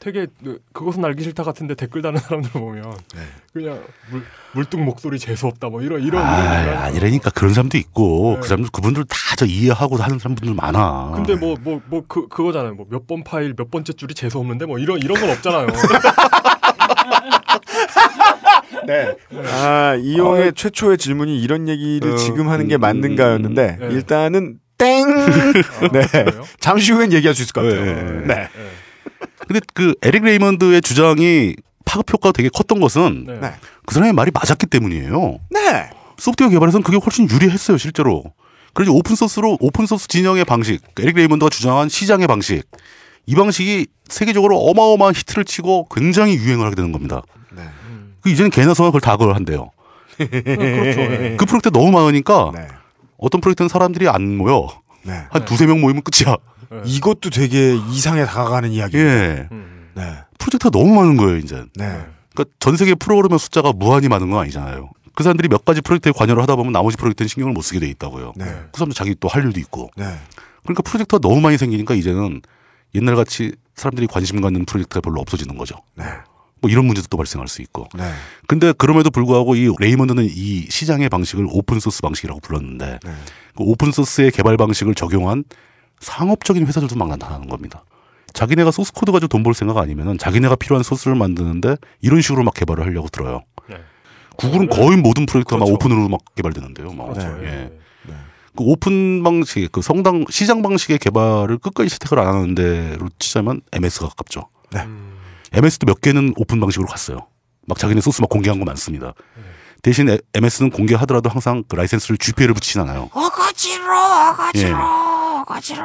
되게 0.00 0.26
그, 0.42 0.58
그것은 0.72 1.04
알기 1.04 1.22
싫다 1.22 1.42
같은데 1.44 1.74
댓글 1.74 2.00
다는 2.00 2.18
사람들 2.20 2.50
보면 2.52 2.82
네. 3.14 3.20
그냥 3.52 3.80
물, 4.10 4.22
물뚝 4.54 4.80
목소리 4.82 5.18
재수 5.18 5.46
없다 5.46 5.68
뭐 5.68 5.82
이런 5.82 6.02
이런 6.02 6.24
아, 6.24 6.62
이런 6.62 6.76
아니라니까 6.78 7.30
그런 7.30 7.52
사람도 7.52 7.76
있고 7.78 8.32
네. 8.36 8.40
그 8.40 8.48
사람들 8.48 8.70
그분들 8.72 9.04
다 9.04 9.18
저 9.36 9.44
이해하고 9.46 9.96
하는 9.96 10.18
사람들 10.18 10.52
많아. 10.54 11.12
근데 11.14 11.34
뭐 11.36 11.54
뭐 11.56 11.80
뭐 11.88 12.04
그 12.08 12.28
그거잖아요. 12.28 12.74
뭐 12.74 12.86
몇 12.90 13.06
번 13.06 13.22
파일 13.24 13.54
몇 13.56 13.70
번째 13.70 13.92
줄이 13.94 14.12
재수 14.14 14.38
없는데 14.38 14.66
뭐 14.66 14.78
이런 14.78 14.98
이런 14.98 15.18
건 15.20 15.30
없잖아요. 15.30 15.66
네. 18.86 19.14
아, 19.52 19.94
이용의 20.00 20.52
최초의 20.54 20.98
질문이 20.98 21.40
이런 21.40 21.68
얘기를 21.68 22.12
어, 22.12 22.16
지금 22.16 22.48
하는 22.48 22.66
게 22.68 22.76
음, 22.76 22.80
맞는가였는데, 22.80 23.78
음, 23.80 23.86
음. 23.86 23.90
일단은 23.92 24.58
땡! 24.80 25.06
네. 25.92 26.06
그래요? 26.06 26.42
잠시 26.58 26.92
후엔 26.92 27.12
얘기할 27.12 27.34
수 27.34 27.42
있을 27.42 27.52
것 27.52 27.60
같아요. 27.62 27.84
네. 27.84 28.26
네. 28.26 28.48
네. 29.20 29.26
근데 29.46 29.60
그 29.74 29.94
에릭 30.02 30.24
레이먼드의 30.24 30.80
주장이 30.82 31.54
파급 31.84 32.12
효과가 32.12 32.32
되게 32.32 32.48
컸던 32.48 32.80
것은 32.80 33.24
네. 33.26 33.40
네. 33.40 33.52
그 33.86 33.94
사람의 33.94 34.12
말이 34.12 34.30
맞았기 34.32 34.66
때문이에요. 34.66 35.38
네. 35.50 35.90
소프트웨어 36.18 36.50
개발에서는 36.50 36.82
그게 36.82 36.98
훨씬 36.98 37.28
유리했어요, 37.28 37.78
실제로. 37.78 38.24
그래서 38.72 38.92
오픈 38.92 39.16
소스로 39.16 39.56
오픈 39.60 39.86
소스 39.86 40.06
진영의 40.06 40.44
방식, 40.44 40.80
에릭 40.98 41.16
레이먼드가 41.16 41.50
주장한 41.50 41.88
시장의 41.88 42.28
방식, 42.28 42.62
이 43.26 43.34
방식이 43.34 43.86
세계적으로 44.08 44.58
어마어마한 44.58 45.14
히트를 45.14 45.44
치고 45.44 45.88
굉장히 45.94 46.34
유행을 46.34 46.66
하게 46.66 46.76
되는 46.76 46.92
겁니다. 46.92 47.22
네. 47.52 47.62
음. 47.88 48.14
그 48.20 48.30
이제는 48.30 48.50
개나 48.50 48.74
소나 48.74 48.88
그걸 48.90 49.00
다 49.00 49.16
그걸 49.16 49.34
한대요. 49.34 49.70
그렇죠. 50.16 51.00
예. 51.00 51.36
그 51.38 51.46
프로젝트 51.46 51.70
너무 51.70 51.90
많으니까 51.90 52.52
네. 52.54 52.66
어떤 53.18 53.40
프로젝트는 53.40 53.68
사람들이 53.68 54.08
안 54.08 54.36
모여 54.36 54.68
네. 55.02 55.12
한 55.30 55.40
네. 55.40 55.44
두세 55.44 55.66
명 55.66 55.80
모이면 55.80 56.02
끝이야. 56.02 56.36
예. 56.72 56.82
이것도 56.84 57.30
되게 57.30 57.76
이상에 57.90 58.24
다가가는 58.24 58.70
이야기입니다. 58.70 59.24
예. 59.24 59.48
음. 59.52 59.90
네. 59.94 60.18
프로젝트가 60.38 60.70
너무 60.70 60.94
많은 60.94 61.16
거예요, 61.16 61.36
이제. 61.36 61.56
네. 61.74 62.06
그러니까 62.34 62.54
전 62.60 62.76
세계 62.76 62.94
프로그래머 62.94 63.38
숫자가 63.38 63.72
무한히 63.72 64.08
많은 64.08 64.30
건 64.30 64.40
아니잖아요. 64.40 64.90
그 65.14 65.22
사람들이 65.24 65.48
몇 65.48 65.64
가지 65.64 65.80
프로젝트에 65.80 66.12
관여를 66.12 66.42
하다 66.42 66.56
보면 66.56 66.72
나머지 66.72 66.96
프로젝트는 66.96 67.28
신경을 67.28 67.52
못 67.52 67.62
쓰게 67.62 67.80
돼 67.80 67.88
있다고요. 67.88 68.32
네. 68.36 68.44
그 68.72 68.78
사람들 68.78 68.94
자기 68.94 69.14
또 69.18 69.28
할 69.28 69.44
일도 69.44 69.58
있고. 69.60 69.90
네. 69.96 70.04
그러니까 70.62 70.82
프로젝트가 70.82 71.18
너무 71.20 71.40
많이 71.40 71.58
생기니까 71.58 71.94
이제는 71.94 72.40
옛날 72.94 73.16
같이 73.16 73.52
사람들이 73.74 74.06
관심 74.06 74.40
갖는 74.40 74.64
프로젝트가 74.64 75.00
별로 75.00 75.20
없어지는 75.20 75.58
거죠. 75.58 75.76
네. 75.96 76.04
뭐 76.60 76.70
이런 76.70 76.84
문제도 76.84 77.06
또 77.08 77.16
발생할 77.16 77.48
수 77.48 77.62
있고. 77.62 77.88
네. 77.94 78.10
근데 78.46 78.72
그럼에도 78.72 79.10
불구하고 79.10 79.56
이 79.56 79.68
레이먼드는 79.78 80.28
이 80.30 80.66
시장의 80.70 81.08
방식을 81.08 81.46
오픈 81.50 81.80
소스 81.80 82.00
방식이라고 82.02 82.40
불렀는데 82.40 83.00
네. 83.02 83.10
그 83.56 83.64
오픈 83.64 83.90
소스의 83.92 84.30
개발 84.30 84.56
방식을 84.56 84.94
적용한 84.94 85.44
상업적인 86.00 86.66
회사들도 86.66 86.96
막 86.96 87.08
나타나는 87.08 87.48
겁니다. 87.48 87.84
자기네가 88.32 88.70
소스 88.70 88.92
코드 88.92 89.10
가지고 89.12 89.28
돈 89.28 89.42
벌 89.42 89.54
생각 89.54 89.76
아니면은 89.78 90.18
자기네가 90.18 90.56
필요한 90.56 90.82
소스를 90.82 91.14
만드는데 91.16 91.76
이런 92.00 92.20
식으로 92.22 92.42
막 92.44 92.54
개발을 92.54 92.84
하려고 92.84 93.08
들어요. 93.08 93.42
네. 93.68 93.76
구글은 94.36 94.68
거의 94.70 94.96
모든 94.96 95.26
프로젝트가 95.26 95.58
막 95.58 95.66
그렇죠. 95.66 95.74
오픈으로 95.74 96.08
막 96.08 96.20
개발되는데요. 96.36 96.92
막. 96.92 97.12
그렇죠. 97.12 97.28
네. 97.38 97.46
예. 98.08 98.14
그 98.56 98.64
오픈 98.64 99.22
방식, 99.22 99.70
그 99.72 99.80
성당 99.82 100.24
시장 100.30 100.62
방식의 100.62 100.98
개발을 100.98 101.58
끝까지 101.58 101.88
채택을 101.90 102.18
안 102.18 102.26
하는 102.28 102.54
데로 102.54 103.08
치자면 103.18 103.60
MS가 103.72 104.08
가깝죠. 104.08 104.48
음. 104.76 105.16
MS도 105.52 105.86
몇 105.86 106.00
개는 106.00 106.34
오픈 106.36 106.58
방식으로 106.60 106.88
갔어요. 106.88 107.26
막 107.66 107.78
자기네 107.78 108.00
소스 108.00 108.20
막 108.20 108.28
공개한 108.30 108.58
거 108.58 108.64
많습니다. 108.64 109.12
대신 109.82 110.08
에- 110.08 110.18
MS는 110.34 110.70
공개하더라도 110.70 111.30
항상 111.30 111.62
그 111.68 111.76
라이센스를 111.76 112.18
GPL을 112.18 112.54
붙이진 112.54 112.80
않아요. 112.82 113.08
어거지로 113.12 113.84
어거지로 113.94 114.68
예. 114.68 114.72
어거지로 115.42 115.82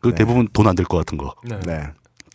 그 0.00 0.08
네. 0.10 0.14
대부분 0.16 0.48
돈 0.52 0.66
안 0.66 0.74
될 0.76 0.84
것 0.86 0.98
같은 0.98 1.18
거. 1.18 1.34
네. 1.44 1.58
네. 1.66 1.82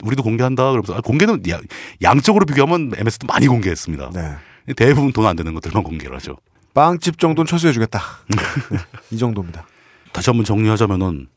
우리도 0.03 0.23
공개한다. 0.23 0.63
그러면서 0.71 0.95
아, 0.95 1.01
공개는 1.01 1.43
야- 1.49 1.59
양적으로 2.01 2.45
비교하면 2.45 2.91
MS도 2.97 3.27
많이 3.27 3.47
공개했습니다. 3.47 4.11
네. 4.13 4.35
대부분 4.75 5.11
돈 5.13 5.25
안 5.25 5.35
되는 5.35 5.53
것들만 5.53 5.83
공개를 5.83 6.15
하죠. 6.17 6.37
빵집 6.73 7.19
정도는 7.19 7.45
철수해주겠다. 7.47 7.99
네. 8.29 8.77
이 9.11 9.17
정도입니다. 9.17 9.65
다시 10.11 10.29
한번 10.29 10.43
정리하자면은 10.45 11.27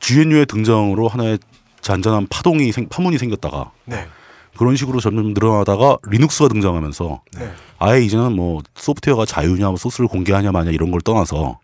GNU의 0.00 0.46
등장으로 0.46 1.08
하나의 1.08 1.38
잔잔한 1.80 2.26
파동이 2.28 2.72
생, 2.72 2.88
파문이 2.88 3.18
생겼다가 3.18 3.70
네. 3.86 4.06
그런 4.56 4.76
식으로 4.76 5.00
점점 5.00 5.32
늘어나다가 5.34 5.98
리눅스가 6.06 6.48
등장하면서 6.48 7.22
네. 7.38 7.52
아예 7.78 8.00
이제는 8.02 8.34
뭐 8.36 8.62
소프트웨어가 8.74 9.24
자유냐 9.26 9.66
뭐 9.68 9.76
소스를 9.76 10.06
공개하냐 10.08 10.52
마냐 10.52 10.70
이런 10.70 10.90
걸 10.90 11.00
떠나서 11.00 11.58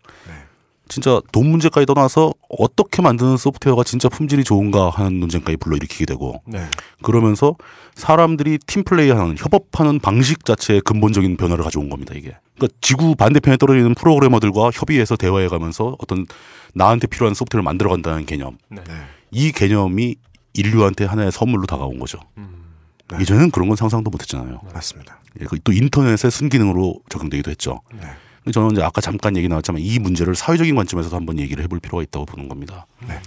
진짜 0.91 1.21
돈 1.31 1.49
문제까지 1.49 1.85
떠나서 1.85 2.33
어떻게 2.49 3.01
만드는 3.01 3.37
소프트웨어가 3.37 3.83
진짜 3.85 4.09
품질이 4.09 4.43
좋은가 4.43 4.89
하는 4.89 5.21
논쟁까지 5.21 5.55
불러일으키게 5.55 6.05
되고 6.05 6.41
네. 6.45 6.67
그러면서 7.01 7.55
사람들이 7.95 8.59
팀플레이하는 8.67 9.37
협업하는 9.37 9.99
방식 9.99 10.43
자체에 10.43 10.81
근본적인 10.81 11.37
변화를 11.37 11.63
가져온 11.63 11.89
겁니다 11.89 12.13
이게. 12.13 12.35
그러니까 12.55 12.77
지구 12.81 13.15
반대편에 13.15 13.55
떨어지는 13.55 13.95
프로그래머들과 13.95 14.71
협의해서 14.73 15.15
대화해가면서 15.15 15.95
어떤 15.97 16.25
나한테 16.73 17.07
필요한 17.07 17.33
소프트웨어를 17.35 17.63
만들어간다는 17.63 18.25
개념. 18.25 18.57
네. 18.67 18.83
네. 18.85 18.93
이 19.31 19.53
개념이 19.53 20.15
인류한테 20.53 21.05
하나의 21.05 21.31
선물로 21.31 21.67
다가온 21.67 21.99
거죠. 21.99 22.19
음. 22.37 22.65
네. 23.09 23.19
예전에는 23.21 23.51
그런 23.51 23.69
건 23.69 23.77
상상도 23.77 24.11
못했잖아요. 24.11 24.59
맞습니다. 24.73 25.21
예, 25.39 25.45
그또 25.45 25.71
인터넷의 25.71 26.29
순기능으로 26.29 26.99
적용되기도 27.07 27.49
했죠. 27.49 27.79
네. 28.45 28.51
저는 28.51 28.71
이제 28.71 28.81
아까 28.83 29.01
잠깐 29.01 29.37
얘기 29.37 29.47
나왔지만 29.47 29.81
이 29.81 29.99
문제를 29.99 30.35
사회적인 30.35 30.75
관점에서도 30.75 31.15
한번 31.15 31.39
얘기를 31.39 31.63
해볼 31.63 31.79
필요가 31.79 32.03
있다고 32.03 32.25
보는 32.25 32.47
겁니다. 32.49 32.85
네. 33.07 33.19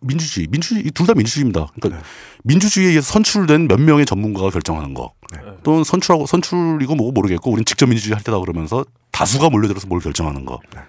민주주의, 0.00 0.46
민주주의 0.48 0.82
둘 0.90 1.06
다 1.06 1.14
민주주의입니다. 1.14 1.68
그러니까 1.74 2.00
네. 2.00 2.08
민주주의에 2.44 2.90
의해서 2.90 3.12
선출된 3.12 3.68
몇 3.68 3.80
명의 3.80 4.04
전문가가 4.04 4.50
결정하는 4.50 4.92
거, 4.94 5.12
네. 5.32 5.40
또는 5.62 5.84
선출하고 5.84 6.26
선출이고 6.26 6.94
뭐고 6.94 7.12
모르겠고, 7.12 7.50
우린 7.50 7.64
직접 7.64 7.86
민주주의 7.86 8.14
할 8.14 8.22
때다 8.22 8.38
그러면서 8.38 8.84
다수가 9.10 9.48
몰려들어서 9.50 9.86
뭘 9.86 10.00
결정하는 10.00 10.44
거. 10.44 10.60
네. 10.74 10.80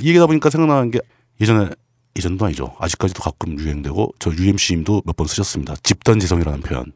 이 0.00 0.08
얘기다 0.08 0.26
보니까 0.26 0.50
생각나는 0.50 0.90
게 0.90 1.00
예전에 1.40 1.70
예전도 2.16 2.44
아니죠. 2.44 2.76
아직까지도 2.78 3.22
가끔 3.22 3.58
유행되고 3.58 4.14
저 4.18 4.30
UMC님도 4.30 5.02
몇 5.06 5.16
번 5.16 5.26
쓰셨습니다. 5.26 5.74
집단 5.82 6.20
지성이라는 6.20 6.60
표현. 6.60 6.92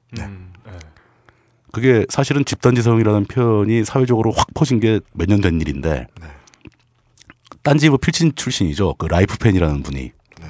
음. 1.66 1.72
네. 1.72 1.72
그게 1.72 2.06
사실은 2.08 2.44
집단지성이라는 2.44 3.24
표현이 3.26 3.84
사회적으로 3.84 4.32
확 4.32 4.46
퍼진 4.54 4.80
게 4.80 5.00
몇 5.14 5.28
년 5.28 5.40
된 5.40 5.60
일인데 5.60 6.06
네. 6.20 6.26
딴지부 7.62 7.98
필진 7.98 8.32
출신이죠. 8.34 8.94
그 8.94 9.06
라이프펜이라는 9.06 9.82
분이 9.82 10.12
네. 10.40 10.46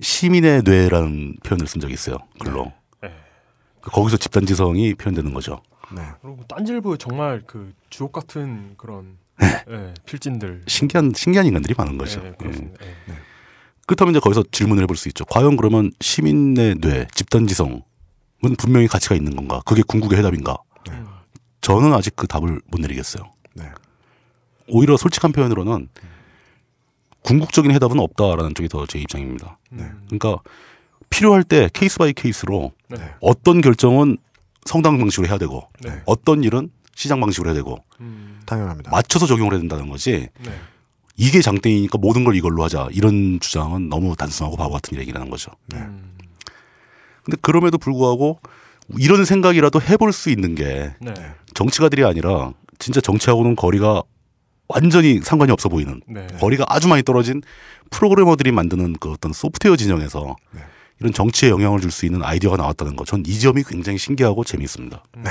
시민의 0.00 0.62
뇌라는 0.64 1.36
표현을 1.44 1.66
쓴 1.66 1.80
적이 1.80 1.94
있어요. 1.94 2.16
글로. 2.40 2.72
네. 3.02 3.10
그 3.80 3.90
거기서 3.90 4.16
집단지성이 4.16 4.94
표현되는 4.94 5.32
거죠. 5.32 5.62
네. 5.94 6.02
그리고 6.22 6.42
딴지일보 6.48 6.96
정말 6.96 7.42
그 7.46 7.72
주옥 7.88 8.12
같은 8.12 8.74
그런 8.76 9.16
예, 9.42 9.94
필진들. 10.04 10.62
신기한 10.66 11.12
신기한 11.16 11.46
인간들이 11.46 11.74
많은 11.76 11.96
거죠. 11.98 12.20
그렇습니다. 12.36 12.84
예. 12.84 13.14
그렇다면 13.86 14.12
이제 14.12 14.20
거기서 14.20 14.44
질문을 14.52 14.82
해볼 14.82 14.96
수 14.96 15.08
있죠. 15.08 15.24
과연 15.24 15.56
그러면 15.56 15.90
시민의 16.00 16.76
뇌, 16.80 17.06
집단지성은 17.14 17.82
분명히 18.58 18.86
가치가 18.88 19.14
있는 19.14 19.36
건가? 19.36 19.60
그게 19.64 19.82
궁극의 19.86 20.18
해답인가? 20.18 20.56
음. 20.90 21.06
저는 21.60 21.92
아직 21.92 22.16
그 22.16 22.26
답을 22.26 22.60
못 22.66 22.80
내리겠어요. 22.80 23.24
네. 23.54 23.64
오히려 24.68 24.96
솔직한 24.96 25.32
표현으로는 25.32 25.88
궁극적인 27.22 27.70
해답은 27.72 27.98
없다라는 28.00 28.54
쪽이 28.54 28.68
더 28.68 28.86
제 28.86 28.98
입장입니다. 28.98 29.58
음. 29.72 30.02
그러니까 30.06 30.42
필요할 31.10 31.44
때 31.44 31.68
case 31.72 31.98
by 31.98 32.12
case로 32.12 32.72
네. 32.88 32.98
어떤 33.20 33.60
결정은 33.60 34.16
성당 34.64 34.98
방식으로 34.98 35.28
해야 35.28 35.38
되고 35.38 35.68
네. 35.82 36.00
어떤 36.06 36.42
일은 36.44 36.70
시장 36.94 37.20
방식으로 37.20 37.50
해야 37.50 37.54
되고 37.54 37.82
음. 38.00 38.40
당연합니다. 38.46 38.90
맞춰서 38.90 39.26
적용을 39.26 39.52
해야 39.52 39.60
된다는 39.60 39.88
거지 39.90 40.28
네. 40.42 40.50
이게 41.16 41.42
장땡이니까 41.42 41.98
모든 41.98 42.24
걸 42.24 42.36
이걸로 42.36 42.62
하자 42.64 42.88
이런 42.92 43.38
주장은 43.40 43.88
너무 43.90 44.16
단순하고 44.16 44.56
바보 44.56 44.72
같은 44.72 44.98
얘기라는 44.98 45.28
거죠. 45.28 45.50
음. 45.74 46.16
근데 47.30 47.36
그럼에도 47.42 47.78
불구하고 47.78 48.40
이런 48.98 49.24
생각이라도 49.24 49.80
해볼 49.80 50.12
수 50.12 50.30
있는 50.30 50.56
게 50.56 50.92
네. 51.00 51.14
정치가들이 51.54 52.04
아니라 52.04 52.52
진짜 52.80 53.00
정치하고는 53.00 53.54
거리가 53.54 54.02
완전히 54.68 55.20
상관이 55.20 55.52
없어 55.52 55.68
보이는 55.68 56.00
네. 56.08 56.26
거리가 56.40 56.64
아주 56.68 56.88
많이 56.88 57.02
떨어진 57.04 57.40
프로그래머들이 57.90 58.50
만드는 58.50 58.94
그 58.94 59.12
어떤 59.12 59.32
소프트웨어 59.32 59.76
진영에서 59.76 60.34
이런 60.98 61.12
정치에 61.12 61.50
영향을 61.50 61.80
줄 61.80 61.90
수 61.92 62.04
있는 62.04 62.22
아이디어가 62.22 62.56
나왔다는 62.56 62.96
거. 62.96 63.04
전 63.04 63.22
이 63.26 63.38
점이 63.38 63.62
굉장히 63.64 63.96
신기하고 63.98 64.42
재미있습니다. 64.44 65.02
네. 65.24 65.30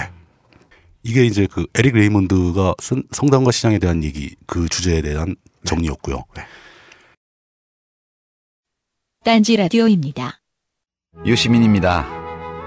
이게 1.04 1.26
이제 1.26 1.48
그 1.52 1.66
에릭 1.76 1.96
레이몬드가 1.96 2.76
쓴 2.80 3.04
성당과 3.12 3.52
시장에 3.52 3.78
대한 3.80 4.04
얘기 4.04 4.36
그 4.48 4.68
주제에 4.70 5.02
대한 5.02 5.36
정리였고요. 5.66 6.24
딴지 9.24 9.56
라디오입니다. 9.58 10.40
유시민입니다. 11.26 12.08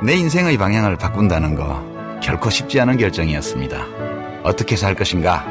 내 0.02 0.14
인생의 0.14 0.58
방향을 0.58 0.96
바꾼다는 0.96 1.54
거 1.54 2.20
결코 2.22 2.50
쉽지 2.50 2.80
않은 2.80 2.98
결정이었습니다. 2.98 4.42
어떻게 4.44 4.76
살 4.76 4.94
것인가 4.94 5.44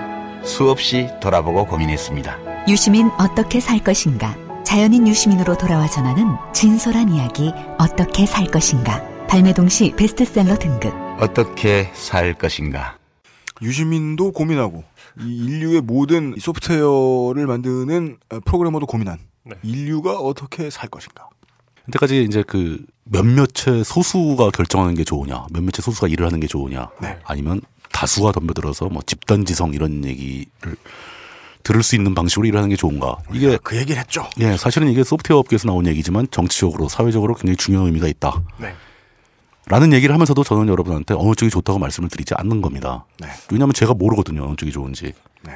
수없이 0.43 1.07
돌아보고 1.21 1.65
고민했습니다. 1.65 2.67
유시민 2.67 3.09
어떻게 3.17 3.59
살 3.59 3.79
것인가? 3.79 4.35
자연인 4.63 5.07
유시민으로 5.07 5.57
돌아와 5.57 5.87
전하는 5.87 6.35
진솔한 6.53 7.09
이야기 7.09 7.51
어떻게 7.79 8.25
살 8.25 8.45
것인가? 8.45 9.03
발매 9.27 9.53
동시 9.53 9.93
베스트셀러 9.95 10.57
등급. 10.59 10.93
어떻게 11.19 11.89
살 11.93 12.33
것인가 12.35 12.97
유시민도 13.61 14.31
고민하고 14.31 14.83
이 15.19 15.45
인류의 15.45 15.81
모든 15.81 16.35
소프트웨어를 16.39 17.47
만드는 17.47 18.17
어, 18.31 18.39
프로그래머도 18.45 18.85
고민한 18.85 19.17
네. 19.43 19.55
인류가 19.63 20.19
어떻게 20.19 20.69
살 20.69 20.89
것인가. 20.89 21.30
현재까지 21.85 22.23
이제 22.23 22.43
그 22.45 22.83
몇몇의 23.05 23.83
소수가 23.83 24.51
결정하는 24.51 24.95
게 24.95 25.03
좋으냐, 25.03 25.47
몇몇의 25.51 25.81
소수가 25.81 26.07
일을 26.07 26.25
하는 26.25 26.39
게 26.39 26.47
좋으냐, 26.47 26.89
네. 27.01 27.17
아니면 27.23 27.61
다수가 27.91 28.31
덤벼들어서 28.31 28.89
뭐 28.89 29.01
집단지성 29.05 29.73
이런 29.73 30.05
얘기를 30.05 30.75
들을 31.63 31.83
수 31.83 31.95
있는 31.95 32.15
방식으로 32.15 32.47
일을 32.47 32.57
하는 32.57 32.69
게 32.69 32.75
좋은가. 32.75 33.17
이게 33.33 33.57
그 33.61 33.77
얘기를 33.77 33.99
했죠. 34.01 34.27
예, 34.39 34.57
사실은 34.57 34.89
이게 34.89 35.03
소프트웨어 35.03 35.39
업계에서 35.39 35.67
나온 35.67 35.85
얘기지만 35.87 36.27
정치적으로, 36.31 36.87
사회적으로 36.89 37.35
굉장히 37.35 37.57
중요한 37.57 37.87
의미가 37.87 38.07
있다. 38.07 38.41
네. 38.57 38.73
라는 39.67 39.93
얘기를 39.93 40.13
하면서도 40.13 40.43
저는 40.43 40.67
여러분한테 40.69 41.13
어느 41.13 41.35
쪽이 41.35 41.49
좋다고 41.49 41.79
말씀을 41.79 42.09
드리지 42.09 42.33
않는 42.35 42.61
겁니다. 42.61 43.05
네. 43.19 43.27
왜냐하면 43.51 43.73
제가 43.73 43.93
모르거든요. 43.93 44.43
어느 44.43 44.55
쪽이 44.55 44.71
좋은지. 44.71 45.13
네. 45.43 45.53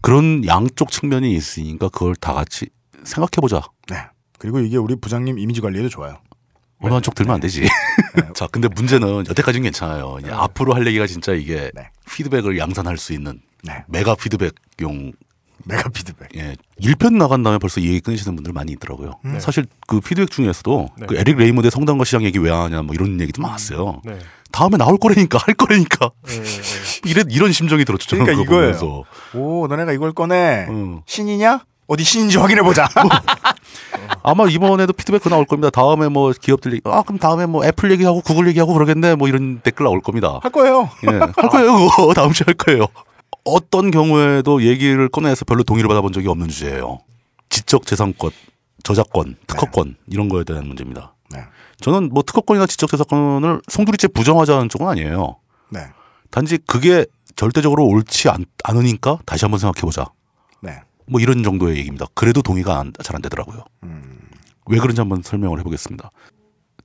그런 0.00 0.46
양쪽 0.46 0.90
측면이 0.90 1.32
있으니까 1.32 1.88
그걸 1.88 2.14
다 2.14 2.32
같이 2.32 2.66
생각해보자. 3.02 3.62
네. 4.42 4.50
그리고 4.50 4.60
이게 4.60 4.76
우리 4.76 4.96
부장님 4.96 5.38
이미지 5.38 5.60
관리에도 5.60 5.88
좋아요. 5.88 6.18
어느 6.80 6.92
한쪽 6.92 7.14
들면 7.14 7.34
안 7.34 7.40
되지. 7.40 7.62
자, 8.34 8.48
근데 8.50 8.66
문제는 8.66 9.26
여태까지는 9.28 9.62
괜찮아요. 9.62 10.18
이제 10.20 10.32
앞으로 10.32 10.74
할 10.74 10.84
얘기가 10.86 11.06
진짜 11.06 11.32
이게 11.32 11.70
네. 11.74 11.90
피드백을 12.10 12.58
양산할 12.58 12.98
수 12.98 13.12
있는 13.12 13.40
네. 13.62 13.84
메가 13.86 14.16
피드백용 14.16 15.12
메가 15.64 15.88
피드백. 15.90 16.30
예. 16.36 16.56
1편 16.80 17.14
나간 17.18 17.44
다음에 17.44 17.58
벌써 17.58 17.80
이 17.80 17.86
얘기 17.86 18.00
꺼내시는 18.00 18.34
분들 18.34 18.52
많이 18.52 18.72
있더라고요. 18.72 19.20
네. 19.24 19.38
사실 19.38 19.64
그 19.86 20.00
피드백 20.00 20.32
중에서도 20.32 20.88
네. 20.98 21.06
그 21.06 21.16
에릭 21.16 21.36
레이먼드의 21.36 21.70
성당과 21.70 22.04
시장 22.04 22.24
얘기 22.24 22.40
왜 22.40 22.50
하냐 22.50 22.82
뭐 22.82 22.96
이런 22.96 23.20
얘기도 23.20 23.42
많았어요. 23.42 24.02
네. 24.04 24.18
다음에 24.50 24.76
나올 24.76 24.98
거라니까 24.98 25.38
할 25.38 25.54
거라니까 25.54 26.10
네, 26.26 26.42
네. 26.42 26.52
이래 27.08 27.22
이런 27.30 27.52
심정이 27.52 27.84
들었죠. 27.84 28.08
저는 28.08 28.24
그러니까 28.24 28.44
이거예요. 28.44 28.76
보면서. 28.76 29.04
오, 29.34 29.68
너네가 29.68 29.92
이걸 29.92 30.12
꺼내. 30.12 30.66
음. 30.68 31.02
신이냐? 31.06 31.64
어디 31.86 32.04
신인지 32.04 32.38
확인해 32.38 32.62
보자. 32.62 32.88
아마 34.22 34.46
이번에도 34.48 34.92
피드백 34.92 35.22
나올 35.28 35.44
겁니다. 35.44 35.70
다음에 35.70 36.08
뭐 36.08 36.32
기업들 36.32 36.72
얘기, 36.72 36.82
아 36.84 37.02
그럼 37.02 37.18
다음에 37.18 37.46
뭐 37.46 37.64
애플 37.64 37.90
얘기하고 37.92 38.20
구글 38.20 38.46
얘기하고 38.48 38.72
그러겠네 38.74 39.14
뭐 39.16 39.28
이런 39.28 39.60
댓글 39.60 39.84
나올 39.84 40.00
겁니다. 40.00 40.38
할 40.42 40.50
거예요. 40.50 40.88
예, 41.04 41.16
할 41.18 41.32
거예요. 41.50 41.88
그거 41.88 42.12
다음 42.14 42.32
주에 42.32 42.44
할 42.46 42.54
거예요. 42.54 42.86
어떤 43.44 43.90
경우에도 43.90 44.62
얘기를 44.62 45.08
꺼내서 45.08 45.44
별로 45.44 45.62
동의를 45.64 45.88
받아본 45.88 46.12
적이 46.12 46.28
없는 46.28 46.48
주제예요. 46.48 47.00
지적 47.50 47.86
재산권, 47.86 48.30
저작권, 48.84 49.36
특허권 49.46 49.96
이런 50.08 50.28
거에 50.28 50.44
대한 50.44 50.66
문제입니다. 50.66 51.14
네. 51.30 51.40
저는 51.80 52.10
뭐 52.12 52.22
특허권이나 52.22 52.66
지적 52.66 52.90
재산권을 52.90 53.60
송두리째 53.68 54.08
부정하자는 54.08 54.68
쪽은 54.68 54.86
아니에요. 54.88 55.36
네. 55.70 55.80
단지 56.30 56.58
그게 56.66 57.04
절대적으로 57.34 57.84
옳지 57.86 58.28
않, 58.28 58.44
않으니까 58.64 59.18
다시 59.26 59.44
한번 59.44 59.58
생각해 59.58 59.80
보자. 59.82 60.06
네. 60.60 60.80
뭐 61.12 61.20
이런 61.20 61.42
정도의 61.42 61.76
얘기입니다. 61.76 62.06
그래도 62.14 62.40
동의가 62.42 62.82
잘 63.04 63.14
안 63.14 63.20
되더라고요. 63.22 63.64
음. 63.84 64.18
왜 64.66 64.78
그런지 64.78 65.00
한번 65.00 65.22
설명을 65.22 65.58
해보겠습니다. 65.60 66.10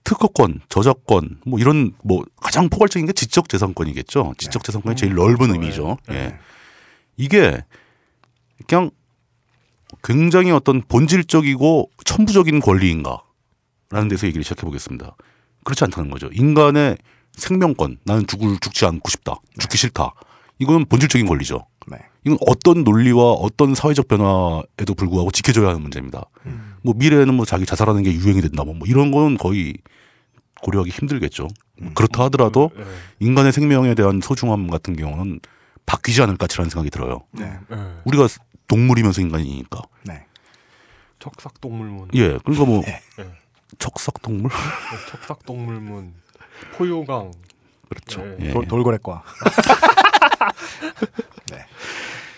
특허권, 0.03 0.61
저작권, 0.69 1.39
뭐 1.45 1.59
이런 1.59 1.93
뭐 2.03 2.23
가장 2.35 2.69
포괄적인 2.69 3.05
게 3.05 3.13
지적 3.13 3.47
재산권이겠죠. 3.49 4.33
지적 4.37 4.63
재산권이 4.63 4.95
제일 4.97 5.15
넓은 5.15 5.51
의미죠. 5.51 5.97
예. 6.11 6.37
이게 7.15 7.63
그냥 8.67 8.89
굉장히 10.03 10.51
어떤 10.51 10.81
본질적이고 10.81 11.89
천부적인 12.05 12.59
권리인가라는 12.59 14.07
데서 14.09 14.27
얘기를 14.27 14.43
시작해 14.43 14.61
보겠습니다. 14.63 15.15
그렇지 15.63 15.83
않다는 15.85 16.09
거죠. 16.09 16.29
인간의 16.33 16.97
생명권, 17.33 17.99
나는 18.03 18.27
죽을 18.27 18.57
죽지 18.59 18.85
않고 18.85 19.09
싶다, 19.09 19.35
죽기 19.59 19.77
싫다. 19.77 20.13
이건 20.59 20.85
본질적인 20.85 21.27
권리죠. 21.27 21.65
네. 21.87 21.97
이건 22.25 22.37
어떤 22.47 22.83
논리와 22.83 23.31
어떤 23.31 23.73
사회적 23.73 24.07
변화에도 24.07 24.93
불구하고 24.95 25.31
지켜줘야 25.31 25.69
하는 25.69 25.81
문제입니다. 25.81 26.25
뭐 26.83 26.93
미래에는 26.95 27.33
뭐 27.33 27.45
자기 27.45 27.65
자살하는 27.65 28.03
게 28.03 28.13
유행이 28.13 28.41
된다 28.41 28.63
뭐 28.63 28.75
이런 28.85 29.11
거는 29.11 29.37
거의 29.37 29.75
고려하기 30.61 30.91
힘들겠죠. 30.91 31.47
뭐 31.79 31.91
그렇다 31.93 32.23
하더라도 32.25 32.71
네. 32.75 32.83
인간의 33.19 33.51
생명에 33.51 33.93
대한 33.95 34.19
소중함 34.21 34.67
같은 34.67 34.95
경우는 34.95 35.39
바뀌지 35.85 36.21
않을까라는 36.21 36.69
생각이 36.69 36.89
들어요. 36.89 37.21
네. 37.31 37.57
네. 37.69 37.77
우리가 38.05 38.27
동물이면서 38.67 39.21
인간이니까. 39.21 39.81
네. 40.03 40.25
척삭 41.19 41.61
동물문. 41.61 42.09
예, 42.15 42.37
그러니까 42.43 42.65
뭐 42.65 42.81
네. 42.81 43.01
척삭 43.79 44.21
동물 44.21 44.51
척삭 45.09 45.45
동물문. 45.45 46.13
포유강. 46.73 47.31
그렇죠. 47.89 48.21
예. 48.41 48.47
예. 48.47 48.51
돌, 48.51 48.67
돌고래과. 48.67 49.23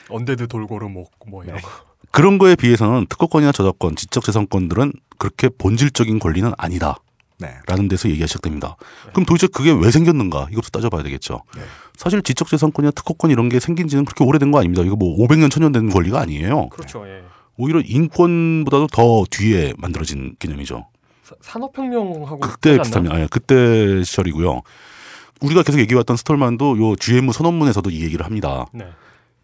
undead 0.10 0.48
돌고래목 0.48 1.12
뭐 1.28 1.44
이런 1.44 1.62
거. 1.62 1.70
그런 2.12 2.38
거에 2.40 2.56
비해서는 2.56 3.06
특허권이나 3.08 3.52
저작권, 3.52 3.96
지적재산권들은 3.96 4.94
그렇게 5.20 5.50
본질적인 5.50 6.18
권리는 6.20 6.52
아니다. 6.58 6.98
네. 7.38 7.54
라는 7.68 7.88
데서 7.88 8.10
얘기가 8.10 8.26
시작됩니다. 8.26 8.76
그럼 9.14 9.26
도대체 9.26 9.48
그게 9.48 9.72
왜 9.72 9.92
생겼는가? 9.92 10.48
이것도 10.52 10.70
따져봐야 10.72 11.04
되겠죠. 11.04 11.44
네. 11.56 11.62
사실 11.96 12.22
지적재산권이나 12.22 12.92
특허권 12.92 13.30
이런 13.32 13.48
게 13.48 13.60
생긴 13.60 13.88
지는 13.88 14.04
그렇게 14.06 14.24
오래된 14.24 14.52
거 14.52 14.60
아닙니다. 14.60 14.84
이거 14.84 14.96
뭐 14.96 15.16
500년, 15.18 15.50
1000년 15.50 15.72
된 15.72 15.90
권리가 15.90 16.20
아니에요. 16.20 16.70
그렇죠. 16.70 17.08
예. 17.08 17.22
오히려 17.58 17.80
인권보다도 17.86 18.88
더 18.88 19.24
뒤에 19.30 19.74
만들어진 19.78 20.36
개념이죠. 20.40 20.88
사- 21.24 21.36
산업혁명하고 21.42 22.40
그때? 22.40 22.78
비슷합니다. 22.80 23.22
예, 23.22 23.28
그때 23.30 24.04
시절이고요. 24.04 24.62
우리가 25.42 25.64
계속 25.64 25.80
얘기해왔던 25.80 26.18
스톨만도 26.18 26.78
요 26.80 26.96
GM 26.96 27.32
선언문에서도 27.32 27.90
이 27.90 28.02
얘기를 28.04 28.26
합니다. 28.26 28.66
네. 28.74 28.86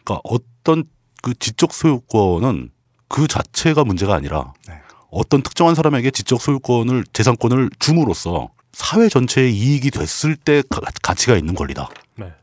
그러니까 0.03 0.21
어떤 0.23 0.83
그 1.21 1.33
지적 1.33 1.73
소유권은 1.73 2.69
그 3.07 3.27
자체가 3.27 3.83
문제가 3.83 4.15
아니라 4.15 4.53
네. 4.67 4.75
어떤 5.09 5.41
특정한 5.41 5.75
사람에게 5.75 6.11
지적 6.11 6.41
소유권을 6.41 7.05
재산권을 7.13 7.69
줌으로써 7.79 8.49
사회 8.73 9.07
전체의 9.07 9.55
이익이 9.55 9.91
됐을 9.91 10.35
때 10.35 10.61
가, 10.69 10.81
가치가 11.01 11.37
있는 11.37 11.55
권리다. 11.55 11.89
네. 12.15 12.33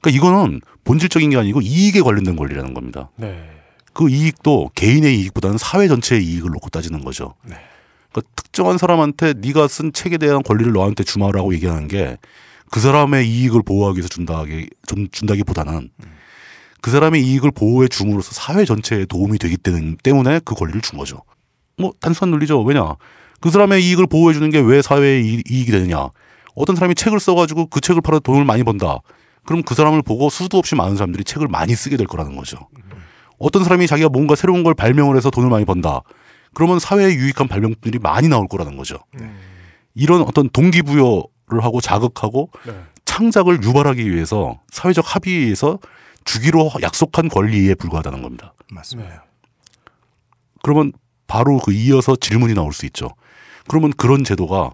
그러니까 0.00 0.10
이거는 0.10 0.60
본질적인 0.84 1.30
게 1.30 1.36
아니고 1.36 1.60
이익에 1.62 2.02
관련된 2.02 2.36
권리라는 2.36 2.74
겁니다. 2.74 3.10
네. 3.16 3.50
그 3.94 4.08
이익도 4.08 4.70
개인의 4.74 5.18
이익보다는 5.20 5.58
사회 5.58 5.88
전체의 5.88 6.24
이익을 6.24 6.50
놓고 6.50 6.68
따지는 6.68 7.04
거죠. 7.04 7.34
네. 7.42 7.56
그러니까 8.12 8.30
특정한 8.36 8.78
사람한테 8.78 9.34
네가 9.38 9.66
쓴 9.68 9.92
책에 9.92 10.18
대한 10.18 10.42
권리를 10.42 10.72
너한테 10.72 11.04
주마라고 11.04 11.54
얘기하는 11.54 11.88
게 11.88 12.18
그 12.70 12.80
사람의 12.80 13.28
이익을 13.28 13.62
보호하기 13.62 13.96
위해서 13.98 14.08
준다기 14.08 14.68
준- 14.86 15.08
준다기보다는 15.10 15.90
그 16.80 16.90
사람의 16.90 17.22
이익을 17.26 17.50
보호해 17.50 17.88
줌으로써 17.88 18.32
사회 18.32 18.64
전체에 18.64 19.04
도움이 19.06 19.38
되기 19.38 19.56
때문- 19.56 19.96
때문에 20.02 20.40
그 20.44 20.54
권리를 20.54 20.80
준 20.80 20.98
거죠. 20.98 21.22
뭐 21.76 21.92
단순한 22.00 22.30
논리죠. 22.30 22.62
왜냐? 22.62 22.94
그 23.40 23.50
사람의 23.50 23.84
이익을 23.84 24.06
보호해 24.06 24.34
주는 24.34 24.50
게 24.50 24.60
왜 24.60 24.82
사회의 24.82 25.24
이- 25.26 25.42
이익이 25.48 25.70
되느냐? 25.72 26.08
어떤 26.54 26.76
사람이 26.76 26.94
책을 26.94 27.20
써가지고 27.20 27.66
그 27.66 27.80
책을 27.80 28.00
팔아 28.02 28.18
돈을 28.20 28.44
많이 28.44 28.64
번다. 28.64 28.98
그럼 29.44 29.62
그 29.62 29.74
사람을 29.74 30.02
보고 30.02 30.28
수도 30.28 30.58
없이 30.58 30.74
많은 30.74 30.96
사람들이 30.96 31.24
책을 31.24 31.48
많이 31.48 31.74
쓰게 31.74 31.96
될 31.96 32.06
거라는 32.06 32.36
거죠. 32.36 32.58
어떤 33.38 33.62
사람이 33.64 33.86
자기가 33.86 34.08
뭔가 34.08 34.34
새로운 34.34 34.62
걸 34.64 34.74
발명을 34.74 35.16
해서 35.16 35.30
돈을 35.30 35.48
많이 35.48 35.64
번다. 35.64 36.02
그러면 36.54 36.80
사회에 36.80 37.14
유익한 37.14 37.46
발명품들이 37.48 37.98
많이 38.00 38.28
나올 38.28 38.48
거라는 38.48 38.76
거죠. 38.76 38.98
이런 39.94 40.22
어떤 40.22 40.48
동기부여 40.50 41.24
를 41.50 41.64
하고 41.64 41.80
자극하고 41.80 42.50
네. 42.66 42.74
창작을 43.04 43.62
유발하기 43.62 44.12
위해서 44.14 44.60
사회적 44.70 45.14
합의에 45.14 45.38
의해서 45.44 45.78
주기로 46.24 46.70
약속한 46.82 47.28
권리에 47.28 47.74
불과하다는 47.74 48.20
겁니다. 48.22 48.52
맞습니다. 48.70 49.10
네. 49.10 49.16
그러면 50.62 50.92
바로 51.26 51.58
그 51.58 51.72
이어서 51.72 52.16
질문이 52.16 52.54
나올 52.54 52.72
수 52.72 52.84
있죠. 52.86 53.08
그러면 53.66 53.92
그런 53.96 54.24
제도가 54.24 54.72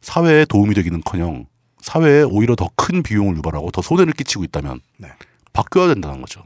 사회에 0.00 0.44
도움이 0.46 0.74
되기는커녕 0.74 1.46
사회에 1.80 2.22
오히려 2.22 2.56
더 2.56 2.68
큰 2.76 3.02
비용을 3.02 3.36
유발하고 3.36 3.70
더 3.70 3.82
손해를 3.82 4.12
끼치고 4.12 4.44
있다면 4.44 4.80
네. 4.98 5.08
바뀌어야 5.52 5.88
된다는 5.88 6.20
거죠. 6.20 6.42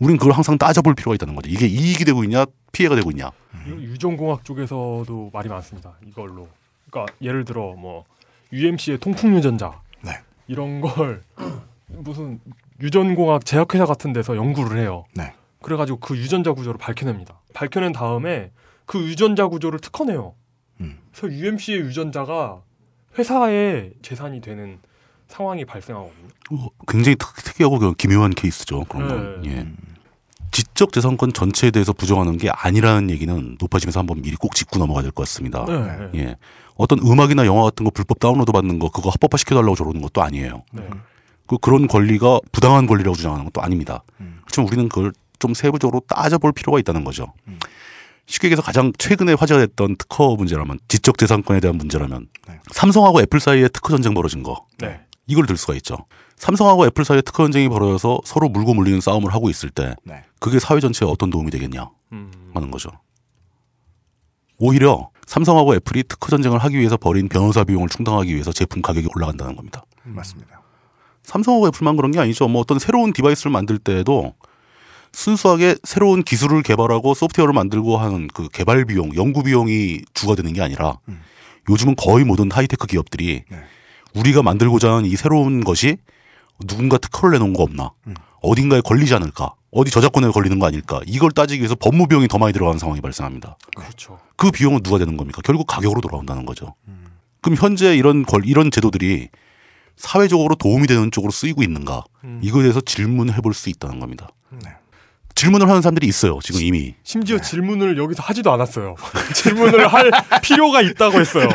우린 0.00 0.16
그걸 0.16 0.32
항상 0.32 0.56
따져볼 0.58 0.94
필요가 0.94 1.14
있다는 1.16 1.34
거죠. 1.34 1.48
이게 1.50 1.66
이익이 1.66 2.04
되고 2.04 2.22
있냐, 2.22 2.44
피해가 2.70 2.94
되고 2.94 3.10
있냐. 3.10 3.32
유- 3.66 3.82
유전공학 3.82 4.44
쪽에서도 4.44 5.30
말이 5.32 5.48
많습니다. 5.48 5.94
이걸로. 6.06 6.48
그러니까 6.90 7.12
예를 7.20 7.44
들어 7.44 7.72
뭐 7.76 8.04
UMC의 8.52 8.98
통풍 8.98 9.34
유전자 9.36 9.80
네. 10.02 10.12
이런 10.46 10.80
걸 10.80 11.22
무슨 11.88 12.40
유전공학 12.80 13.44
제약회사 13.44 13.86
같은 13.86 14.12
데서 14.12 14.36
연구를 14.36 14.78
해요. 14.78 15.04
네. 15.14 15.32
그래가지고 15.62 15.98
그 15.98 16.16
유전자 16.16 16.52
구조를 16.52 16.78
밝혀냅니다. 16.78 17.40
밝혀낸 17.52 17.92
다음에 17.92 18.52
그 18.86 19.00
유전자 19.00 19.48
구조를 19.48 19.80
특허내요. 19.80 20.34
음. 20.80 20.98
그래서 21.12 21.34
UMC의 21.34 21.80
유전자가 21.80 22.62
회사의 23.18 23.94
재산이 24.02 24.40
되는 24.40 24.78
상황이 25.26 25.64
발생하거든요. 25.64 26.28
어, 26.52 26.68
굉장히 26.86 27.16
특, 27.16 27.34
특이하고 27.44 27.78
그 27.78 27.94
기묘한 27.94 28.30
케이스죠. 28.30 28.84
그런 28.84 29.08
건. 29.08 29.42
네. 29.42 29.50
예. 29.50 29.66
지적 30.58 30.92
재산권 30.92 31.34
전체에 31.34 31.70
대해서 31.70 31.92
부정하는 31.92 32.36
게 32.36 32.50
아니라는 32.50 33.10
얘기는 33.10 33.56
높아지면서 33.60 34.00
한번 34.00 34.20
미리 34.22 34.34
꼭 34.34 34.56
짚고 34.56 34.80
넘어가야 34.80 35.02
될 35.02 35.12
것 35.12 35.22
같습니다. 35.22 35.64
네. 35.66 36.18
예. 36.20 36.36
어떤 36.74 36.98
음악이나 36.98 37.46
영화 37.46 37.62
같은 37.62 37.84
거 37.84 37.90
불법 37.90 38.18
다운로드 38.18 38.50
받는 38.50 38.80
거 38.80 38.90
그거 38.90 39.08
합법화 39.10 39.36
시켜달라고 39.36 39.76
저러는 39.76 40.02
것도 40.02 40.20
아니에요. 40.20 40.64
네. 40.72 40.82
그 41.46 41.58
그런 41.58 41.86
권리가 41.86 42.40
부당한 42.50 42.88
권리라고 42.88 43.14
주장하는 43.14 43.44
것도 43.44 43.62
아닙니다. 43.62 44.02
그렇지만 44.46 44.66
우리는 44.66 44.88
그걸 44.88 45.12
좀 45.38 45.54
세부적으로 45.54 46.00
따져볼 46.08 46.50
필요가 46.52 46.80
있다는 46.80 47.04
거죠. 47.04 47.32
쉽게 48.26 48.48
얘기해서 48.48 48.60
가장 48.62 48.92
최근에 48.98 49.34
화제가 49.34 49.60
됐던 49.60 49.94
특허 49.96 50.34
문제라면 50.34 50.80
지적 50.88 51.18
재산권에 51.18 51.60
대한 51.60 51.76
문제라면 51.78 52.26
삼성하고 52.72 53.20
애플 53.22 53.38
사이에 53.38 53.68
특허 53.68 53.90
전쟁 53.90 54.12
벌어진 54.14 54.42
거 54.42 54.66
네. 54.78 55.00
이걸 55.28 55.46
들 55.46 55.56
수가 55.56 55.74
있죠. 55.76 55.98
삼성하고 56.38 56.86
애플 56.86 57.04
사이에 57.04 57.20
특허 57.20 57.44
전쟁이 57.44 57.68
벌어져서 57.68 58.20
서로 58.24 58.48
물고 58.48 58.74
물리는 58.74 59.00
싸움을 59.00 59.32
하고 59.34 59.50
있을 59.50 59.70
때 59.70 59.94
네. 60.04 60.22
그게 60.38 60.58
사회 60.58 60.80
전체에 60.80 61.08
어떤 61.08 61.30
도움이 61.30 61.50
되겠냐 61.50 61.90
음. 62.12 62.30
하는 62.54 62.70
거죠. 62.70 62.90
오히려 64.58 65.10
삼성하고 65.26 65.74
애플이 65.74 66.04
특허 66.04 66.30
전쟁을 66.30 66.58
하기 66.58 66.78
위해서 66.78 66.96
벌인 66.96 67.28
변호사 67.28 67.64
비용을 67.64 67.88
충당하기 67.88 68.32
위해서 68.32 68.52
제품 68.52 68.82
가격이 68.82 69.08
올라간다는 69.14 69.56
겁니다. 69.56 69.84
맞습니다. 70.04 70.62
삼성하고 71.24 71.68
애플만 71.68 71.96
그런 71.96 72.10
게 72.12 72.18
아니죠. 72.18 72.48
뭐 72.48 72.62
어떤 72.62 72.78
새로운 72.78 73.12
device를 73.12 73.52
만들 73.52 73.78
때에도 73.78 74.34
순수하게 75.12 75.76
새로운 75.84 76.22
기술을 76.22 76.62
개발하고 76.62 77.14
소프트웨어를 77.14 77.52
만들고 77.52 77.98
하는 77.98 78.28
그 78.28 78.48
개발 78.48 78.84
비용, 78.84 79.14
연구 79.16 79.42
비용이 79.42 80.02
주가 80.14 80.34
되는 80.34 80.52
게 80.52 80.62
아니라 80.62 80.98
요즘은 81.68 81.96
거의 81.96 82.24
모든 82.24 82.50
하이테크 82.50 82.86
기업들이 82.86 83.42
우리가 84.14 84.42
만들고자 84.42 84.92
하는 84.92 85.04
이 85.06 85.16
새로운 85.16 85.64
것이 85.64 85.98
누군가 86.66 86.98
특허를 86.98 87.32
내놓은 87.32 87.52
거 87.54 87.62
없나? 87.62 87.90
어딘가에 88.40 88.80
걸리지 88.80 89.14
않을까? 89.14 89.54
어디 89.70 89.90
저작권에 89.90 90.28
걸리는 90.30 90.58
거 90.58 90.66
아닐까? 90.66 91.00
이걸 91.06 91.30
따지기 91.30 91.60
위해서 91.60 91.74
법무 91.74 92.06
비용이 92.08 92.28
더 92.28 92.38
많이 92.38 92.52
들어가는 92.52 92.78
상황이 92.78 93.00
발생합니다. 93.00 93.56
그렇죠. 93.76 94.18
그 94.36 94.50
비용은 94.50 94.82
누가 94.82 94.98
대는 94.98 95.16
겁니까? 95.16 95.42
결국 95.44 95.66
가격으로 95.66 96.00
돌아온다는 96.00 96.46
거죠. 96.46 96.74
그럼 97.40 97.56
현재 97.58 97.96
이런 97.96 98.24
걸 98.24 98.46
이런 98.46 98.70
제도들이 98.70 99.28
사회적으로 99.96 100.54
도움이 100.54 100.86
되는 100.86 101.10
쪽으로 101.10 101.30
쓰이고 101.32 101.62
있는가? 101.62 102.04
음. 102.24 102.40
이거에 102.42 102.62
대해서 102.62 102.80
질문해 102.80 103.40
볼 103.40 103.52
수 103.54 103.68
있다는 103.70 103.98
겁니다. 104.00 104.28
질문을 105.38 105.68
하는 105.68 105.82
사람들이 105.82 106.08
있어요. 106.08 106.40
지금 106.42 106.60
이미. 106.62 106.96
심지어 107.04 107.38
질문을 107.38 107.96
여기서 107.96 108.24
하지도 108.24 108.52
않았어요. 108.52 108.96
질문을 109.34 109.86
할 109.86 110.10
필요가 110.42 110.82
있다고 110.82 111.20
했어요. 111.20 111.48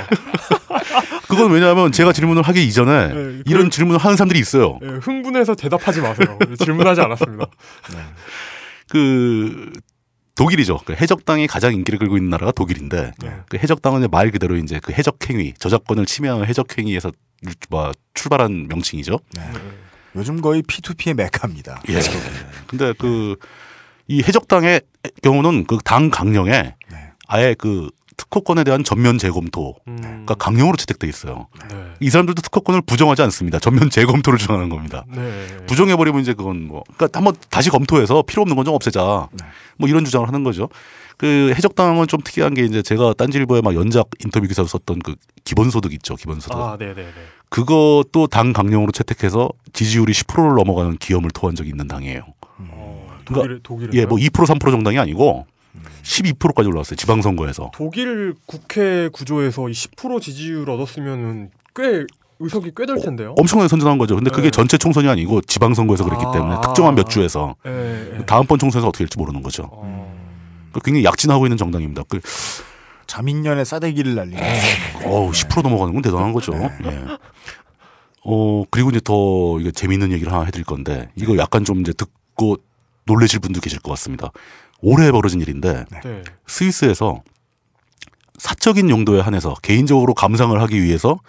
그건 1.28 1.52
왜냐하면 1.52 1.92
제가 1.92 2.14
질문을 2.14 2.44
하기 2.44 2.66
이전에 2.66 3.08
네, 3.14 3.42
이런 3.46 3.70
질문을 3.70 4.00
하는 4.00 4.16
사람들이 4.16 4.40
있어요. 4.40 4.80
예, 4.84 4.88
흥분해서 4.88 5.56
대답하지 5.56 6.00
마세요. 6.00 6.40
질문하지 6.64 7.02
않았습니다. 7.02 7.46
그 8.88 9.72
독일이죠. 10.36 10.80
그 10.86 10.94
해적당이 10.94 11.48
가장 11.48 11.74
인기를 11.74 12.00
끌고 12.00 12.16
있는 12.16 12.30
나라가 12.30 12.54
독일인데 12.54 13.12
네. 13.22 13.34
그 13.50 13.58
해적당은 13.58 14.08
말 14.12 14.32
그대로 14.32 14.56
이제 14.56 14.80
그 14.82 14.94
해적행위, 14.94 15.56
저작권을 15.60 16.06
침해하는 16.06 16.46
해적행위에서 16.46 17.12
뭐 17.70 17.92
출발한 18.14 18.68
명칭이죠. 18.70 19.20
요즘 20.16 20.40
거의 20.40 20.62
P2P의 20.62 21.16
메카입니다. 21.16 21.82
예. 21.90 22.00
근데 22.68 22.94
그 22.98 23.36
이 24.08 24.20
해적당의 24.22 24.82
경우는 25.22 25.66
그 25.66 25.78
당 25.84 26.10
강령에 26.10 26.76
아예 27.28 27.56
그 27.58 27.90
특허권에 28.16 28.64
대한 28.64 28.84
전면 28.84 29.18
재검토가 29.18 29.80
그러니까 29.86 30.36
강령으로 30.36 30.78
채택돼 30.78 31.08
있어요. 31.08 31.48
네. 31.70 31.76
이 32.00 32.10
사람들도 32.12 32.42
특허권을 32.44 32.82
부정하지 32.82 33.22
않습니다. 33.24 33.58
전면 33.60 33.90
재검토를 33.90 34.38
주장하는 34.38 34.70
겁니다. 34.70 35.04
네. 35.10 35.48
부정해버리면 35.66 36.22
이제 36.22 36.34
그건 36.34 36.68
뭐, 36.68 36.84
그러니까 36.96 37.18
한번 37.18 37.36
다시 37.50 37.70
검토해서 37.72 38.22
필요 38.24 38.44
없는 38.44 38.56
건 38.56 38.66
좀 38.66 38.76
없애자. 38.76 39.02
뭐 39.78 39.90
이런 39.90 40.06
주장을 40.06 40.28
하는 40.28 40.44
거죠. 40.44 40.70
그 41.18 41.54
해적당은 41.56 42.08
좀 42.08 42.22
특이한 42.24 42.54
게 42.54 42.64
이제 42.66 42.82
제가 42.84 43.14
딴지일보에 43.14 43.62
막 43.62 43.74
연작 43.76 44.08
인터뷰 44.24 44.48
기사로 44.48 44.68
썼던 44.68 45.00
그 45.00 45.16
기본소득 45.44 45.92
있죠. 45.94 46.16
기본소득. 46.16 46.56
아, 46.58 46.78
네, 46.78 46.88
네, 46.94 47.04
네. 47.04 47.08
그것도 47.50 48.28
당 48.28 48.54
강령으로 48.54 48.92
채택해서 48.92 49.50
지지율이 49.74 50.14
10%를 50.14 50.56
넘어가는 50.56 50.98
기염을 50.98 51.32
토한 51.32 51.56
적이 51.56 51.70
있는 51.72 51.88
당이에요. 51.88 52.22
독일 53.26 53.60
독일에 53.64 53.90
예, 53.94 54.06
뭐 54.06 54.18
2% 54.18 54.30
3% 54.32 54.60
정당이 54.72 54.98
아니고 55.00 55.46
12%까지 56.04 56.68
올라왔어요. 56.70 56.96
지방선거에서. 56.96 57.72
독일 57.74 58.36
국회 58.46 59.10
구조에서 59.12 59.64
이10% 59.64 60.22
지지율 60.22 60.70
얻었으면은 60.70 61.50
꽤 61.76 62.06
의석이 62.40 62.72
꽤 62.76 62.86
될 62.86 63.00
텐데요. 63.02 63.34
엄청나게 63.40 63.70
선전한 63.70 63.98
거죠. 63.98 64.16
근데 64.16 64.30
그게 64.30 64.44
네. 64.48 64.52
전체 64.52 64.78
총선이 64.78 65.08
아니고 65.08 65.42
지방선거에서 65.42 66.04
그랬기 66.04 66.26
때문에 66.34 66.56
아. 66.56 66.62
특정한 66.62 66.94
몇 66.96 67.10
주에서 67.10 67.56
예, 67.66 68.18
예. 68.20 68.26
다음번 68.26 68.60
총선에서 68.60 68.88
어떻게 68.88 69.06
될지 69.06 69.18
모르는 69.18 69.42
거죠. 69.42 69.70
어. 69.72 70.14
그 70.74 70.80
굉장히 70.82 71.06
약진하고 71.06 71.46
있는 71.46 71.58
정당입니다. 71.58 72.04
그 72.10 72.20
자민련의 73.08 73.64
싸대기를 73.66 74.16
날리는. 74.16 74.42
어우, 75.06 75.32
10% 75.32 75.62
넘어가는 75.62 75.94
건 75.94 76.02
대단한 76.02 76.34
거죠. 76.34 76.54
예. 76.54 77.04
어, 78.26 78.64
그리고 78.72 78.90
이제 78.90 79.00
더 79.04 79.60
이게 79.60 79.72
재미있는 79.72 80.12
얘기를 80.12 80.32
하나 80.32 80.46
해드릴 80.46 80.64
건데, 80.66 81.10
이거 81.16 81.38
약간 81.38 81.64
좀 81.66 81.82
이제 81.82 81.92
듣고 81.94 82.58
놀라실 83.06 83.40
분도 83.40 83.60
계실 83.60 83.80
것 83.80 83.92
같습니다. 83.92 84.32
올해 84.82 85.12
벌어진 85.12 85.42
일인데, 85.42 85.86
네. 86.04 86.24
스위스에서 86.48 87.24
사적인 88.38 88.90
용도에 88.90 89.22
한해서 89.22 89.56
개인적으로 89.62 90.14
감상을 90.14 90.60
하기 90.62 90.82
위해서 90.82 91.20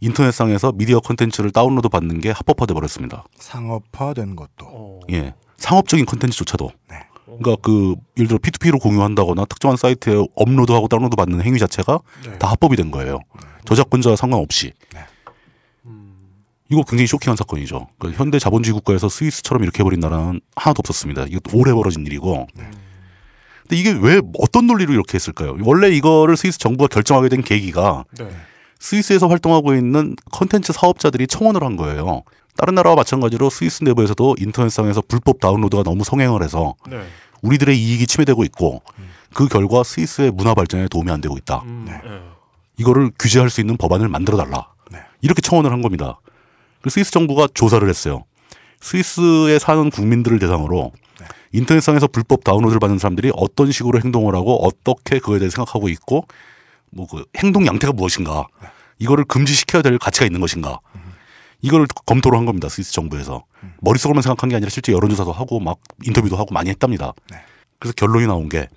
인터넷상에서 0.00 0.72
미디어 0.72 1.00
콘텐츠를 1.00 1.50
다운로드 1.50 1.88
받는 1.88 2.20
게 2.20 2.30
합법화돼 2.30 2.74
버렸습니다. 2.74 3.24
상업화된 3.36 4.36
것도. 4.36 4.66
어. 4.66 5.00
예. 5.10 5.34
상업적인 5.56 6.06
콘텐츠조차도. 6.06 6.72
그러니까 7.26 7.56
그 7.62 7.94
예를 8.16 8.28
들어 8.28 8.38
P2P로 8.38 8.80
공유한다거나 8.80 9.44
특정한 9.44 9.76
사이트에 9.76 10.24
업로드하고 10.34 10.88
다운로드 10.88 11.16
받는 11.16 11.42
행위 11.42 11.58
자체가 11.58 12.00
네. 12.24 12.38
다 12.38 12.50
합법이 12.50 12.76
된 12.76 12.90
거예요. 12.90 13.20
저작권자와 13.66 14.16
상관없이. 14.16 14.72
이거 16.70 16.82
굉장히 16.84 17.08
쇼킹한 17.08 17.36
사건이죠. 17.36 17.88
그 17.98 18.12
현대 18.12 18.38
자본주의 18.38 18.72
국가에서 18.74 19.08
스위스처럼 19.08 19.64
이렇게 19.64 19.80
해버린 19.80 19.98
나라는 20.00 20.40
하나도 20.54 20.80
없었습니다. 20.80 21.24
이것도 21.24 21.58
오래 21.58 21.72
벌어진 21.72 22.06
일이고. 22.06 22.46
근데 22.54 23.76
이게 23.76 23.90
왜 23.90 24.20
어떤 24.38 24.68
논리로 24.68 24.92
이렇게 24.92 25.14
했을까요? 25.14 25.56
원래 25.62 25.88
이거를 25.90 26.36
스위스 26.36 26.58
정부가 26.58 26.86
결정하게 26.86 27.28
된 27.28 27.42
계기가 27.42 28.04
네. 28.18 28.28
스위스에서 28.78 29.26
활동하고 29.26 29.74
있는 29.74 30.14
컨텐츠 30.30 30.72
사업자들이 30.72 31.26
청원을 31.26 31.64
한 31.64 31.76
거예요. 31.76 32.22
다른 32.56 32.74
나라와 32.74 32.94
마찬가지로 32.96 33.50
스위스 33.50 33.82
내부에서도 33.82 34.36
인터넷상에서 34.38 35.02
불법 35.08 35.40
다운로드가 35.40 35.82
너무 35.82 36.04
성행을 36.04 36.42
해서 36.42 36.74
네. 36.88 37.02
우리들의 37.42 37.76
이익이 37.76 38.06
침해되고 38.06 38.44
있고 38.44 38.82
그 39.34 39.48
결과 39.48 39.82
스위스의 39.82 40.30
문화 40.30 40.54
발전에 40.54 40.86
도움이 40.88 41.10
안 41.10 41.20
되고 41.20 41.36
있다. 41.36 41.62
음, 41.64 41.84
네. 41.88 42.00
이거를 42.76 43.10
규제할 43.18 43.50
수 43.50 43.60
있는 43.60 43.76
법안을 43.76 44.08
만들어 44.08 44.36
달라. 44.36 44.68
이렇게 45.22 45.42
청원을 45.42 45.70
한 45.70 45.82
겁니다. 45.82 46.18
그 46.82 46.90
스위스 46.90 47.10
정부가 47.10 47.48
조사를 47.52 47.86
했어요. 47.88 48.24
스위스에 48.80 49.58
사는 49.58 49.90
국민들을 49.90 50.38
대상으로 50.38 50.92
인터넷상에서 51.52 52.06
불법 52.06 52.44
다운로드를 52.44 52.80
받는 52.80 52.98
사람들이 52.98 53.32
어떤 53.34 53.70
식으로 53.72 54.00
행동을 54.00 54.34
하고 54.34 54.64
어떻게 54.64 55.18
그거에 55.18 55.38
대해 55.38 55.50
생각하고 55.50 55.88
있고 55.88 56.24
뭐 56.92 57.06
그 57.06 57.24
행동 57.38 57.66
양태가 57.66 57.92
무엇인가 57.92 58.46
이거를 58.98 59.24
금지시켜야 59.24 59.82
될 59.82 59.98
가치가 59.98 60.26
있는 60.26 60.40
것인가 60.40 60.80
이걸 61.62 61.86
검토를 62.06 62.38
한 62.38 62.46
겁니다. 62.46 62.68
스위스 62.68 62.92
정부에서 62.92 63.44
머릿속으로만 63.80 64.22
생각한 64.22 64.48
게 64.48 64.56
아니라 64.56 64.70
실제 64.70 64.92
여론조사도 64.92 65.32
하고 65.32 65.60
막 65.60 65.78
인터뷰도 66.04 66.36
하고 66.36 66.54
많이 66.54 66.70
했답니다. 66.70 67.12
그래서 67.78 67.94
결론이 67.96 68.26
나온 68.26 68.48
게 68.48 68.68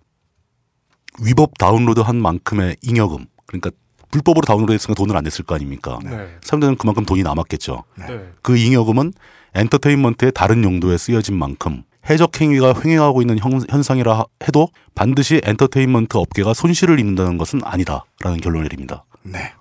위법 1.22 1.58
다운로드 1.58 2.02
한 2.02 2.18
만큼의 2.22 2.78
잉여금 2.82 3.26
그러니까 3.46 3.72
불법으로 4.14 4.46
다운로드했으니까 4.46 4.94
돈을 4.94 5.18
안 5.18 5.24
냈을 5.24 5.44
거 5.44 5.56
아닙니까? 5.56 5.98
네. 6.04 6.38
사람들은 6.44 6.78
그만큼 6.78 7.04
돈이 7.04 7.24
남았겠죠. 7.24 7.84
네. 7.98 8.06
그 8.44 8.56
잉여금은 8.56 9.12
엔터테인먼트의 9.56 10.32
다른 10.34 10.64
용도에 10.64 10.98
쓰여진 11.00 11.36
만큼 11.36 11.82
해적 12.10 12.40
행위가 12.40 12.76
횡행하고 12.84 13.22
있는 13.22 13.40
형- 13.40 13.60
현상이라 13.70 14.20
하- 14.20 14.26
해도 14.48 14.68
반드시 14.94 15.42
엔터테인먼트 15.44 16.18
업계가 16.18 16.54
손실을 16.54 17.00
입는다는 17.00 17.38
것은 17.40 17.62
아니다라는 17.64 18.40
결론을 18.42 18.64
내립니다. 18.64 19.04
네. 19.24 19.54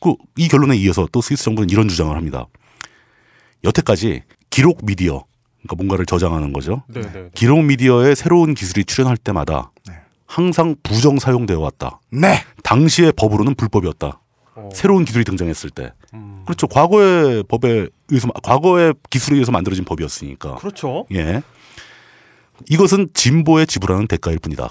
그 0.00 0.14
이 0.36 0.48
결론에 0.48 0.76
이어서 0.76 1.08
또 1.12 1.20
스위스 1.20 1.44
정부는 1.44 1.70
이런 1.70 1.88
주장을 1.88 2.14
합니다. 2.16 2.46
여태까지 3.64 4.22
기록 4.50 4.84
미디어, 4.84 5.24
그러니까 5.62 5.76
뭔가를 5.76 6.06
저장하는 6.06 6.52
거죠. 6.52 6.82
네, 6.88 7.00
네. 7.02 7.28
기록 7.34 7.62
미디어에 7.64 8.14
새로운 8.16 8.54
기술이 8.54 8.84
출현할 8.84 9.16
때마다 9.16 9.70
네. 9.88 9.94
항상 10.32 10.76
부정 10.82 11.18
사용되어 11.18 11.60
왔다. 11.60 12.00
네. 12.10 12.38
당시의 12.62 13.12
법으로는 13.12 13.54
불법이었다. 13.54 14.18
어. 14.54 14.68
새로운 14.72 15.04
기술이 15.04 15.24
등장했을 15.24 15.68
때. 15.68 15.92
음. 16.14 16.42
그렇죠. 16.46 16.66
과거의 16.68 17.44
법에 17.48 17.88
의해서, 18.08 18.28
과거의 18.42 18.94
기술에 19.10 19.34
의해서 19.34 19.52
만들어진 19.52 19.84
법이었으니까. 19.84 20.54
그렇죠. 20.54 21.04
예. 21.12 21.42
이것은 22.70 23.10
진보에 23.12 23.66
지불하는 23.66 24.06
대가일 24.06 24.38
뿐이다. 24.38 24.70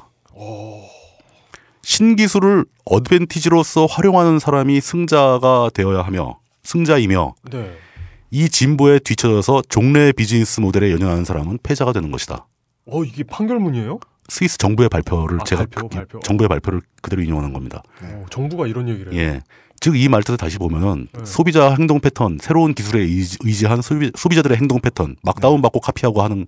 신기술을 1.84 2.66
어드밴티지로서 2.86 3.86
활용하는 3.86 4.40
사람이 4.40 4.82
승자가 4.82 5.70
되어야 5.76 6.02
하며, 6.02 6.40
승자이며, 6.64 7.36
네. 7.52 7.72
이 8.32 8.50
진보에 8.50 8.98
뒤처져서 8.98 9.62
종래 9.70 10.12
비즈니스 10.12 10.60
모델에 10.60 10.92
연연하는 10.92 11.24
사람은 11.24 11.60
패자가 11.62 11.94
되는 11.94 12.10
것이다. 12.10 12.48
어 12.88 13.04
이게 13.04 13.24
판결문이에요? 13.24 14.00
스위스 14.32 14.58
정부의 14.58 14.88
발표를 14.88 15.42
아, 15.42 15.44
제가 15.44 15.64
발표, 15.66 15.90
그- 15.90 15.96
발표. 15.96 16.20
정부의 16.22 16.48
발표를 16.48 16.82
그대로 17.02 17.22
인용하는 17.22 17.52
겁니다. 17.52 17.84
어, 18.02 18.26
정부가 18.30 18.66
이런 18.66 18.88
얘기를 18.88 19.12
해요. 19.14 19.22
예. 19.22 19.42
즉 19.82 19.94
이 19.96 20.08
말뜻을 20.08 20.38
다시 20.38 20.58
보면은 20.58 21.08
네. 21.12 21.26
소비자 21.26 21.72
행동 21.78 22.00
패턴, 22.00 22.38
새로운 22.40 22.74
기술에 22.74 23.02
의지, 23.02 23.38
의지한 23.42 23.82
소비, 23.82 24.10
소비 24.16 24.36
자들의 24.38 24.56
행동 24.58 24.80
패턴, 24.80 25.18
막 25.22 25.36
네. 25.36 25.42
다운받고 25.42 25.82
카피하고 25.82 26.22
하는 26.22 26.46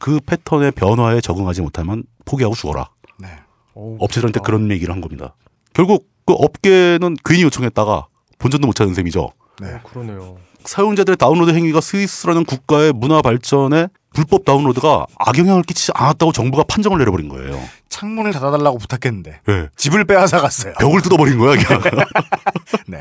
그 0.00 0.18
패턴의 0.26 0.72
변화에 0.72 1.20
적응하지 1.20 1.60
못하면 1.62 2.02
포기하고 2.24 2.56
죽어라. 2.56 2.88
네. 3.20 3.28
어우, 3.74 3.98
업체들한테. 4.00 4.40
그런 4.40 4.68
얘기를 4.72 4.92
한 4.92 5.00
겁니다. 5.00 5.36
결국 5.72 6.08
그 6.26 6.32
업계는 6.32 7.16
괜히 7.24 7.42
요청했다가 7.42 8.06
본전도 8.38 8.66
못 8.66 8.74
찾은 8.74 8.94
셈이죠. 8.94 9.30
네. 9.60 9.74
어, 9.74 9.80
그러네요. 9.84 10.38
사용자들의 10.64 11.16
다운로드 11.18 11.52
행위가 11.52 11.80
스위스라는 11.80 12.44
국가의 12.44 12.92
문화 12.92 13.20
발전에 13.22 13.86
불법 14.14 14.44
다운로드가 14.44 15.06
악영향을 15.18 15.64
끼치지 15.64 15.92
않았다고 15.94 16.32
정부가 16.32 16.64
판정을 16.64 16.98
내려버린 16.98 17.28
거예요. 17.28 17.60
창문을 17.90 18.32
닫아달라고 18.32 18.78
부탁했는데 18.78 19.40
네. 19.46 19.68
집을 19.76 20.04
빼앗아 20.04 20.40
갔어요. 20.40 20.72
벽을 20.78 21.02
뜯어버린 21.02 21.36
거야, 21.38 21.62
그냥. 21.62 21.82
네. 22.86 23.00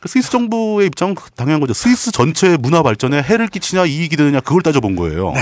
그 0.00 0.08
스위스 0.08 0.30
정부의 0.30 0.86
입장은 0.86 1.16
당연한 1.36 1.60
거죠. 1.60 1.74
스위스 1.74 2.12
전체의 2.12 2.56
문화 2.58 2.82
발전에 2.82 3.20
해를 3.20 3.48
끼치냐 3.48 3.84
이익이 3.84 4.16
되느냐 4.16 4.40
그걸 4.40 4.62
따져본 4.62 4.96
거예요. 4.96 5.34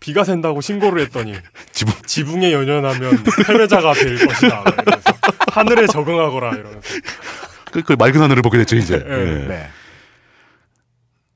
비가 0.00 0.24
샌다고 0.24 0.62
신고를 0.62 1.02
했더니 1.02 1.34
지붕 1.72 1.94
지붕에 2.06 2.52
연연하면 2.52 3.22
패배자가 3.46 3.92
될 3.92 4.26
것이다. 4.26 4.64
하늘에 5.52 5.86
적응하거라 5.86 6.52
이러면서. 6.52 6.80
그, 7.70 7.82
그 7.82 7.92
맑은 7.92 8.20
하늘을 8.20 8.42
보게 8.42 8.58
됐죠 8.58 8.76
이제. 8.76 8.98
네. 8.98 9.04
예. 9.10 9.46
네. 9.46 9.70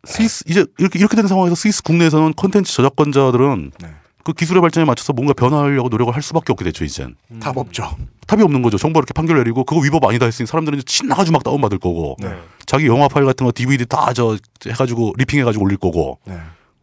스위스 0.06 0.44
이제 0.48 0.64
이렇게 0.78 0.98
이렇게 0.98 1.16
된 1.16 1.26
상황에서 1.26 1.54
스위스 1.54 1.82
국내에서는 1.82 2.32
콘텐츠 2.34 2.72
저작권자들은 2.74 3.72
네. 3.80 3.88
그 4.24 4.32
기술의 4.32 4.62
발전에 4.62 4.86
맞춰서 4.86 5.12
뭔가 5.12 5.34
변화하려고 5.34 5.88
노력을 5.90 6.14
할 6.14 6.22
수밖에 6.22 6.52
없게 6.52 6.64
됐죠 6.64 6.84
이젠. 6.84 7.14
답 7.40 7.56
없죠. 7.58 7.94
답이 8.26 8.42
없는 8.42 8.62
거죠. 8.62 8.78
정부가 8.78 9.00
이렇게 9.00 9.12
판결 9.12 9.36
내리고 9.36 9.64
그거 9.64 9.80
위법 9.82 10.04
아니다 10.06 10.24
했으니 10.24 10.46
사람들은 10.46 10.78
이제 10.78 10.84
신나가지고 10.88 11.32
막 11.34 11.44
다운받을 11.44 11.78
거고 11.78 12.16
네. 12.20 12.34
자기 12.64 12.86
영화 12.86 13.06
파일 13.08 13.26
같은 13.26 13.44
거 13.44 13.52
DVD 13.54 13.84
다 13.86 14.12
저 14.14 14.38
해가지고 14.66 15.12
리핑해가지고 15.18 15.62
올릴 15.64 15.76
거고 15.76 16.18
네. 16.26 16.38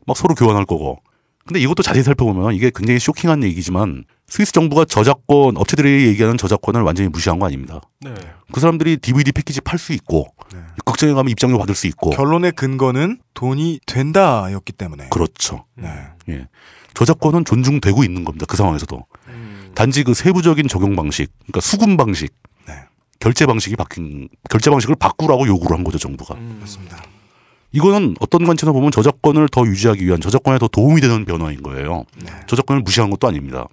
막 0.06 0.16
서로 0.18 0.36
교환할 0.36 0.66
거고. 0.66 1.00
근데 1.44 1.60
이것도 1.60 1.82
자세히 1.82 2.04
살펴보면 2.04 2.54
이게 2.54 2.70
굉장히 2.74 3.00
쇼킹한 3.00 3.44
얘기지만 3.44 4.04
스위스 4.28 4.52
정부가 4.54 4.86
저작권 4.86 5.58
업체들이 5.58 6.06
얘기하는 6.10 6.38
저작권을 6.38 6.82
완전히 6.84 7.10
무시한 7.10 7.40
거 7.40 7.48
아닙니다. 7.48 7.82
네. 8.00 8.14
그 8.52 8.60
사람들이 8.60 8.98
DVD 8.98 9.32
패키지 9.32 9.60
팔 9.62 9.80
수 9.80 9.94
있고 9.94 10.28
네. 10.54 10.60
극장에 10.86 11.14
가면 11.14 11.30
입장료 11.30 11.58
받을 11.58 11.76
수 11.76 11.88
있고 11.88 12.12
결론의 12.12 12.52
근거는 12.54 13.20
돈이 13.34 13.80
된다였기 13.86 14.74
때문에. 14.74 15.10
그렇죠. 15.10 15.66
음. 15.78 15.84
네. 15.84 16.34
예. 16.34 16.48
저작권은 16.94 17.46
존중되고 17.46 18.04
있는 18.04 18.26
겁니다. 18.26 18.46
그 18.48 18.58
상황에서도. 18.58 19.06
음. 19.28 19.72
단지 19.74 20.04
그 20.04 20.14
세부적인 20.14 20.68
적용 20.68 20.96
방식, 20.96 21.32
그러니까 21.40 21.62
수금 21.62 21.96
방식, 21.98 22.34
네. 22.68 22.74
결제 23.20 23.46
방식이 23.46 23.76
바뀐 23.76 24.28
결제 24.50 24.70
방식을 24.70 24.96
바꾸라고 24.96 25.48
요구를 25.48 25.78
한 25.78 25.84
거죠 25.84 25.98
정부가. 25.98 26.36
음. 26.36 26.58
맞습니다. 26.60 27.02
이거는 27.74 28.16
어떤 28.20 28.46
관점에서 28.46 28.74
보면 28.74 28.92
저작권을 28.92 29.48
더 29.50 29.66
유지하기 29.66 30.06
위한 30.06 30.20
저작권에 30.20 30.60
더 30.60 30.68
도움이 30.68 31.00
되는 31.00 31.24
변화인 31.24 31.64
거예요. 31.64 32.04
네. 32.22 32.32
저작권을 32.48 32.82
무시한 32.82 33.10
것도 33.10 33.28
아닙니다. 33.28 33.68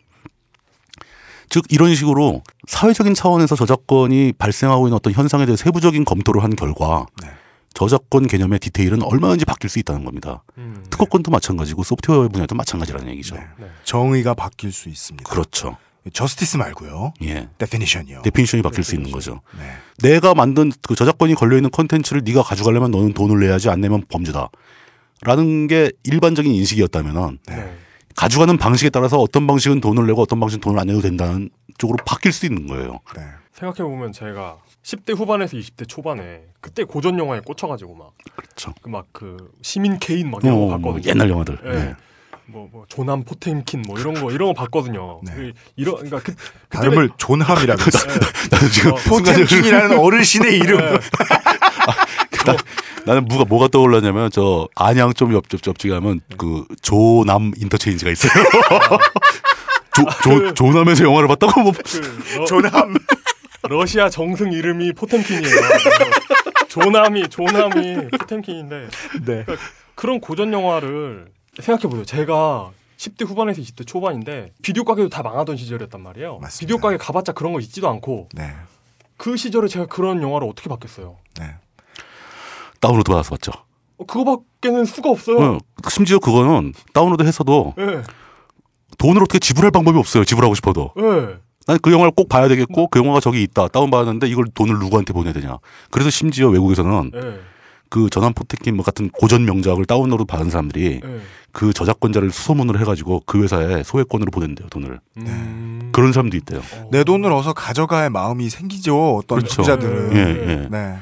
즉 1.50 1.64
이런 1.70 1.94
식으로 1.94 2.42
사회적인 2.66 3.14
차원에서 3.14 3.56
저작권이 3.56 4.34
발생하고 4.38 4.86
있는 4.88 4.96
어떤 4.96 5.12
현상에 5.12 5.46
대해 5.46 5.56
세부적인 5.56 6.04
검토를 6.04 6.42
한 6.42 6.54
결과 6.56 7.06
네. 7.22 7.28
저작권 7.74 8.26
개념의 8.26 8.58
디테일은 8.58 9.02
얼마든지 9.02 9.44
바뀔 9.44 9.70
수 9.70 9.78
있다는 9.78 10.04
겁니다. 10.04 10.42
음. 10.56 10.84
특허권도 10.90 11.30
마찬가지고 11.30 11.84
소프트웨어 11.84 12.28
분야도 12.28 12.54
마찬가지라는 12.54 13.08
얘기죠. 13.12 13.36
네. 13.36 13.42
네. 13.58 13.66
정의가 13.84 14.34
바뀔 14.34 14.72
수 14.72 14.88
있습니다. 14.88 15.28
그렇죠. 15.28 15.76
justice 16.12 16.56
말고요. 16.56 17.12
예. 17.24 17.48
definition이요. 17.58 18.22
definition이 18.22 18.62
바뀔 18.62 18.82
수 18.84 18.94
있는 18.94 19.10
거죠. 19.10 19.42
네. 19.58 20.08
내가 20.08 20.34
만든 20.34 20.72
그 20.82 20.94
저작권이 20.94 21.34
걸려 21.34 21.56
있는 21.56 21.70
콘텐츠를 21.70 22.22
네가 22.24 22.42
가져가려면 22.42 22.90
너는 22.90 23.12
돈을 23.12 23.40
내야지 23.40 23.68
안 23.68 23.80
내면 23.80 24.02
범죄다. 24.08 24.48
라는 25.22 25.66
게 25.66 25.90
일반적인 26.04 26.50
인식이었다면은 26.50 27.38
네. 27.46 27.76
가져가는 28.18 28.56
방식에 28.56 28.90
따라서 28.90 29.18
어떤 29.18 29.46
방식은 29.46 29.80
돈을 29.80 30.04
내고 30.08 30.22
어떤 30.22 30.40
방식은 30.40 30.60
돈을 30.60 30.80
안 30.80 30.88
내도 30.88 31.00
된다는 31.00 31.50
쪽으로 31.78 31.98
바뀔 32.04 32.32
수 32.32 32.46
있는 32.46 32.66
거예요. 32.66 32.98
네. 33.14 33.22
생각해 33.52 33.88
보면 33.88 34.10
제가 34.12 34.56
10대 34.82 35.16
후반에서 35.16 35.56
20대 35.56 35.86
초반에 35.88 36.42
그때 36.60 36.82
고전 36.82 37.16
영화에 37.18 37.40
꽂혀가지고 37.40 37.94
막 37.94 38.12
그렇죠. 38.34 38.74
그 38.82 38.88
막 38.90 39.04
그 39.12 39.36
시민 39.62 39.98
케인 40.00 40.30
막 40.32 40.42
이런 40.42 40.56
거 40.56 40.62
어, 40.62 40.66
뭐 40.66 40.76
봤거든요. 40.78 41.10
옛날 41.10 41.30
영화들. 41.30 41.58
예. 41.64 41.70
네. 41.70 41.94
뭐, 42.46 42.68
뭐 42.72 42.86
존함 42.88 43.22
포템킨 43.24 43.82
뭐 43.82 43.98
이런 44.00 44.14
거 44.14 44.32
이런 44.32 44.48
거 44.48 44.54
봤거든요. 44.54 45.20
네. 45.22 45.32
그, 45.34 45.52
이런 45.76 45.96
그러니까 45.96 46.18
그 46.20 46.34
발음을 46.70 47.10
존함이라고 47.18 47.82
했어요. 47.82 48.18
나는 48.50 48.68
지금 48.70 48.92
어, 48.94 48.96
포템킨이라는 48.96 49.96
어르신의 49.98 50.56
이름. 50.56 50.78
네. 50.78 50.98
나, 52.52 52.56
나는 53.06 53.24
뭐가 53.26 53.44
뭐가 53.44 53.68
떠올랐냐면 53.68 54.30
저 54.30 54.68
안양 54.74 55.14
좀 55.14 55.32
옆, 55.34 55.44
옆, 55.52 55.60
옆쪽에 55.66 55.90
가면 55.94 56.20
그 56.36 56.64
조남 56.82 57.52
인터체인지가 57.56 58.10
있어요. 58.10 58.32
조, 59.94 60.04
조, 60.22 60.54
조남에서 60.54 61.04
영화를 61.04 61.28
봤다고 61.28 61.60
뭐 61.62 61.72
그 61.72 62.38
러, 62.38 62.44
존함. 62.44 62.94
러시아 63.62 64.08
정승 64.08 64.52
이름이 64.52 64.92
포템킨이에요. 64.92 65.56
존함이 66.68 67.28
존함이 67.28 68.08
포템킨인데 68.18 68.88
네. 69.26 69.44
그런 69.94 70.20
고전 70.20 70.52
영화를 70.52 71.26
생각해 71.60 71.82
보세요. 71.88 72.04
제가 72.04 72.70
10대 72.98 73.26
후반에서 73.26 73.60
20대 73.60 73.86
초반인데 73.86 74.52
비디오 74.62 74.84
가게도 74.84 75.08
다 75.08 75.22
망하던 75.22 75.56
시절이었단 75.56 76.00
말이에요. 76.00 76.38
맞습니다. 76.38 76.58
비디오 76.60 76.78
가게 76.78 76.96
가봤자 76.96 77.32
그런 77.32 77.52
거 77.52 77.60
있지도 77.60 77.88
않고 77.88 78.28
네. 78.34 78.52
그 79.16 79.36
시절에 79.36 79.66
제가 79.66 79.86
그런 79.86 80.22
영화를 80.22 80.48
어떻게 80.48 80.68
봤겠어요. 80.68 81.16
네. 81.40 81.56
다운로드 82.80 83.10
받아서 83.10 83.30
봤죠. 83.30 83.52
어, 83.98 84.04
그거밖에는 84.06 84.84
수가 84.84 85.10
없어요. 85.10 85.38
어, 85.38 85.58
심지어 85.88 86.18
그거는 86.18 86.72
다운로드 86.92 87.22
해서도 87.24 87.74
예, 87.78 88.02
돈을 88.98 89.22
어떻게 89.22 89.38
지불할 89.38 89.70
방법이 89.70 89.98
없어요. 89.98 90.24
지불하고 90.24 90.54
싶어도. 90.54 90.92
예. 90.98 91.38
난그 91.66 91.92
영화를 91.92 92.12
꼭 92.12 92.28
봐야 92.30 92.48
되겠고 92.48 92.88
그 92.88 92.98
영화가 92.98 93.20
저기 93.20 93.42
있다. 93.42 93.68
다운받았는데 93.68 94.26
이걸 94.28 94.46
돈을 94.54 94.78
누구한테 94.78 95.12
보내야 95.12 95.34
되냐. 95.34 95.58
그래서 95.90 96.08
심지어 96.08 96.48
외국에서는 96.48 97.12
예, 97.14 97.40
그 97.90 98.08
전함 98.10 98.32
포템킨 98.32 98.76
뭐 98.76 98.84
같은 98.84 99.10
고전 99.10 99.44
명작을 99.44 99.84
다운로드 99.84 100.24
받은 100.24 100.50
사람들이 100.50 101.00
예. 101.04 101.20
그 101.52 101.72
저작권자를 101.72 102.30
수소문을 102.30 102.80
해가지고 102.80 103.22
그 103.26 103.42
회사에 103.42 103.82
소액권으로 103.82 104.30
보낸대요 104.30 104.68
돈을. 104.68 105.00
음. 105.18 105.90
그런 105.92 106.12
사람도 106.12 106.36
있대요. 106.38 106.60
내 106.90 107.04
돈을 107.04 107.32
어서 107.32 107.52
가져갈 107.52 108.10
마음이 108.10 108.48
생기죠. 108.48 109.16
어떤 109.16 109.38
그렇죠. 109.38 109.62
소비자들은. 109.62 110.16
예, 110.16 110.18
예. 110.20 110.68
네. 110.70 110.98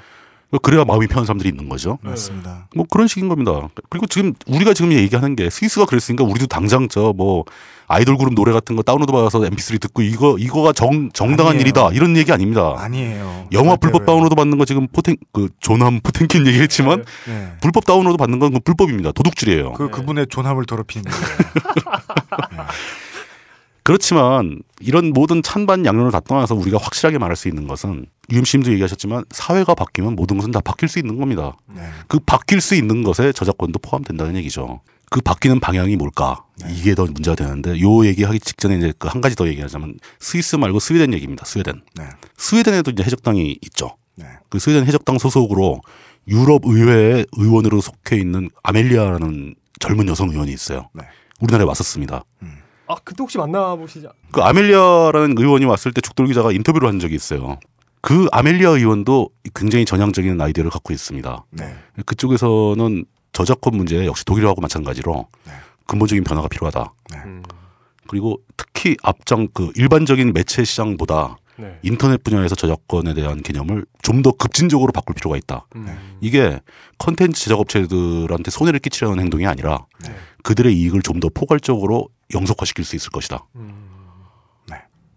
그래야 0.62 0.84
마음이 0.84 1.06
편한 1.08 1.24
사람들이 1.26 1.48
있는 1.50 1.68
거죠. 1.68 1.98
맞습니다. 2.02 2.68
뭐 2.74 2.86
그런 2.90 3.08
식인 3.08 3.28
겁니다. 3.28 3.68
그리고 3.90 4.06
지금 4.06 4.32
우리가 4.46 4.74
지금 4.74 4.92
얘기하는 4.92 5.34
게 5.36 5.50
스위스가 5.50 5.86
그랬으니까 5.86 6.24
우리도 6.24 6.46
당장 6.46 6.88
저 6.88 7.12
뭐 7.16 7.44
아이돌 7.88 8.16
그룹 8.18 8.34
노래 8.34 8.52
같은 8.52 8.74
거 8.74 8.82
다운로드 8.82 9.12
받아서 9.12 9.38
MP3 9.40 9.80
듣고 9.80 10.02
이거 10.02 10.36
이거가 10.38 10.72
정 10.72 11.08
정당한 11.12 11.52
아니에요. 11.52 11.60
일이다 11.62 11.90
이런 11.92 12.16
얘기 12.16 12.32
아닙니다. 12.32 12.74
아니에요. 12.78 13.46
영화. 13.52 13.76
불법 13.76 14.04
다운로드 14.06 14.34
받는 14.34 14.58
거 14.58 14.64
지금 14.64 14.88
포텐 14.88 15.16
그 15.32 15.48
존함 15.60 16.00
포템킨 16.02 16.46
얘기했지만 16.48 17.04
네. 17.28 17.52
불법 17.60 17.84
다운로드 17.84 18.16
받는 18.16 18.38
건 18.40 18.52
그 18.52 18.60
불법입니다. 18.60 19.12
도둑질이에요. 19.12 19.72
그 19.74 19.88
그분의 19.90 20.26
존함을 20.30 20.66
더럽히는 20.66 21.04
거예요. 21.10 21.26
그렇지만 23.86 24.58
이런 24.80 25.12
모든 25.12 25.44
찬반 25.44 25.86
양론을 25.86 26.10
다 26.10 26.18
떠나서 26.18 26.56
우리가 26.56 26.76
확실하게 26.76 27.18
말할 27.18 27.36
수 27.36 27.46
있는 27.46 27.68
것은 27.68 28.06
UMC님도 28.32 28.72
얘기하셨지만 28.72 29.24
사회가 29.30 29.76
바뀌면 29.76 30.16
모든 30.16 30.38
것은 30.38 30.50
다 30.50 30.60
바뀔 30.60 30.88
수 30.88 30.98
있는 30.98 31.18
겁니다. 31.18 31.56
네. 31.72 31.82
그 32.08 32.18
바뀔 32.18 32.60
수 32.60 32.74
있는 32.74 33.04
것에 33.04 33.30
저작권도 33.30 33.78
포함된다는 33.78 34.34
얘기죠. 34.38 34.80
그 35.08 35.20
바뀌는 35.20 35.60
방향이 35.60 35.94
뭘까? 35.94 36.42
이게 36.68 36.96
더 36.96 37.04
문제가 37.04 37.36
되는데 37.36 37.80
요 37.80 38.04
얘기하기 38.04 38.40
직전에 38.40 38.76
이제 38.78 38.92
그 38.98 39.06
한 39.06 39.20
가지 39.20 39.36
더 39.36 39.46
얘기하자면 39.46 40.00
스위스 40.18 40.56
말고 40.56 40.80
스웨덴 40.80 41.14
얘기입니다. 41.14 41.44
스웨덴. 41.44 41.80
네. 41.94 42.06
스웨덴에도 42.36 42.90
이제 42.90 43.04
해적당이 43.04 43.56
있죠. 43.66 43.96
네. 44.16 44.26
그 44.48 44.58
스웨덴 44.58 44.84
해적당 44.84 45.18
소속으로 45.18 45.80
유럽 46.26 46.62
의회의 46.64 47.24
의원으로 47.36 47.80
속해 47.80 48.16
있는 48.16 48.50
아멜리아라는 48.64 49.54
젊은 49.78 50.08
여성 50.08 50.30
의원이 50.30 50.52
있어요. 50.52 50.88
네. 50.92 51.04
우리나라에 51.38 51.68
왔었습니다. 51.68 52.24
아 52.88 52.94
그때 53.04 53.16
혹시 53.22 53.38
만나보시지? 53.38 54.06
그 54.32 54.40
아멜리아라는 54.42 55.34
의원이 55.38 55.64
왔을 55.64 55.92
때 55.92 56.00
죽돌 56.00 56.26
기자가 56.26 56.52
인터뷰를 56.52 56.88
한 56.88 56.98
적이 57.00 57.14
있어요. 57.16 57.58
그 58.00 58.26
아멜리아 58.30 58.70
의원도 58.70 59.30
굉장히 59.54 59.84
전향적인 59.84 60.40
아이디어를 60.40 60.70
갖고 60.70 60.92
있습니다. 60.92 61.44
네. 61.50 61.74
그쪽에서는 62.04 63.04
저작권 63.32 63.76
문제 63.76 64.06
역시 64.06 64.24
독일하고 64.24 64.60
마찬가지로 64.60 65.26
네. 65.44 65.52
근본적인 65.86 66.22
변화가 66.24 66.48
필요하다. 66.48 66.92
음. 67.24 67.42
그리고 68.08 68.38
특히 68.56 68.96
앞장 69.02 69.48
그 69.52 69.72
일반적인 69.74 70.32
매체 70.32 70.62
시장보다 70.64 71.38
네. 71.58 71.78
인터넷 71.82 72.22
분야에서 72.22 72.54
저작권에 72.54 73.14
대한 73.14 73.42
개념을 73.42 73.84
좀 74.02 74.22
더 74.22 74.30
급진적으로 74.30 74.92
바꿀 74.92 75.14
필요가 75.14 75.36
있다. 75.36 75.66
음. 75.74 76.16
이게 76.20 76.60
컨텐츠 76.98 77.40
제작업체들한테 77.40 78.50
손해를 78.50 78.78
끼치려는 78.78 79.18
행동이 79.20 79.46
아니라 79.46 79.86
네. 80.04 80.14
그들의 80.44 80.72
이익을 80.76 81.02
좀 81.02 81.18
더 81.20 81.28
포괄적으로 81.34 82.08
영속화시킬 82.34 82.84
수 82.84 82.96
있을 82.96 83.10
것이다. 83.10 83.46
음. 83.56 83.96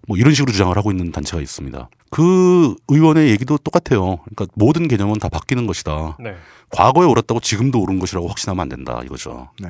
뭐 0.10 0.18
이런 0.18 0.34
식으로 0.34 0.52
주장을 0.52 0.76
하고 0.76 0.92
있는 0.92 1.12
단체가 1.12 1.40
있습니다. 1.40 1.88
그 2.10 2.76
의원의 2.88 3.30
얘기도 3.30 3.60
똑같아요. 3.60 4.18
그러니까 4.26 4.48
모든 4.56 4.88
개념은 4.88 5.20
다 5.20 5.30
바뀌는 5.30 5.68
것이다. 5.68 6.18
네. 6.20 6.34
과거에 6.72 7.06
옳았다고 7.06 7.40
지금도 7.40 7.80
옳은 7.80 8.00
것이라고 8.00 8.28
확신하면 8.28 8.60
안 8.64 8.70
된다 8.70 9.02
이거죠. 9.06 9.50
네. 9.60 9.70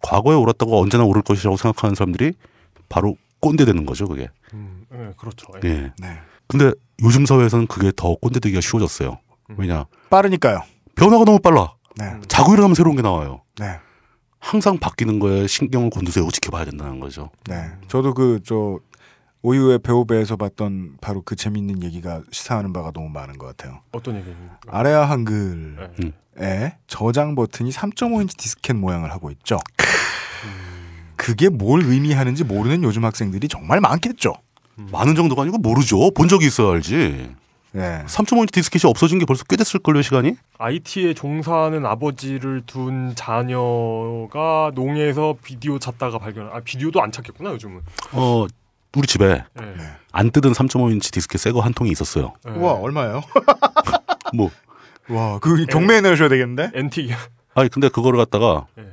과거에 0.00 0.36
옳았다고 0.36 0.80
언제나 0.80 1.04
옳을 1.04 1.20
것이라고 1.20 1.58
생각하는 1.58 1.94
사람들이 1.94 2.32
바로 2.88 3.16
꼰대 3.40 3.66
되는 3.66 3.84
거죠, 3.84 4.08
그게. 4.08 4.30
음, 4.54 4.86
네, 4.90 5.10
그렇죠. 5.18 5.48
예. 5.64 5.92
네. 5.98 6.18
근데 6.46 6.72
요즘 7.02 7.26
사회에서는 7.26 7.66
그게 7.66 7.92
더 7.94 8.14
꼰대 8.14 8.40
되기가 8.40 8.62
쉬워졌어요. 8.62 9.18
왜냐? 9.58 9.84
빠르니까요. 10.08 10.62
변화가 10.94 11.26
너무 11.26 11.40
빨라. 11.40 11.74
네. 11.96 12.10
자고 12.28 12.54
일어나면 12.54 12.74
새로운 12.74 12.96
게 12.96 13.02
나와요. 13.02 13.42
네. 13.58 13.78
항상 14.44 14.78
바뀌는 14.78 15.20
거에 15.20 15.46
신경을 15.46 15.88
곤두세우고 15.88 16.30
지켜봐야 16.30 16.66
된다는 16.66 17.00
거죠. 17.00 17.30
네. 17.48 17.70
저도 17.88 18.12
그 18.14 18.40
저 18.44 18.78
오유의 19.46 19.80
배우배에서 19.80 20.36
봤던 20.36 20.96
바로 21.02 21.20
그 21.22 21.36
재밌는 21.36 21.82
얘기가 21.82 22.22
시사하는 22.30 22.72
바가 22.72 22.92
너무 22.92 23.08
많은 23.10 23.36
것 23.36 23.46
같아요. 23.46 23.80
어떤 23.92 24.16
얘기입니까? 24.16 24.56
아레아 24.68 25.04
한글에 25.10 26.12
네. 26.36 26.76
저장 26.86 27.34
버튼이 27.34 27.70
3.5인치 27.70 28.36
디스켓 28.38 28.74
모양을 28.76 29.10
하고 29.12 29.30
있죠. 29.32 29.58
그게 31.16 31.48
뭘 31.50 31.82
의미하는지 31.82 32.42
모르는 32.44 32.82
요즘 32.84 33.04
학생들이 33.04 33.48
정말 33.48 33.80
많겠죠. 33.80 34.34
많은 34.76 35.14
정도가 35.14 35.42
아니고 35.42 35.58
모르죠. 35.58 36.10
본 36.12 36.28
적이 36.28 36.46
있어야 36.46 36.72
알지. 36.72 37.30
네. 37.74 38.04
3.5인치 38.06 38.52
디스켓이 38.52 38.88
없어진 38.88 39.18
게 39.18 39.24
벌써 39.24 39.42
꽤 39.48 39.56
됐을 39.56 39.80
걸요, 39.80 40.00
시간이? 40.00 40.36
IT에 40.58 41.12
종사하는 41.14 41.84
아버지를 41.84 42.62
둔 42.66 43.14
자녀가 43.16 44.70
농에서 44.74 45.34
비디오 45.42 45.80
찾다가 45.80 46.18
발견. 46.18 46.48
아 46.52 46.60
비디오도 46.60 47.02
안 47.02 47.10
찾겠구나 47.10 47.50
요즘은. 47.50 47.80
어, 48.12 48.46
우리 48.96 49.06
집에 49.08 49.42
네. 49.54 49.74
안 50.12 50.30
뜯은 50.30 50.52
3.5인치 50.52 51.12
디스켓 51.12 51.40
새 51.40 51.50
거 51.50 51.60
한 51.60 51.74
통이 51.74 51.90
있었어요. 51.90 52.32
네. 52.44 52.52
우와 52.52 52.74
얼마예요? 52.74 53.22
뭐. 54.34 54.50
와, 55.08 55.38
그 55.40 55.66
경매에 55.66 56.00
내셔야 56.00 56.28
되겠는데? 56.28 56.70
엔틱. 56.74 57.10
아니, 57.54 57.68
근데 57.68 57.88
그거를 57.88 58.18
갖다가 58.18 58.66
네. 58.76 58.84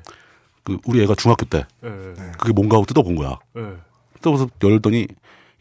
그 0.63 0.77
우리 0.85 1.03
애가 1.03 1.13
중학교 1.15 1.45
때 1.45 1.65
네. 1.81 1.89
그게 2.39 2.51
뭔가 2.51 2.77
하고 2.77 2.85
뜯어본 2.87 3.15
거야. 3.15 3.37
네. 3.53 3.61
뜯어서 4.21 4.47
열더니 4.63 5.07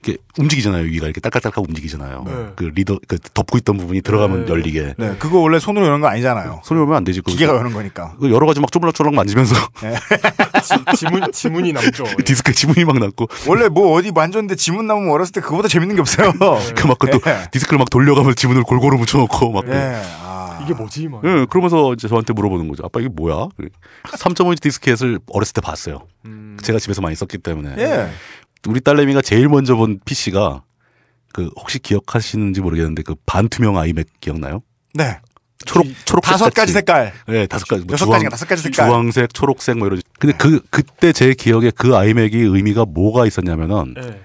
이렇게 0.02 0.18
움직이잖아요. 0.39 0.85
위가 0.85 1.06
이렇게 1.06 1.20
딸깍딸깍 1.20 1.64
움직이잖아요. 1.68 2.24
네. 2.27 2.47
그 2.56 2.64
reader 2.65 2.99
그 3.06 3.18
덮고 3.18 3.59
있던 3.59 3.77
부분이 3.77 4.01
들어가면 4.01 4.48
열리게. 4.48 4.94
네, 4.97 5.16
그거 5.18 5.39
원래 5.39 5.59
손으로 5.59 5.86
여는 5.86 6.01
거 6.01 6.09
아니잖아요. 6.09 6.62
손이 6.64 6.81
오면 6.81 6.97
안 6.97 7.05
되지. 7.05 7.20
그거. 7.20 7.32
기계가 7.32 7.56
여는 7.56 7.72
거니까. 7.72 8.12
그거 8.14 8.31
여러 8.31 8.47
가지 8.47 8.60
막 8.60 8.72
쪼물락쪼물락 8.72 9.14
만지면서 9.14 9.55
지, 10.97 11.06
문 11.06 11.31
지문이 11.32 11.72
남죠. 11.72 12.05
예. 12.06 12.22
디스크 12.24 12.52
지문이 12.52 12.85
막 12.85 12.98
났고 12.98 13.28
원래 13.47 13.68
뭐 13.68 13.93
어디 13.93 14.10
만졌는데 14.10 14.55
지문 14.55 14.86
남으면 14.86 15.10
어렸을 15.10 15.32
때 15.32 15.40
그거보다 15.40 15.68
재밌는 15.68 15.97
게 15.97 16.01
없어요. 16.01 16.32
그 16.77 16.88
막 16.88 16.99
그것도 16.98 17.20
예. 17.31 17.48
디스크를 17.51 17.78
막 17.78 17.90
돌려가면서 17.90 18.35
지문을 18.35 18.62
골고루 18.62 18.97
묻혀놓고 18.97 19.52
막. 19.52 19.64
예. 19.68 20.01
아. 20.22 20.60
이게 20.62 20.74
뭐지 20.74 21.09
막. 21.09 21.22
예, 21.24 21.47
그러면서 21.48 21.93
이제 21.94 22.06
저한테 22.06 22.32
물어보는 22.32 22.68
거죠. 22.68 22.85
아빠 22.85 23.01
이게 23.01 23.09
뭐야? 23.09 23.48
3.5인치 24.05 24.60
디스켓을 24.60 25.20
어렸을 25.32 25.55
때 25.55 25.60
봤어요. 25.60 26.06
음. 26.27 26.59
제가 26.62 26.78
집에서 26.78 27.01
많이 27.01 27.16
썼기 27.16 27.39
때문에. 27.39 27.74
예. 27.78 28.10
우리 28.69 28.81
딸내미가 28.81 29.23
제일 29.23 29.49
먼저 29.49 29.74
본 29.77 30.01
PC가 30.05 30.62
그 31.32 31.51
혹시 31.57 31.78
기억하시는지 31.78 32.61
모르겠는데 32.61 33.03
그 33.03 33.15
반투명 33.27 33.78
아이맥 33.78 34.09
기억나요? 34.20 34.62
네. 34.95 35.19
초록 35.66 35.87
초록 36.07 36.24
다섯 36.24 36.53
가지 36.55 36.73
색깔. 36.73 37.12
네, 37.28 37.47
다섯 37.47 37.66
가지. 37.69 37.85
뭐 37.85 37.93
여섯 37.93 38.07
주황- 38.07 38.12
가지가 38.15 38.31
다섯 38.31 38.49
가지 38.49 38.62
색깔. 38.62 38.89
주황색, 38.89 39.35
초록색 39.35 39.77
뭐 39.78 39.89
이런. 39.89 40.01
근데 40.19 40.35
그 40.37 40.61
그때 40.70 41.12
제 41.12 41.35
기억에 41.35 41.70
그 41.70 41.97
아이맥이 41.97 42.37
의미가 42.39 42.87
뭐가 42.87 43.27
있었냐면은 43.27 43.95
네. 43.95 44.20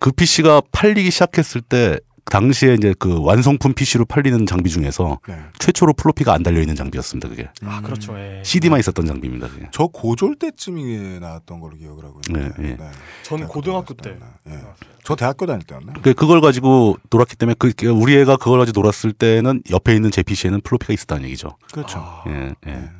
그 0.00 0.10
PC가 0.12 0.62
팔리기 0.72 1.10
시작했을 1.10 1.60
때 1.60 2.00
당시에 2.24 2.74
이제 2.74 2.94
그 2.98 3.20
완성품 3.22 3.74
PC로 3.74 4.04
팔리는 4.04 4.46
장비 4.46 4.70
중에서 4.70 5.18
네. 5.28 5.38
최초로 5.58 5.92
플로피가 5.94 6.32
안 6.32 6.42
달려 6.42 6.60
있는 6.60 6.74
장비였습니다. 6.74 7.28
그게 7.28 7.48
아 7.64 7.80
그렇죠. 7.82 8.18
예. 8.18 8.42
CD만 8.44 8.80
있었던 8.80 9.04
장비입니다. 9.06 9.48
그게. 9.48 9.68
저 9.72 9.86
고졸 9.86 10.36
때쯤에 10.36 11.18
나왔던 11.18 11.60
걸로 11.60 11.76
기억을 11.76 12.04
하고 12.04 12.20
있는데. 12.28 12.62
네, 12.62 12.68
예. 12.70 12.78
전 13.22 13.46
고등학교 13.46 13.94
때. 13.94 14.16
예. 14.48 14.60
저 15.04 15.16
대학교 15.16 15.46
다닐 15.46 15.62
때였나? 15.66 15.94
그 16.02 16.14
그걸 16.14 16.40
가지고 16.40 16.96
놀았기 17.10 17.36
때문에 17.36 17.56
그 17.58 17.72
우리 17.88 18.16
애가 18.16 18.36
그걸 18.36 18.60
가지고 18.60 18.80
놀았을 18.80 19.12
때는 19.12 19.62
옆에 19.70 19.94
있는 19.94 20.10
제 20.10 20.22
PC에는 20.22 20.60
플로피가 20.62 20.94
있었다는 20.94 21.24
얘기죠. 21.24 21.56
그렇죠. 21.72 22.02
예, 22.28 22.54
예. 22.68 22.90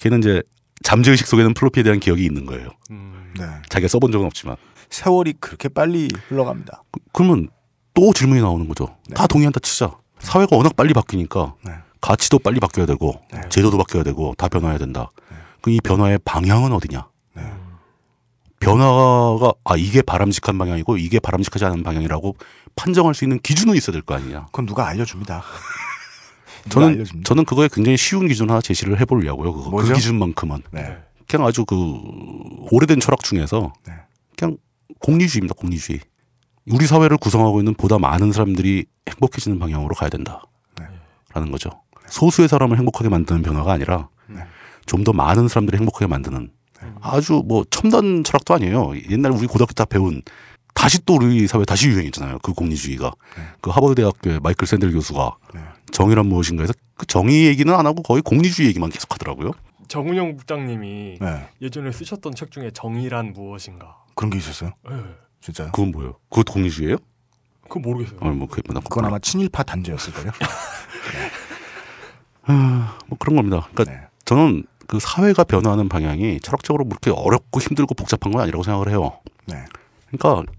걔는 0.00 0.20
이제 0.20 0.42
잠재 0.82 1.10
의식 1.10 1.26
속에는 1.26 1.54
플로피에 1.54 1.82
대한 1.82 1.98
기억이 2.00 2.24
있는 2.24 2.46
거예요. 2.46 2.68
음. 2.92 3.34
네. 3.36 3.44
자기가 3.68 3.88
써본 3.88 4.12
적은 4.12 4.26
없지만. 4.26 4.56
세월이 4.88 5.34
그렇게 5.40 5.68
빨리 5.68 6.08
흘러갑니다. 6.28 6.82
그러면 7.12 7.48
또 7.94 8.12
질문이 8.12 8.40
나오는 8.40 8.66
거죠. 8.68 8.96
다 9.14 9.26
동의한다 9.26 9.60
치자. 9.60 9.96
사회가 10.20 10.56
워낙 10.56 10.76
빨리 10.76 10.92
바뀌니까 10.92 11.54
네. 11.64 11.72
가치도 12.00 12.38
빨리 12.40 12.60
바뀌어야 12.60 12.86
되고 12.86 13.20
제도도 13.48 13.76
바뀌어야 13.78 14.02
되고 14.04 14.34
다 14.36 14.48
변화해야 14.48 14.78
된다. 14.78 15.10
그럼 15.60 15.74
이 15.76 15.80
변화의 15.80 16.18
방향은 16.24 16.72
어디냐? 16.72 17.06
변화가 18.60 19.52
아 19.64 19.76
이게 19.76 20.02
바람직한 20.02 20.58
방향이고 20.58 20.98
이게 20.98 21.18
바람직하지 21.18 21.64
않은 21.64 21.82
방향이라고 21.82 22.36
판정할 22.76 23.14
수 23.14 23.24
있는 23.24 23.38
기준은 23.40 23.74
있어야 23.76 23.92
될 23.92 24.02
거 24.02 24.14
아니냐. 24.14 24.46
그건 24.46 24.66
누가 24.66 24.86
알려줍니다. 24.88 25.42
누가 26.68 26.74
저는 26.74 26.88
알려줍니다. 26.88 27.26
저는 27.26 27.44
그거에 27.46 27.68
굉장히 27.72 27.96
쉬운 27.96 28.28
기준 28.28 28.50
하나 28.50 28.60
제시를 28.60 29.00
해보려고요. 29.00 29.52
그거. 29.54 29.64
그 29.64 29.70
뭐죠? 29.70 29.94
기준만큼은 29.94 30.62
네. 30.72 30.98
그냥 31.26 31.46
아주 31.46 31.64
그 31.64 31.74
오래된 32.70 33.00
철학 33.00 33.22
중에서 33.22 33.72
네. 33.86 33.94
그냥 34.36 34.58
공리주의입니다. 35.00 35.54
공리주의. 35.54 36.00
우리 36.66 36.86
사회를 36.86 37.16
구성하고 37.16 37.60
있는 37.60 37.74
보다 37.74 37.98
많은 37.98 38.32
사람들이 38.32 38.86
행복해지는 39.08 39.58
방향으로 39.58 39.94
가야 39.94 40.10
된다. 40.10 40.42
네. 40.78 40.86
라는 41.32 41.50
거죠. 41.50 41.70
소수의 42.06 42.48
사람을 42.48 42.78
행복하게 42.78 43.08
만드는 43.08 43.42
변화가 43.42 43.72
아니라 43.72 44.08
네. 44.26 44.40
좀더 44.86 45.12
많은 45.12 45.48
사람들이 45.48 45.78
행복하게 45.78 46.06
만드는 46.06 46.50
아주 47.00 47.42
뭐 47.46 47.64
첨단 47.70 48.24
철학도 48.24 48.54
아니에요. 48.54 48.92
옛날 49.10 49.32
우리 49.32 49.46
고등학교 49.46 49.72
때 49.72 49.84
배운 49.84 50.22
다시 50.74 51.04
또 51.04 51.16
우리 51.16 51.46
사회 51.46 51.64
다시 51.64 51.88
유행했잖아요. 51.88 52.38
그 52.42 52.52
공리주의가. 52.52 53.12
그 53.60 53.70
하버드 53.70 53.94
대학교의 53.96 54.40
마이클 54.42 54.66
샌델 54.66 54.92
교수가 54.92 55.36
정의란 55.92 56.26
무엇인가 56.26 56.62
해서 56.62 56.72
그 56.94 57.06
정의 57.06 57.46
얘기는 57.46 57.72
안 57.72 57.86
하고 57.86 58.02
거의 58.02 58.22
공리주의 58.22 58.68
얘기만 58.68 58.90
계속 58.90 59.12
하더라고요. 59.12 59.52
정은영 59.88 60.36
국장님이 60.36 61.18
네. 61.20 61.48
예전에 61.60 61.92
쓰셨던 61.92 62.34
책 62.34 62.50
중에 62.50 62.70
정의란 62.70 63.32
무엇인가. 63.32 63.98
그런 64.14 64.30
게 64.30 64.38
있었어요? 64.38 64.72
네. 65.40 65.46
진짜요? 65.46 65.72
그건 65.72 65.92
뭐예요? 65.92 66.14
그것도 66.30 66.52
공리주의예요? 66.52 66.96
그거 67.62 67.80
모르겠어요. 67.80 68.18
어, 68.20 68.28
뭐 68.30 68.48
그게 68.48 68.62
뭐 68.72 68.80
그건 68.82 69.04
아마 69.06 69.18
친일파 69.18 69.62
단죄였을 69.62 70.12
거요. 70.12 70.32
뭐 73.06 73.18
그런 73.18 73.36
겁니다. 73.36 73.68
그러니까 73.72 73.84
네. 73.96 74.06
저는 74.24 74.64
그 74.86 74.98
사회가 74.98 75.44
변화하는 75.44 75.88
방향이 75.88 76.40
철학적으로 76.40 76.84
뭐 76.84 76.96
그렇게 77.00 77.18
어렵고 77.18 77.60
힘들고 77.60 77.94
복잡한 77.94 78.32
건 78.32 78.42
아니라고 78.42 78.64
생각을 78.64 78.88
해요. 78.88 79.20
네. 79.46 79.64
그러니까 80.10 80.50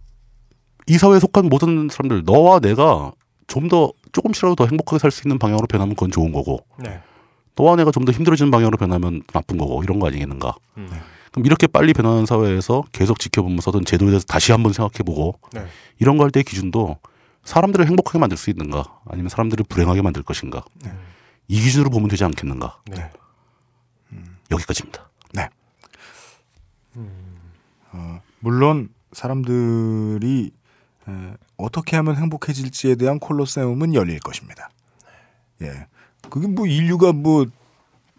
이 0.87 0.97
사회에 0.97 1.19
속한 1.19 1.47
모든 1.49 1.89
사람들 1.89 2.23
너와 2.25 2.59
내가 2.59 3.11
좀 3.47 3.67
더 3.67 3.91
조금씩이라도 4.13 4.55
더 4.55 4.65
행복하게 4.67 4.99
살 4.99 5.11
수 5.11 5.27
있는 5.27 5.37
방향으로 5.37 5.67
변하면 5.67 5.95
그건 5.95 6.11
좋은 6.11 6.31
거고 6.31 6.65
네. 6.79 7.01
너와 7.57 7.75
내가 7.75 7.91
좀 7.91 8.05
더 8.05 8.13
힘들어지는 8.13 8.49
방향으로 8.51 8.77
변하면 8.77 9.21
나쁜 9.33 9.57
거고 9.57 9.83
이런 9.83 9.99
거 9.99 10.07
아니겠는가. 10.07 10.55
음. 10.77 10.89
그럼 11.31 11.45
이렇게 11.45 11.67
빨리 11.67 11.93
변하는 11.93 12.25
사회에서 12.25 12.83
계속 12.91 13.19
지켜보면서든 13.19 13.85
제도에 13.85 14.09
대해서 14.09 14.25
다시 14.25 14.51
한번 14.51 14.73
생각해보고 14.73 15.39
네. 15.53 15.65
이런 15.99 16.17
거 16.17 16.23
할때 16.23 16.43
기준도 16.43 16.97
사람들을 17.43 17.87
행복하게 17.87 18.19
만들 18.19 18.37
수 18.37 18.49
있는가 18.49 18.99
아니면 19.05 19.29
사람들을 19.29 19.65
불행하게 19.67 20.01
만들 20.01 20.23
것인가 20.23 20.63
이 21.47 21.61
기준으로 21.61 21.89
보면 21.89 22.09
되지 22.09 22.23
않겠는가 22.25 22.81
네. 22.91 23.09
여기까지입니다. 24.51 25.09
네. 25.33 25.49
어, 27.93 28.21
물론 28.39 28.89
사람들이 29.13 30.51
에, 31.07 31.33
어떻게 31.57 31.95
하면 31.97 32.15
행복해질지에 32.15 32.95
대한 32.95 33.19
콜로세움은 33.19 33.93
열릴 33.93 34.19
것입니다. 34.19 34.69
예. 35.61 35.87
그게 36.29 36.47
뭐 36.47 36.67
인류가 36.67 37.13
뭐 37.13 37.45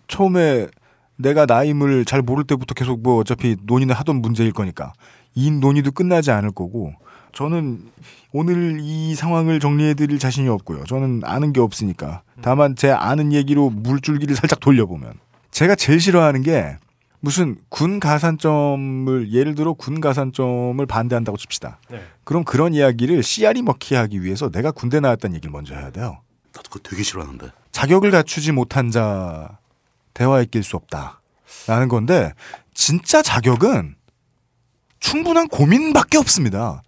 처음에 0.09 0.68
내가 1.16 1.47
나임을 1.47 2.05
잘 2.05 2.22
모를 2.22 2.44
때부터 2.44 2.74
계속 2.74 3.02
뭐 3.02 3.16
어차피 3.18 3.56
논의는 3.62 3.94
하던 3.94 4.16
문제일 4.16 4.52
거니까 4.52 4.93
이 5.34 5.51
논의도 5.51 5.93
끝나지 5.93 6.30
않을 6.30 6.52
거고 6.52 6.93
저는 7.32 7.90
오늘 8.32 8.78
이 8.80 9.14
상황을 9.14 9.60
정리해 9.60 9.94
드릴 9.94 10.18
자신이 10.18 10.48
없고요. 10.48 10.84
저는 10.84 11.22
아는 11.24 11.52
게 11.52 11.60
없으니까. 11.60 12.22
다만 12.40 12.76
제 12.76 12.90
아는 12.90 13.32
얘기로 13.32 13.70
물줄기를 13.70 14.36
살짝 14.36 14.60
돌려보면 14.60 15.14
제가 15.51 15.74
제일 15.74 16.01
싫어하는 16.01 16.43
게 16.43 16.76
무슨 17.20 17.56
군 17.68 18.01
가산점을 18.01 19.32
예를 19.32 19.55
들어 19.55 19.74
군 19.74 20.01
가산점을 20.01 20.84
반대한다고 20.86 21.39
칩시다. 21.39 21.78
네. 21.90 22.02
그럼 22.24 22.43
그런 22.43 22.74
이야기를 22.74 23.22
씨알이 23.22 23.62
먹히게 23.62 23.97
하기 23.97 24.22
위해서 24.22 24.51
내가 24.51 24.72
군대 24.72 24.98
나왔다는 24.98 25.36
얘기를 25.36 25.52
먼저 25.52 25.74
해야 25.74 25.90
돼요. 25.90 26.18
나도 26.55 26.68
그거 26.70 26.80
되게 26.82 27.02
싫어하는데. 27.02 27.51
자격을 27.70 28.10
갖추지 28.10 28.52
못한 28.52 28.90
자 28.90 29.59
대화에 30.14 30.44
낄 30.47 30.62
수 30.62 30.76
없다. 30.76 31.20
라는 31.66 31.89
건데 31.89 32.32
진짜 32.74 33.22
자격은 33.22 33.97
충분한 35.01 35.48
고민밖에 35.48 36.18
없습니다. 36.18 36.82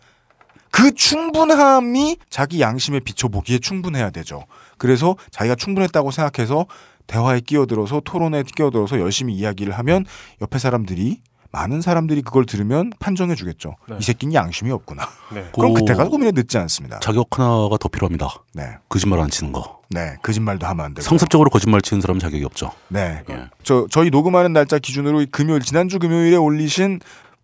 그 0.71 0.93
충분함이 0.93 2.17
자기 2.31 2.61
양심에 2.61 3.01
비춰보기에 3.01 3.59
충분해야 3.59 4.11
되죠. 4.11 4.45
그래서 4.79 5.17
자기가 5.31 5.55
충분했다고 5.55 6.11
생각해서 6.11 6.67
대화에 7.07 7.41
끼어들어서 7.41 8.01
토론에 8.05 8.43
끼어들어서 8.43 8.99
열심히 8.99 9.35
이야기를 9.35 9.73
하면 9.79 10.05
옆에 10.41 10.59
사람들이 10.59 11.21
많은 11.53 11.81
사람들이 11.81 12.23
그걸 12.23 12.47
들으면 12.47 12.91
판정해 12.99 13.37
주겠죠. 13.37 13.77
네. 13.89 13.97
이 14.01 14.03
새끼는 14.03 14.35
양심이 14.35 14.73
없구나. 14.73 15.09
네. 15.33 15.49
그럼 15.55 15.75
그- 15.75 15.81
그때가 15.81 16.09
고민에 16.09 16.33
늦지 16.33 16.59
않습니다. 16.59 16.99
자격 16.99 17.39
하나가 17.39 17.77
더 17.79 17.89
필요합니다. 17.89 18.29
네. 18.55 18.77
거짓말 18.89 19.21
안 19.21 19.31
치는 19.31 19.53
거. 19.53 19.81
네, 19.95 20.17
거짓말도 20.23 20.67
하면 20.67 20.85
안 20.87 20.95
되고. 20.95 21.03
상습적으로 21.05 21.51
거짓말 21.51 21.81
치는 21.81 22.01
사람은 22.01 22.19
자격이 22.19 22.45
없죠. 22.45 22.73
네. 22.89 23.23
예. 23.31 23.45
저 23.63 23.87
저희 23.91 24.11
녹음하는 24.11 24.53
날짜 24.53 24.81
기준으로 24.81 25.25
금요일 25.31 25.61
지난주 25.61 26.01
금요일에 26.01 26.37
올리신 26.37 26.99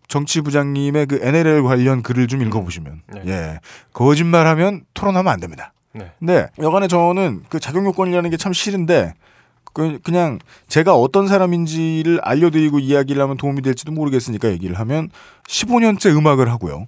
정치 0.09 0.41
부장님의 0.41 1.05
그 1.05 1.19
NLL 1.21 1.63
관련 1.63 2.03
글을 2.03 2.27
좀 2.27 2.41
읽어보시면 2.41 3.01
네. 3.13 3.21
예 3.27 3.59
거짓말하면 3.93 4.81
토론하면 4.93 5.31
안 5.31 5.39
됩니다. 5.39 5.71
네. 5.93 6.11
네 6.19 6.47
여간에 6.59 6.89
저는 6.89 7.43
그 7.47 7.61
자격 7.61 7.85
요건이라는 7.85 8.29
게 8.29 8.35
참 8.35 8.51
싫은데 8.51 9.13
그 9.73 9.99
그냥 10.03 10.39
제가 10.67 10.95
어떤 10.95 11.27
사람인지를 11.27 12.19
알려드리고 12.21 12.79
이야기를 12.79 13.21
하면 13.21 13.37
도움이 13.37 13.61
될지도 13.61 13.93
모르겠으니까 13.93 14.49
얘기를 14.51 14.77
하면 14.79 15.09
15년째 15.47 16.13
음악을 16.17 16.51
하고요. 16.51 16.87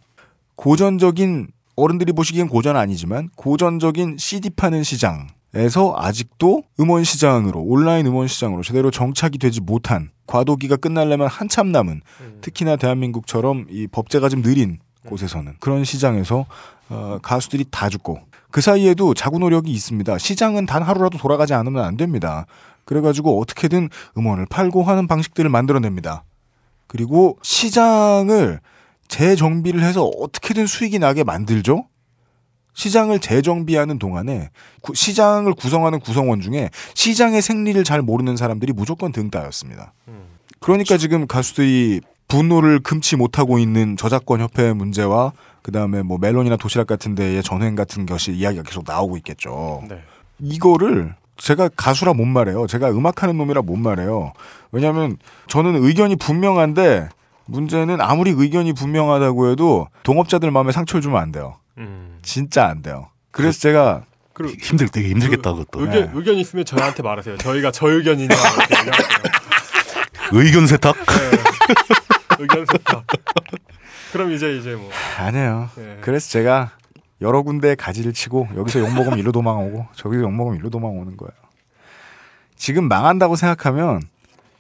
고전적인 0.56 1.48
어른들이 1.76 2.12
보시기엔 2.12 2.50
고전 2.50 2.76
아니지만 2.76 3.30
고전적인 3.36 4.18
CD 4.18 4.50
파는 4.50 4.84
시장 4.84 5.28
에서 5.56 5.94
아직도 5.96 6.64
음원 6.80 7.04
시장으로 7.04 7.62
온라인 7.62 8.08
음원 8.08 8.28
시장으로 8.28 8.64
제대로 8.64 8.90
정착이 8.90 9.38
되지 9.38 9.62
못한 9.62 10.10
과도기가 10.26 10.78
끝나려면 10.78 11.28
한참 11.28 11.72
남은 11.72 12.02
특히나 12.42 12.76
대한민국처럼 12.76 13.68
이 13.70 13.86
법제가 13.88 14.30
좀 14.30 14.42
느린 14.42 14.80
곳에서는 15.06 15.56
그런 15.60 15.84
시장에서 15.84 16.46
어, 16.90 17.20
가수들이 17.22 17.66
다 17.70 17.90
죽고 17.90 18.22
그 18.50 18.62
사이에도 18.62 19.14
자구 19.14 19.40
노력이 19.40 19.72
있습니다. 19.72 20.18
시장은 20.18 20.66
단 20.66 20.82
하루라도 20.82 21.18
돌아가지 21.18 21.54
않으면 21.54 21.84
안 21.84 21.98
됩니다. 21.98 22.46
그래가지고 22.86 23.40
어떻게든 23.40 23.90
음원을 24.18 24.48
팔고 24.48 24.84
하는 24.84 25.08
방식들을 25.08 25.50
만들어냅니다. 25.50 26.24
그리고 26.88 27.38
시장을 27.42 28.60
재정비를 29.08 29.84
해서 29.84 30.06
어떻게든 30.06 30.68
수익이 30.68 31.00
나게 31.00 31.24
만들죠. 31.24 31.86
시장을 32.74 33.20
재정비하는 33.20 34.00
동안에 34.00 34.50
구- 34.82 34.94
시장을 34.96 35.54
구성하는 35.54 36.00
구성원 36.00 36.42
중에 36.42 36.70
시장의 36.96 37.42
생리를 37.42 37.84
잘 37.84 38.02
모르는 38.02 38.36
사람들이 38.38 38.74
무조건 38.74 39.12
등 39.12 39.30
따였습니다. 39.30 39.94
그러니까 40.60 40.98
지금 40.98 41.28
가수들이 41.28 42.02
분노를 42.28 42.80
금치 42.80 43.16
못하고 43.16 43.60
있는 43.60 43.96
저작권 43.98 44.40
협회 44.40 44.74
문제와 44.74 45.34
그 45.62 45.72
다음에 45.72 46.02
뭐 46.02 46.18
멜론이나 46.18 46.58
도시락 46.58 46.88
같은 46.88 47.16
데의 47.16 47.44
전횡 47.44 47.76
같은 47.76 48.06
것이 48.06 48.32
이야기가 48.34 48.64
계속 48.64 48.84
나오고 48.88 49.18
있겠죠. 49.18 49.84
네. 49.88 50.02
이거를 50.40 51.16
제가 51.38 51.70
가수라 51.76 52.14
못 52.14 52.26
말해요. 52.26 52.68
제가 52.68 52.90
음악하는 52.92 53.38
놈이라 53.38 53.62
못 53.62 53.76
말해요. 53.76 54.34
왜냐하면 54.72 55.18
저는 55.48 55.84
의견이 55.84 56.16
분명한데 56.16 57.10
문제는 57.46 58.00
아무리 58.02 58.32
의견이 58.32 58.74
분명하다고 58.74 59.52
해도 59.52 59.88
동업자들 60.04 60.50
마음에 60.52 60.72
상처를 60.72 61.02
주면 61.02 61.22
안 61.22 61.32
돼요. 61.32 61.58
음. 61.78 62.20
진짜 62.22 62.66
안 62.68 62.82
돼요. 62.82 63.10
그래서 63.32 63.60
제가 63.60 64.04
그리고 64.34 64.54
힘들 64.62 64.88
되게 64.90 65.10
힘들겠다 65.10 65.54
그것도. 65.54 65.82
의견 65.86 66.12
의견 66.16 66.36
있으면 66.36 66.66
저희한테 66.66 67.04
말하세요. 67.04 67.38
저희가 67.38 67.72
저 67.72 67.88
의견이냐. 67.90 68.34
의견 70.32 70.66
세탁. 70.68 70.96
의견 72.40 72.66
세탁. 72.66 73.06
그럼 74.12 74.32
이제 74.32 74.58
이제 74.58 74.76
뭐 74.76 74.90
아니에요. 75.20 75.70
예. 75.78 75.98
그래서 76.02 76.30
제가 76.30 76.72
여러 77.22 77.42
군데에 77.42 77.76
가지를 77.76 78.14
치고 78.14 78.50
여기서 78.56 78.80
욕 78.80 78.94
먹으면 78.94 79.20
일로 79.20 79.32
도망오고 79.32 79.88
저기서 79.96 80.24
욕 80.24 80.34
먹으면 80.34 80.58
일로 80.60 80.70
도망오는 80.70 81.16
거예요. 81.18 81.32
지금 82.56 82.88
망한다고 82.88 83.36
생각하면 83.36 84.02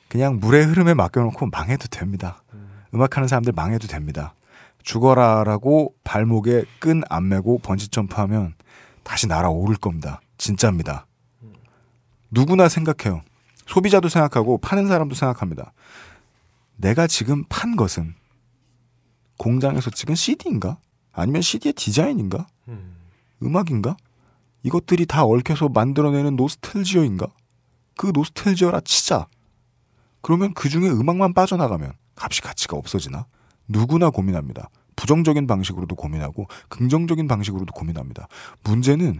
그냥 0.10 0.39
물의 0.39 0.65
흐름에 0.65 0.93
맡겨놓고 0.93 1.47
망해도 1.51 1.88
됩니다. 1.89 2.41
음 2.53 2.62
악하는 3.02 3.28
사람들 3.28 3.53
망해도 3.53 3.88
됩니다. 3.88 4.36
죽어라라고 4.84 5.95
발목에 6.03 6.65
끈 6.80 7.03
안 7.10 7.30
매고 7.30 7.60
번지 7.60 7.88
점프하면 7.88 8.53
다시 9.03 9.28
날아오를 9.28 9.78
겁니다. 9.78 10.22
진짜입니다. 10.38 11.06
누구나 12.30 12.68
생각해요. 12.68 13.22
소비자도 13.68 14.10
생각하고 14.10 14.57
파는 14.57 14.88
사람도 14.88 15.15
생각합니다. 15.15 15.72
내가 16.76 17.07
지금 17.07 17.44
판 17.48 17.76
것은 17.76 18.15
공장에서 19.38 19.90
찍은 19.90 20.15
CD인가? 20.15 20.78
아니면 21.11 21.41
CD의 21.41 21.74
디자인인가? 21.74 22.48
음 23.44 23.56
악인가? 23.56 23.95
이것들이 24.64 25.06
다 25.06 25.26
얽혀서 25.26 25.70
만들어내는 25.70 26.36
노스텔지어인가? 26.36 27.28
그 27.98 28.11
노스텔지어라 28.14 28.82
치자. 28.82 29.28
그러면 30.22 30.53
그 30.53 30.70
중에 30.70 30.90
음악만 30.90 31.34
빠져나가면 31.34 31.94
값이 32.15 32.41
가치가 32.41 32.77
없어지나? 32.77 33.26
누구나 33.68 34.10
고민합니다. 34.10 34.69
부정적인 34.95 35.48
방식으로도 35.48 35.95
고민하고 35.95 36.48
긍정적인 36.69 37.27
방식으로도 37.27 37.73
고민합니다. 37.73 38.27
문제는 38.64 39.19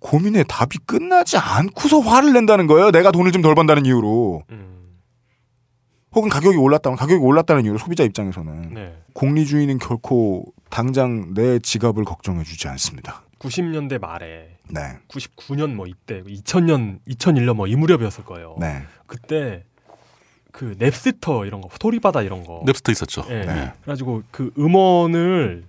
고민의 0.00 0.44
답이 0.48 0.78
끝나지 0.84 1.38
않고서 1.38 2.00
화를 2.00 2.32
낸다는 2.34 2.66
거예요. 2.66 2.90
내가 2.90 3.10
돈을 3.10 3.32
좀 3.32 3.40
덜 3.42 3.54
번다는 3.54 3.86
이유로. 3.86 4.42
혹은 6.14 6.28
가격이 6.28 6.56
올랐다면 6.56 6.96
가격이 6.96 7.20
올랐다는 7.20 7.64
이유로 7.64 7.78
소비자 7.78 8.04
입장에서는 8.04 8.74
네. 8.74 9.02
공리주의는 9.14 9.78
결코 9.78 10.44
당장 10.70 11.34
내 11.34 11.58
지갑을 11.58 12.04
걱정해 12.04 12.44
주지 12.44 12.68
않습니다. 12.68 13.22
90년대 13.40 14.00
말에 14.00 14.58
네. 14.70 14.80
99년 15.08 15.74
뭐 15.74 15.86
이때 15.86 16.22
2000년 16.22 17.00
2001년 17.08 17.54
뭐 17.56 17.66
이 17.66 17.74
무렵이었을 17.74 18.24
거예요. 18.24 18.56
네. 18.60 18.82
그때 19.06 19.64
그 20.54 20.76
넵스터 20.78 21.46
이런 21.46 21.60
거 21.60 21.68
스토리바다 21.72 22.22
이런 22.22 22.44
거 22.44 22.62
넵스터 22.64 22.92
있었죠. 22.92 23.24
예. 23.28 23.40
네. 23.44 23.72
그래가지고 23.82 24.22
그 24.30 24.52
음원을 24.56 25.64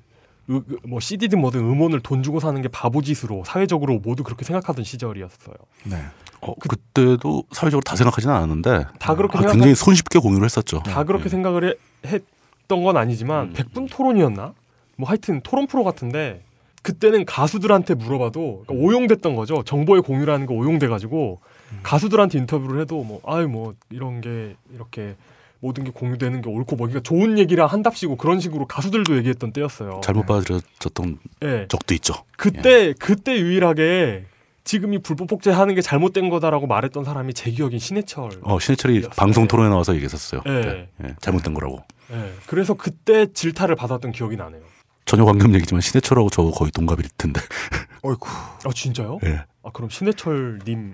으- 0.51 0.61
그뭐 0.83 0.99
CD든 0.99 1.41
뭐든 1.41 1.59
음원을 1.59 2.01
돈 2.01 2.21
주고 2.21 2.39
사는 2.39 2.61
게 2.61 2.67
바보짓으로 2.67 3.43
사회적으로 3.47 3.97
모두 3.97 4.23
그렇게 4.23 4.45
생각하던 4.45 4.85
시절이었어요. 4.85 5.55
네. 5.85 5.97
어, 6.41 6.53
그 6.59 6.75
때도 6.93 7.45
사회적으로 7.51 7.81
다 7.81 7.95
생각하지는 7.95 8.31
않았는데 8.35 8.85
다 8.99 9.15
그렇게 9.15 9.39
아, 9.39 9.41
생각하- 9.41 9.53
굉장히 9.53 9.73
손쉽게 9.73 10.19
공유를 10.19 10.45
했었죠. 10.45 10.83
다 10.83 11.03
그렇게 11.03 11.29
생각을 11.29 11.75
해- 12.05 12.19
했던 12.61 12.83
건 12.83 12.95
아니지만 12.95 13.53
백분 13.53 13.87
토론이었나? 13.87 14.53
뭐 14.97 15.09
하여튼 15.09 15.41
토론 15.41 15.65
프로 15.65 15.83
같은데 15.83 16.43
그때는 16.83 17.25
가수들한테 17.25 17.95
물어봐도 17.95 18.65
그러니까 18.67 18.85
오용됐던 18.85 19.35
거죠. 19.35 19.63
정보의 19.63 20.03
공유라는 20.03 20.45
거 20.45 20.53
오용돼 20.53 20.87
가지고 20.87 21.39
가수들한테 21.83 22.37
인터뷰를 22.39 22.81
해도 22.81 23.03
뭐 23.03 23.21
아유 23.25 23.47
뭐 23.47 23.73
이런 23.89 24.21
게 24.21 24.55
이렇게 24.73 25.15
모든 25.59 25.83
게 25.83 25.91
공유되는 25.91 26.41
게 26.41 26.49
옳고 26.49 26.75
뭐 26.75 26.87
그러니까 26.87 27.01
좋은 27.01 27.39
얘기라 27.39 27.65
한답시고 27.65 28.17
그런 28.17 28.39
식으로 28.39 28.67
가수들도 28.67 29.17
얘기했던 29.17 29.51
때였어요. 29.51 30.01
잘못 30.03 30.25
받아들여졌던 30.25 31.19
예. 31.43 31.65
적도 31.67 31.93
있죠. 31.95 32.13
그때 32.37 32.93
그때 32.99 33.39
유일하게 33.39 34.25
지금 34.63 34.93
이 34.93 34.99
불법 34.99 35.27
복제하는 35.27 35.75
게 35.75 35.81
잘못된 35.81 36.29
거다라고 36.29 36.67
말했던 36.67 37.03
사람이 37.03 37.33
제 37.33 37.51
기억인 37.51 37.79
신해철. 37.79 38.29
어, 38.41 38.59
신해철이 38.59 39.03
방송 39.15 39.47
토론에 39.47 39.69
나와서 39.69 39.93
얘기했었어요. 39.93 40.41
예. 40.45 40.49
네. 40.49 40.89
예, 41.03 41.15
잘못된 41.19 41.53
거라고. 41.53 41.83
예. 42.11 42.33
그래서 42.47 42.73
그때 42.73 43.31
질타를 43.31 43.75
받았던 43.75 44.11
기억이 44.11 44.35
나네요. 44.35 44.61
전혀 45.05 45.23
관계없는 45.23 45.55
얘기지만 45.55 45.81
신해철하고 45.81 46.29
저 46.31 46.43
거의 46.43 46.71
동갑일 46.71 47.05
텐데. 47.17 47.39
어이쿠. 48.01 48.27
아 48.65 48.69
진짜요? 48.73 49.19
예. 49.25 49.43
아 49.65 49.71
그럼 49.73 49.89
신해철님 49.89 50.93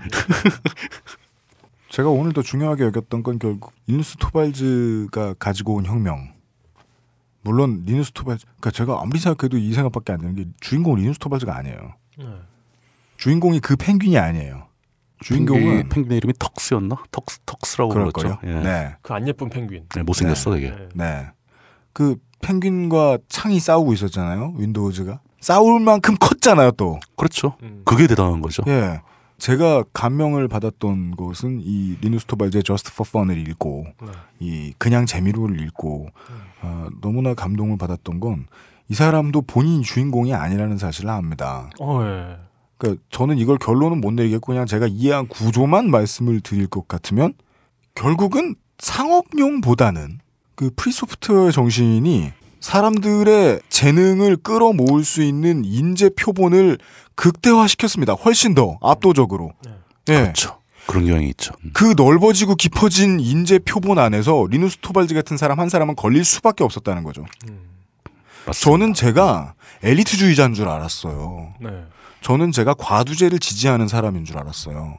제가 1.89 2.09
오늘 2.09 2.31
더 2.31 2.41
중요하게 2.41 2.85
여겼던 2.85 3.21
건 3.21 3.37
결국 3.37 3.73
리누스 3.85 4.15
토발즈가 4.17 5.33
가지고 5.37 5.75
온 5.75 5.85
혁명. 5.85 6.33
물론 7.43 7.83
리누스 7.85 8.13
토발즈, 8.13 8.45
그러니까 8.45 8.71
제가 8.71 9.01
아무리 9.01 9.19
생각해도 9.19 9.57
이 9.57 9.73
생각밖에 9.73 10.13
안 10.13 10.19
되는 10.19 10.35
게 10.35 10.45
주인공 10.61 10.95
리누스 10.95 11.19
토발즈가 11.19 11.53
아니에요. 11.57 11.95
네. 12.17 12.25
주인공이 13.17 13.59
그 13.59 13.75
펭귄이 13.75 14.17
아니에요. 14.17 14.67
주인공은 15.19 15.61
펭귄, 15.63 15.89
펭귄의 15.89 16.17
이름이 16.17 16.33
턱스였나? 16.39 16.95
턱스 17.11 17.39
턱스라고 17.45 17.89
그럴 17.91 18.11
불렀죠. 18.11 18.39
예. 18.45 18.53
네. 18.53 18.95
그 19.01 19.13
안 19.13 19.27
예쁜 19.27 19.49
펭귄. 19.49 19.85
네, 19.93 20.03
못생겼어 20.03 20.53
되게. 20.53 20.69
네. 20.69 20.87
네. 20.93 21.27
그 21.93 22.15
펭귄과 22.41 23.17
창이 23.27 23.59
싸우고 23.59 23.91
있었잖아요. 23.93 24.53
윈도우즈가 24.57 25.19
싸울 25.41 25.81
만큼 25.81 26.15
컸잖아요. 26.17 26.71
또. 26.71 26.99
그렇죠. 27.17 27.55
음. 27.63 27.81
그게 27.83 28.07
대단한 28.07 28.41
거죠. 28.41 28.63
예. 28.67 29.01
제가 29.37 29.83
감명을 29.91 30.47
받았던 30.47 31.15
것은 31.17 31.61
이 31.63 31.97
리누스 31.99 32.25
토발즈의 32.27 32.63
Just 32.63 32.91
for 32.93 33.07
Fun을 33.07 33.47
읽고 33.49 33.87
네. 34.01 34.07
이 34.39 34.73
그냥 34.77 35.05
재미로를 35.05 35.59
읽고 35.61 36.07
음. 36.29 36.35
어, 36.61 36.87
너무나 37.01 37.33
감동을 37.33 37.77
받았던 37.77 38.19
건 38.21 38.45
이 38.91 38.93
사람도 38.93 39.43
본인 39.43 39.83
주인공이 39.83 40.33
아니라는 40.33 40.77
사실을 40.77 41.11
압니다. 41.11 41.69
어, 41.79 42.01
예. 42.03 42.35
그러니까 42.77 43.01
저는 43.09 43.37
이걸 43.37 43.57
결론은 43.57 44.01
못 44.01 44.11
내리겠고 44.11 44.47
그냥 44.47 44.65
제가 44.65 44.87
이해한 44.87 45.27
구조만 45.29 45.89
말씀을 45.89 46.41
드릴 46.41 46.67
것 46.67 46.89
같으면 46.89 47.33
결국은 47.95 48.55
상업용보다는 48.79 50.19
그 50.55 50.71
free 50.75 50.97
software의 50.97 51.53
정신이 51.53 52.33
사람들의 52.61 53.61
재능을 53.69 54.37
끌어모을 54.37 55.03
수 55.03 55.21
있는 55.21 55.65
인재 55.65 56.09
표본을 56.17 56.77
극대화시켰습니다. 57.15 58.13
훨씬 58.13 58.55
더 58.55 58.77
압도적으로. 58.81 59.51
예. 60.09 60.21
그렇죠. 60.21 60.59
그런 60.87 61.05
경향이 61.05 61.27
있죠. 61.29 61.53
음. 61.63 61.71
그 61.73 61.93
넓어지고 61.95 62.55
깊어진 62.55 63.19
인재 63.19 63.59
표본 63.59 63.99
안에서 63.99 64.47
리누스 64.49 64.77
토발즈 64.81 65.13
같은 65.13 65.37
사람 65.37 65.59
한 65.59 65.69
사람은 65.69 65.95
걸릴 65.95 66.23
수밖에 66.23 66.63
없었다는 66.63 67.03
거죠. 67.03 67.25
저는 68.59 68.93
제가 68.93 69.53
엘리트주의자인 69.83 70.53
줄 70.53 70.67
알았어요. 70.67 71.53
네. 71.61 71.69
저는 72.21 72.51
제가 72.51 72.73
과두제를 72.73 73.39
지지하는 73.39 73.87
사람인 73.87 74.25
줄 74.25 74.37
알았어요. 74.37 74.97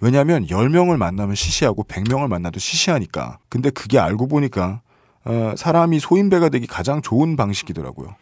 왜냐하면 0.00 0.46
10명을 0.46 0.96
만나면 0.96 1.34
시시하고 1.34 1.84
100명을 1.84 2.28
만나도 2.28 2.60
시시하니까. 2.60 3.38
근데 3.48 3.70
그게 3.70 3.98
알고 3.98 4.28
보니까 4.28 4.80
어, 5.24 5.54
사람이 5.56 6.00
소인배가 6.00 6.48
되기 6.50 6.66
가장 6.66 7.00
좋은 7.02 7.36
방식이더라고요. 7.36 8.14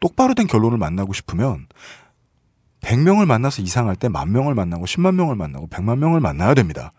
똑바로 0.00 0.34
된 0.34 0.46
결론을 0.46 0.78
만나고 0.78 1.12
싶으면 1.12 1.66
100명을 2.82 3.26
만나서 3.26 3.62
이상할 3.62 3.94
때 3.96 4.08
만 4.08 4.32
명을 4.32 4.54
만나고 4.54 4.86
10만 4.86 5.14
명을 5.14 5.36
만나고 5.36 5.68
100만 5.68 5.98
명을 5.98 6.20
만나야 6.20 6.54
됩니다. 6.54 6.92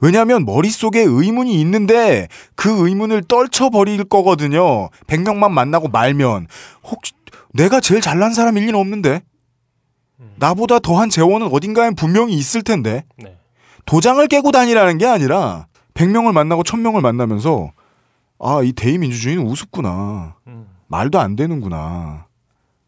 왜냐하면 0.00 0.44
머릿속에 0.44 1.00
의문이 1.00 1.58
있는데 1.60 2.28
그 2.54 2.86
의문을 2.86 3.24
떨쳐버릴 3.24 4.04
거거든요. 4.04 4.88
100명만 5.06 5.50
만나고 5.50 5.88
말면 5.88 6.46
혹시 6.84 7.12
내가 7.52 7.80
제일 7.80 8.00
잘난 8.00 8.32
사람일 8.34 8.66
리는 8.66 8.78
없는데 8.78 9.22
나보다 10.36 10.78
더한 10.78 11.10
재원은 11.10 11.48
어딘가엔 11.48 11.94
분명히 11.94 12.34
있을 12.34 12.62
텐데 12.62 13.04
네. 13.16 13.36
도장을 13.86 14.24
깨고 14.28 14.52
다니라는 14.52 14.98
게 14.98 15.06
아니라 15.06 15.66
100명을 15.94 16.32
만나고 16.32 16.62
1000명을 16.62 17.00
만나면서 17.00 17.70
아, 18.38 18.62
이 18.62 18.72
대의민주주의는 18.72 19.44
우습구나. 19.46 20.36
말도 20.88 21.18
안 21.18 21.36
되는구나. 21.36 22.26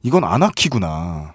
이건 0.02 0.24
아나키구나. 0.24 1.34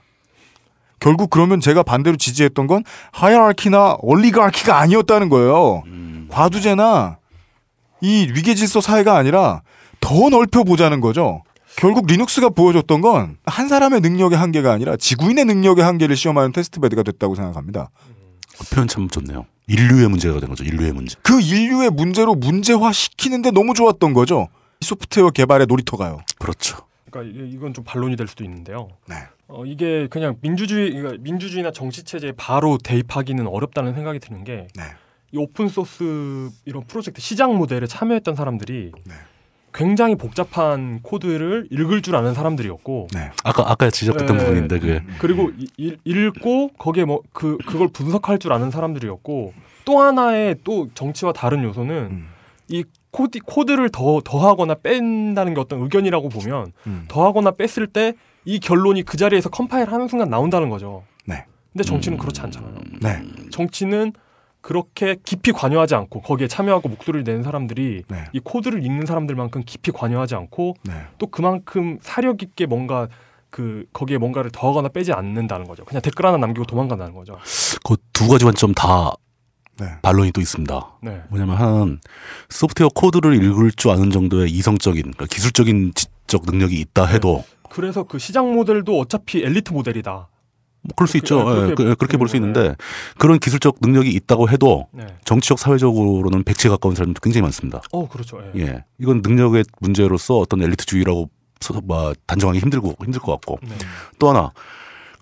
결국 1.00 1.30
그러면 1.30 1.60
제가 1.60 1.84
반대로 1.84 2.16
지지했던 2.16 2.68
건 2.68 2.84
하이라키나 3.12 3.98
올리가키가 4.00 4.80
아니었다는 4.80 5.28
거예요. 5.30 5.84
과두제나 6.30 7.18
이 8.02 8.32
위계 8.34 8.56
질서 8.56 8.80
사회가 8.80 9.18
아니라 9.18 9.62
더 10.00 10.30
넓혀 10.30 10.64
보자는 10.64 11.02
거죠. 11.02 11.44
결국 11.76 12.06
리눅스가 12.08 12.50
보여줬던 12.50 13.02
건 13.02 13.38
한 13.46 13.68
사람의 13.68 14.00
능력의 14.02 14.38
한계가 14.38 14.72
아니라 14.72 14.96
지구인의 14.96 15.46
능력의 15.46 15.84
한계를 15.84 16.16
시험하는 16.16 16.52
test 16.54 16.80
bed가 16.80 17.04
됐다고 17.04 17.36
생각합니다. 17.36 17.90
그 18.60 18.76
표현 18.76 18.88
참 18.88 19.10
좋네요. 19.10 19.46
인류의 19.68 20.10
문제가 20.10 20.40
된 20.40 20.50
거죠. 20.50 20.64
인류의 20.64 20.92
문제. 20.92 21.16
그 21.22 21.40
인류의 21.42 21.90
문제로 21.92 22.36
문제화 22.36 22.92
시키는데 22.92 23.52
너무 23.52 23.74
좋았던 23.74 24.14
거죠. 24.14 24.50
소프트웨어 24.82 25.30
개발의 25.30 25.68
놀이터가요. 25.68 26.20
그렇죠. 26.40 26.78
그러니까 27.10 27.40
이- 27.42 27.50
이건 27.52 27.74
좀 27.74 27.84
반론이 27.86 28.16
될 28.16 28.28
수도 28.28 28.44
있는데요. 28.44 28.90
네. 29.08 29.16
어, 29.48 29.66
이게 29.66 30.08
그냥 30.10 30.36
민주주의, 30.42 30.92
그러니까 30.92 31.22
민주주의나 31.24 31.72
정치 31.72 32.04
체제에 32.04 32.34
바로 32.36 32.78
대입하기는 32.78 33.46
어렵다는 33.48 33.94
생각이 33.94 34.20
드는 34.20 34.44
게, 34.44 34.68
네. 34.76 34.84
이 35.32 35.38
open 35.38 35.68
source 35.68 36.50
이런 36.66 36.86
프로젝트 36.86 37.22
시장 37.22 37.56
모델에 37.58 37.88
참여했던 37.88 38.36
사람들이 38.36 38.92
네. 39.06 39.14
굉장히 39.74 40.16
복잡한 40.16 41.00
코드를 41.02 41.68
읽을 41.72 42.02
줄 42.02 42.16
아는 42.16 42.34
사람들이었고, 42.34 43.08
네. 43.14 43.32
아까 43.44 43.64
아까 43.70 43.90
지적했던 43.90 44.38
네. 44.38 44.44
부분인데 44.46 44.80
그게 44.80 45.02
그리고 45.20 45.52
이- 45.58 45.68
읽- 45.78 46.00
읽고 46.06 46.70
거기에 46.78 47.06
뭐 47.06 47.22
그 47.34 47.58
그걸 47.66 47.88
분석할 47.88 48.38
줄 48.40 48.54
아는 48.54 48.70
사람들이었고 48.72 49.54
또 49.86 50.00
하나의 50.00 50.58
또 50.64 50.90
정치와 50.94 51.34
다른 51.34 51.64
요소는 51.64 51.96
음. 52.12 52.28
이 52.70 52.84
코드 53.12 53.40
코드를 53.40 53.90
더 53.90 54.22
더하거나 54.24 54.76
뺀다는 54.76 55.54
게 55.54 55.60
어떤 55.62 55.82
의견이라고 55.82 56.30
보면 56.30 56.72
음. 56.88 57.06
더하거나 57.08 57.52
뺐을 57.52 57.88
때 57.88 58.14
이 58.46 58.60
결론이 58.60 59.04
그 59.04 59.16
자리에서 59.16 59.50
컴파일 59.50 59.90
하는 59.90 60.10
순간 60.10 60.30
나온다는 60.30 60.70
거죠. 60.70 61.04
네. 61.26 61.46
근데 61.72 61.86
정치는 61.86 62.18
그렇지 62.18 62.42
않잖아요. 62.42 62.74
네. 63.02 63.22
정치는 63.52 64.12
그렇게 64.64 65.18
깊이 65.24 65.52
관여하지 65.52 65.94
않고 65.94 66.22
거기에 66.22 66.48
참여하고 66.48 66.88
목소리를 66.88 67.26
내는 67.26 67.44
사람들이 67.44 68.04
네. 68.08 68.24
이 68.32 68.40
코드를 68.40 68.84
읽는 68.84 69.06
사람들만큼 69.06 69.64
깊이 69.66 69.92
관여하지 69.92 70.36
않고 70.36 70.76
네. 70.84 70.94
또 71.18 71.28
그만큼 71.28 72.00
사려 72.02 72.42
있게 72.42 72.66
뭔가 72.66 73.10
그 73.50 73.86
거기에 73.92 74.18
뭔가를 74.18 74.52
더하거나 74.52 74.88
빼지 74.88 75.12
않는다는 75.12 75.68
거죠. 75.68 75.84
그냥 75.84 76.02
댓글 76.02 76.26
하나 76.26 76.38
남기고 76.38 76.66
도망간다는 76.66 77.14
거죠. 77.14 77.38
그 77.84 77.98
두 78.14 78.30
가지 78.30 78.46
관점 78.46 78.74
다 78.74 79.12
네. 79.80 79.88
반론이 80.02 80.32
또 80.32 80.40
있습니다. 80.40 80.98
네. 81.02 81.22
뭐냐면 81.30 81.58
하나는 81.58 82.00
소프트웨어 82.50 82.90
코드를 82.96 83.36
읽을 83.36 83.72
줄 83.72 83.92
아는 83.92 84.12
정도의 84.12 84.50
이성적인 84.50 85.02
그러니까 85.02 85.26
기술적인 85.26 85.94
지적 85.94 86.44
능력이 86.46 86.80
있다 86.80 87.06
해도 87.06 87.44
그래서 87.70 88.04
그 88.04 88.18
시장 88.18 88.54
모델도 88.54 88.98
어차피 88.98 89.44
엘리트 89.44 89.74
모델이다. 89.74 90.30
뭐 90.84 90.94
그럴 90.96 91.08
수 91.08 91.18
있죠. 91.18 91.44
그렇게- 91.46 91.52
예, 91.62 91.66
그렇게 91.76 91.84
그- 91.84 91.96
그렇게 91.96 92.18
볼 92.18 92.28
수 92.28 92.36
있는데 92.36 92.76
그런 93.18 93.40
기술적 93.40 93.78
능력이 93.82 94.10
있다고 94.12 94.50
해도 94.50 94.88
네. 94.92 95.06
정치적 95.26 95.58
사회적으로는 95.60 96.44
백치에 96.44 96.70
가까운 96.70 96.94
사람도 96.96 97.20
굉장히 97.22 97.42
많습니다. 97.44 97.82
어 97.92 98.08
그렇죠. 98.08 98.40
예. 98.56 98.62
예, 98.62 98.84
이건 99.00 99.22
능력의 99.24 99.64
문제로서 99.80 100.38
어떤 100.40 100.62
엘리트주의라고 100.62 101.30
서- 101.62 101.82
뭐 101.84 102.14
단정하기 102.28 102.60
힘들고 102.60 102.96
힘들 103.04 103.20
것 103.22 103.32
같고 103.34 103.60
네. 103.64 103.76
또 104.20 104.30
하나 104.30 104.52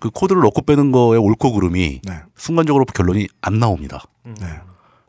그 0.00 0.10
코드를 0.10 0.42
넣고 0.42 0.62
빼는 0.62 0.90
거의 0.90 1.20
옳고 1.20 1.52
그름이 1.52 2.00
네. 2.02 2.14
순간적으로 2.36 2.84
결론이 2.84 3.28
안 3.40 3.58
나옵니다. 3.60 4.02
음. 4.26 4.34
네. 4.40 4.46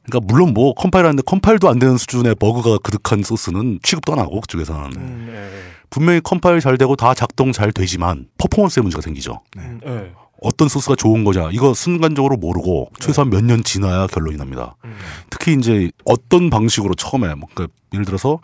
그러니까 0.05 0.27
물론 0.31 0.53
뭐 0.53 0.73
컴파일하는데 0.73 1.23
컴파일도 1.25 1.69
안 1.69 1.79
되는 1.79 1.97
수준의 1.97 2.35
버그가 2.35 2.77
그득한 2.79 3.23
소스는 3.23 3.79
취급도 3.81 4.11
안 4.13 4.19
하고 4.19 4.41
그쪽에서는 4.41 4.91
음, 4.97 5.27
예, 5.31 5.49
분명히 5.89 6.19
컴파일 6.19 6.59
잘 6.59 6.77
되고 6.77 6.95
다 6.97 7.13
작동 7.13 7.53
잘 7.53 7.71
되지만 7.71 8.27
퍼포먼스에 8.37 8.81
문제가 8.81 9.01
생기죠. 9.01 9.39
음, 9.57 9.79
예. 9.85 10.11
어떤 10.43 10.67
소스가 10.69 10.95
좋은 10.95 11.23
거냐 11.23 11.49
이거 11.51 11.73
순간적으로 11.73 12.37
모르고 12.37 12.91
최소한 12.99 13.29
몇 13.29 13.43
년 13.43 13.63
지나야 13.63 14.07
결론이 14.07 14.37
납니다. 14.37 14.75
음. 14.85 14.93
특히 15.29 15.53
이제 15.53 15.89
어떤 16.05 16.49
방식으로 16.49 16.93
처음에 16.95 17.33
뭐 17.35 17.47
그러니까 17.53 17.73
예를 17.93 18.05
들어서 18.05 18.39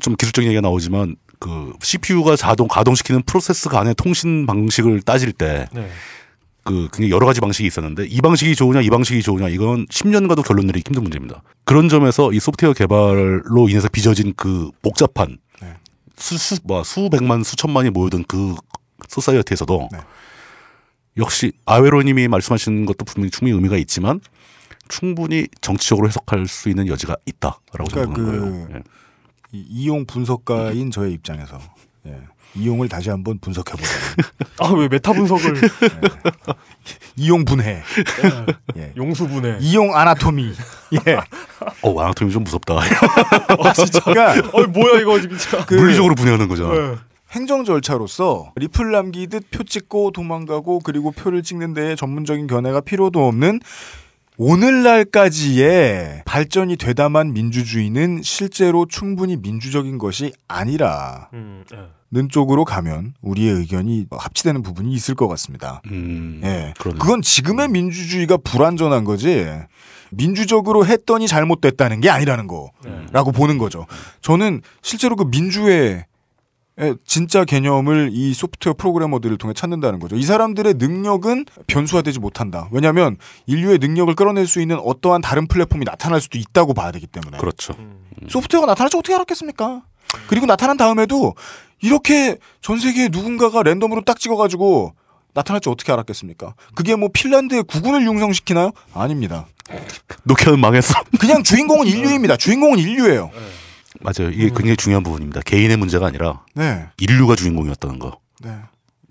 좀 0.00 0.16
기술적인 0.16 0.48
얘기가 0.50 0.60
나오지만 0.60 1.16
그 1.38 1.72
CPU가 1.82 2.34
자동 2.36 2.66
가동시키는 2.68 3.22
프로세스 3.22 3.68
간의 3.68 3.94
통신 3.94 4.46
방식을 4.46 5.02
따질 5.02 5.32
때 5.32 5.68
네. 5.72 5.88
그 6.64 6.88
굉장히 6.92 7.10
여러 7.10 7.26
가지 7.26 7.40
방식이 7.40 7.66
있었는데 7.68 8.06
이 8.06 8.20
방식이 8.20 8.56
좋으냐 8.56 8.80
이 8.80 8.90
방식이 8.90 9.22
좋으냐 9.22 9.48
이건 9.50 9.86
10년 9.86 10.28
가도 10.28 10.42
결론 10.42 10.66
내리기 10.66 10.88
힘든 10.88 11.02
문제입니다. 11.04 11.42
그런 11.64 11.88
점에서 11.88 12.32
이 12.32 12.40
소프트웨어 12.40 12.72
개발로 12.72 13.68
인해서 13.68 13.88
빚어진 13.88 14.32
그 14.36 14.70
복잡한 14.82 15.38
네. 15.62 15.74
수 16.16 16.36
수 16.36 16.58
뭐 16.64 16.82
수백만 16.82 17.44
수천만이 17.44 17.90
모여든 17.90 18.24
그 18.26 18.54
소사이어티에서도 19.08 19.88
네. 19.92 19.98
역시 21.18 21.52
아웨로님이 21.64 22.28
말씀하신 22.28 22.86
것도 22.86 23.04
분명히 23.04 23.30
충분히 23.30 23.54
의미가 23.54 23.76
있지만 23.78 24.20
충분히 24.88 25.46
정치적으로 25.60 26.08
해석할 26.08 26.46
수 26.46 26.68
있는 26.68 26.86
여지가 26.88 27.16
있다라고 27.26 27.58
그러니까 27.72 28.00
생각하는 28.02 28.14
그 28.14 28.40
거예요. 28.40 28.68
예. 28.74 28.82
이- 29.52 29.66
이용 29.68 30.04
분석가인 30.06 30.90
저의 30.90 31.12
입장에서 31.14 31.58
예. 32.06 32.20
이용을 32.54 32.88
다시 32.88 33.10
한번 33.10 33.38
분석해 33.38 33.72
보자. 33.72 33.88
아 34.60 34.67
왜 34.67 34.88
메타 34.88 35.12
분석을 35.12 35.60
이용 37.16 37.44
분해, 37.44 37.82
예. 38.76 38.92
용수 38.96 39.26
분해. 39.28 39.58
이용 39.60 39.94
anatomy. 39.96 40.52
예. 41.06 41.16
어 41.82 42.00
anatomy 42.00 42.30
좀 42.32 42.44
무섭다. 42.44 42.74
아 42.78 43.72
진짜. 43.72 44.00
그러니까 44.00 44.48
어 44.56 44.62
뭐야 44.66 45.00
이거 45.00 45.20
진짜. 45.20 45.64
그 45.66 45.74
물리적으로 45.74 46.14
분해하는 46.14 46.48
거죠. 46.48 46.70
예. 46.74 46.96
행정 47.30 47.64
절차로서 47.64 48.52
리플 48.56 48.92
남기듯 48.92 49.50
표 49.50 49.64
찍고 49.64 50.12
도망가고 50.12 50.80
그리고 50.80 51.10
표를 51.10 51.42
찍는 51.42 51.74
데에 51.74 51.96
전문적인 51.96 52.46
견해가 52.46 52.80
필요도 52.80 53.26
없는 53.26 53.60
오늘날까지의 54.38 56.22
발전이 56.26 56.76
되다만 56.76 57.32
민주주의는 57.32 58.20
실제로 58.22 58.86
충분히 58.86 59.36
민주적인 59.36 59.98
것이 59.98 60.32
아니라 60.46 61.30
음, 61.32 61.64
예. 61.72 61.78
는 62.12 62.28
쪽으로 62.28 62.64
가면 62.64 63.14
우리의 63.20 63.52
의견이 63.52 64.06
합치되는 64.10 64.62
부분이 64.62 64.92
있을 64.92 65.16
것 65.16 65.26
같습니다. 65.26 65.82
음, 65.90 66.40
예. 66.44 66.72
그건 66.78 67.20
지금의 67.20 67.68
민주주의가 67.68 68.36
불완전한 68.36 69.02
거지. 69.02 69.44
민주적으로 70.12 70.86
했더니 70.86 71.26
잘못됐다는 71.26 72.00
게 72.00 72.08
아니라는 72.08 72.46
거라고 72.46 73.32
보는 73.32 73.58
거죠. 73.58 73.86
저는 74.20 74.62
실제로 74.82 75.16
그 75.16 75.24
민주의 75.24 76.04
진짜 77.06 77.44
개념을 77.44 78.10
이 78.12 78.34
소프트웨어 78.34 78.74
프로그래머들을 78.74 79.38
통해 79.38 79.54
찾는다는 79.54 79.98
거죠. 79.98 80.16
이 80.16 80.22
사람들의 80.22 80.74
능력은 80.74 81.46
변수화되지 81.66 82.18
못한다. 82.20 82.68
왜냐하면 82.70 83.16
인류의 83.46 83.78
능력을 83.78 84.14
끌어낼 84.14 84.46
수 84.46 84.60
있는 84.60 84.78
어떠한 84.78 85.22
다른 85.22 85.46
플랫폼이 85.46 85.84
나타날 85.84 86.20
수도 86.20 86.36
있다고 86.38 86.74
봐야 86.74 86.92
되기 86.92 87.06
때문에. 87.06 87.38
그렇죠. 87.38 87.74
소프트웨어가 88.28 88.66
나타날 88.66 88.90
줄 88.90 88.98
어떻게 88.98 89.14
알았겠습니까? 89.14 89.82
그리고 90.28 90.46
나타난 90.46 90.76
다음에도 90.76 91.34
이렇게 91.80 92.38
전 92.60 92.78
세계에 92.78 93.08
누군가가 93.10 93.62
랜덤으로 93.62 94.02
딱 94.02 94.18
찍어가지고 94.20 94.92
나타날 95.32 95.60
줄 95.60 95.72
어떻게 95.72 95.92
알았겠습니까? 95.92 96.54
그게 96.74 96.94
뭐 96.94 97.08
핀란드의 97.12 97.64
국군을 97.64 98.02
융성시키나요? 98.06 98.72
아닙니다. 98.92 99.46
노키아는 100.24 100.60
망했어. 100.60 100.94
그냥 101.18 101.42
주인공은 101.42 101.86
인류입니다. 101.86 102.36
주인공은 102.36 102.78
인류예요. 102.78 103.30
맞아요. 104.00 104.30
이게 104.32 104.48
굉장히 104.48 104.76
중요한 104.76 105.02
부분입니다. 105.02 105.40
개인의 105.42 105.76
문제가 105.76 106.06
아니라 106.06 106.44
네. 106.54 106.86
인류가 106.98 107.36
주인공이었다는 107.36 107.98
거. 107.98 108.18
네. 108.42 108.56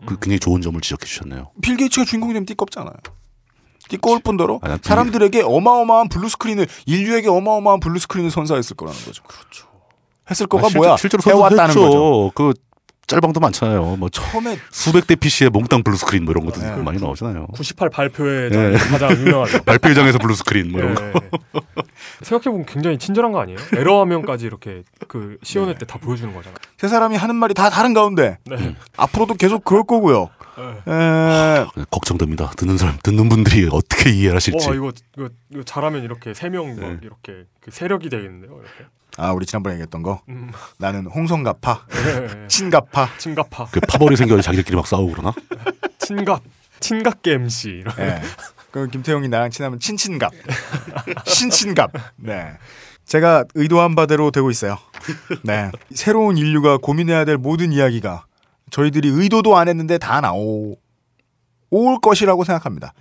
그 0.06 0.16
굉장히 0.20 0.40
좋은 0.40 0.62
점을 0.62 0.80
지적해 0.82 1.06
주셨네요. 1.06 1.52
빌 1.62 1.78
게이츠가 1.78 2.06
주인공이 2.06 2.34
되면 2.34 2.46
띠껍잖아요. 2.46 2.94
띠꺼울 3.88 4.20
뿐더러 4.20 4.60
아니, 4.64 4.78
사람들에게 4.82 5.44
어마어마한 5.44 6.10
blue 6.10 6.28
screen을 6.30 6.68
인류에게 6.86 7.30
어마어마한 7.30 7.80
blue 7.80 8.00
screen을 8.00 8.32
선사했을 8.32 8.76
거라는 8.76 9.00
거죠. 9.06 9.24
그렇죠. 9.24 9.68
했을 10.30 10.48
거가 10.48 10.66
아, 10.66 10.70
실제- 10.70 10.78
뭐야? 10.80 10.98
실제로 10.98 11.22
해왔다는. 11.26 11.76
거죠. 11.76 12.32
그 12.34 12.54
짤방도 13.08 13.40
많잖아요. 13.40 13.98
뭐 13.98 14.10
처음에 14.10 14.58
수백 14.72 15.06
대 15.08 15.16
PC의 15.16 15.50
몽땅 15.52 15.84
blue 15.84 15.96
screen 15.98 16.26
뭐 16.26 16.32
이런 16.32 16.46
것도 16.46 16.60
네. 16.62 16.76
많이 16.78 17.00
나오잖아요. 17.00 17.48
98 17.54 17.90
발표회 17.90 18.50
예. 18.52 18.78
가장 18.78 19.12
유명하죠. 19.12 19.62
발표회장에서 19.66 20.18
blue 20.18 20.34
screen 20.36 20.72
뭐 20.72 20.80
이런 20.82 20.92
예, 20.92 21.12
거. 21.12 21.22
예. 21.24 21.62
생각해보면 22.22 22.66
굉장히 22.66 22.98
친절한 22.98 23.32
거 23.32 23.40
아니에요? 23.42 23.60
에러 23.78 24.00
화면까지 24.00 24.46
이렇게 24.46 24.84
그 25.08 25.38
시연회 25.44 25.76
때 25.78 25.86
다 25.86 26.00
보여주는 26.00 26.34
거잖아요. 26.34 26.58
세 26.86 26.90
사람이 26.90 27.16
하는 27.16 27.36
말이 27.36 27.56
다 27.56 27.72
다른 27.72 27.96
가운데 27.96 28.38
네. 28.44 28.76
앞으로도 28.96 29.34
계속 29.34 29.66
그럴 29.66 29.84
거고요. 29.84 30.30
에... 30.88 31.66
걱정됩니다. 31.90 32.52
듣는 32.52 32.78
사람, 32.78 32.96
듣는 33.02 33.28
분들이 33.28 33.68
어떻게 33.72 34.12
이해를 34.12 34.36
하실지. 34.36 34.70
와 34.70 34.76
이거, 34.76 34.92
이거 35.18 35.30
이거 35.50 35.64
잘하면 35.64 36.04
이렇게 36.04 36.36
세명 36.36 36.76
네. 36.76 37.00
이렇게 37.02 37.46
그 37.60 37.72
세력이 37.72 38.10
되겠는데요. 38.10 38.52
이렇게. 38.52 38.86
아 39.18 39.32
우리 39.32 39.48
지난번에 39.48 39.76
얘기했던 39.76 40.04
거 40.04 40.22
음. 40.30 40.52
나는 40.78 41.08
홍성갑파, 41.08 41.88
네. 41.90 42.48
친갑파, 42.50 43.10
친갑파, 43.18 43.70
그 43.72 43.80
파벌이 43.80 44.16
생겨 44.16 44.40
자기들끼리 44.40 44.76
막 44.76 44.86
싸우고 44.86 45.14
그러나? 45.14 45.34
친갑, 45.98 46.44
친갑계 46.82 47.34
MC. 47.34 47.70
이런. 47.70 47.96
예. 47.98 48.22
그 48.70 48.88
김태형이 48.90 49.28
나랑 49.30 49.50
친하면 49.50 49.80
친친갑, 49.80 50.32
신친갑. 51.26 51.94
네. 52.18 52.58
제가 53.06 53.46
의도한 53.54 53.96
바대로 53.96 54.32
되고 54.32 54.50
있어요. 54.50 54.78
네. 55.44 55.72
새로운 55.94 56.38
인류가 56.38 56.78
고민해야 56.78 57.26
될 57.26 57.38
모든 57.38 57.72
이야기가 57.72 58.26
저희들이 58.72 59.10
의도도 59.10 59.56
안 59.58 59.68
했는데 59.68 59.98
다 59.98 60.22
나오 60.22 60.76
올 61.70 62.00
것이라고 62.02 62.44
생각합니다. 62.44 62.94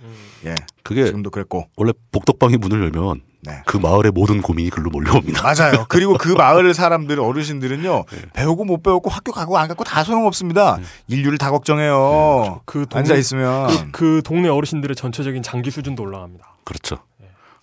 예. 0.45 0.55
그게 0.83 1.05
지금도 1.05 1.29
그랬고. 1.31 1.65
원래 1.75 1.91
복덕방이 2.11 2.57
문을 2.57 2.81
열면 2.83 3.21
네. 3.41 3.61
그 3.65 3.77
마을의 3.77 4.11
모든 4.11 4.41
고민이 4.41 4.69
글로 4.71 4.89
몰려옵니다. 4.89 5.41
맞아요. 5.41 5.85
그리고 5.87 6.17
그 6.17 6.29
마을 6.33 6.73
사람들 6.73 7.19
어르신들은요 7.19 8.05
배우고 8.33 8.65
못 8.65 8.81
배웠고 8.83 9.09
학교 9.09 9.31
가고 9.31 9.57
안 9.57 9.67
가고 9.67 9.83
다 9.83 10.03
소용없습니다. 10.03 10.79
인류를 11.07 11.37
다 11.37 11.51
걱정해요. 11.51 12.61
그 12.65 12.85
동네- 12.87 12.99
앉아 12.99 13.15
있으면 13.15 13.67
그, 13.67 13.91
그 13.91 14.21
동네 14.23 14.49
어르신들의 14.49 14.95
전체적인 14.95 15.41
장기 15.43 15.71
수준도 15.71 16.01
올라갑니다. 16.03 16.57
그렇죠. 16.63 16.99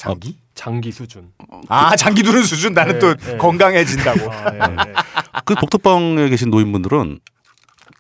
장기? 0.03 0.37
장기 0.57 0.91
수준. 0.91 1.31
아 1.69 1.95
장기 1.95 2.25
두는 2.25 2.43
수준 2.43 2.75
나는 2.75 2.95
네, 2.95 2.99
또 2.99 3.15
네. 3.15 3.37
건강해진다고. 3.37 4.33
아, 4.33 4.53
예, 4.53 4.59
예. 4.59 4.95
그 5.47 5.55
복덕방에 5.55 6.29
계신 6.29 6.51
노인분들은 6.51 7.21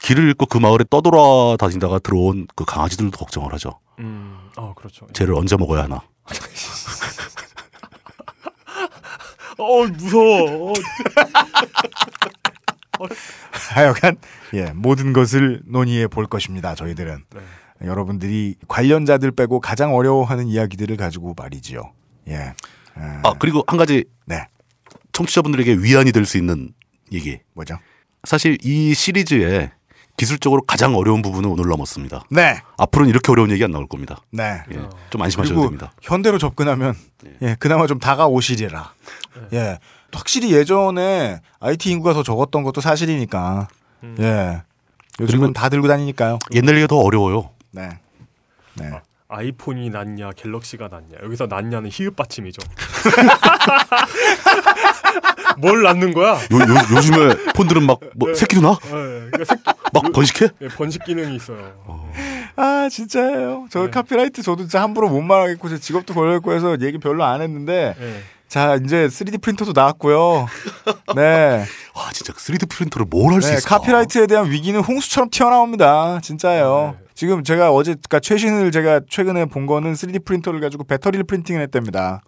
길을 0.00 0.24
잃고 0.30 0.46
그 0.46 0.58
마을에 0.58 0.82
떠돌아다니다가 0.90 2.00
들어온 2.00 2.48
그 2.56 2.64
강아지들도 2.64 3.16
걱정을 3.16 3.52
하죠. 3.52 3.78
음, 4.00 4.36
아 4.56 4.72
그렇죠. 4.74 5.06
쟤를 5.12 5.36
언제 5.36 5.56
먹어야 5.56 5.84
하나. 5.84 6.00
어 9.58 9.86
무서워. 9.86 10.70
어. 10.70 10.72
하여간 13.74 14.16
예 14.54 14.72
모든 14.74 15.12
것을 15.12 15.60
논의해 15.66 16.08
볼 16.08 16.26
것입니다. 16.26 16.74
저희들은 16.74 17.24
네. 17.30 17.40
여러분들이 17.84 18.56
관련자들 18.68 19.32
빼고 19.32 19.60
가장 19.60 19.94
어려워하는 19.94 20.46
이야기들을 20.48 20.96
가지고 20.96 21.34
말이지요. 21.36 21.82
예. 22.28 22.54
아 23.22 23.34
그리고 23.38 23.64
한 23.66 23.78
가지 23.78 24.04
네. 24.26 24.46
청취자분들에게 25.12 25.76
위안이 25.78 26.12
될 26.12 26.24
수 26.26 26.38
있는 26.38 26.72
얘기. 27.12 27.38
뭐죠? 27.54 27.78
사실 28.24 28.56
이 28.62 28.94
시리즈에 28.94 29.70
기술적으로 30.16 30.62
가장 30.62 30.94
어려운 30.94 31.22
부분은 31.22 31.48
오늘 31.50 31.68
넘었습니다. 31.68 32.24
네. 32.30 32.60
앞으로는 32.76 33.10
이렇게 33.10 33.32
어려운 33.32 33.50
얘기 33.50 33.64
안 33.64 33.70
나올 33.72 33.86
겁니다. 33.88 34.18
네. 34.30 34.62
예, 34.70 34.88
좀 35.10 35.22
안심하셔도 35.22 35.54
그리고 35.54 35.70
됩니다. 35.70 35.92
현대로 36.02 36.38
접근하면 36.38 36.94
예 37.40 37.56
그나마 37.58 37.86
좀 37.86 37.98
다가오시리라. 37.98 38.92
예. 39.54 39.78
확실히 40.12 40.52
예전에 40.52 41.40
IT 41.60 41.90
인구가 41.90 42.12
더 42.12 42.22
적었던 42.22 42.62
것도 42.62 42.80
사실이니까. 42.82 43.68
예. 44.20 44.62
요즘은 45.20 45.52
다 45.54 45.68
들고 45.68 45.88
다니니까요. 45.88 46.38
옛날 46.54 46.74
얘기가 46.76 46.86
더 46.88 46.98
어려워요. 46.98 47.50
네. 47.72 47.88
네. 48.74 48.90
아이폰이 49.28 49.88
낫냐, 49.90 50.30
갤럭시가 50.36 50.88
낫냐. 50.88 51.18
여기서 51.22 51.46
낫냐는 51.46 51.88
히읗 51.90 52.16
받침이죠. 52.16 52.60
뭘 55.58 55.82
낳는 55.82 56.12
거야? 56.14 56.32
요, 56.34 56.36
요, 56.36 56.96
요즘에 56.96 57.52
폰들은 57.54 57.84
막 57.86 58.00
뭐 58.14 58.34
새끼도 58.34 58.60
나? 58.62 58.76
예, 58.86 58.90
그러니까 59.30 59.44
새끼, 59.44 59.62
막 59.92 60.12
번식해? 60.12 60.48
예, 60.60 60.68
번식 60.68 61.04
기능이 61.04 61.36
있어요. 61.36 62.12
아 62.56 62.88
진짜예요. 62.90 63.66
저 63.70 63.88
카피라이트 63.90 64.42
저도 64.42 64.64
진짜 64.64 64.82
함부로 64.82 65.08
못 65.08 65.22
말하겠고 65.22 65.68
제 65.70 65.78
직업도 65.78 66.12
걸려있고 66.14 66.52
해서 66.52 66.76
얘기 66.80 66.98
별로 66.98 67.24
안 67.24 67.40
했는데 67.40 67.96
예. 67.98 68.20
자 68.52 68.74
이제 68.74 69.06
3D 69.06 69.40
프린터도 69.40 69.72
나왔고요. 69.74 70.46
네. 71.16 71.64
와 71.96 72.12
진짜 72.12 72.34
3D 72.34 72.68
프린터를 72.68 73.06
뭘할수 73.08 73.48
네, 73.48 73.56
있을까? 73.56 73.78
copyright에 73.78 74.26
대한 74.26 74.50
위기는 74.50 74.78
홍수처럼 74.78 75.30
튀어나옵니다. 75.30 76.20
진짜예요. 76.20 76.96
지금 77.14 77.44
제가 77.44 77.72
어제 77.72 77.92
그러니까 77.92 78.20
최신을 78.20 78.70
제가 78.70 79.00
최근에 79.08 79.46
본 79.46 79.64
거는 79.64 79.94
3D 79.94 80.26
프린터를 80.26 80.60
가지고 80.60 80.84
배터리를 80.84 81.24
printing을 81.24 81.62
했답니다. 81.62 82.20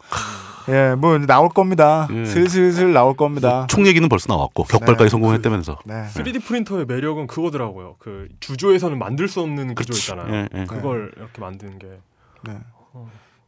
예, 0.71 0.95
뭐 0.95 1.15
이제 1.15 1.27
나올 1.27 1.51
겁니다. 1.51 2.09
예. 2.11 2.25
슬슬슬 2.25 2.95
나올 2.95 3.15
겁니다. 3.15 3.67
총 3.69 3.87
얘기는 3.87 4.09
벌써 4.09 4.33
나왔고 4.33 4.63
격발까지 4.63 5.05
네. 5.05 5.09
성공했다면서. 5.11 5.81
네. 5.85 6.07
3D 6.15 6.43
프린터의 6.43 6.87
매력은 6.87 7.27
그거더라고요. 7.27 7.97
그 7.99 8.29
주조에서는 8.41 8.99
만들 8.99 9.29
수 9.29 9.43
없는 9.43 9.75
구조 9.75 9.93
있잖아요. 9.93 10.35
예, 10.35 10.49
예. 10.59 10.65
그걸 10.65 11.13
이렇게 11.19 11.43
만드는 11.43 11.79
게. 11.79 11.87
네. 12.45 12.61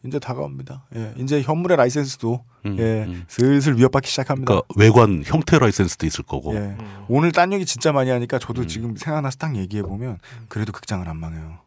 이제 0.06 0.18
다가옵니다. 0.18 0.84
예, 0.94 1.14
이제 1.18 1.42
현물의 1.42 1.76
라이센스도 1.76 2.44
음, 2.64 2.76
예, 2.78 3.04
음. 3.04 3.24
슬슬 3.28 3.76
위협받기 3.76 4.08
시작합니다. 4.08 4.46
그러니까 4.46 4.66
외관 4.76 5.22
형태 5.24 5.58
라이센스도 5.58 6.06
있을 6.06 6.24
거고. 6.24 6.54
예. 6.54 6.58
음. 6.58 7.04
오늘 7.08 7.32
딴 7.32 7.52
얘기 7.52 7.66
진짜 7.66 7.92
많이 7.92 8.10
하니까 8.10 8.38
저도 8.38 8.62
음. 8.62 8.68
지금 8.68 8.96
생각나서 8.96 9.36
딱 9.38 9.56
얘기해 9.56 9.82
보면 9.82 10.18
그래도 10.48 10.72
극장을 10.72 11.06
안 11.08 11.16
망해요. 11.16 11.58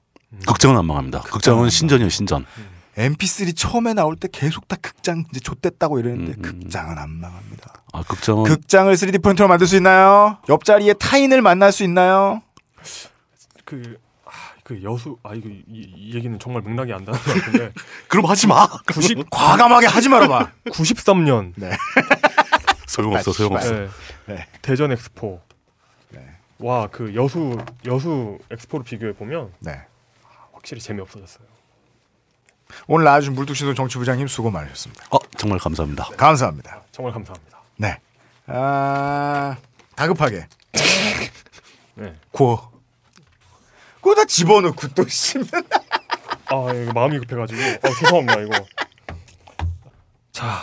극장은 0.46 0.78
안 0.78 0.86
망합니다. 0.86 1.22
극장은 1.22 1.66
안 1.66 1.70
신전이에요 1.70 2.10
신전. 2.10 2.46
MP3 2.98 3.56
처음에 3.56 3.94
나올 3.94 4.16
때 4.16 4.28
계속 4.32 4.68
다 4.68 4.76
극장 4.82 5.24
이제 5.32 5.40
좆됐다고 5.40 6.00
이랬는데 6.00 6.34
음, 6.34 6.36
음. 6.38 6.42
극장은 6.42 6.98
안 6.98 7.10
망합니다. 7.10 7.74
아 7.94 8.04
극장은 8.04 8.44
극장을 8.44 8.94
3D 8.94 9.24
프린터로 9.24 9.48
만들 9.48 9.68
수 9.68 9.78
있나요? 9.78 10.38
옆자리에 10.50 10.94
타인을 10.94 11.42
만날 11.42 11.72
수 11.72 11.84
있나요? 11.84 12.42
그, 13.64 13.98
아, 13.98 14.09
그 14.70 14.84
여수, 14.84 15.18
아, 15.24 15.34
이거 15.34 15.50
이, 15.50 15.64
이 15.68 16.14
얘기는 16.14 16.38
정말 16.38 16.62
맥락이 16.62 16.94
안 16.94 17.04
닿는 17.04 17.20
것 17.20 17.34
같은데. 17.34 17.74
그럼 18.08 18.26
하지 18.26 18.46
마. 18.46 18.68
90, 18.94 19.26
과감하게 19.32 19.88
하지 19.88 20.10
말아봐. 20.10 20.52
93년. 20.70 21.54
네. 21.56 21.72
소용없어 22.86 23.32
소용없어. 23.32 23.72
네. 23.72 23.90
네. 24.28 24.48
대전 24.62 24.92
엑스포. 24.92 25.42
네. 26.12 26.24
와, 26.60 26.86
그 26.86 27.16
여수, 27.16 27.58
여수 27.88 28.38
엑스포를 28.52 28.84
비교해 28.84 29.12
보면 29.14 29.52
네. 29.58 29.82
확실히 30.54 30.80
재미 30.80 31.02
없어졌어요. 31.02 31.48
오늘 32.86 33.06
나와주신 33.06 33.34
물뚝신도 33.34 33.74
정치부장님 33.74 34.28
수고 34.28 34.52
많으셨습니다. 34.52 35.06
어 35.10 35.18
정말 35.36 35.58
감사합니다. 35.58 36.10
감사합니다. 36.16 36.84
정말 36.92 37.12
감사합니다. 37.12 37.60
네. 37.78 37.98
아, 38.46 39.58
다급하게. 39.96 40.46
네. 41.96 42.14
고. 42.32 42.69
그거 44.10 44.16
다 44.16 44.26
집어넣고 44.26 44.88
또 44.96 45.08
씹는. 45.08 45.48
아, 46.48 46.74
이거 46.74 46.94
마음이 46.94 47.20
급해가지고. 47.20 47.62
아, 47.62 47.90
죄송합니다, 48.00 48.42
이거. 48.42 48.66
자, 50.32 50.62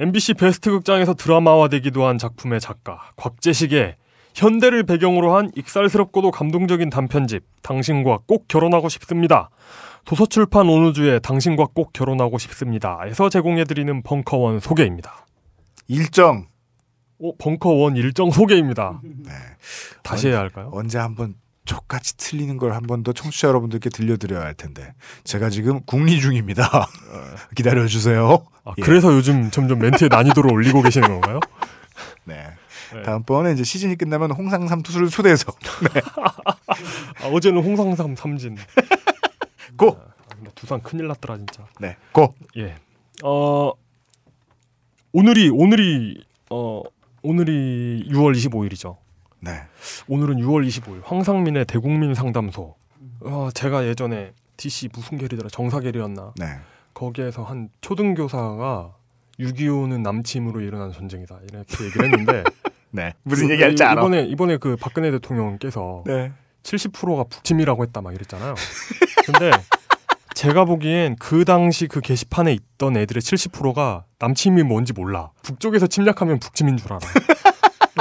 MBC 0.00 0.34
베스트 0.34 0.70
극장에서 0.70 1.14
드라마화되기도 1.14 2.04
한 2.04 2.18
작품의 2.18 2.60
작가 2.60 3.12
곽재식의 3.14 3.94
현대를 4.34 4.82
배경으로 4.82 5.36
한 5.36 5.52
익살스럽고도 5.54 6.32
감동적인 6.32 6.90
단편집 6.90 7.44
당신과 7.62 8.20
꼭 8.26 8.48
결혼하고 8.48 8.88
싶습니다. 8.88 9.50
도서출판 10.04 10.68
온우주의 10.68 11.20
당신과 11.20 11.68
꼭 11.72 11.92
결혼하고 11.92 12.38
싶습니다.에서 12.38 13.28
제공해드리는 13.28 14.02
벙커원 14.02 14.58
소개입니다. 14.58 15.24
일정. 15.86 16.46
오, 17.18 17.36
벙커원 17.36 17.96
일정 17.96 18.30
소개입니다. 18.30 19.00
네. 19.04 19.32
다시 20.02 20.28
해야 20.28 20.38
할까요? 20.38 20.70
언제 20.72 20.98
한번 20.98 21.34
족같이 21.64 22.16
틀리는 22.16 22.56
걸 22.56 22.72
한 22.72 22.82
번 22.86 23.02
더 23.02 23.12
청취자 23.12 23.48
여러분들께 23.48 23.90
들려드려야 23.90 24.42
할 24.42 24.54
텐데 24.54 24.94
제가 25.24 25.50
지금 25.50 25.80
국리 25.86 26.20
중입니다. 26.20 26.88
기다려 27.54 27.86
주세요. 27.86 28.44
아, 28.64 28.72
그래서 28.82 29.12
요즘 29.14 29.50
점점 29.50 29.78
멘트의 29.78 30.08
난이도를 30.08 30.52
올리고 30.52 30.82
계시는 30.82 31.08
건가요? 31.08 31.40
네. 32.24 32.46
네. 32.92 33.02
다음번에 33.02 33.52
이제 33.52 33.62
시즌이 33.62 33.94
끝나면 33.96 34.32
홍상삼 34.32 34.82
투수를 34.82 35.08
초대해서 35.10 35.52
네. 35.94 36.00
아, 37.22 37.28
어제는 37.28 37.62
홍상삼 37.62 38.16
삼진. 38.16 38.56
고. 39.76 39.96
아, 40.00 40.12
근데 40.34 40.50
두산 40.56 40.82
큰일 40.82 41.06
났더라 41.08 41.36
진짜. 41.36 41.64
네. 41.78 41.96
고. 42.12 42.34
예. 42.56 42.74
어 43.22 43.72
오늘이 45.12 45.50
오늘이 45.50 46.24
어 46.50 46.82
오늘이 47.22 48.08
6월 48.10 48.34
25일이죠. 48.34 48.96
네. 49.40 49.62
오늘은 50.08 50.36
6월 50.36 50.66
25일 50.66 51.02
황상민의 51.04 51.64
대국민 51.64 52.14
상담소. 52.14 52.74
어, 53.20 53.48
제가 53.54 53.86
예전에 53.86 54.32
DC 54.56 54.90
무슨 54.92 55.18
계리더라 55.18 55.48
정사계리였나. 55.50 56.34
네. 56.36 56.46
거기에서 56.94 57.42
한 57.42 57.70
초등교사가 57.80 58.94
6.25는 59.38 60.02
남침으로 60.02 60.60
일어난 60.60 60.92
전쟁이다 60.92 61.38
이렇게 61.50 61.84
얘기를 61.84 62.04
했는데 62.06 62.44
네. 62.90 63.14
무슨 63.22 63.48
얘기 63.50 63.62
할지 63.62 63.82
알아. 63.84 64.00
이번에 64.02 64.22
이번에 64.24 64.56
그 64.58 64.76
박근혜 64.76 65.10
대통령께서 65.10 66.04
네. 66.06 66.32
70%가 66.62 67.24
북침이라고 67.24 67.82
했다 67.84 68.02
막 68.02 68.14
이랬잖아요. 68.14 68.54
근데 69.24 69.50
제가 70.34 70.64
보기엔 70.66 71.16
그 71.16 71.44
당시 71.44 71.86
그 71.86 72.00
게시판에 72.00 72.52
있던 72.52 72.96
애들의 72.96 73.20
70%가 73.22 74.04
남침이 74.18 74.62
뭔지 74.62 74.92
몰라. 74.92 75.30
북쪽에서 75.42 75.86
침략하면 75.86 76.38
북침인 76.38 76.76
줄 76.76 76.92
알아. 76.92 77.00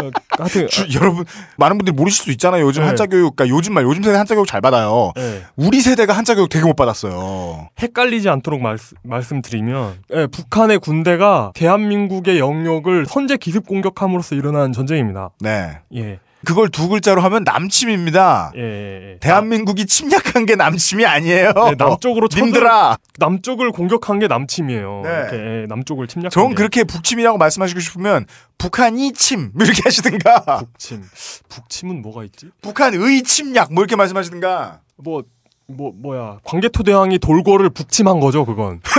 어, 0.08 0.12
하여튼 0.38 0.68
주- 0.68 0.88
여러분 0.96 1.26
많은 1.58 1.78
분들이 1.78 1.96
모르실 1.96 2.24
수 2.24 2.32
있잖아요. 2.32 2.66
요즘 2.66 2.82
네. 2.82 2.88
한자 2.88 3.06
교육, 3.06 3.36
그러니까 3.36 3.56
요즘 3.56 3.74
말 3.74 3.84
요즘 3.84 4.04
세대 4.04 4.18
한자 4.18 4.36
교육 4.36 4.48
잘 4.48 4.62
받아요. 4.62 5.12
예. 5.18 5.44
우리 5.56 5.82
세대가 5.82 6.14
한자 6.14 6.36
교육 6.36 6.50
되게 6.50 6.66
못 6.66 6.76
받았어요. 6.76 7.70
헷갈리지 7.80 8.30
않도록 8.30 8.62
말씀, 8.62 8.98
말씀드리면 9.04 9.94
예, 10.14 10.28
북한의 10.28 10.80
군대가 10.80 11.52
대한민국의 11.56 12.40
영역을 12.40 13.06
선제 13.06 13.38
기습 13.38 13.68
공격함으로써 13.68 14.36
일어난 14.36 14.74
전쟁입니다. 14.74 15.30
네. 15.42 15.80
예. 15.96 16.20
그걸 16.46 16.70
두 16.70 16.88
글자로 16.88 17.22
하면 17.22 17.44
남침입니다. 17.44 18.54
예, 18.56 18.62
예, 18.62 19.12
예. 19.14 19.18
대한민국이 19.20 19.86
침략한 19.86 20.46
게 20.46 20.56
남침이 20.56 21.06
아니에요. 21.06 21.52
네, 21.54 21.76
남쪽으로 21.78 22.30
님들아. 22.34 22.98
남쪽을 23.18 23.72
공격한 23.72 24.20
게 24.20 24.28
남침이에요. 24.28 25.02
네. 25.04 25.28
예, 25.34 25.66
남쪽을 25.68 26.08
침략한 26.08 26.32
전 26.32 26.50
게. 26.50 26.56
그렇게 26.56 26.84
북침이라고 26.86 27.38
말씀하시고 27.38 27.80
싶으면 27.82 28.26
북한이 28.58 29.12
침 29.14 29.52
이렇게 29.60 29.82
하시든가. 29.84 30.60
북침. 30.60 31.04
북침은 31.50 32.02
뭐가 32.02 32.24
있지? 32.26 32.50
북한의 32.62 33.24
침략 33.24 33.74
뭐 33.74 33.84
이렇게 33.84 33.96
말씀하시든가. 33.98 34.80
뭐, 34.98 35.24
뭐, 35.68 35.92
뭐야. 35.94 36.40
광개토 36.44 36.84
대왕이 36.84 37.20
돌궐을 37.20 37.70
북침한 37.72 38.20
거죠, 38.20 38.46
그건. 38.46 38.82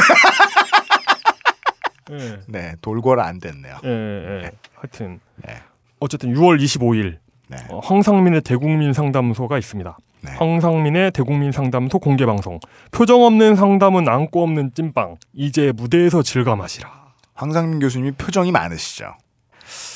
예, 2.13 2.41
네, 2.49 2.75
돌궐 2.83 3.21
안 3.21 3.39
됐네요. 3.39 3.77
예, 3.85 3.89
예. 3.89 4.51
하여튼. 4.75 5.21
네. 5.37 5.61
어쨌든 6.01 6.35
6월 6.35 6.61
25일. 6.61 7.19
네. 7.51 7.57
어, 7.69 7.81
황상민의 7.83 8.43
대국민 8.43 8.93
상담소가 8.93 9.59
있습니다. 9.59 9.99
네. 10.23 10.31
황상민의 10.37 11.11
대국민 11.11 11.51
상담소 11.51 11.99
공개 11.99 12.25
방송. 12.25 12.61
표정 12.93 13.25
없는 13.25 13.57
상담은 13.57 14.09
앙꼬 14.09 14.43
없는 14.43 14.71
찐빵. 14.75 15.17
이제 15.35 15.73
무대에서 15.75 16.23
즐감하시라. 16.23 16.89
황상민 17.35 17.81
교수님이 17.81 18.13
표정이 18.13 18.53
많으시죠. 18.53 19.15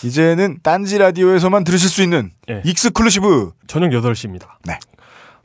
이제는 0.05 0.59
딴지 0.63 0.99
라디오에서만 0.99 1.63
들으실 1.63 1.89
수 1.89 2.03
있는 2.03 2.33
예. 2.51 2.61
exclusive. 2.65 3.53
저녁 3.69 3.91
8시입니다. 3.91 4.49
네. 4.65 4.79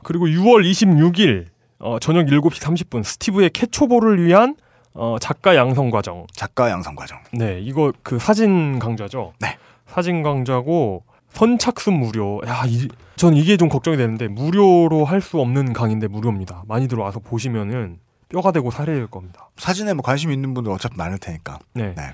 그리고 0.02 0.26
6월 0.26 0.68
26일 0.68 1.46
어, 1.78 1.98
저녁 2.00 2.26
7시 2.26 2.60
30분 2.60 3.04
스티브의 3.04 3.50
캐초볼을 3.50 4.24
위한 4.24 4.56
어, 4.94 5.16
작가 5.20 5.54
양성 5.54 5.90
과정. 5.90 6.26
작가 6.34 6.70
양성 6.70 6.96
과정. 6.96 7.18
네, 7.32 7.60
이거 7.60 7.92
그 8.02 8.18
사진 8.18 8.80
강좌죠. 8.80 9.32
네. 9.38 9.56
사진 9.86 10.22
강좌고 10.22 11.04
선착순 11.32 11.94
무료. 11.94 12.40
야, 12.46 12.64
이, 12.66 12.88
전 13.16 13.34
이게 13.36 13.56
좀 13.56 13.68
걱정이 13.68 13.96
되는데 13.96 14.28
무료로 14.28 15.04
할 15.04 15.20
수 15.20 15.38
없는 15.40 15.72
강의인데 15.72 16.08
무료입니다. 16.08 16.64
많이들 16.68 16.98
와서 16.98 17.18
보시면은 17.20 17.98
뼈가 18.28 18.52
되고 18.52 18.70
될 18.70 19.06
겁니다. 19.06 19.50
사진에 19.56 19.92
뭐 19.94 20.02
관심 20.02 20.30
있는 20.32 20.54
분들 20.54 20.72
어차피 20.72 20.96
많을 20.96 21.18
테니까. 21.18 21.58
네. 21.74 21.94
네. 21.96 22.12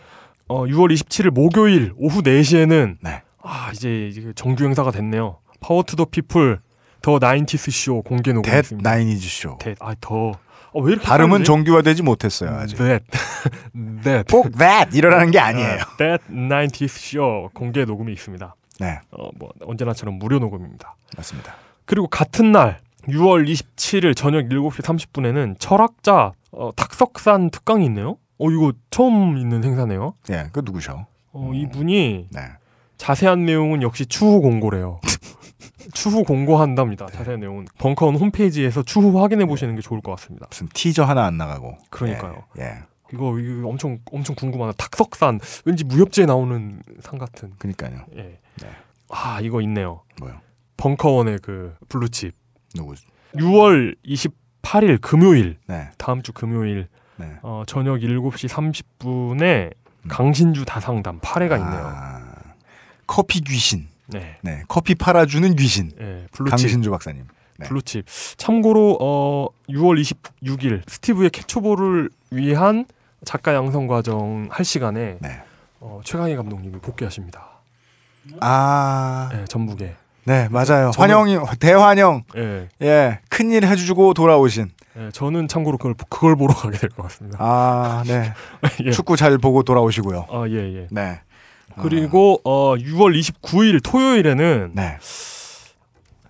어, 0.49 0.65
6월 0.65 0.93
27일 0.95 1.31
목요일 1.31 1.93
오후 1.97 2.23
4시에는 2.23 2.97
네. 3.03 3.23
아, 3.43 3.71
이제 3.73 4.33
정규 4.35 4.65
행사가 4.65 4.91
됐네요. 4.91 5.39
Power 5.61 5.83
to 5.83 5.97
the 5.97 6.05
People 6.05 6.61
the 7.03 7.19
Nineties 7.21 7.71
Show 7.71 8.03
공개 8.03 8.31
댓 8.31 8.35
녹음했습니다. 8.35 8.89
Nineties 8.91 9.29
Show. 9.29 9.57
대, 9.61 9.75
아, 9.81 9.95
the. 10.01 10.33
어, 10.73 10.81
왜 10.83 10.93
이렇게 10.93 11.07
발음은? 11.07 11.45
정규화되지 11.45 12.03
못했어요 12.03 12.51
아직. 12.51 12.77
that. 12.79 13.05
that. 14.03 14.33
꼭 14.33 14.51
that 14.59 14.97
이러라는 14.97 15.31
게 15.31 15.39
아니에요. 15.39 15.79
that 15.99 16.25
90s 16.31 16.85
show 16.99 17.49
공개 17.55 17.85
녹음이 17.85 18.13
있습니다. 18.13 18.55
네, 18.81 19.01
어, 19.11 19.29
뭐 19.37 19.51
언제나처럼 19.61 20.19
무료 20.19 20.39
녹음입니다. 20.39 20.97
맞습니다. 21.17 21.55
그리고 21.85 22.07
같은 22.09 22.53
날 22.53 22.81
6월 23.09 23.49
27일 23.49 24.17
저녁 24.17 24.49
7시 24.49 24.83
30분에는 24.83 25.57
철학자 25.59 26.33
어, 26.51 26.71
탁석산 26.75 27.51
특강이 27.51 27.85
있네요. 27.87 28.19
어 28.39 28.51
이거 28.51 28.73
처음 28.91 29.39
있는 29.39 29.65
행사네요. 29.65 30.15
예, 30.31 30.49
그 30.53 30.61
누구셔? 30.65 31.07
어, 31.33 31.51
이분이 31.55 32.29
네. 32.31 32.41
자세한 32.97 33.45
내용은 33.47 33.83
역시 33.83 34.07
추후 34.07 34.41
공고래요. 34.41 35.01
추후 35.95 36.25
공고한답니다. 36.25 37.07
네. 37.07 37.13
자세한 37.17 37.41
내용은 37.41 37.67
벙커원 37.79 38.17
홈페이지에서 38.17 38.83
추후 38.83 39.21
확인해 39.21 39.47
보시는 39.47 39.77
게 39.77 39.83
좋을 39.83 40.01
것 40.01 40.13
같습니다. 40.17 40.47
무슨 40.51 40.69
티저 40.73 41.05
하나 41.05 41.25
안 41.25 41.37
나가고. 41.37 41.79
그러니까요. 41.91 42.45
예. 42.59 42.63
예. 42.63 42.75
이거, 43.13 43.39
이거 43.39 43.69
엄청 43.69 43.99
엄청 44.11 44.35
궁금하다. 44.35 44.73
탁석산 44.77 45.39
왠지 45.65 45.85
무협지에 45.85 46.27
나오는 46.27 46.83
산 47.01 47.19
같은. 47.19 47.53
그러니까요. 47.59 48.05
예. 48.17 48.39
네. 48.63 48.69
아 49.11 49.41
이거 49.41 49.61
있네요. 49.63 50.03
뭐요? 50.21 50.41
벙커원의 50.77 51.39
그 51.43 51.75
블루칩. 51.89 52.35
누구? 52.75 52.95
6월 53.35 53.97
28일 54.05 55.01
금요일 55.01 55.59
네. 55.67 55.91
다음 55.99 56.23
주 56.23 56.33
금요일 56.33 56.89
네. 57.17 57.37
어, 57.43 57.63
저녁 57.67 57.99
7시 57.99 58.49
30분에 58.49 59.73
강신주 60.09 60.65
다상담 60.65 61.21
8회가 61.21 61.59
있네요. 61.59 61.83
아, 61.85 62.23
커피 63.07 63.41
귀신. 63.41 63.89
네. 64.07 64.39
네, 64.43 64.63
커피 64.69 64.95
팔아주는 64.95 65.57
귀신. 65.57 65.91
예, 66.01 66.27
블루칩. 66.33 66.51
강신주 66.51 66.91
박사님. 66.91 67.25
네. 67.59 67.67
블루칩. 67.67 68.05
참고로 68.37 68.99
어 69.01 69.49
6월 69.69 70.01
26일 70.01 70.83
스티브의 70.89 71.31
캐초볼을 71.31 72.11
위한 72.31 72.85
작가 73.25 73.55
양성 73.55 73.87
과정 73.87 74.47
할 74.51 74.65
시간에 74.65 75.19
네. 75.21 75.43
어, 75.81 76.01
최강희 76.05 76.37
감독님이 76.37 76.79
복귀하십니다. 76.81 77.56
아, 78.41 79.31
예, 79.35 79.45
전북에. 79.47 79.95
네, 80.25 80.49
맞아요. 80.51 80.91
저는- 80.91 80.99
환영이 80.99 81.39
대환영. 81.61 82.25
예, 82.37 82.69
예, 82.83 83.21
큰일 83.29 83.65
해 83.67 83.77
주고 83.77 84.13
돌아오신. 84.15 84.71
예, 84.99 85.11
저는 85.13 85.47
참고로 85.49 85.79
그걸 85.79 85.95
그걸 86.09 86.37
보러 86.37 86.55
가게 86.55 86.79
될 86.79 86.91
것 86.91 87.03
같습니다. 87.05 87.39
아, 87.41 88.03
네. 88.07 88.33
예. 88.85 88.91
축구 88.91 89.17
잘 89.17 89.37
보고 89.39 89.63
돌아오시고요. 89.63 90.27
아, 90.31 90.45
예, 90.49 90.55
예. 90.83 90.87
네. 90.91 91.21
그리고 91.83 92.41
어 92.45 92.75
6월 92.77 93.19
29일 93.19 93.83
토요일에는 93.85 94.71
네, 94.75 94.97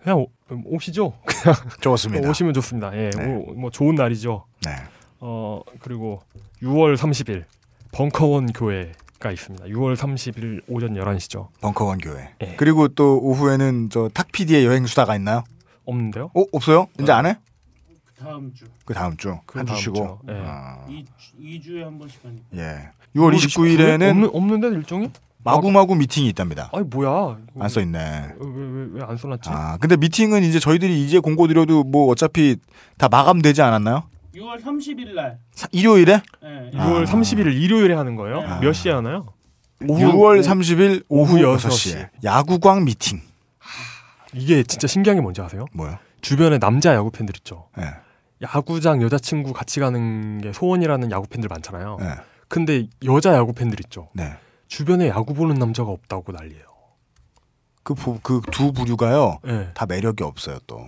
그냥 0.02 0.18
오, 0.18 0.27
오시죠. 0.64 1.12
좋습니다. 1.81 2.28
오시면 2.28 2.52
좋습니다. 2.55 2.90
예, 2.97 3.10
네. 3.10 3.24
오, 3.27 3.52
뭐 3.55 3.70
좋은 3.70 3.94
날이죠. 3.94 4.44
네. 4.64 4.73
어 5.20 5.60
그리고 5.81 6.20
6월 6.62 6.97
30일 6.97 7.44
벙커원 7.93 8.52
교회 8.52 8.93
가 9.18 9.30
있습니다. 9.32 9.66
6월 9.66 9.97
30일 9.97 10.62
오전 10.68 10.94
11시죠. 10.94 11.48
벙커원 11.60 11.98
교회. 11.98 12.30
예. 12.43 12.55
그리고 12.56 12.88
또 12.88 13.18
오후에는 13.22 13.88
저 13.90 14.09
탁PD의 14.12 14.66
여행 14.66 14.86
수다가 14.86 15.16
있나요? 15.16 15.43
없는데요? 15.86 16.30
어, 16.34 16.44
없어요? 16.52 16.86
이제 17.01 17.12
안 17.12 17.24
해? 17.26 17.38
다음 18.18 18.52
주. 18.55 18.64
그 18.84 18.93
다음 18.94 19.16
주. 19.16 19.38
그한주 19.47 19.70
다음 19.72 19.80
쉬고. 19.80 19.94
주. 20.26 20.32
예. 20.32 20.43
아, 20.44 20.84
이, 20.88 21.05
이 21.38 21.60
주에 21.60 21.82
한 21.84 21.98
번씩 21.98 22.20
하니까. 22.24 22.44
예. 22.56 22.90
6월 23.14 23.34
29일에는 23.34 24.10
없는 24.10 24.30
없는데 24.34 24.68
일정이? 24.68 25.10
마구마구 25.44 25.94
미팅이 25.94 26.28
있답니다. 26.30 26.68
아니 26.72 26.84
뭐야? 26.84 27.38
안 27.60 27.68
써 27.68 27.80
있네. 27.80 28.32
왜왜 28.38 28.88
왜안 28.94 29.16
써놨지? 29.16 29.48
아, 29.48 29.76
근데 29.78 29.97
미팅은 29.97 30.43
이제 30.43 30.59
저희들이 30.59 31.05
이제 31.06 31.20
공고 31.20 31.47
드려도 31.47 31.84
뭐 31.84 32.10
어차피 32.10 32.56
다 32.98 33.09
마감되지 33.09 33.62
않았나요? 33.62 34.02
6월 34.36 34.62
30일 34.62 35.14
날. 35.14 35.38
사- 35.52 35.68
일요일에? 35.72 36.20
네. 36.42 36.70
6월 36.74 37.02
아. 37.02 37.04
31일 37.04 37.54
일요일에 37.60 37.94
하는 37.94 38.16
거예요? 38.16 38.40
아. 38.42 38.60
몇 38.60 38.72
시에 38.72 38.92
하나요? 38.92 39.26
6월 39.80 40.42
30일 40.42 41.04
오후 41.08 41.34
오후 41.36 41.56
6시에 41.58 42.08
야구광 42.24 42.84
미팅. 42.84 43.20
이게 44.34 44.62
진짜 44.62 44.86
신기한 44.86 45.16
게 45.16 45.22
뭔지 45.22 45.40
아세요? 45.40 45.64
뭐요? 45.72 45.98
주변에 46.20 46.58
남자 46.58 46.94
야구 46.94 47.10
팬들 47.10 47.34
있죠. 47.38 47.68
네. 47.76 47.84
야구장 48.42 49.00
여자친구 49.02 49.52
같이 49.52 49.80
가는 49.80 50.40
게 50.40 50.52
소원이라는 50.52 51.10
야구 51.10 51.26
팬들 51.28 51.48
많잖아요. 51.48 51.96
네. 52.00 52.06
근데 52.48 52.86
여자 53.04 53.34
야구 53.34 53.52
팬들 53.54 53.78
있죠. 53.86 54.08
네. 54.12 54.34
주변에 54.68 55.08
야구 55.08 55.32
보는 55.34 55.54
남자가 55.56 55.90
없다고 55.90 56.32
난리예요. 56.32 56.64
그 57.82 58.16
그 58.16 58.50
두 58.50 58.72
부류가요. 58.72 59.38
네. 59.44 59.70
다 59.74 59.86
매력이 59.86 60.24
없어요 60.24 60.58
또. 60.66 60.84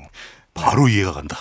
바로 0.52 0.88
이해가 0.88 1.12
간다. 1.12 1.36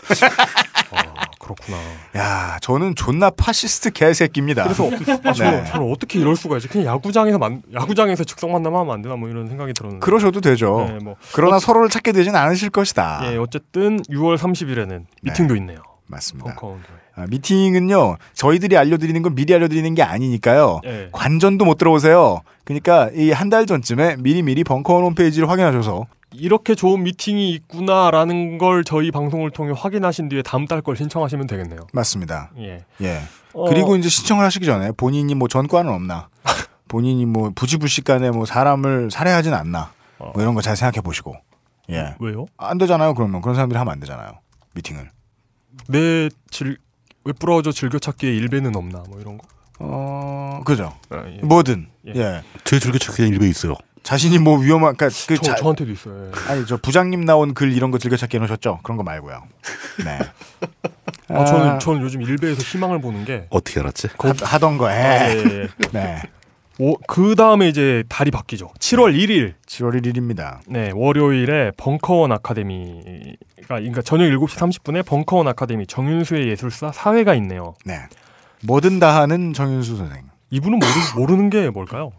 아, 0.91 1.25
그렇구나. 1.47 1.77
야, 2.17 2.57
저는 2.61 2.95
존나 2.95 3.29
파시스트 3.29 3.91
개새끼입니다. 3.91 4.63
그래서 4.63 4.89
아, 5.23 5.33
저는, 5.33 5.63
네. 5.63 5.69
저는 5.71 5.91
어떻게 5.91 6.19
이럴 6.19 6.35
수가 6.35 6.57
있지? 6.57 6.67
그냥 6.67 6.87
야구장에서 6.87 7.37
만, 7.37 7.61
야구장에서 7.73 8.23
즉석 8.23 8.51
만남하면 8.51 8.93
안 8.93 9.01
되나 9.01 9.15
뭐 9.15 9.29
이런 9.29 9.47
생각이 9.47 9.73
들었는데. 9.73 10.03
그러셔도 10.03 10.41
되죠. 10.41 10.85
네, 10.89 10.97
뭐 11.03 11.15
그러나 11.33 11.59
서로를 11.59 11.89
찾게 11.89 12.11
되진 12.11 12.35
않으실 12.35 12.69
것이다. 12.69 13.21
예, 13.31 13.37
어쨌든 13.37 14.01
6월 14.03 14.37
30일에는 14.37 15.05
미팅도 15.23 15.55
있네요. 15.57 15.79
맞습니다. 16.09 16.55
아, 17.15 17.25
미팅은요, 17.29 18.17
저희들이 18.33 18.77
알려드리는 18.77 19.21
건 19.21 19.35
미리 19.35 19.53
알려드리는 19.53 19.93
게 19.95 20.03
아니니까요. 20.03 20.81
예. 20.85 21.09
관전도 21.11 21.65
못 21.65 21.77
들어오세요. 21.77 22.41
그러니까 22.63 23.09
이 23.13 23.31
한 23.31 23.49
달 23.49 23.65
전쯤에 23.65 24.17
미리 24.19 24.41
미리 24.41 24.63
벙커원 24.63 25.03
홈페이지를 25.03 25.49
확인하셔서 25.49 26.05
이렇게 26.39 26.75
좋은 26.75 27.03
미팅이 27.03 27.49
있구나라는 27.51 28.57
걸 28.57 28.83
저희 28.83 29.11
방송을 29.11 29.51
통해 29.51 29.73
확인하신 29.75 30.29
뒤에 30.29 30.41
다음 30.43 30.65
달 30.67 30.81
걸 30.81 30.95
신청하시면 30.95 31.47
되겠네요. 31.47 31.87
맞습니다. 31.93 32.51
예. 32.59 32.85
예. 33.01 33.21
어. 33.53 33.65
그리고 33.69 33.95
이제 33.95 34.07
신청을 34.09 34.45
하시기 34.45 34.65
전에 34.65 34.91
본인이 34.91 35.33
뭐 35.35 35.47
전과는 35.47 35.91
없나, 35.91 36.29
본인이 36.87 37.25
뭐 37.25 37.51
부지불식간에 37.55 38.29
뭐 38.31 38.45
사람을 38.45 39.09
살해하진 39.11 39.53
않나, 39.53 39.91
뭐 40.19 40.33
이런 40.37 40.53
거 40.53 40.61
잘 40.61 40.75
생각해 40.77 41.01
보시고. 41.01 41.35
예. 41.89 42.15
왜요? 42.19 42.45
안 42.57 42.77
되잖아요. 42.77 43.13
그러면 43.15 43.41
그런 43.41 43.55
사람들이 43.55 43.77
하면 43.77 43.91
안 43.93 43.99
되잖아요. 43.99 44.31
미팅을. 44.73 45.09
내 45.89 46.29
질, 46.51 46.77
웹 47.23 47.39
브라우저 47.39 47.71
즐겨찾기에 47.71 48.29
일베는 48.35 48.75
없나 48.75 49.03
뭐 49.09 49.19
이런 49.19 49.37
거. 49.37 49.47
어, 49.79 50.61
그죠. 50.65 50.93
아, 51.09 51.23
예. 51.27 51.39
뭐든. 51.43 51.87
예. 52.07 52.13
예. 52.15 52.43
제 52.63 52.79
즐겨찾기는 52.79 53.31
일베 53.31 53.47
있어요. 53.47 53.75
자신이 54.07 54.37
뭐 54.39 54.57
위험한, 54.57 54.95
그니까 54.95 55.13
그 55.27 55.35
저, 55.35 55.41
자- 55.41 55.55
저한테도 55.55 55.91
있어요. 55.91 56.27
예. 56.27 56.31
아니 56.49 56.65
저 56.65 56.77
부장님 56.77 57.25
나온 57.25 57.53
글 57.53 57.73
이런 57.73 57.91
거 57.91 57.97
즐겨찾기 57.97 58.37
해놓으셨죠? 58.37 58.79
그런 58.81 58.95
거 58.95 59.03
말고요. 59.03 59.43
네. 60.05 60.19
아, 61.27 61.43
저는 61.43 61.79
저는 61.79 62.01
요즘 62.03 62.21
일베에서 62.21 62.61
희망을 62.61 63.01
보는 63.01 63.25
게 63.25 63.47
어떻게 63.49 63.81
알았지? 63.81 64.07
하, 64.43 64.59
던 64.59 64.77
거. 64.77 64.89
에. 64.89 64.93
아, 64.95 65.29
예, 65.29 65.37
예. 65.43 65.67
네. 65.91 66.21
오, 66.79 66.95
그 67.05 67.35
다음에 67.35 67.67
이제 67.67 68.05
달이 68.07 68.31
바뀌죠. 68.31 68.69
7월 68.79 69.13
1일. 69.13 69.55
7월 69.65 70.01
1일입니다. 70.01 70.59
네, 70.67 70.89
월요일에 70.93 71.71
벙커원 71.75 72.31
아카데미가 72.31 73.35
그러니까 73.67 74.01
저녁 74.03 74.23
7시 74.29 74.47
30분에 74.57 75.05
벙커원 75.05 75.49
아카데미 75.49 75.85
정윤수의 75.85 76.47
예술사 76.47 76.93
사회가 76.93 77.33
있네요. 77.35 77.73
네. 77.83 77.99
뭐든 78.63 78.99
다 78.99 79.19
하는 79.19 79.51
정윤수 79.51 79.97
선생. 79.97 80.23
이분은 80.51 80.79
모르, 80.79 80.91
모르는 81.17 81.49
게 81.49 81.69
뭘까요? 81.71 82.13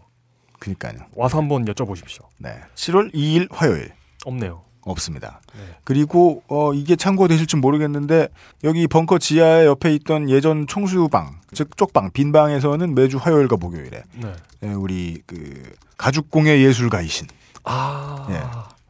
그니까요. 0.59 0.99
와서 1.15 1.37
한번 1.37 1.65
여쭤보십시오. 1.65 2.25
네. 2.37 2.59
7월 2.75 3.13
2일 3.13 3.47
화요일. 3.51 3.91
없네요. 4.25 4.61
없습니다. 4.81 5.41
네. 5.55 5.61
그리고 5.83 6.43
어 6.47 6.73
이게 6.73 6.95
참고되실지 6.95 7.57
모르겠는데 7.57 8.29
여기 8.63 8.87
벙커 8.87 9.19
지하에 9.19 9.65
옆에 9.65 9.93
있던 9.95 10.29
예전 10.29 10.67
총수방 10.67 11.41
즉 11.53 11.75
쪽방 11.77 12.11
빈 12.11 12.31
방에서는 12.31 12.95
매주 12.95 13.17
화요일과 13.17 13.57
목요일에 13.57 14.03
네. 14.15 14.33
예, 14.63 14.67
우리 14.69 15.21
그 15.25 15.73
가죽공예 15.97 16.61
예술가이신 16.61 17.27
아. 17.65 18.27
예, 18.29 18.41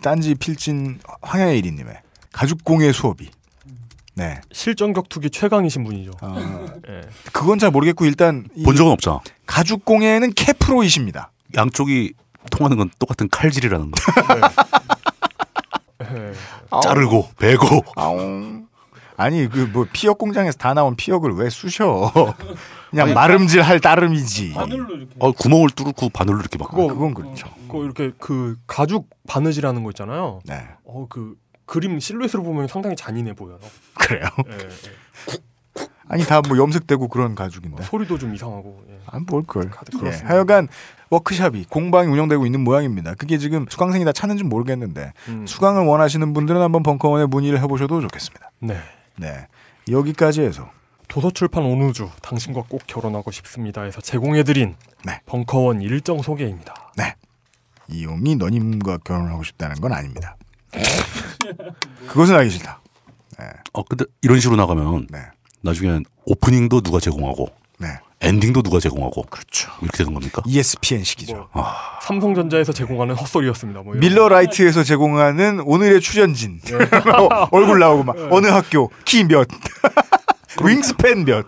딴지 0.01 0.35
필진 0.35 0.99
황야일이님의 1.21 1.95
가죽공예 2.31 2.91
수업이 2.91 3.29
네 4.13 4.41
실전격투기 4.51 5.29
최강이신 5.31 5.83
분이죠. 5.83 6.11
어, 6.21 6.65
예. 6.87 7.01
그건 7.33 7.57
잘 7.57 7.71
모르겠고 7.71 8.05
일단 8.05 8.47
이본 8.55 8.75
적은 8.75 8.91
없잖아. 8.91 9.19
가죽공예는 9.45 10.33
캐프로이십니다. 10.33 11.31
양쪽이 11.55 12.13
통하는 12.51 12.77
건 12.77 12.89
똑같은 12.99 13.27
칼질이라는 13.29 13.91
거. 13.91 14.01
예. 16.01 16.33
자르고 16.81 17.29
베고 17.37 17.65
아웅. 17.95 18.67
아니 19.17 19.49
그 19.49 19.69
뭐 19.73 19.85
피혁 19.91 20.17
공장에서 20.17 20.57
다 20.57 20.73
나온 20.73 20.95
피혁을 20.95 21.33
왜 21.33 21.49
쑤셔? 21.49 22.11
그냥 22.89 23.13
마름질 23.13 23.61
할 23.61 23.79
따름이지. 23.81 24.53
바늘로 24.53 24.95
이렇게. 24.95 25.13
어, 25.19 25.31
구멍을 25.33 25.69
뚫고 25.71 26.09
바늘로 26.09 26.39
이렇게 26.39 26.57
막. 26.57 26.69
그거 26.69 26.87
그건 26.87 27.13
그렇죠. 27.13 27.47
그 27.69 27.83
이렇게 27.83 28.11
그 28.17 28.55
가죽 28.65 29.09
바느질하는 29.27 29.83
거 29.83 29.89
있잖아요. 29.91 30.39
네. 30.45 30.67
어 30.85 31.05
그 31.09 31.35
그림 31.65 31.99
실루엣으로 31.99 32.41
보면 32.43 32.67
상당히 32.67 32.95
잔인해 32.95 33.33
보여요. 33.33 33.59
그래요? 33.93 34.25
예, 34.49 34.53
예. 34.57 35.37
아니 36.07 36.23
다 36.23 36.41
뭐 36.41 36.57
염색되고 36.57 37.09
그런 37.09 37.35
가죽인데. 37.35 37.83
소리도 37.83 38.17
좀 38.17 38.33
이상하고. 38.33 38.83
예. 38.99 39.03
안뭘 39.07 39.43
걸. 39.43 39.69
카드 39.69 39.91
예. 40.05 40.09
하여간 40.25 40.67
워크샵이 41.09 41.65
공방이 41.69 42.11
운영되고 42.11 42.45
있는 42.45 42.63
모양입니다. 42.63 43.15
그게 43.15 43.37
지금 43.37 43.65
수강생이 43.69 44.05
다 44.05 44.11
찾는지 44.11 44.43
모르겠는데 44.43 45.13
음. 45.29 45.47
수강을 45.47 45.85
원하시는 45.85 46.33
분들은 46.33 46.61
한번 46.61 46.83
벙커원에 46.83 47.25
문의를 47.25 47.59
해보셔도 47.61 48.01
좋겠습니다. 48.01 48.51
네. 48.59 48.77
네. 49.17 49.47
여기까지 49.89 50.41
해서 50.41 50.69
도서출판 51.07 51.63
온우주 51.63 52.09
당신과 52.21 52.63
꼭 52.69 52.83
결혼하고 52.85 53.31
싶습니다에서 53.31 54.01
제공해드린 54.01 54.75
네. 55.05 55.21
벙커원 55.25 55.81
일정 55.81 56.21
소개입니다. 56.21 56.91
네. 56.95 57.15
이용이 57.87 58.35
너님과 58.35 58.99
결혼하고 58.99 59.43
싶다는 59.43 59.77
건 59.77 59.93
아닙니다. 59.93 60.37
그것은 62.07 62.35
알기 62.35 62.51
싫다. 62.51 62.79
어, 63.73 63.83
근데 63.83 64.05
이런 64.21 64.39
식으로 64.39 64.57
나가면 64.57 65.07
네. 65.09 65.19
나중엔 65.61 66.03
오프닝도 66.25 66.81
누가 66.81 66.99
제공하고 66.99 67.49
네. 67.79 67.87
엔딩도 68.21 68.61
누가 68.61 68.79
제공하고 68.79 69.23
그렇죠. 69.23 69.71
이렇게 69.81 69.99
되는 69.99 70.13
겁니까? 70.13 70.41
ESPN식이죠. 70.45 71.49
삼성전자에서 72.01 72.73
제공하는 72.73 73.15
헛소리였습니다. 73.15 73.81
뭐 73.81 73.93
이런 73.93 74.01
밀러 74.01 74.27
라이트에서 74.27 74.83
제공하는 74.83 75.61
오늘의 75.61 76.01
출연진 76.01 76.59
얼굴 77.51 77.79
나오고 77.79 78.03
막 78.03 78.15
어느 78.31 78.47
학교 78.47 78.91
키 79.05 79.23
몇, 79.23 79.47
윙스팬 80.61 81.23
몇. 81.25 81.45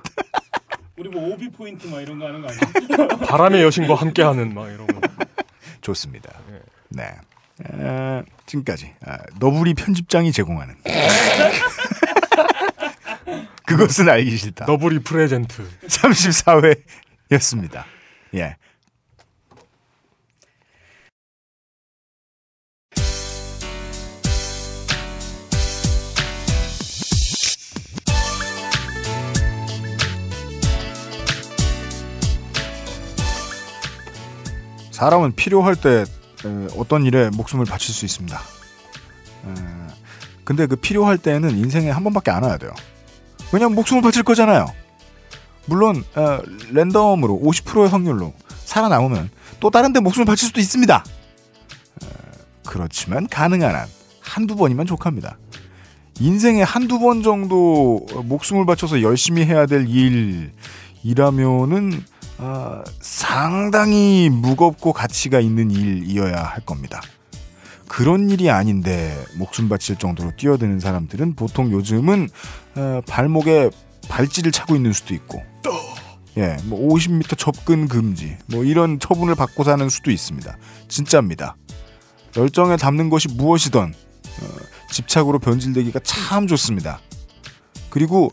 우리 0.97 1.09
뭐 1.09 1.33
오비 1.33 1.49
포인트 1.49 1.87
막 1.87 1.99
이런 1.99 2.19
거 2.19 2.27
하는 2.27 2.41
거 2.41 2.47
아니야? 2.47 3.07
거. 3.07 3.17
바람의 3.25 3.63
여신과 3.63 3.95
함께하는 3.95 4.53
막 4.53 4.67
이런 4.69 4.87
거. 4.87 5.01
좋습니다. 5.81 6.31
네. 6.89 7.03
에, 7.73 8.23
지금까지 8.45 8.93
아, 9.05 9.17
너부리 9.39 9.73
편집장이 9.73 10.31
제공하는 10.31 10.75
그것은 13.71 14.09
알기 14.09 14.35
싫다. 14.35 14.65
너브리 14.65 14.99
프레젠트. 14.99 15.65
34회였습니다. 15.87 17.83
예. 18.35 18.57
사람은 34.91 35.35
필요할 35.35 35.75
때 35.75 36.03
에, 36.45 36.67
어떤 36.77 37.05
일에 37.05 37.29
목숨을 37.31 37.65
바칠 37.65 37.93
수 37.93 38.05
있습니다. 38.05 38.37
에, 38.37 39.53
근데 40.43 40.67
그 40.67 40.75
필요할 40.75 41.17
때는 41.17 41.57
인생에 41.57 41.89
한 41.89 42.03
번밖에 42.03 42.29
안 42.29 42.43
와야 42.43 42.57
돼요. 42.57 42.71
왜냐면 43.51 43.75
목숨을 43.75 44.01
바칠 44.01 44.23
거잖아요. 44.23 44.65
물론 45.65 46.03
어, 46.15 46.39
랜덤으로 46.71 47.39
50%의 47.43 47.89
확률로 47.89 48.33
살아남으면 48.65 49.29
또 49.59 49.69
다른 49.69 49.93
데 49.93 49.99
목숨을 49.99 50.25
바칠 50.25 50.47
수도 50.47 50.59
있습니다. 50.59 51.03
어, 52.03 52.07
그렇지만 52.65 53.27
가능한 53.27 53.75
한 53.75 53.87
한두 54.21 54.55
번이면 54.55 54.85
족합니다. 54.85 55.37
인생에 56.19 56.61
한두 56.61 56.99
번 56.99 57.23
정도 57.23 58.05
목숨을 58.23 58.65
바쳐서 58.65 59.01
열심히 59.01 59.45
해야 59.45 59.65
될 59.65 59.87
일이라면은 61.03 62.03
아, 62.37 62.83
상당히 62.99 64.29
무겁고 64.31 64.93
가치가 64.93 65.39
있는 65.39 65.69
일이어야 65.69 66.43
할 66.43 66.61
겁니다. 66.61 67.01
그런 67.91 68.29
일이 68.29 68.49
아닌데 68.49 69.21
목숨 69.35 69.67
바칠 69.67 69.97
정도로 69.97 70.31
뛰어드는 70.37 70.79
사람들은 70.79 71.35
보통 71.35 71.73
요즘은 71.73 72.29
어, 72.75 73.01
발목에 73.05 73.69
발찌를 74.07 74.53
차고 74.53 74.77
있는 74.77 74.93
수도 74.93 75.13
있고 75.13 75.43
예, 76.37 76.55
뭐 76.63 76.79
50m 76.87 77.37
접근 77.37 77.89
금지 77.89 78.37
뭐 78.45 78.63
이런 78.63 78.97
처분을 78.97 79.35
받고 79.35 79.65
사는 79.65 79.89
수도 79.89 80.09
있습니다. 80.09 80.57
진짜입니다. 80.87 81.57
열정에 82.37 82.77
담는 82.77 83.09
것이 83.09 83.27
무엇이든 83.27 83.81
어, 83.81 84.45
집착으로 84.89 85.39
변질되기가 85.39 85.99
참 85.99 86.47
좋습니다. 86.47 87.01
그리고 87.89 88.31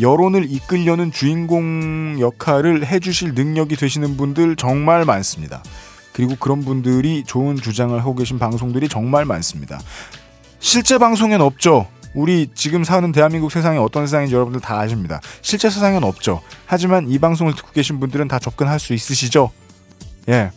여론을 0.00 0.48
이끌려는 0.48 1.10
주인공 1.10 2.20
역할을 2.20 2.86
해주실 2.86 3.34
능력이 3.34 3.74
되시는 3.74 4.16
분들 4.16 4.54
정말 4.54 5.04
많습니다. 5.04 5.64
그리고 6.20 6.36
그런 6.36 6.60
분들이 6.62 7.24
좋은 7.24 7.56
주장을 7.56 7.98
하고 7.98 8.14
계신 8.14 8.38
방송들이 8.38 8.90
정말 8.90 9.24
많습니다. 9.24 9.80
실제 10.58 10.98
방송엔 10.98 11.40
없죠. 11.40 11.86
우리 12.12 12.50
지금 12.54 12.84
사는 12.84 13.10
대한민국 13.10 13.50
세상이 13.50 13.78
어떤 13.78 14.06
세상인지 14.06 14.34
여러분들 14.34 14.60
다 14.60 14.78
아십니다. 14.78 15.22
실제 15.40 15.70
세상엔 15.70 16.04
없죠. 16.04 16.42
하지만 16.66 17.08
이 17.08 17.18
방송을 17.18 17.54
듣고 17.54 17.72
계신 17.72 18.00
분들은 18.00 18.28
다 18.28 18.38
접근할 18.38 18.78
수 18.78 18.92
있으시죠? 18.92 19.50
예. 20.28 20.50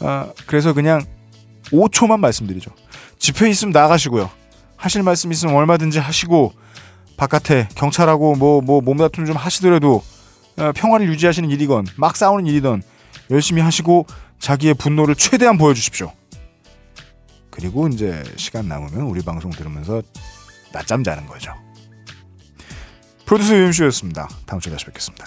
아, 0.00 0.28
그래서 0.46 0.72
그냥 0.72 1.04
5초만 1.64 2.18
말씀드리죠. 2.18 2.70
집회 3.18 3.50
있으면 3.50 3.72
나가시고요. 3.72 4.30
하실 4.76 5.02
말씀 5.02 5.30
있으면 5.30 5.56
얼마든지 5.56 5.98
하시고 5.98 6.54
바깥에 7.18 7.68
경찰하고 7.74 8.36
뭐 8.36 8.62
뭐 8.62 8.80
몸다툼 8.80 9.26
좀 9.26 9.36
하시더라도 9.36 10.02
어, 10.56 10.72
평화를 10.74 11.06
유지하시는 11.08 11.50
일이건 11.50 11.86
막 11.96 12.16
싸우는 12.16 12.46
일이든 12.46 12.82
열심히 13.30 13.60
하시고 13.60 14.06
자기의 14.38 14.74
분노를 14.74 15.14
최대한 15.14 15.58
보여주십시오. 15.58 16.12
그리고 17.50 17.88
이제 17.88 18.22
시간 18.36 18.68
남으면 18.68 19.06
우리 19.06 19.22
방송 19.22 19.50
들으면서 19.50 20.02
낮잠 20.72 21.02
자는 21.02 21.26
거죠. 21.26 21.52
프로듀서 23.24 23.56
유엠씨였습니다. 23.56 24.28
다음 24.46 24.60
주에 24.60 24.72
다시 24.72 24.84
뵙겠습니다. 24.84 25.26